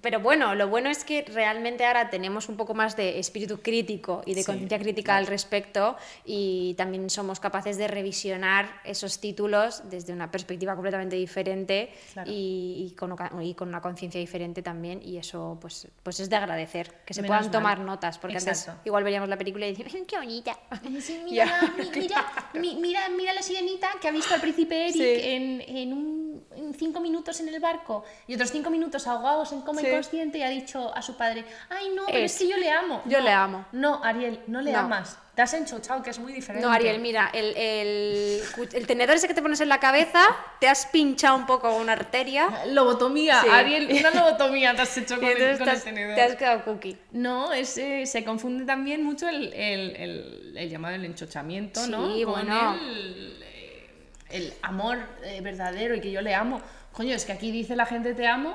Pero 0.01 0.21
bueno, 0.21 0.55
lo 0.55 0.69
bueno 0.69 0.89
es 0.91 1.05
que 1.05 1.23
realmente 1.23 1.85
ahora 1.85 2.11
tenemos 2.11 2.49
un 2.49 2.57
poco 2.57 2.75
más 2.75 2.97
de 2.97 3.19
espíritu 3.19 3.61
crítico 3.61 4.23
y 4.27 4.35
de 4.35 4.41
Sí, 4.43 4.47
conciencia 4.47 4.79
crítica 4.79 5.17
al 5.17 5.27
respecto 5.27 5.97
y 6.25 6.75
también 6.75 7.11
somos 7.11 7.41
capaces 7.41 7.77
de 7.77 7.89
revisionar 7.89 8.81
esos 8.85 9.21
títulos 9.21 9.83
desde 9.91 10.13
una 10.13 10.31
perspectiva 10.31 10.75
completamente 10.75 11.17
diferente 11.17 11.93
Claro. 12.13 12.31
y, 12.31 12.87
y 12.91 12.95
con, 12.97 13.15
y 13.43 13.55
con 13.55 13.69
una 13.69 13.81
conciencia 13.81 14.21
diferente 14.21 14.63
también 14.63 15.01
y 15.03 15.19
eso 15.19 15.59
pues, 15.61 15.89
pues 16.03 16.21
es 16.21 16.31
de 16.31 16.37
agradecer, 16.37 16.95
que 17.05 17.15
se 17.15 17.23
Menos 17.23 17.37
puedan 17.37 17.51
tomar 17.53 17.79
mal. 17.79 17.87
notas, 17.87 18.19
porque 18.19 18.37
Exacto. 18.39 18.71
antes 18.73 18.87
igual 18.87 19.05
veríamos 19.05 19.29
la 19.29 19.37
película 19.37 19.67
y 19.67 19.75
decíamos, 19.75 20.07
qué 20.09 20.17
bonita. 20.17 20.59
Sí, 21.01 21.21
mira, 21.25 21.75
mi- 21.77 21.91
mira, 22.01 22.25
mi- 22.55 22.75
mira, 22.77 23.09
mira 23.11 23.33
la 23.33 23.43
sirenita 23.43 23.89
que 24.01 24.09
ha 24.09 24.13
visto 24.13 24.35
al 24.35 24.41
príncipe 24.41 24.85
Eric 24.89 24.95
Sí. 24.95 25.21
en, 25.25 25.61
en, 25.63 25.93
un- 25.93 26.45
en 26.57 26.75
cinco 26.75 27.01
minutos 27.01 27.41
en 27.41 27.49
el 27.49 27.61
barco 27.61 28.05
y 28.27 28.35
otros 28.35 28.51
cinco 28.51 28.71
minutos 28.71 29.07
ahogados 29.07 29.53
en 29.53 29.61
coma 29.63 29.82
Sí. 29.83 29.89
inconsciente 29.89 30.39
y 30.39 30.43
ha 30.43 30.49
dicho 30.49 30.95
a 30.95 31.03
su 31.03 31.17
padre, 31.17 31.45
ay 31.69 31.91
no, 31.95 32.07
pero 32.07 32.19
es, 32.19 32.33
Es. 32.33 32.39
que 32.39 32.49
yo 32.49 32.57
le 32.57 32.71
amo. 32.71 33.03
Yo 33.07 33.19
No, 33.19 33.25
le 33.25 33.33
amo. 33.33 33.67
No, 33.73 34.03
Ariel, 34.03 34.41
no 34.47 34.61
le 34.63 34.73
No. 34.73 34.79
amas. 34.81 35.19
Te 35.35 35.41
has 35.41 35.55
enchochado, 35.55 36.03
que 36.03 36.11
es 36.11 36.19
muy 36.19 36.31
diferente. 36.31 36.67
No, 36.67 36.71
Ariel, 36.71 37.01
mira, 37.01 37.31
el, 37.33 37.57
el, 37.57 38.43
el 38.75 38.87
tenedor 38.87 39.17
ese 39.17 39.29
que 39.29 39.33
te 39.33 39.41
pones 39.41 39.63
en 39.63 39.71
la 39.71 39.81
cabeza, 39.81 40.21
te 40.61 40.69
has 40.69 40.85
pinchado 40.87 41.37
un 41.37 41.47
poco 41.47 41.75
una 41.75 41.93
arteria 41.93 42.51
Lobotomía, 42.67 43.41
Sí. 43.41 43.49
Ariel, 43.51 43.89
una 43.99 44.11
lobotomía 44.21 44.75
te 44.77 44.83
has 44.83 44.95
hecho 44.99 45.17
con, 45.19 45.25
el, 45.25 45.59
con 45.59 45.69
el 45.71 45.83
tenedor. 45.83 46.15
te 46.17 46.21
has 46.23 46.37
quedado 46.37 46.63
cookie. 46.65 46.99
No, 47.13 47.51
es, 47.53 47.79
eh, 47.79 48.05
se 48.05 48.25
confunde 48.25 48.67
también 48.67 49.03
mucho 49.03 49.27
el, 49.27 49.55
el, 49.55 50.69
llamado 50.69 50.97
el 50.97 51.05
enchochamiento, 51.07 51.87
¿no? 51.87 52.15
Sí, 52.15 52.25
Con 52.25 52.35
bueno. 52.35 52.75
el, 52.75 53.43
eh, 53.43 53.91
el 54.31 54.53
amor 54.61 54.99
eh, 55.25 55.41
verdadero 55.41 55.95
y 55.95 56.01
que 56.03 56.11
yo 56.13 56.21
le 56.21 56.35
amo. 56.35 56.61
Coño, 56.93 57.15
es 57.15 57.25
que 57.25 57.33
aquí 57.33 57.51
dice 57.51 57.75
la 57.75 57.87
gente 57.87 58.13
te 58.13 58.27
amo 58.27 58.53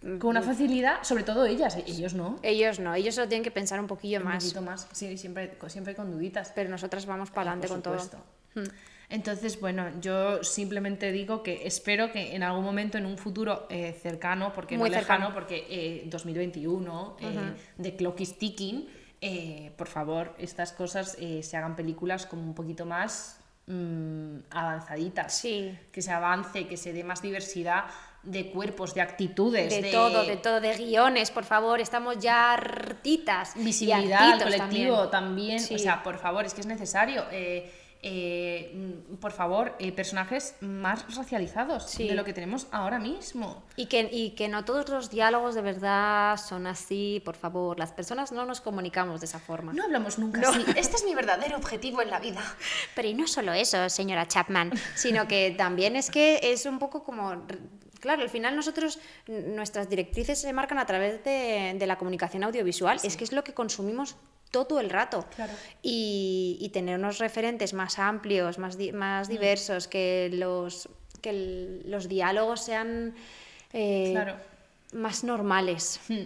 con 0.00 0.30
una 0.30 0.42
facilidad, 0.42 1.02
sobre 1.02 1.24
todo 1.24 1.44
ellas, 1.46 1.76
e- 1.76 1.84
ellos 1.86 2.14
no. 2.14 2.38
Ellos 2.42 2.78
no, 2.78 2.94
ellos 2.94 3.14
solo 3.14 3.28
tienen 3.28 3.42
que 3.44 3.50
pensar 3.50 3.80
un 3.80 3.86
poquillo 3.86 4.18
Un 4.18 4.24
más, 4.24 4.44
poquito 4.44 4.62
más, 4.62 4.86
sí, 4.92 5.18
siempre, 5.18 5.56
siempre 5.68 5.94
con 5.94 6.10
duditas. 6.10 6.52
pero 6.54 6.70
nosotras 6.70 7.04
vamos 7.06 7.30
para 7.30 7.50
adelante 7.50 7.68
con 7.68 7.82
todo. 7.82 7.98
supuesto. 7.98 8.24
Entonces, 9.10 9.58
bueno, 9.60 9.88
yo 10.00 10.44
simplemente 10.44 11.10
digo 11.12 11.42
que 11.42 11.66
espero 11.66 12.12
que 12.12 12.34
en 12.36 12.42
algún 12.42 12.62
momento, 12.64 12.98
en 12.98 13.06
un 13.06 13.16
futuro 13.16 13.66
eh, 13.70 13.98
cercano, 14.02 14.52
porque 14.52 14.76
Muy 14.76 14.90
no 14.90 14.96
lejano, 14.96 15.32
porque 15.32 15.66
eh, 15.70 16.02
2021, 16.06 17.16
eh, 17.20 17.54
The 17.80 17.96
Clock 17.96 18.20
is 18.20 18.36
Ticking, 18.38 18.86
eh, 19.20 19.72
por 19.76 19.88
favor, 19.88 20.34
estas 20.38 20.72
cosas 20.72 21.16
eh, 21.18 21.42
se 21.42 21.56
hagan 21.56 21.74
películas 21.74 22.26
como 22.26 22.42
un 22.42 22.54
poquito 22.54 22.84
más 22.84 23.40
mm, 23.66 24.36
avanzaditas. 24.50 25.34
Sí. 25.38 25.76
Que 25.90 26.02
se 26.02 26.12
avance, 26.12 26.68
que 26.68 26.76
se 26.76 26.92
dé 26.92 27.02
más 27.02 27.22
diversidad 27.22 27.86
de 28.22 28.50
cuerpos, 28.50 28.94
de 28.94 29.00
actitudes, 29.00 29.70
De 29.70 29.90
todo, 29.90 30.24
de 30.24 30.36
todo, 30.36 30.60
de 30.60 30.76
guiones, 30.76 31.30
por 31.30 31.44
favor, 31.44 31.80
estamos 31.80 32.18
ya 32.18 32.52
hartitas. 32.52 33.54
visibilidad 33.56 34.32
al 34.32 34.42
colectivo 34.42 35.08
también. 35.08 35.60
Sí. 35.60 35.74
O 35.74 35.78
sea, 35.78 36.02
por 36.02 36.18
favor, 36.18 36.44
es 36.44 36.54
que 36.54 36.60
es 36.60 36.66
necesario. 36.66 37.24
eh, 37.30 37.72
eh, 38.00 38.94
por 39.20 39.32
favor, 39.32 39.74
eh, 39.80 39.90
personajes 39.90 40.54
más 40.60 41.16
racializados 41.16 41.82
Sí. 41.90 42.06
de 42.06 42.14
lo 42.14 42.22
que 42.24 42.32
tenemos 42.32 42.68
ahora 42.70 43.00
mismo. 43.00 43.64
Y 43.74 43.86
que, 43.86 44.08
y 44.12 44.30
que 44.36 44.46
no 44.48 44.64
todos 44.64 44.88
los 44.88 45.10
diálogos 45.10 45.56
de 45.56 45.62
verdad 45.62 46.36
son 46.36 46.68
así, 46.68 47.20
por 47.24 47.34
favor. 47.34 47.76
Las 47.76 47.90
personas 47.90 48.30
no 48.30 48.46
nos 48.46 48.60
comunicamos 48.60 49.18
de 49.18 49.26
esa 49.26 49.40
forma. 49.40 49.72
No 49.72 49.82
hablamos 49.82 50.16
nunca 50.20 50.40
No. 50.40 50.50
así. 50.50 50.64
Este 50.76 50.94
es 50.94 51.04
mi 51.04 51.14
verdadero 51.16 51.56
objetivo 51.56 52.00
en 52.00 52.10
la 52.10 52.20
vida. 52.20 52.40
Pero 52.94 53.08
y 53.08 53.14
no 53.14 53.26
solo 53.26 53.52
eso, 53.52 53.88
señora 53.88 54.28
Chapman, 54.28 54.70
sino 54.94 55.26
que 55.26 55.50
también 55.58 55.96
es 55.96 56.08
que 56.08 56.38
es 56.40 56.66
un 56.66 56.78
poco 56.78 57.02
como... 57.02 57.42
Claro, 58.00 58.22
al 58.22 58.30
final 58.30 58.54
nosotros, 58.56 58.98
nuestras 59.26 59.88
directrices 59.88 60.40
se 60.40 60.52
marcan 60.52 60.78
a 60.78 60.86
través 60.86 61.22
de, 61.24 61.74
de 61.78 61.86
la 61.86 61.96
comunicación 61.98 62.44
audiovisual, 62.44 62.98
es 63.02 63.16
que 63.16 63.24
es 63.24 63.32
lo 63.32 63.42
que 63.44 63.54
consumimos 63.54 64.16
todo 64.50 64.80
el 64.80 64.88
rato. 64.88 65.26
Claro. 65.36 65.52
Y, 65.82 66.56
y 66.60 66.68
tener 66.70 66.98
unos 66.98 67.18
referentes 67.18 67.74
más 67.74 67.98
amplios, 67.98 68.58
más, 68.58 68.78
di- 68.78 68.92
Mm. 68.92 68.96
más 68.96 69.28
diversos, 69.28 69.88
que 69.88 70.30
los, 70.32 70.88
que 71.20 71.30
el- 71.30 71.82
los 71.90 72.08
diálogos 72.08 72.60
sean 72.62 73.14
eh, 73.72 74.10
Claro. 74.12 74.36
más 74.94 75.24
normales. 75.24 76.00
Hmm. 76.08 76.22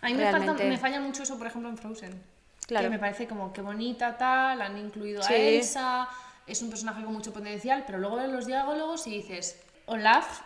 A 0.00 0.06
mí 0.08 0.14
me, 0.14 0.30
falta- 0.30 0.54
me 0.54 0.78
falla 0.78 1.00
mucho 1.00 1.24
eso, 1.24 1.36
por 1.36 1.46
ejemplo, 1.48 1.68
en 1.68 1.76
Frozen. 1.76 2.22
Claro. 2.66 2.84
Que 2.86 2.90
me 2.90 2.98
parece 2.98 3.26
como 3.26 3.52
que 3.52 3.60
bonita, 3.60 4.16
tal, 4.16 4.62
han 4.62 4.78
incluido 4.78 5.22
Sí. 5.22 5.32
a 5.32 5.36
Elsa, 5.36 6.08
es 6.46 6.62
un 6.62 6.70
personaje 6.70 7.02
con 7.04 7.12
mucho 7.12 7.32
potencial, 7.32 7.82
pero 7.86 7.98
luego 7.98 8.16
ves 8.16 8.28
los 8.30 8.46
diálogos 8.46 9.06
y 9.06 9.10
dices, 9.10 9.60
Olaf, 9.86 10.40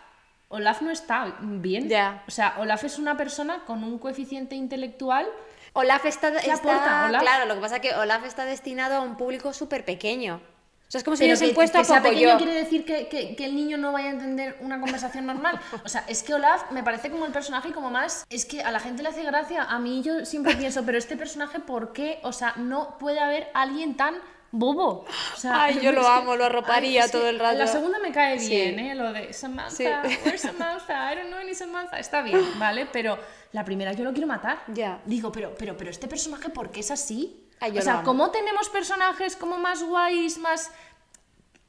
Olaf 0.53 0.81
no 0.83 0.91
está 0.91 1.35
bien. 1.41 1.89
Ya. 1.89 2.23
O 2.29 2.31
sea, 2.31 2.55
Olaf 2.59 2.85
es 2.85 2.99
una 2.99 3.17
persona 3.17 3.65
con 3.67 3.83
un 3.85 3.99
coeficiente 3.99 4.55
intelectual 4.55 5.27
Olaf 5.75 6.05
está, 6.05 6.29
está- 6.29 6.55
aporta 6.55 7.07
Olaf? 7.09 7.23
claro, 7.23 7.47
lo 7.47 7.55
que 7.55 7.61
pasa 7.63 7.77
es 7.77 7.83
que 7.83 7.95
Olaf 7.95 8.25
está 8.25 8.45
destinado 8.45 8.97
a 8.97 9.01
un 9.01 9.17
público 9.17 9.53
súper 9.55 9.85
pequeño. 9.85 10.37
O 10.37 10.91
sea, 10.93 10.99
es 10.99 11.05
como 11.05 11.17
si 11.17 11.25
hubiesen 11.25 11.55
puesto 11.55 11.79
que 11.79 11.83
a 11.83 11.85
sea 11.85 12.03
Pocoyo. 12.03 12.19
pequeño 12.19 12.37
quiere 12.37 12.53
decir 12.53 12.85
que, 12.85 13.09
que- 13.09 13.35
que 13.35 13.45
el 13.47 13.57
niño 13.57 13.79
no 13.79 13.93
vaya 13.93 14.09
a 14.09 14.11
entender 14.11 14.59
una 14.61 14.79
conversación 14.79 15.25
normal. 15.25 15.59
O 15.83 15.89
sea, 15.89 16.05
es 16.07 16.23
que 16.23 16.35
Olaf 16.35 16.71
me 16.71 16.83
parece 16.83 17.11
como 17.11 17.25
el 17.25 17.33
personaje 17.33 17.73
como 17.73 17.91
más... 17.91 18.27
Es 18.29 18.45
que 18.45 18.63
a 18.63 18.71
la 18.71 18.79
gente 18.79 19.03
le 19.03 19.09
hace 19.09 19.23
gracia. 19.23 19.63
A 19.63 19.79
mí 19.79 20.03
yo 20.03 20.27
siempre 20.27 20.55
pienso, 20.57 20.85
pero 20.85 20.99
este 20.99 21.17
personaje, 21.17 21.61
¿por 21.61 21.95
qué? 21.95 22.21
O 22.25 22.33
sea, 22.35 22.53
no 22.57 22.99
puede 22.99 23.21
haber 23.21 23.49
alguien 23.55 23.97
tan 23.97 24.17
bobo. 24.53 25.05
O 25.35 25.37
sea, 25.41 25.65
Ay, 25.65 25.81
yo 25.83 25.91
lo 25.93 26.03
que- 26.03 26.07
amo, 26.07 26.37
lo 26.37 26.45
arroparía 26.45 27.05
Ay, 27.05 27.11
todo 27.11 27.29
el 27.29 27.39
rato. 27.39 27.59
La 27.59 27.67
segunda 27.67 27.99
me 27.99 28.13
cae 28.13 28.39
Sí. 28.39 28.51
bien, 28.51 28.79
¿eh? 28.79 28.95
Lo 28.95 29.13
de 29.13 29.33
Samantha, 29.33 29.73
Sí. 29.75 29.85
where's 30.25 30.43
Samantha? 30.43 31.13
I 31.13 31.17
don't 31.17 31.29
know 31.29 31.41
any 31.41 31.55
Samantha. 31.55 31.99
Está 31.99 32.23
bien, 32.23 32.41
¿vale? 32.59 32.87
Pero 32.93 33.19
la 33.53 33.65
primera 33.65 33.93
yo 33.93 34.05
lo 34.05 34.13
quiero 34.13 34.27
matar. 34.29 34.63
Ya. 34.69 35.01
Digo, 35.07 35.33
pero, 35.33 35.55
pero, 35.59 35.77
pero 35.77 35.91
este 35.91 36.07
personaje, 36.07 36.49
¿por 36.51 36.71
qué 36.71 36.81
es 36.81 36.91
así? 36.91 37.49
Ay, 37.61 37.79
o 37.79 37.83
sea. 37.83 38.03
¿cómo 38.03 38.31
tenemos 38.31 38.69
personajes 38.69 39.37
como 39.37 39.57
más 39.59 39.83
guays, 39.83 40.39
más 40.39 40.71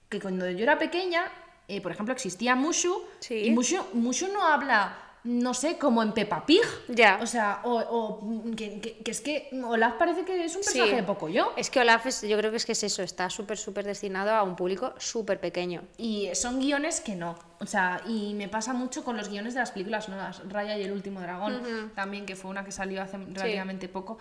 que 0.10 0.20
cuando 0.20 0.50
yo 0.50 0.64
era 0.64 0.78
pequeña, 0.78 1.32
eh, 1.68 1.82
por 1.82 1.92
ejemplo, 1.92 2.14
existía 2.14 2.56
Mushu, 2.56 3.04
Sí. 3.20 3.36
y 3.46 3.52
Mushu, 3.52 3.84
Mushu 3.94 4.28
no 4.28 4.44
habla, 4.46 4.96
no 5.26 5.54
sé, 5.54 5.78
como 5.78 6.04
en 6.04 6.12
Peppa 6.12 6.46
Pig. 6.46 6.62
Ya. 6.90 7.20
O 7.22 7.28
sea, 7.28 7.62
o, 7.64 7.78
o, 7.80 8.56
que, 8.56 8.82
que- 8.82 8.98
que 8.98 9.12
es 9.12 9.22
que 9.22 9.50
Olaf 9.66 9.94
parece 9.96 10.26
que 10.26 10.44
es 10.44 10.56
un 10.56 10.62
personaje 10.64 10.90
Sí. 10.92 10.96
de 10.98 11.04
poco 11.04 11.30
yo. 11.30 11.54
Es 11.56 11.70
que 11.70 11.80
Olaf, 11.80 12.06
es- 12.08 12.22
yo 12.24 12.38
creo 12.38 12.52
que 12.52 12.58
es 12.58 12.66
que 12.66 12.74
es 12.74 12.84
eso, 12.84 13.02
está 13.04 13.30
súper, 13.30 13.58
súper 13.58 13.86
destinado 13.86 14.32
a 14.32 14.44
un 14.44 14.56
público 14.56 14.94
súper 14.98 15.40
pequeño. 15.40 15.82
Y 15.98 16.30
son 16.34 16.60
guiones 16.60 17.00
que 17.02 17.16
no. 17.16 17.36
O 17.60 17.66
sea, 17.66 18.02
y 18.06 18.34
me 18.34 18.50
pasa 18.50 18.74
mucho 18.74 19.04
con 19.06 19.16
los 19.16 19.30
guiones 19.30 19.54
de 19.54 19.62
las 19.62 19.72
películas 19.72 20.10
nuevas. 20.10 20.42
Raya 20.50 20.78
y 20.78 20.84
el 20.84 20.92
último 20.92 21.22
dragón, 21.22 21.92
también, 21.96 22.26
que 22.26 22.36
fue 22.36 22.52
una 22.52 22.66
que 22.66 22.72
salió 22.74 23.02
hace 23.02 23.18
relativamente 23.18 23.88
poco. 23.88 24.18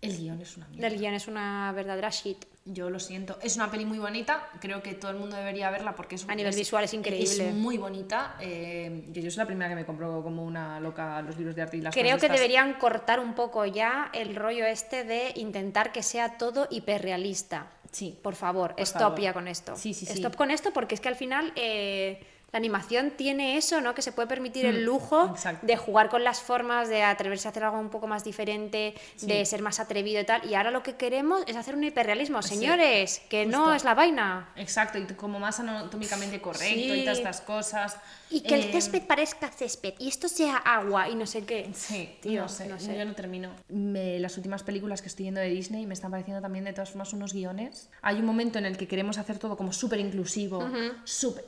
El 0.00 0.16
guion 0.18 0.40
es 0.40 0.56
una 0.56 0.68
mierda. 0.68 0.86
El 0.86 0.98
guion 1.00 1.14
es 1.14 1.26
una 1.28 1.72
verdadera 1.72 2.10
shit. 2.10 2.44
Yo 2.66 2.88
lo 2.88 2.98
siento. 2.98 3.38
Es 3.42 3.56
una 3.56 3.70
peli 3.70 3.84
muy 3.84 3.98
bonita. 3.98 4.48
Creo 4.58 4.82
que 4.82 4.94
todo 4.94 5.10
el 5.10 5.18
mundo 5.18 5.36
debería 5.36 5.70
verla 5.70 5.94
porque 5.94 6.14
es 6.14 6.26
A 6.26 6.34
nivel 6.34 6.54
visual 6.54 6.82
es 6.84 6.94
increíble. 6.94 7.48
Es 7.48 7.54
muy 7.54 7.76
bonita. 7.76 8.36
Eh, 8.40 9.04
yo, 9.08 9.20
yo 9.20 9.30
soy 9.30 9.38
la 9.42 9.46
primera 9.46 9.68
que 9.68 9.74
me 9.74 9.84
compro 9.84 10.22
como 10.22 10.42
una 10.44 10.80
loca 10.80 11.20
los 11.20 11.36
libros 11.36 11.54
de 11.54 11.60
arte 11.60 11.76
y 11.76 11.82
las 11.82 11.94
Creo 11.94 12.18
que 12.18 12.28
deberían 12.30 12.72
cortar 12.74 13.20
un 13.20 13.34
poco 13.34 13.66
ya 13.66 14.08
el 14.14 14.34
rollo 14.34 14.64
este 14.64 15.04
de 15.04 15.32
intentar 15.36 15.92
que 15.92 16.02
sea 16.02 16.38
todo 16.38 16.66
hiperrealista. 16.70 17.66
Sí. 17.92 18.18
Por 18.22 18.34
favor, 18.34 18.72
Por 18.72 18.80
stop 18.80 19.00
favor. 19.00 19.20
ya 19.20 19.32
con 19.34 19.46
esto. 19.46 19.76
Sí, 19.76 19.92
sí, 19.92 20.06
sí. 20.06 20.14
Stop 20.14 20.34
con 20.34 20.50
esto 20.50 20.72
porque 20.72 20.94
es 20.94 21.02
que 21.02 21.08
al 21.08 21.16
final 21.16 21.52
eh, 21.56 22.24
la 22.54 22.58
animación 22.58 23.10
tiene 23.10 23.56
eso, 23.56 23.80
¿no? 23.80 23.96
Que 23.96 24.00
se 24.02 24.12
puede 24.12 24.28
permitir 24.28 24.64
el 24.64 24.82
Mm, 24.82 24.84
lujo 24.84 25.26
exacto. 25.32 25.66
de 25.66 25.76
jugar 25.76 26.08
con 26.08 26.22
las 26.22 26.40
formas, 26.40 26.88
de 26.88 27.02
atreverse 27.02 27.48
a 27.48 27.50
hacer 27.50 27.64
algo 27.64 27.80
un 27.80 27.90
poco 27.90 28.06
más 28.06 28.22
diferente, 28.22 28.94
de 29.22 29.44
ser 29.44 29.60
más 29.60 29.80
atrevido 29.80 30.20
y 30.20 30.24
tal. 30.24 30.48
Y 30.48 30.54
ahora 30.54 30.70
lo 30.70 30.84
que 30.84 30.94
queremos 30.94 31.42
es 31.48 31.56
hacer 31.56 31.74
un 31.74 31.82
hiperrealismo. 31.82 32.42
Señores, 32.42 33.20
que 33.28 33.44
no 33.44 33.74
es 33.74 33.82
la 33.82 33.94
vaina. 33.94 34.52
Exacto, 34.54 34.98
y 34.98 35.04
como 35.14 35.40
más 35.40 35.58
anatómicamente 35.58 36.40
correcto 36.40 36.64
Sí. 36.64 36.92
y 36.92 37.00
todas 37.02 37.18
estas 37.18 37.40
cosas. 37.40 37.96
Y 38.30 38.42
que 38.42 38.54
el 38.54 38.60
Eh, 38.66 38.72
césped 38.72 39.02
parezca 39.02 39.48
césped 39.50 39.94
y 39.98 40.06
esto 40.08 40.28
sea 40.28 40.56
agua 40.58 41.08
y 41.08 41.16
no 41.16 41.26
sé 41.26 41.44
qué. 41.44 41.68
Sí, 41.74 42.16
Tío, 42.22 42.42
no 42.42 42.48
sé, 42.48 42.66
no 42.68 42.78
sé. 42.78 42.96
yo 42.96 43.04
no 43.04 43.14
termino. 43.16 43.50
Me- 43.68 44.20
las 44.20 44.36
últimas 44.36 44.62
películas 44.62 45.02
que 45.02 45.08
estoy 45.08 45.24
viendo 45.24 45.40
de 45.40 45.48
Disney 45.48 45.86
me 45.86 45.94
están 45.94 46.12
pareciendo 46.12 46.40
también 46.40 46.64
de 46.64 46.72
todas 46.72 46.90
formas 46.90 47.12
unos 47.12 47.32
guiones. 47.32 47.90
Hay 48.00 48.20
un 48.20 48.26
momento 48.26 48.60
en 48.60 48.66
el 48.66 48.76
que 48.76 48.86
queremos 48.86 49.18
hacer 49.18 49.40
todo 49.40 49.56
como 49.56 49.72
súper 49.72 49.98
inclusivo 49.98 50.64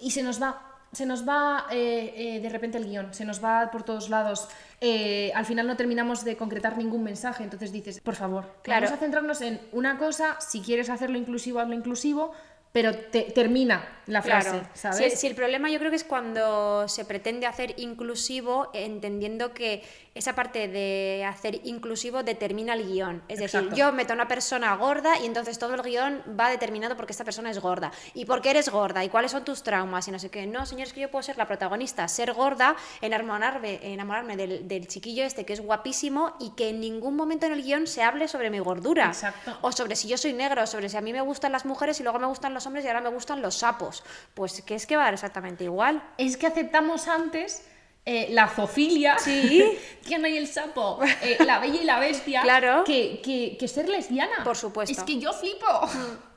y 0.01 0.11
se 0.11 0.23
nos 0.25 0.43
va, 0.43 0.73
se 0.97 1.05
nos 1.05 1.29
va 1.29 1.67
eh, 1.71 2.15
eh, 2.17 2.41
de 2.41 2.49
repente 2.49 2.79
el 2.79 2.87
guion, 2.87 3.13
se 3.13 3.27
nos 3.27 3.45
va 3.45 3.71
por 3.71 3.83
todos 3.83 4.09
lados. 4.09 4.49
Eh, 4.81 5.31
al 5.35 5.45
final 5.45 5.67
no 5.67 5.77
terminamos 5.77 6.25
de 6.25 6.39
concretar 6.39 6.79
ningún 6.79 7.03
mensaje, 7.05 7.45
entonces 7.45 7.71
dices, 7.71 8.01
por 8.01 8.15
favor, 8.15 8.45
Claro. 8.63 8.87
vamos 8.87 8.97
a 8.97 9.01
centrarnos 9.01 9.41
en 9.43 9.61
una 9.73 9.99
cosa, 9.99 10.41
si 10.41 10.63
quieres 10.63 10.89
hacerlo 10.89 11.19
inclusivo, 11.19 11.61
hazlo 11.61 11.75
inclusivo. 11.75 12.33
Pero 12.77 12.95
te, 12.95 13.23
termina 13.23 13.89
la 14.05 14.21
frase, 14.21 14.51
Claro. 14.51 14.69
¿sabes? 14.75 15.15
Si, 15.15 15.21
si 15.21 15.27
el 15.29 15.35
problema 15.35 15.71
yo 15.71 15.79
creo 15.79 15.91
que 15.91 15.97
es 15.97 16.05
cuando 16.05 16.87
se 16.89 17.07
pretende 17.07 17.47
hacer 17.47 17.73
inclusivo, 17.79 18.69
entendiendo 18.75 19.55
que 19.55 19.83
esa 20.15 20.35
parte 20.35 20.69
de 20.69 21.25
hacer 21.29 21.61
inclusivo 21.65 22.23
determina 22.23 22.75
el 22.75 22.87
guion. 22.87 23.23
Es 23.29 23.39
decir, 23.39 23.71
yo 23.75 23.93
meto 23.93 24.13
a 24.13 24.17
una 24.17 24.29
persona 24.29 24.75
gorda 24.77 25.19
y 25.19 25.27
entonces 25.27 25.59
todo 25.59 25.75
el 25.75 25.83
guion 25.83 26.23
va 26.39 26.49
determinado 26.49 26.97
porque 26.97 27.13
esta 27.13 27.25
persona 27.25 27.51
es 27.51 27.59
gorda. 27.59 27.93
¿Y 28.15 28.25
por 28.25 28.41
qué 28.41 28.51
eres 28.51 28.71
gorda? 28.71 29.05
¿Y 29.05 29.09
cuáles 29.09 29.33
son 29.33 29.45
tus 29.45 29.63
traumas? 29.63 30.07
Y 30.09 30.13
no 30.13 30.19
sé 30.19 30.31
qué. 30.31 30.47
No, 30.47 30.65
señores, 30.65 30.93
que 30.93 31.01
yo 31.01 31.11
puedo 31.11 31.23
ser 31.23 31.37
la 31.37 31.47
protagonista, 31.47 32.09
ser 32.09 32.33
gorda, 32.33 32.77
enamorarme, 33.03 33.81
enamorarme 33.83 34.37
del, 34.37 34.69
del 34.69 34.87
chiquillo 34.87 35.25
este 35.25 35.45
que 35.45 35.53
es 35.53 35.61
guapísimo 35.61 36.35
y 36.41 36.51
que 36.51 36.71
en 36.71 36.81
ningún 36.81 37.17
momento 37.17 37.47
en 37.47 37.53
el 37.53 37.63
guion 37.63 37.87
se 37.87 38.03
hable 38.03 38.29
sobre 38.29 38.49
mi 38.51 38.59
gordura. 38.59 39.07
Exacto. 39.09 39.59
O 39.63 39.73
sobre 39.73 39.97
si 39.97 40.09
yo 40.09 40.17
soy 40.17 40.33
negro, 40.33 40.63
o 40.63 40.67
sobre 40.67 40.89
si 40.89 40.97
a 40.97 41.01
mí 41.01 41.13
me 41.13 41.21
gustan 41.21 41.53
las 41.53 41.67
mujeres 41.67 42.01
y 42.01 42.03
luego 42.05 42.19
me 42.19 42.27
gustan 42.27 42.55
los 42.55 42.66
hombres 42.67 42.85
y 42.85 42.89
ahora 42.89 43.01
me 43.01 43.09
gustan 43.11 43.41
los 43.41 43.55
sapos. 43.57 44.03
Pues 44.35 44.61
que 44.63 44.75
es 44.75 44.87
que 44.87 44.97
va 44.97 45.03
a 45.03 45.05
dar 45.07 45.15
exactamente 45.15 45.65
igual. 45.65 46.03
Es 46.19 46.37
que 46.37 46.47
aceptamos 46.47 47.09
antes 47.09 47.65
eh, 48.05 48.29
la 48.31 48.47
zoofilia, 48.49 49.19
Sí. 49.19 49.65
¿quién 50.05 50.25
hay 50.25 50.37
el 50.37 50.47
sapo? 50.49 51.01
Eh, 51.23 51.39
la 51.45 51.59
bella 51.59 51.81
y 51.81 51.85
la 51.85 51.99
bestia, 51.99 52.43
Claro. 52.43 52.85
que, 52.85 53.21
que- 53.23 53.57
que 53.59 53.67
ser 53.69 53.89
lesbiana. 53.89 54.45
Por 54.45 54.57
supuesto. 54.57 54.93
Es 54.93 55.03
que 55.05 55.19
yo 55.19 55.33
flipo. 55.33 55.67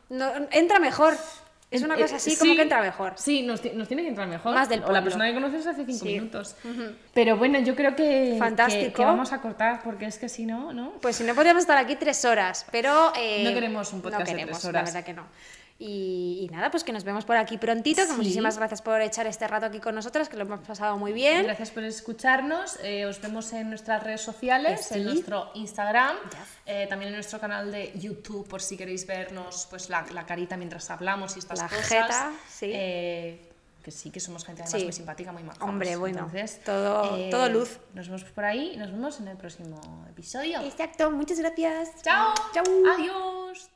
No, 0.09 0.31
entra 0.51 0.79
mejor. 0.79 1.15
Es 1.71 1.83
una 1.83 1.95
cosa 1.95 2.15
así 2.15 2.35
como 2.35 2.49
sí, 2.49 2.55
que 2.55 2.63
entra 2.63 2.81
mejor. 2.81 3.13
Sí, 3.15 3.43
nos, 3.43 3.63
nos 3.75 3.87
tiene 3.87 4.01
que 4.01 4.09
entrar 4.09 4.27
mejor. 4.27 4.55
Más 4.55 4.67
del 4.69 4.79
O 4.79 4.81
la 4.81 4.87
pueblo. 4.87 5.03
persona 5.03 5.27
que 5.27 5.33
conoces 5.35 5.67
hace 5.67 5.85
cinco 5.85 5.99
Sí. 6.03 6.13
minutos. 6.15 6.55
Pero 7.13 7.37
bueno, 7.37 7.59
yo 7.59 7.75
creo 7.75 7.95
que, 7.95 8.37
Fantástico. 8.39 8.85
que, 8.87 8.93
que 8.93 9.05
vamos 9.05 9.31
a 9.33 9.39
cortar, 9.39 9.83
porque 9.83 10.05
es 10.07 10.17
que 10.17 10.27
si 10.29 10.47
no, 10.47 10.73
¿no? 10.73 10.93
Pues 10.99 11.17
si 11.17 11.23
no 11.23 11.35
podríamos 11.35 11.61
estar 11.61 11.77
aquí 11.77 11.95
tres 11.95 12.25
horas, 12.25 12.65
pero... 12.71 13.13
eh, 13.15 13.43
No 13.43 13.53
queremos 13.53 13.93
un 13.93 14.01
podcast 14.01 14.21
no 14.21 14.25
de 14.25 14.31
queremos, 14.31 14.57
tres 14.57 14.65
horas. 14.65 14.81
La 14.81 14.93
verdad 14.93 15.05
que 15.05 15.13
no. 15.13 15.27
Y, 15.81 16.41
y 16.45 16.53
nada, 16.53 16.69
pues 16.71 16.83
que 16.83 16.91
nos 16.91 17.05
vemos 17.05 17.23
por 17.23 17.37
aquí 17.37 17.57
prontito, 17.57 18.01
que 18.01 18.09
Sí. 18.09 18.13
muchísimas 18.17 18.57
gracias 18.57 18.81
por 18.81 18.99
echar 18.99 19.25
este 19.27 19.47
rato 19.47 19.65
aquí 19.67 19.79
con 19.79 19.95
nosotras, 19.95 20.27
que 20.27 20.35
lo 20.35 20.43
hemos 20.43 20.59
pasado 20.67 20.97
muy 20.97 21.13
bien. 21.13 21.43
Gracias 21.43 21.71
por 21.71 21.83
escucharnos. 21.85 22.77
eh, 22.83 23.05
os 23.05 23.21
vemos 23.21 23.53
en 23.53 23.69
nuestras 23.69 24.03
redes 24.03 24.19
sociales, 24.19 24.91
en 24.91 25.05
nuestro 25.05 25.51
Instagram, 25.53 26.17
eh, 26.65 26.85
también 26.89 27.09
en 27.09 27.15
nuestro 27.15 27.39
canal 27.39 27.71
de 27.71 27.93
YouTube, 27.97 28.45
por 28.45 28.61
si 28.61 28.75
queréis 28.75 29.07
vernos 29.07 29.67
pues 29.69 29.89
la, 29.89 30.05
la 30.13 30.25
carita 30.25 30.57
mientras 30.57 30.89
hablamos 30.89 31.37
y 31.37 31.39
estas 31.39 31.59
La 31.59 31.69
cosas. 31.69 31.87
jeta, 31.87 32.31
sí. 32.49 32.71
Eh, 32.73 33.45
que 33.81 33.91
sí, 33.91 34.11
que 34.11 34.19
somos 34.19 34.43
gente 34.43 34.63
además 34.63 34.83
muy 34.83 34.91
simpática, 34.91 35.31
muy 35.31 35.43
majos. 35.43 35.63
Hombre, 35.63 35.95
bueno, 35.95 36.17
Entonces, 36.29 36.61
todo- 36.65 37.29
todo 37.29 37.47
luz. 37.47 37.79
Nos 37.93 38.07
vemos 38.09 38.25
por 38.25 38.43
ahí 38.43 38.73
y 38.73 38.77
nos 38.77 38.91
vemos 38.91 39.17
en 39.21 39.29
el 39.29 39.37
próximo 39.37 39.79
episodio. 40.09 40.59
Exacto, 40.59 41.09
muchas 41.09 41.39
gracias. 41.39 41.91
¡Chao! 42.03 42.33
Chao. 42.53 42.65
¡Adiós! 42.97 43.69